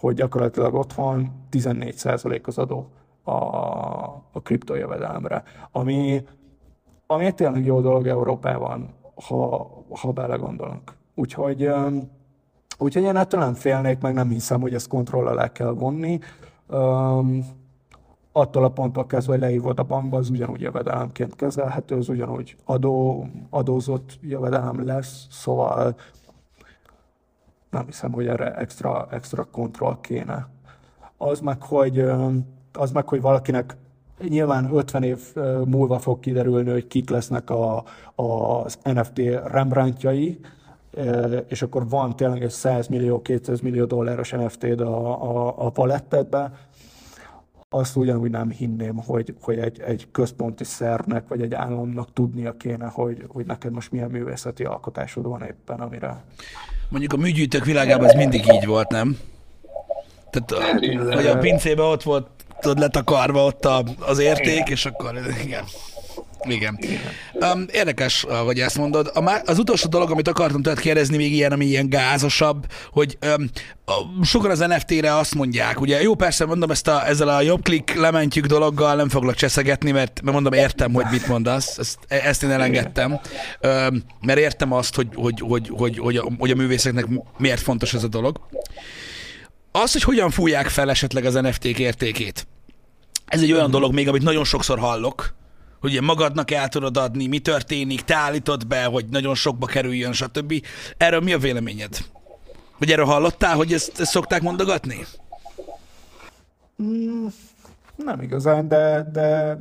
hogy 0.00 0.14
gyakorlatilag 0.14 0.74
ott 0.74 0.92
van 0.92 1.46
14% 1.50 2.42
az 2.44 2.58
adó 2.58 2.90
a, 3.22 3.32
a 4.32 4.40
kriptojövedelemre, 4.42 5.42
ami, 5.72 6.22
ami 7.06 7.24
egy 7.24 7.34
tényleg 7.34 7.64
jó 7.64 7.80
dolog 7.80 8.06
Európában, 8.06 8.94
ha, 9.26 9.70
ha 10.00 10.12
belegondolunk. 10.12 10.92
Úgyhogy, 11.14 11.68
úgyhogy 12.78 13.02
én 13.02 13.16
ettől 13.16 13.40
nem 13.40 13.54
félnék, 13.54 14.00
meg 14.00 14.14
nem 14.14 14.28
hiszem, 14.28 14.60
hogy 14.60 14.74
ezt 14.74 14.88
kontroll 14.88 15.26
alá 15.26 15.52
kell 15.52 15.70
vonni. 15.72 16.18
Um, 16.68 17.44
attól 18.32 18.64
a 18.64 18.68
ponttól 18.68 19.06
kezdve, 19.06 19.32
hogy 19.32 19.42
lehívod 19.42 19.78
a 19.78 19.82
bankba, 19.82 20.16
az 20.16 20.30
ugyanúgy 20.30 20.60
jövedelemként 20.60 21.36
kezelhető, 21.36 21.96
az 21.96 22.08
ugyanúgy 22.08 22.56
adó, 22.64 23.26
adózott 23.50 24.18
jövedelem 24.22 24.86
lesz, 24.86 25.26
szóval 25.30 25.96
nem 27.70 27.86
hiszem, 27.86 28.12
hogy 28.12 28.26
erre 28.26 28.54
extra, 28.54 29.06
extra 29.10 29.44
kontroll 29.44 29.96
kéne. 30.00 30.48
Az 31.16 31.40
meg, 31.40 31.62
hogy 31.62 32.04
az 32.72 32.90
meg, 32.92 33.08
hogy 33.08 33.20
valakinek 33.20 33.76
nyilván 34.28 34.74
50 34.74 35.02
év 35.02 35.34
múlva 35.64 35.98
fog 35.98 36.20
kiderülni, 36.20 36.70
hogy 36.70 36.86
kik 36.86 37.10
lesznek 37.10 37.50
a, 37.50 37.84
az 38.14 38.78
NFT 38.82 39.18
Rembrandtjai, 39.44 40.40
és 41.48 41.62
akkor 41.62 41.88
van 41.88 42.16
tényleg 42.16 42.42
egy 42.42 42.50
100 42.50 42.86
millió, 42.86 43.22
200 43.22 43.60
millió 43.60 43.84
dolláros 43.84 44.30
NFT-d 44.30 44.80
a, 44.80 45.22
a, 45.22 45.66
a 45.66 45.70
palettedbe, 45.70 46.52
azt 47.72 47.96
ugyanúgy 47.96 48.30
nem 48.30 48.50
hinném, 48.50 48.96
hogy, 48.96 49.34
hogy 49.40 49.58
egy, 49.58 49.80
egy 49.80 50.08
központi 50.10 50.64
szernek, 50.64 51.28
vagy 51.28 51.42
egy 51.42 51.54
államnak 51.54 52.12
tudnia 52.12 52.56
kéne, 52.56 52.86
hogy, 52.86 53.24
hogy 53.28 53.46
neked 53.46 53.72
most 53.72 53.92
milyen 53.92 54.10
művészeti 54.10 54.64
alkotásod 54.64 55.26
van 55.26 55.42
éppen, 55.42 55.80
amire... 55.80 56.24
Mondjuk 56.90 57.12
a 57.12 57.16
műgyűjtők 57.16 57.64
világában 57.64 58.08
ez 58.08 58.14
mindig 58.14 58.52
így 58.52 58.66
volt, 58.66 58.88
nem? 58.88 59.18
Tehát, 60.30 60.74
hogy 61.14 61.26
a 61.26 61.38
pincében 61.38 61.86
ott 61.86 62.02
volt 62.02 62.26
tudod, 62.60 62.78
letakarva 62.78 63.44
ott 63.44 63.64
a, 63.64 63.84
az 63.98 64.18
érték, 64.18 64.54
igen. 64.54 64.66
és 64.66 64.86
akkor 64.86 65.20
igen. 65.44 65.64
Igen. 66.48 66.78
Um, 67.32 67.66
érdekes, 67.72 68.26
hogy 68.44 68.60
ezt 68.60 68.76
mondod. 68.78 69.10
A, 69.14 69.40
az 69.44 69.58
utolsó 69.58 69.88
dolog, 69.88 70.10
amit 70.10 70.28
akartam 70.28 70.62
tőled 70.62 70.80
kérdezni, 70.80 71.16
még 71.16 71.32
ilyen, 71.32 71.52
ami 71.52 71.64
ilyen 71.64 71.88
gázosabb, 71.88 72.66
hogy 72.92 73.18
um, 73.36 73.50
sokan 74.22 74.50
az 74.50 74.58
NFT-re 74.58 75.16
azt 75.16 75.34
mondják, 75.34 75.80
ugye 75.80 76.02
jó 76.02 76.14
persze 76.14 76.44
mondom, 76.44 76.70
ezt 76.70 76.88
a, 76.88 77.06
ezzel 77.06 77.28
a 77.28 77.40
jobb 77.40 77.62
klik 77.62 77.94
lementjük 77.94 78.46
dologgal 78.46 78.94
nem 78.94 79.08
foglak 79.08 79.34
cseszegetni, 79.34 79.90
mert, 79.90 80.20
mert 80.22 80.34
mondom, 80.34 80.52
értem, 80.52 80.92
hogy 80.92 81.06
mit 81.10 81.26
mondasz, 81.26 81.78
ezt, 81.78 81.98
ezt 82.08 82.42
én 82.42 82.50
elengedtem, 82.50 83.12
um, 83.12 84.02
mert 84.20 84.38
értem 84.38 84.72
azt, 84.72 84.94
hogy, 84.94 85.08
hogy, 85.14 85.40
hogy, 85.40 85.70
hogy, 85.76 85.98
hogy, 85.98 86.16
a, 86.16 86.28
hogy 86.38 86.50
a 86.50 86.54
művészeknek 86.54 87.06
miért 87.38 87.60
fontos 87.60 87.94
ez 87.94 88.04
a 88.04 88.08
dolog. 88.08 88.40
Az, 89.72 89.92
hogy 89.92 90.02
hogyan 90.02 90.30
fújják 90.30 90.68
fel 90.68 90.90
esetleg 90.90 91.24
az 91.24 91.34
NFT-k 91.34 91.78
értékét, 91.78 92.46
ez 93.26 93.42
egy 93.42 93.52
olyan 93.52 93.70
dolog 93.70 93.92
még, 93.92 94.08
amit 94.08 94.22
nagyon 94.22 94.44
sokszor 94.44 94.78
hallok, 94.78 95.34
hogy 95.80 95.90
ugye 95.90 96.00
magadnak 96.00 96.50
el 96.50 96.68
tudod 96.68 96.96
adni, 96.96 97.26
mi 97.26 97.38
történik, 97.38 98.00
te 98.00 98.16
állítod 98.16 98.66
be, 98.66 98.84
hogy 98.84 99.04
nagyon 99.10 99.34
sokba 99.34 99.66
kerüljön, 99.66 100.12
stb. 100.12 100.54
Erről 100.96 101.20
mi 101.20 101.32
a 101.32 101.38
véleményed? 101.38 101.96
Vagy 102.78 102.90
erről 102.90 103.04
hallottál, 103.04 103.56
hogy 103.56 103.72
ezt, 103.72 104.00
ezt 104.00 104.10
szokták 104.10 104.42
mondogatni? 104.42 104.96
Nem 107.96 108.20
igazán, 108.20 108.68
de, 108.68 109.10
de, 109.12 109.58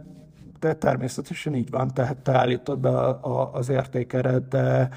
de 0.60 0.76
természetesen 0.76 1.56
így 1.56 1.70
van, 1.70 1.94
tehát 1.94 2.18
te 2.18 2.32
állítod 2.32 2.80
be 2.80 2.90
a, 2.90 3.20
a, 3.22 3.54
az 3.54 3.70
értékedet, 3.70 4.48
de 4.48 4.90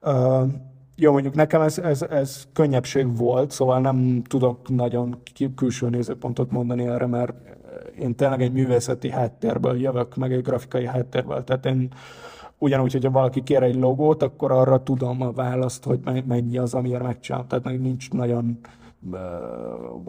uh, 0.00 0.42
jó, 0.96 1.12
mondjuk 1.12 1.34
nekem 1.34 1.60
ez, 1.60 1.78
ez, 1.78 2.02
ez 2.02 2.46
könnyebbség 2.52 3.16
volt, 3.16 3.50
szóval 3.50 3.80
nem 3.80 4.22
tudok 4.22 4.68
nagyon 4.68 5.22
külső 5.54 5.88
nézőpontot 5.88 6.50
mondani 6.50 6.86
erre, 6.86 7.06
mert 7.06 7.32
én 7.98 8.14
tényleg 8.14 8.42
egy 8.42 8.52
művészeti 8.52 9.10
háttérből 9.10 9.80
jövök, 9.80 10.16
meg 10.16 10.32
egy 10.32 10.42
grafikai 10.42 10.86
háttérből, 10.86 11.44
tehát 11.44 11.66
én 11.66 11.88
ugyanúgy, 12.58 12.92
hogyha 12.92 13.10
valaki 13.10 13.42
kér 13.42 13.62
egy 13.62 13.74
logót, 13.74 14.22
akkor 14.22 14.52
arra 14.52 14.82
tudom 14.82 15.22
a 15.22 15.32
választ, 15.32 15.84
hogy 15.84 16.00
me- 16.04 16.26
mennyi 16.26 16.58
az, 16.58 16.74
amiért 16.74 17.02
megcsinálom. 17.02 17.46
Tehát 17.46 17.64
meg 17.64 17.80
nincs 17.80 18.10
nagyon, 18.10 18.58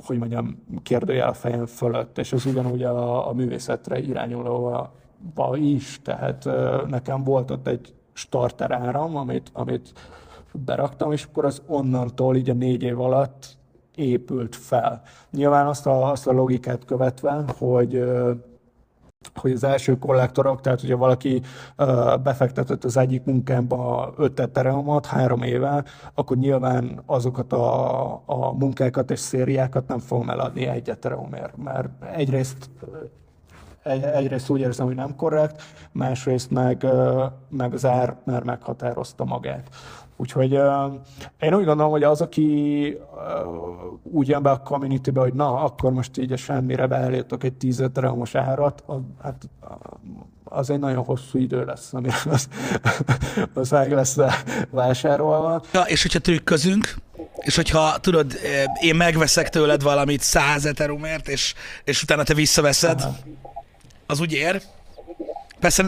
hogy 0.06 0.18
mondjam, 0.18 0.64
kérdőjel 0.84 1.30
a 1.30 1.34
fejem 1.34 1.66
fölött, 1.66 2.18
és 2.18 2.34
ez 2.34 2.46
ugyanúgy 2.46 2.84
a, 2.84 3.30
a 3.30 3.34
művészetre 3.34 4.00
irányulóva 4.00 4.94
is, 5.56 6.02
tehát 6.02 6.50
nekem 6.88 7.24
volt 7.24 7.52
ott 7.52 7.68
egy 7.68 7.94
starter 8.14 8.72
áram, 8.72 9.16
amit, 9.16 9.50
amit 9.54 9.94
beraktam, 10.52 11.12
és 11.12 11.24
akkor 11.24 11.46
az 11.46 11.62
onnantól 11.68 12.36
így 12.36 12.50
a 12.50 12.54
négy 12.54 12.84
év 12.84 13.00
alatt 13.00 13.57
épült 13.98 14.56
fel. 14.56 15.02
Nyilván 15.32 15.68
azt 15.68 15.86
a, 15.86 16.12
azt 16.12 16.28
a 16.28 16.32
logikát 16.32 16.86
követve, 16.86 17.44
hogy 17.58 18.04
hogy 19.36 19.52
az 19.52 19.64
első 19.64 19.98
kollektorok, 19.98 20.62
tehát 20.62 20.82
hogyha 20.82 20.98
valaki 20.98 21.42
befektetett 22.24 22.84
az 22.84 22.98
egyik 22.98 23.24
munkámba 23.24 24.14
5 24.18 24.40
ethereumot 24.40 25.06
három 25.06 25.42
éve, 25.42 25.84
akkor 26.14 26.38
nyilván 26.38 27.02
azokat 27.06 27.54
a, 27.54 28.12
a 28.26 28.54
munkákat 28.54 29.12
és 29.12 29.20
szériákat 29.20 29.88
nem 29.88 30.00
fogom 30.00 30.30
eladni 30.30 30.66
egy 30.66 30.90
ethereumért, 30.90 31.58
mert 31.58 31.90
egyrészt 32.16 32.70
egy, 33.84 34.04
egyrészt 34.04 34.50
úgy 34.50 34.60
érzem, 34.60 34.86
hogy 34.86 34.96
nem 34.96 35.16
korrekt, 35.16 35.62
másrészt 35.92 36.52
meg, 36.52 36.86
meg 37.50 37.74
az 37.74 37.86
ár 37.86 38.16
már 38.24 38.44
meghatározta 38.44 39.26
magát. 39.26 39.70
Úgyhogy 40.18 40.58
uh, 40.58 40.94
én 41.40 41.54
úgy 41.54 41.66
gondolom, 41.66 41.92
hogy 41.92 42.04
az, 42.04 42.22
aki 42.22 42.98
uh, 43.16 43.54
úgy 44.04 44.28
jön 44.28 44.42
be 44.44 44.50
a 44.50 44.62
communitybe, 44.62 45.20
hogy 45.20 45.34
na, 45.34 45.64
akkor 45.64 45.92
most 45.92 46.18
így 46.18 46.32
a 46.32 46.38
semmire 46.38 46.88
beállítok 46.88 47.44
egy 47.44 47.54
10 47.54 47.82
ethereumos 47.82 48.36
árat, 48.36 48.84
az, 48.86 49.00
hát 49.22 49.50
az 50.44 50.70
egy 50.70 50.80
nagyon 50.80 51.04
hosszú 51.04 51.40
idő 51.40 51.66
lesz, 51.66 51.94
amire 51.94 52.16
az, 52.32 52.48
az 53.54 53.70
meg 53.70 53.92
lesz 53.92 54.18
vásárolva. 54.70 55.62
Ja, 55.74 55.82
és 55.82 56.02
hogyha 56.02 56.20
trükközünk, 56.20 56.96
és 57.36 57.56
hogyha 57.56 57.98
tudod, 58.00 58.34
én 58.82 58.96
megveszek 58.96 59.50
tőled 59.50 59.82
valamit 59.82 60.22
100 60.22 60.66
eterumért, 60.66 61.28
és, 61.28 61.54
és 61.84 62.04
utána 62.04 62.24
te 62.24 62.34
visszaveszed, 62.34 63.02
az 64.06 64.20
úgy 64.20 64.34
ér. 64.34 64.62
Persze, 65.60 65.86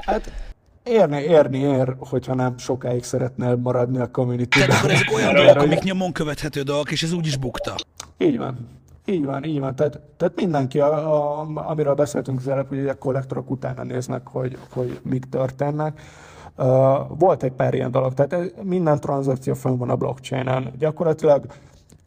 Hát 0.00 0.49
érni, 0.84 1.20
érni 1.20 1.58
ér, 1.58 1.96
hogyha 1.98 2.34
nem 2.34 2.58
sokáig 2.58 3.02
szeretnél 3.02 3.56
maradni 3.56 3.98
a 3.98 4.10
communityben. 4.10 4.68
tehát 4.68 4.82
akkor 4.82 4.94
ezek 4.94 5.12
olyan 5.14 5.34
dolgok, 5.34 5.62
amik 5.62 5.82
nyomon 5.82 6.12
követhető 6.12 6.62
dolgok, 6.62 6.90
és 6.90 7.02
ez 7.02 7.12
úgy 7.12 7.26
is 7.26 7.36
bukta. 7.36 7.74
Így 8.18 8.38
van. 8.38 8.68
Így 9.04 9.24
van, 9.24 9.44
így 9.44 9.60
van. 9.60 9.74
Tehát, 9.74 10.00
tehát 10.16 10.36
mindenki, 10.36 10.80
a, 10.80 11.40
a, 11.40 11.46
amiről 11.54 11.94
beszéltünk 11.94 12.38
az 12.38 12.48
előbb, 12.48 12.68
hogy 12.68 12.88
a 12.88 12.98
kollektorok 12.98 13.50
utána 13.50 13.82
néznek, 13.82 14.28
hogy, 14.28 14.58
hogy 14.70 15.00
mik 15.02 15.24
történnek. 15.24 16.00
Uh, 16.56 16.66
volt 17.18 17.42
egy 17.42 17.52
pár 17.52 17.74
ilyen 17.74 17.90
dolog, 17.90 18.14
tehát 18.14 18.62
minden 18.62 19.00
tranzakció 19.00 19.54
fönn 19.54 19.76
van 19.76 19.90
a 19.90 19.96
blockchainen. 19.96 20.72
Gyakorlatilag 20.78 21.46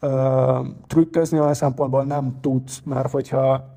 uh, 0.02 0.68
trükközni 0.88 1.40
olyan 1.40 1.54
szempontból 1.54 2.04
nem 2.04 2.38
tudsz, 2.42 2.82
mert 2.86 3.12
hogyha 3.12 3.74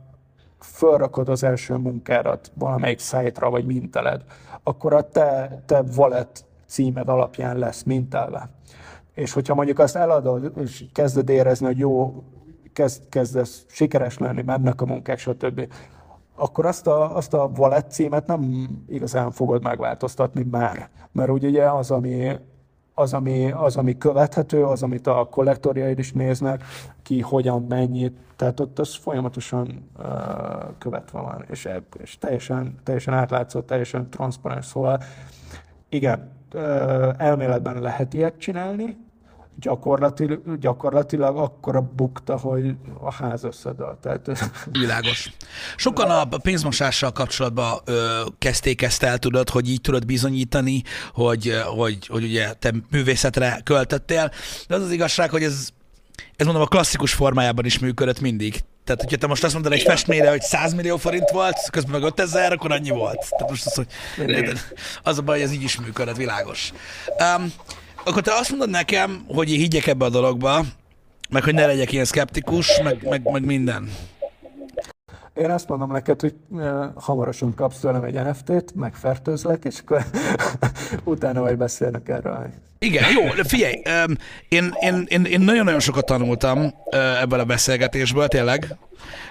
fölrakod 0.61 1.29
az 1.29 1.43
első 1.43 1.75
munkádat 1.75 2.53
valamelyik 2.55 2.99
szájtra, 2.99 3.51
vagy 3.51 3.67
minteled, 3.67 4.23
akkor 4.69 4.93
a 4.93 5.09
te, 5.09 5.63
te 5.67 5.85
wallet 5.97 6.45
címed 6.67 7.09
alapján 7.09 7.59
lesz 7.59 7.83
mintelve. 7.83 8.49
És 9.15 9.33
hogyha 9.33 9.55
mondjuk 9.55 9.79
azt 9.79 9.97
eladod, 9.97 10.53
és 10.57 10.85
kezded 10.93 11.29
érezni, 11.29 11.67
hogy 11.67 11.79
jó, 11.79 12.25
kezd, 12.73 13.09
kezdesz 13.09 13.65
sikeres 13.69 14.19
lenni, 14.19 14.43
mennek 14.43 14.81
a 14.81 14.87
munkák, 14.87 15.19
stb., 15.19 15.73
akkor 16.35 16.67
azt 16.67 16.87
a, 16.87 17.17
azt 17.17 17.35
a 17.35 17.51
wallet 17.57 17.91
címet 17.91 18.27
nem 18.27 18.69
igazán 18.89 19.31
fogod 19.31 19.63
megváltoztatni 19.63 20.47
már. 20.51 20.89
Mert 21.13 21.31
ugye 21.31 21.49
ugye 21.49 21.71
az, 21.71 21.91
ami, 21.91 22.39
az, 22.99 23.13
ami, 23.13 23.51
az, 23.51 23.77
ami 23.77 23.99
követhető, 23.99 24.65
az, 24.65 24.83
amit 24.83 25.07
a 25.07 25.29
kollektorjaid 25.31 25.99
is 25.99 26.13
néznek, 26.13 26.65
ki 27.03 27.21
hogyan, 27.21 27.63
mennyit, 27.63 28.17
tehát 28.37 28.61
ott 28.61 28.79
az 28.79 28.95
folyamatosan 28.95 29.91
uh, 29.99 30.05
követve 30.79 31.21
van, 31.21 31.45
és, 31.51 31.69
és 32.03 32.19
teljesen, 32.19 32.75
teljesen 32.83 33.15
átlátszó, 33.15 33.61
teljesen 33.61 34.11
transzparens, 34.11 34.67
szóval 34.67 35.03
igen, 35.89 36.31
uh, 36.55 37.09
elméletben 37.17 37.81
lehet 37.81 38.15
ilyet 38.15 38.39
csinálni, 38.39 38.97
gyakorlatilag, 39.61 40.59
gyakorlatilag 40.59 41.37
akkora 41.37 41.81
bukta, 41.81 42.37
hogy 42.39 42.75
a 43.01 43.13
ház 43.13 43.45
összedől. 43.45 43.99
Tehát, 44.03 44.51
Világos. 44.73 45.31
Sokan 45.77 46.11
a 46.11 46.25
pénzmosással 46.25 47.13
kapcsolatban 47.13 47.81
ö, 47.85 48.23
kezdték 48.39 48.83
ezt 48.83 49.03
el, 49.03 49.19
tudod, 49.19 49.51
hogy 49.51 49.69
így 49.69 49.81
tudod 49.81 50.07
bizonyítani, 50.07 50.83
hogy, 51.13 51.53
hogy, 51.77 52.07
hogy 52.07 52.25
ugye 52.25 52.53
te 52.53 52.73
művészetre 52.91 53.61
költöttél, 53.65 54.31
de 54.69 54.75
az 54.75 54.83
az 54.83 54.91
igazság, 54.91 55.31
hogy 55.31 55.43
ez, 55.43 55.69
ez 56.37 56.47
mondom 56.47 56.63
a 56.63 56.67
klasszikus 56.67 57.13
formájában 57.13 57.65
is 57.65 57.79
működött 57.79 58.21
mindig. 58.21 58.65
Tehát, 58.85 59.03
hogyha 59.03 59.17
te 59.17 59.27
most 59.27 59.45
azt 59.45 59.55
mondod 59.55 59.73
egy 59.73 59.83
festményre, 59.83 60.31
hogy 60.31 60.41
100 60.41 60.75
millió 60.75 60.97
forint 60.97 61.31
volt, 61.31 61.71
közben 61.71 62.01
meg 62.01 62.03
5000, 62.03 62.53
akkor 62.53 62.73
annyi 62.73 62.91
volt. 62.91 63.27
Tehát 63.31 63.49
most 63.49 63.67
az, 63.67 63.75
hogy 63.75 63.87
az 65.03 65.19
a 65.19 65.23
baj, 65.23 65.39
hogy 65.39 65.47
ez 65.47 65.53
így 65.53 65.63
is 65.63 65.81
működött, 65.81 66.17
világos. 66.17 66.73
Um, 67.37 67.53
akkor 68.07 68.23
te 68.23 68.33
azt 68.35 68.51
mondod 68.51 68.71
nekem, 68.71 69.25
hogy 69.29 69.53
én 69.53 69.59
higgyek 69.59 69.87
ebbe 69.87 70.05
a 70.05 70.09
dologba, 70.09 70.65
meg 71.31 71.43
hogy 71.43 71.55
ne 71.55 71.67
legyek 71.67 71.93
ilyen 71.93 72.05
szkeptikus, 72.05 72.81
meg, 72.83 73.09
meg, 73.09 73.31
meg 73.33 73.45
minden. 73.45 73.91
Én 75.35 75.51
azt 75.51 75.69
mondom 75.69 75.93
neked, 75.93 76.21
hogy 76.21 76.35
hamarosan 76.95 77.55
kapsz 77.55 77.79
tőlem 77.79 78.05
egy 78.05 78.15
NFT-t, 78.15 78.75
megfertőzlek, 78.75 79.65
és 79.65 79.79
akkor 79.81 80.05
utána 81.05 81.41
majd 81.41 81.57
beszélnek 81.57 82.09
erről. 82.09 82.51
Igen, 82.79 83.05
jó, 83.13 83.23
figyelj, 83.45 83.83
én, 84.49 84.75
én, 84.81 85.05
én, 85.09 85.25
én 85.25 85.41
nagyon-nagyon 85.41 85.81
sokat 85.81 86.07
tanultam 86.07 86.75
ebből 87.21 87.41
a 87.41 87.45
beszélgetésből, 87.45 88.29
tényleg, 88.29 88.77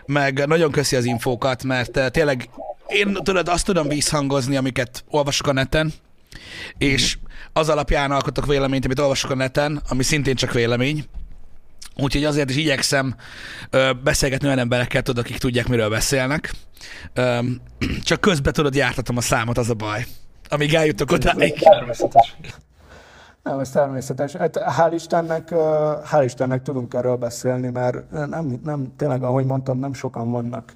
meg 0.06 0.48
nagyon 0.48 0.72
köszi 0.72 0.96
az 0.96 1.06
infókat, 1.06 1.64
mert 1.64 2.12
tényleg 2.12 2.50
én 2.88 3.14
tudod, 3.14 3.48
azt 3.48 3.66
tudom 3.66 3.88
vízhangozni, 3.88 4.56
amiket 4.56 5.04
olvasok 5.10 5.48
a 5.48 5.54
neten, 5.54 5.94
és 6.78 7.18
az 7.54 7.70
alapján 7.70 8.12
alkotok 8.12 8.46
véleményt, 8.46 8.86
amit 8.86 9.00
olvasok 9.00 9.32
a 9.32 9.36
neten, 9.36 9.82
ami 9.90 10.04
szintén 10.04 10.36
csak 10.36 10.52
vélemény, 10.52 11.06
Úgyhogy 11.98 12.24
azért 12.24 12.50
is 12.50 12.56
igyekszem 12.56 13.16
ö, 13.70 13.92
beszélgetni 14.04 14.48
olyan 14.48 14.60
emberekkel, 14.60 15.02
tudod, 15.02 15.24
akik 15.24 15.38
tudják, 15.38 15.68
miről 15.68 15.90
beszélnek. 15.90 16.52
Ö, 17.14 17.40
csak 18.04 18.22
közben 18.22 18.54
tudod, 18.54 18.76
jártatom 18.76 19.18
a 19.18 19.22
számot, 19.22 19.58
az 19.58 19.70
a 19.70 19.74
baj. 19.74 20.06
Amíg 20.50 20.74
eljutok 20.74 21.12
odáig. 21.12 21.60
Természetes. 21.60 22.36
Nem, 23.44 23.60
ez 23.60 23.70
természetes. 23.70 24.32
Hát, 24.32 24.60
hál' 24.78 24.92
Istennek, 24.94 25.50
hál' 26.12 26.22
Istennek 26.24 26.62
tudunk 26.62 26.94
erről 26.94 27.16
beszélni, 27.16 27.70
mert 27.70 28.12
nem, 28.12 28.60
nem, 28.64 28.94
tényleg, 28.98 29.24
ahogy 29.24 29.46
mondtam, 29.46 29.80
nem 29.80 29.94
sokan 29.94 30.32
vannak 30.32 30.74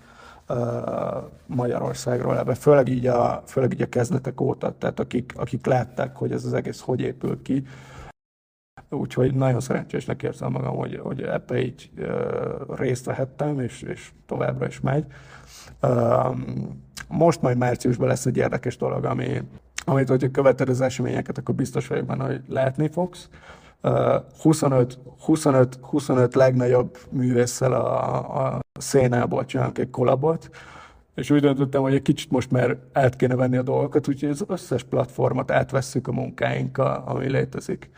Magyarországról 1.46 2.38
ebbe, 2.38 2.56
főleg 2.56 2.88
így, 2.88 3.08
a, 3.08 3.44
főleg 3.46 3.74
így 3.74 3.82
a 3.82 3.90
kezdetek 3.90 4.42
óta, 4.42 4.78
tehát 4.78 5.00
akik, 5.00 5.34
akik 5.36 5.66
látták, 5.66 6.16
hogy 6.16 6.32
ez 6.32 6.46
az 6.46 6.54
egész 6.54 6.80
hogy 6.80 7.02
épül 7.02 7.42
ki. 7.42 7.64
Úgyhogy 8.90 9.34
nagyon 9.34 9.60
szerencsésnek 9.60 10.24
érzem 10.24 10.52
magam, 10.52 10.76
hogy, 10.76 11.00
hogy 11.04 11.22
ebbe 11.22 11.62
így 11.62 11.92
részt 12.68 13.06
vehettem, 13.06 13.60
és, 13.60 13.82
és 13.82 14.12
továbbra 14.26 14.68
is 14.68 14.80
megy. 14.80 15.06
Most 17.08 17.42
majd 17.42 17.58
márciusban 17.58 18.08
lesz 18.08 18.26
egy 18.26 18.38
érdekes 18.38 18.78
dolog, 18.78 19.06
ami, 19.06 19.42
amit, 19.86 20.10
hogyha 20.10 20.32
követed 20.32 20.70
az 20.70 20.82
eseményeket, 20.82 21.38
akkor 21.38 21.56
biztos 21.56 21.88
vagyok 21.88 22.06
benne, 22.06 22.26
hogy 22.26 22.42
látni 22.48 22.88
fogsz. 22.88 23.30
Uh, 23.82 24.16
25, 24.42 25.00
25, 25.20 25.80
25 25.82 26.36
legnagyobb 26.36 26.98
művésszel 27.10 27.74
a, 27.74 28.48
a 28.48 28.60
szénából 28.82 29.46
csinálunk 29.46 29.78
egy 29.78 29.90
kolabot, 29.90 30.50
és 31.16 31.30
úgy 31.30 31.42
döntöttem, 31.42 31.82
hogy 31.82 31.94
egy 31.94 32.02
kicsit 32.02 32.32
most 32.32 32.52
már 32.52 32.78
át 32.94 33.16
kéne 33.16 33.36
venni 33.36 33.58
a 33.58 33.62
dolgokat, 33.62 34.08
úgyhogy 34.08 34.30
az 34.30 34.44
összes 34.48 34.84
platformot 34.84 35.52
átvesszük 35.52 36.08
a 36.08 36.12
munkáinkkal, 36.12 37.04
ami 37.06 37.30
létezik. 37.30 37.90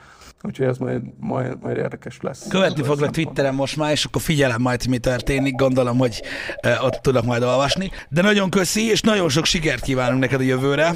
Úgyhogy 0.43 0.65
ez 0.65 0.77
majd, 0.77 1.01
majd, 1.19 1.57
majd 1.61 1.77
érdekes 1.77 2.17
lesz. 2.21 2.47
Követni 2.47 2.83
foglak 2.83 3.11
Twitteren 3.11 3.53
most 3.53 3.77
már, 3.77 3.91
és 3.91 4.05
akkor 4.05 4.21
figyelem 4.21 4.61
majd, 4.61 4.87
mi 4.87 4.97
történik. 4.97 5.55
Gondolom, 5.55 5.97
hogy 5.97 6.21
uh, 6.65 6.83
ott 6.83 6.99
tudok 7.01 7.25
majd 7.25 7.43
olvasni. 7.43 7.91
De 8.09 8.21
nagyon 8.21 8.49
köszi, 8.49 8.89
és 8.89 9.01
nagyon 9.01 9.29
sok 9.29 9.45
sikert 9.45 9.81
kívánunk 9.81 10.19
neked 10.19 10.39
a 10.39 10.43
jövőre 10.43 10.91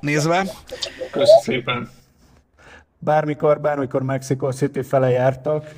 nézve. 0.00 0.46
Köszi 1.10 1.40
szépen. 1.42 1.90
Bármikor, 2.98 3.60
bármikor 3.60 4.02
Mexico 4.02 4.52
City 4.52 4.82
fele 4.82 5.10
jártak, 5.10 5.74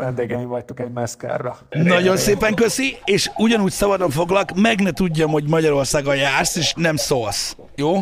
vendégeim 0.00 0.48
vagytok 0.48 0.80
egy 0.80 0.90
meszkárra. 0.92 1.58
Nagyon 1.70 2.16
szépen 2.16 2.54
köszi, 2.54 2.96
és 3.04 3.30
ugyanúgy 3.36 3.70
szabadon 3.72 4.10
foglak, 4.10 4.50
meg 4.56 4.80
ne 4.80 4.90
tudjam, 4.92 5.30
hogy 5.30 5.44
Magyarországon 5.48 6.16
jársz, 6.16 6.56
és 6.56 6.72
nem 6.76 6.96
szólsz. 6.96 7.56
Jó? 7.76 7.94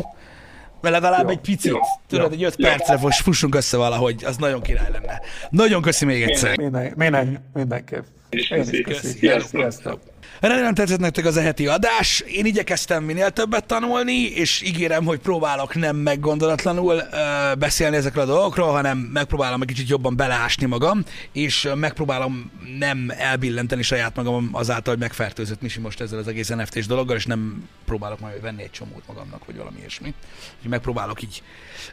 Mert 0.81 0.95
legalább 0.95 1.23
Jó, 1.23 1.29
egy 1.29 1.39
picit, 1.39 1.71
jó, 1.71 1.77
tudod, 2.07 2.31
jó, 2.31 2.37
egy 2.37 2.43
öt 2.43 2.55
jó. 2.57 2.67
percre 2.67 2.97
fos- 2.97 3.21
fussunk 3.21 3.55
össze 3.55 3.77
valahogy, 3.77 4.23
az 4.25 4.37
nagyon 4.37 4.61
király 4.61 4.91
lenne. 4.91 5.21
Nagyon 5.49 5.81
köszi 5.81 6.05
még 6.05 6.21
egyszer. 6.23 6.57
Minden, 6.57 6.93
minden, 6.95 7.49
mindenképp. 7.53 8.03
És 8.29 8.49
Én 8.51 8.59
is 8.61 8.65
köszi. 8.65 8.81
köszi. 8.81 9.07
Sziasztok. 9.17 9.59
Sziasztok. 9.59 9.99
Remélem 10.39 10.73
tetszett 10.73 10.99
nektek 10.99 11.25
az 11.25 11.35
a 11.35 11.41
heti 11.41 11.67
adás. 11.67 12.19
Én 12.19 12.45
igyekeztem 12.45 13.03
minél 13.03 13.29
többet 13.29 13.65
tanulni, 13.65 14.21
és 14.21 14.61
ígérem, 14.61 15.05
hogy 15.05 15.19
próbálok 15.19 15.75
nem 15.75 15.95
meggondolatlanul 15.95 16.95
ö, 16.95 17.55
beszélni 17.55 17.95
ezekről 17.95 18.23
a 18.23 18.27
dolgokról, 18.27 18.71
hanem 18.71 18.97
megpróbálom 18.97 19.61
egy 19.61 19.67
kicsit 19.67 19.89
jobban 19.89 20.15
beleásni 20.15 20.65
magam, 20.65 21.03
és 21.31 21.69
megpróbálom 21.75 22.51
nem 22.77 23.11
elbillenteni 23.17 23.81
saját 23.81 24.15
magam 24.15 24.49
azáltal, 24.51 24.93
hogy 24.93 25.01
megfertőzött 25.01 25.61
Misi 25.61 25.79
most 25.79 26.01
ezzel 26.01 26.19
az 26.19 26.27
egész 26.27 26.47
NFT-s 26.47 26.87
dologgal, 26.87 27.15
és 27.15 27.25
nem 27.25 27.69
próbálok 27.85 28.19
majd 28.19 28.41
venni 28.41 28.61
egy 28.63 28.71
csomót 28.71 29.03
magamnak, 29.07 29.45
vagy 29.45 29.57
valami 29.57 29.77
ilyesmi. 29.79 30.13
Úgyhogy 30.55 30.69
megpróbálok 30.69 31.21
így 31.21 31.43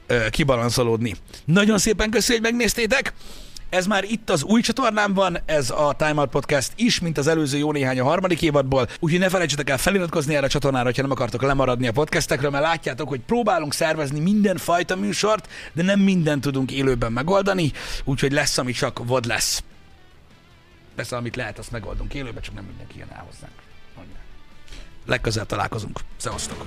ö, 0.06 0.28
kibalanszolódni. 0.31 1.14
Nagyon 1.44 1.78
szépen 1.78 2.10
köszönjük, 2.10 2.44
hogy 2.44 2.55
megnéztétek! 2.55 3.12
Ez 3.68 3.86
már 3.86 4.05
itt 4.05 4.30
az 4.30 4.43
új 4.43 4.60
csatornámban, 4.60 5.38
ez 5.44 5.70
a 5.70 5.94
Time 5.97 6.20
Out 6.20 6.30
Podcast 6.30 6.72
is, 6.76 7.01
mint 7.01 7.18
az 7.18 7.26
előző 7.26 7.59
jó 7.59 7.72
néhány 7.72 8.01
a 8.01 8.05
harmadik 8.05 8.43
évadból, 8.43 8.88
úgyhogy 9.01 9.20
ne 9.20 9.28
felejtsetek 9.28 9.70
el 9.70 9.78
feliratkozni 9.78 10.34
erre 10.34 10.47
a 10.47 10.48
csatornára, 10.48 10.90
ha 10.97 11.02
nem 11.02 11.10
akartok 11.10 11.43
lemaradni 11.43 11.86
a 11.86 11.93
podcastekről, 11.93 12.51
mert 12.51 12.64
látjátok, 12.64 13.09
hogy 13.09 13.20
próbálunk 13.20 13.72
szervezni 13.72 14.20
minden 14.20 14.56
fajta 14.56 14.97
műsort, 14.97 15.48
de 15.72 15.82
nem 15.82 16.01
mindent 16.01 16.40
tudunk 16.40 16.70
élőben 16.70 17.12
megoldani, 17.12 17.72
úgyhogy 18.05 18.32
lesz, 18.32 18.59
ami 18.59 18.72
csak 18.72 19.06
vod 19.06 19.24
lesz. 19.24 19.62
Persze, 20.94 21.16
amit 21.16 21.36
lehet, 21.36 21.59
azt 21.59 21.70
megoldunk 21.70 22.14
élőben, 22.14 22.43
csak 22.43 22.55
nem 22.55 22.64
mindenki 22.64 22.98
jön 22.98 23.09
el 23.10 23.24
hozzánk. 23.30 23.52
Legközelebb 25.06 25.48
találkozunk. 25.48 26.01
Szevasztok! 26.16 26.66